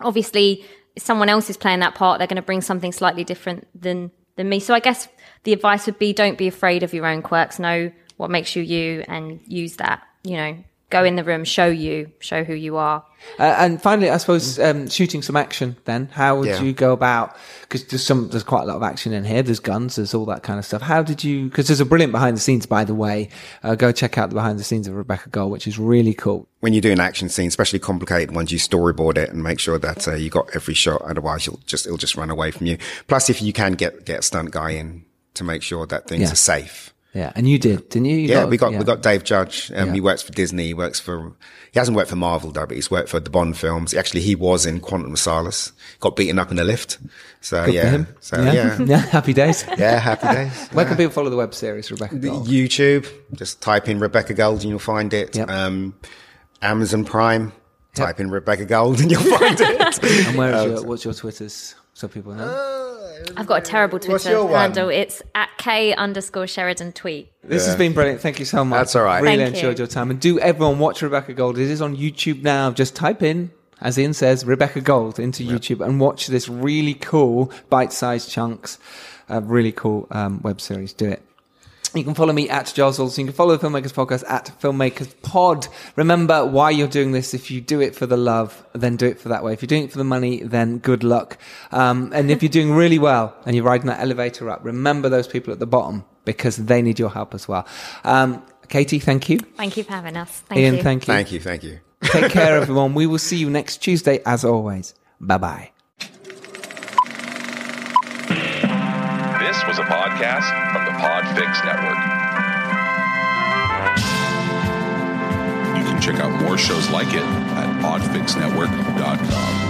obviously 0.00 0.64
if 0.96 1.02
someone 1.02 1.28
else 1.28 1.50
is 1.50 1.56
playing 1.56 1.80
that 1.80 1.94
part 1.94 2.18
they're 2.18 2.26
going 2.26 2.36
to 2.36 2.42
bring 2.42 2.60
something 2.60 2.92
slightly 2.92 3.24
different 3.24 3.68
than 3.80 4.10
than 4.36 4.48
me. 4.48 4.58
So 4.58 4.74
i 4.74 4.80
guess 4.80 5.06
the 5.44 5.52
advice 5.52 5.86
would 5.86 5.98
be 5.98 6.12
don't 6.12 6.38
be 6.38 6.48
afraid 6.48 6.82
of 6.82 6.92
your 6.92 7.06
own 7.06 7.22
quirks. 7.22 7.60
Know 7.60 7.92
what 8.16 8.30
makes 8.30 8.56
you 8.56 8.62
you 8.62 9.04
and 9.06 9.40
use 9.46 9.76
that 9.76 10.02
you 10.24 10.36
know 10.36 10.64
go 10.94 11.02
in 11.04 11.16
the 11.16 11.24
room 11.24 11.42
show 11.44 11.66
you 11.66 11.96
show 12.20 12.44
who 12.44 12.54
you 12.66 12.76
are 12.76 13.02
Uh, 13.38 13.54
and 13.64 13.80
finally, 13.80 14.10
I 14.10 14.18
suppose 14.18 14.58
um, 14.58 14.86
shooting 14.90 15.22
some 15.22 15.34
action. 15.34 15.76
Then, 15.86 16.08
how 16.12 16.30
would 16.38 16.48
Yeah. 16.48 16.60
you 16.62 16.72
go 16.74 16.92
about? 16.92 17.34
Because 17.62 17.82
there's 17.88 18.04
some, 18.04 18.28
there's 18.28 18.42
quite 18.44 18.64
a 18.64 18.66
lot 18.66 18.76
of 18.76 18.82
action 18.82 19.14
in 19.14 19.24
here. 19.24 19.42
There's 19.42 19.60
guns, 19.60 19.96
there's 19.96 20.12
all 20.12 20.26
that 20.26 20.42
kind 20.42 20.58
of 20.58 20.64
stuff. 20.66 20.82
How 20.82 21.02
did 21.02 21.24
you? 21.24 21.48
Because 21.48 21.66
there's 21.68 21.80
a 21.80 21.86
brilliant 21.86 22.12
behind 22.12 22.36
the 22.36 22.40
scenes, 22.46 22.66
by 22.66 22.84
the 22.84 22.94
way. 22.94 23.30
Uh, 23.62 23.76
go 23.76 23.92
check 23.92 24.18
out 24.18 24.28
the 24.28 24.34
behind 24.36 24.58
the 24.58 24.64
scenes 24.64 24.86
of 24.86 24.94
Rebecca 24.94 25.30
Gold, 25.30 25.50
which 25.52 25.66
is 25.66 25.78
really 25.78 26.12
cool. 26.14 26.46
when 26.60 26.74
you 26.74 26.80
do 26.82 26.92
an 26.92 27.00
action 27.00 27.28
scene, 27.30 27.48
especially 27.48 27.78
complicated 27.78 28.34
ones, 28.34 28.52
you 28.52 28.58
storyboard 28.58 29.16
it 29.16 29.30
and 29.30 29.42
make 29.42 29.58
sure 29.58 29.78
that 29.78 30.06
uh, 30.06 30.14
you 30.14 30.28
got 30.30 30.46
every 30.54 30.74
shot. 30.74 31.00
Otherwise, 31.02 31.46
you'll 31.46 31.60
just 31.66 31.86
it'll 31.86 31.98
just 32.06 32.16
run 32.16 32.30
away 32.30 32.50
from 32.50 32.66
you. 32.66 32.76
Plus, 33.08 33.30
if 33.30 33.40
you 33.42 33.52
can 33.52 33.72
get 33.72 34.04
get 34.04 34.18
a 34.20 34.22
stunt 34.22 34.50
guy 34.50 34.70
in 34.70 35.04
to 35.34 35.44
make 35.44 35.62
sure 35.62 35.86
that 35.86 36.06
things 36.08 36.22
Yeah. 36.22 36.32
are 36.32 36.36
safe. 36.36 36.93
Yeah, 37.14 37.32
and 37.36 37.48
you 37.48 37.60
did, 37.60 37.88
didn't 37.90 38.06
you? 38.06 38.16
You 38.16 38.28
Yeah, 38.28 38.44
we 38.44 38.56
got 38.56 38.72
yeah. 38.72 38.78
we 38.80 38.84
got 38.84 39.00
Dave 39.00 39.22
Judge. 39.22 39.70
Um, 39.74 39.88
Yeah. 39.88 39.94
He 39.94 40.00
works 40.00 40.22
for 40.22 40.32
Disney. 40.32 40.66
He 40.66 40.74
works 40.74 40.98
for. 40.98 41.32
He 41.72 41.78
hasn't 41.78 41.96
worked 41.96 42.10
for 42.10 42.16
Marvel 42.16 42.50
though, 42.50 42.66
but 42.66 42.74
he's 42.74 42.90
worked 42.90 43.08
for 43.08 43.20
the 43.20 43.30
Bond 43.30 43.56
films. 43.56 43.94
Actually, 43.94 44.22
he 44.22 44.34
was 44.34 44.66
in 44.66 44.80
Quantum 44.80 45.12
of 45.12 45.18
Solace. 45.18 45.72
Got 46.00 46.16
beaten 46.16 46.40
up 46.40 46.50
in 46.50 46.56
the 46.56 46.64
lift. 46.64 46.98
So 47.40 47.64
Good 47.66 47.74
yeah. 47.74 48.04
So 48.20 48.42
yeah. 48.42 48.78
yeah, 48.84 48.96
happy 48.98 49.32
days. 49.32 49.64
yeah, 49.78 49.98
happy 50.00 50.26
days. 50.34 50.68
Where 50.70 50.84
can 50.84 50.96
people 50.96 51.12
follow 51.12 51.30
the 51.30 51.36
web 51.36 51.54
series 51.54 51.90
Rebecca 51.90 52.16
Gold? 52.16 52.48
YouTube. 52.48 53.08
Just 53.32 53.62
type 53.62 53.88
in 53.88 54.00
Rebecca 54.00 54.34
Gold 54.34 54.62
and 54.62 54.70
you'll 54.70 54.78
find 54.80 55.14
it. 55.14 55.36
Yep. 55.36 55.48
Um, 55.48 55.94
Amazon 56.62 57.04
Prime. 57.04 57.52
Type 57.94 58.18
in 58.18 58.28
Rebecca 58.28 58.64
Gold 58.64 59.00
and 59.00 59.08
you'll 59.08 59.20
find 59.38 59.56
it. 59.60 60.26
And 60.26 60.36
where 60.36 60.52
is 60.52 60.64
your, 60.64 60.84
what's 60.84 61.04
your 61.04 61.14
Twitters 61.14 61.76
so 61.94 62.06
people 62.08 62.34
know? 62.34 62.82
I've 63.36 63.46
got 63.46 63.58
a 63.58 63.64
terrible 63.64 63.96
What's 63.96 64.06
Twitter 64.06 64.30
your 64.30 64.44
one? 64.44 64.60
handle. 64.60 64.88
It's 64.90 65.22
at 65.34 65.48
K 65.56 65.94
underscore 65.94 66.46
Sheridan 66.46 66.92
tweet. 66.92 67.32
This 67.42 67.66
has 67.66 67.76
been 67.76 67.92
brilliant. 67.92 68.20
Thank 68.20 68.38
you 68.38 68.44
so 68.44 68.64
much. 68.64 68.78
That's 68.78 68.96
all 68.96 69.04
right. 69.04 69.22
Really 69.22 69.38
Thank 69.38 69.56
enjoyed 69.56 69.78
you. 69.78 69.84
your 69.84 69.86
time. 69.86 70.10
And 70.10 70.20
do 70.20 70.38
everyone 70.38 70.78
watch 70.78 71.00
Rebecca 71.00 71.32
Gold. 71.32 71.58
It 71.58 71.70
is 71.70 71.80
on 71.80 71.96
YouTube 71.96 72.42
now. 72.42 72.70
Just 72.70 72.94
type 72.94 73.22
in, 73.22 73.50
as 73.80 73.98
Ian 73.98 74.12
says, 74.12 74.44
Rebecca 74.44 74.80
Gold 74.80 75.18
into 75.18 75.42
YouTube 75.42 75.84
and 75.84 76.00
watch 76.00 76.26
this 76.26 76.48
really 76.48 76.94
cool 76.94 77.50
bite-sized 77.70 78.30
chunks 78.30 78.78
of 79.28 79.50
really 79.50 79.72
cool 79.72 80.06
um, 80.10 80.42
web 80.42 80.60
series. 80.60 80.92
Do 80.92 81.06
it. 81.06 81.22
You 81.94 82.02
can 82.02 82.14
follow 82.14 82.32
me 82.32 82.48
at 82.48 82.72
Giles 82.74 82.98
Alderson. 82.98 83.26
You 83.26 83.32
can 83.32 83.36
follow 83.36 83.56
the 83.56 83.64
Filmmakers 83.66 83.92
Podcast 83.92 84.24
at 84.28 84.50
Filmmakers 84.60 85.14
Pod. 85.22 85.68
Remember 85.94 86.44
why 86.44 86.70
you're 86.70 86.88
doing 86.88 87.12
this. 87.12 87.34
If 87.34 87.52
you 87.52 87.60
do 87.60 87.80
it 87.80 87.94
for 87.94 88.04
the 88.06 88.16
love, 88.16 88.64
then 88.72 88.96
do 88.96 89.06
it 89.06 89.20
for 89.20 89.28
that 89.28 89.44
way. 89.44 89.52
If 89.52 89.62
you're 89.62 89.68
doing 89.68 89.84
it 89.84 89.92
for 89.92 89.98
the 89.98 90.04
money, 90.04 90.42
then 90.42 90.78
good 90.78 91.04
luck. 91.04 91.38
Um, 91.70 92.10
and 92.12 92.32
if 92.32 92.42
you're 92.42 92.50
doing 92.50 92.72
really 92.72 92.98
well 92.98 93.36
and 93.46 93.54
you're 93.54 93.64
riding 93.64 93.86
that 93.86 94.00
elevator 94.00 94.50
up, 94.50 94.64
remember 94.64 95.08
those 95.08 95.28
people 95.28 95.52
at 95.52 95.60
the 95.60 95.66
bottom 95.68 96.04
because 96.24 96.56
they 96.56 96.82
need 96.82 96.98
your 96.98 97.10
help 97.10 97.32
as 97.32 97.46
well. 97.46 97.64
Um, 98.02 98.42
Katie, 98.68 98.98
thank 98.98 99.28
you. 99.28 99.38
Thank 99.38 99.76
you 99.76 99.84
for 99.84 99.92
having 99.92 100.16
us. 100.16 100.40
Thank 100.48 100.60
Ian, 100.60 100.74
you. 100.76 100.82
thank 100.82 101.02
you. 101.02 101.06
thank 101.06 101.30
you, 101.32 101.38
thank 101.40 101.62
you. 101.62 101.78
Take 102.02 102.32
care, 102.32 102.56
everyone. 102.56 102.94
We 102.94 103.06
will 103.06 103.18
see 103.18 103.36
you 103.36 103.50
next 103.50 103.76
Tuesday 103.78 104.20
as 104.26 104.44
always. 104.44 104.94
Bye 105.20 105.38
bye. 105.38 105.70
This 109.38 109.62
was 109.68 109.78
a 109.78 109.82
podcast 109.82 110.72
from 110.72 110.83
the 110.83 110.83
Podfix 111.04 111.62
Network. 111.66 111.98
You 115.76 115.84
can 115.84 116.00
check 116.00 116.18
out 116.18 116.40
more 116.40 116.56
shows 116.56 116.88
like 116.88 117.08
it 117.08 117.22
at 117.22 117.82
podfixnetwork.com. 117.82 119.63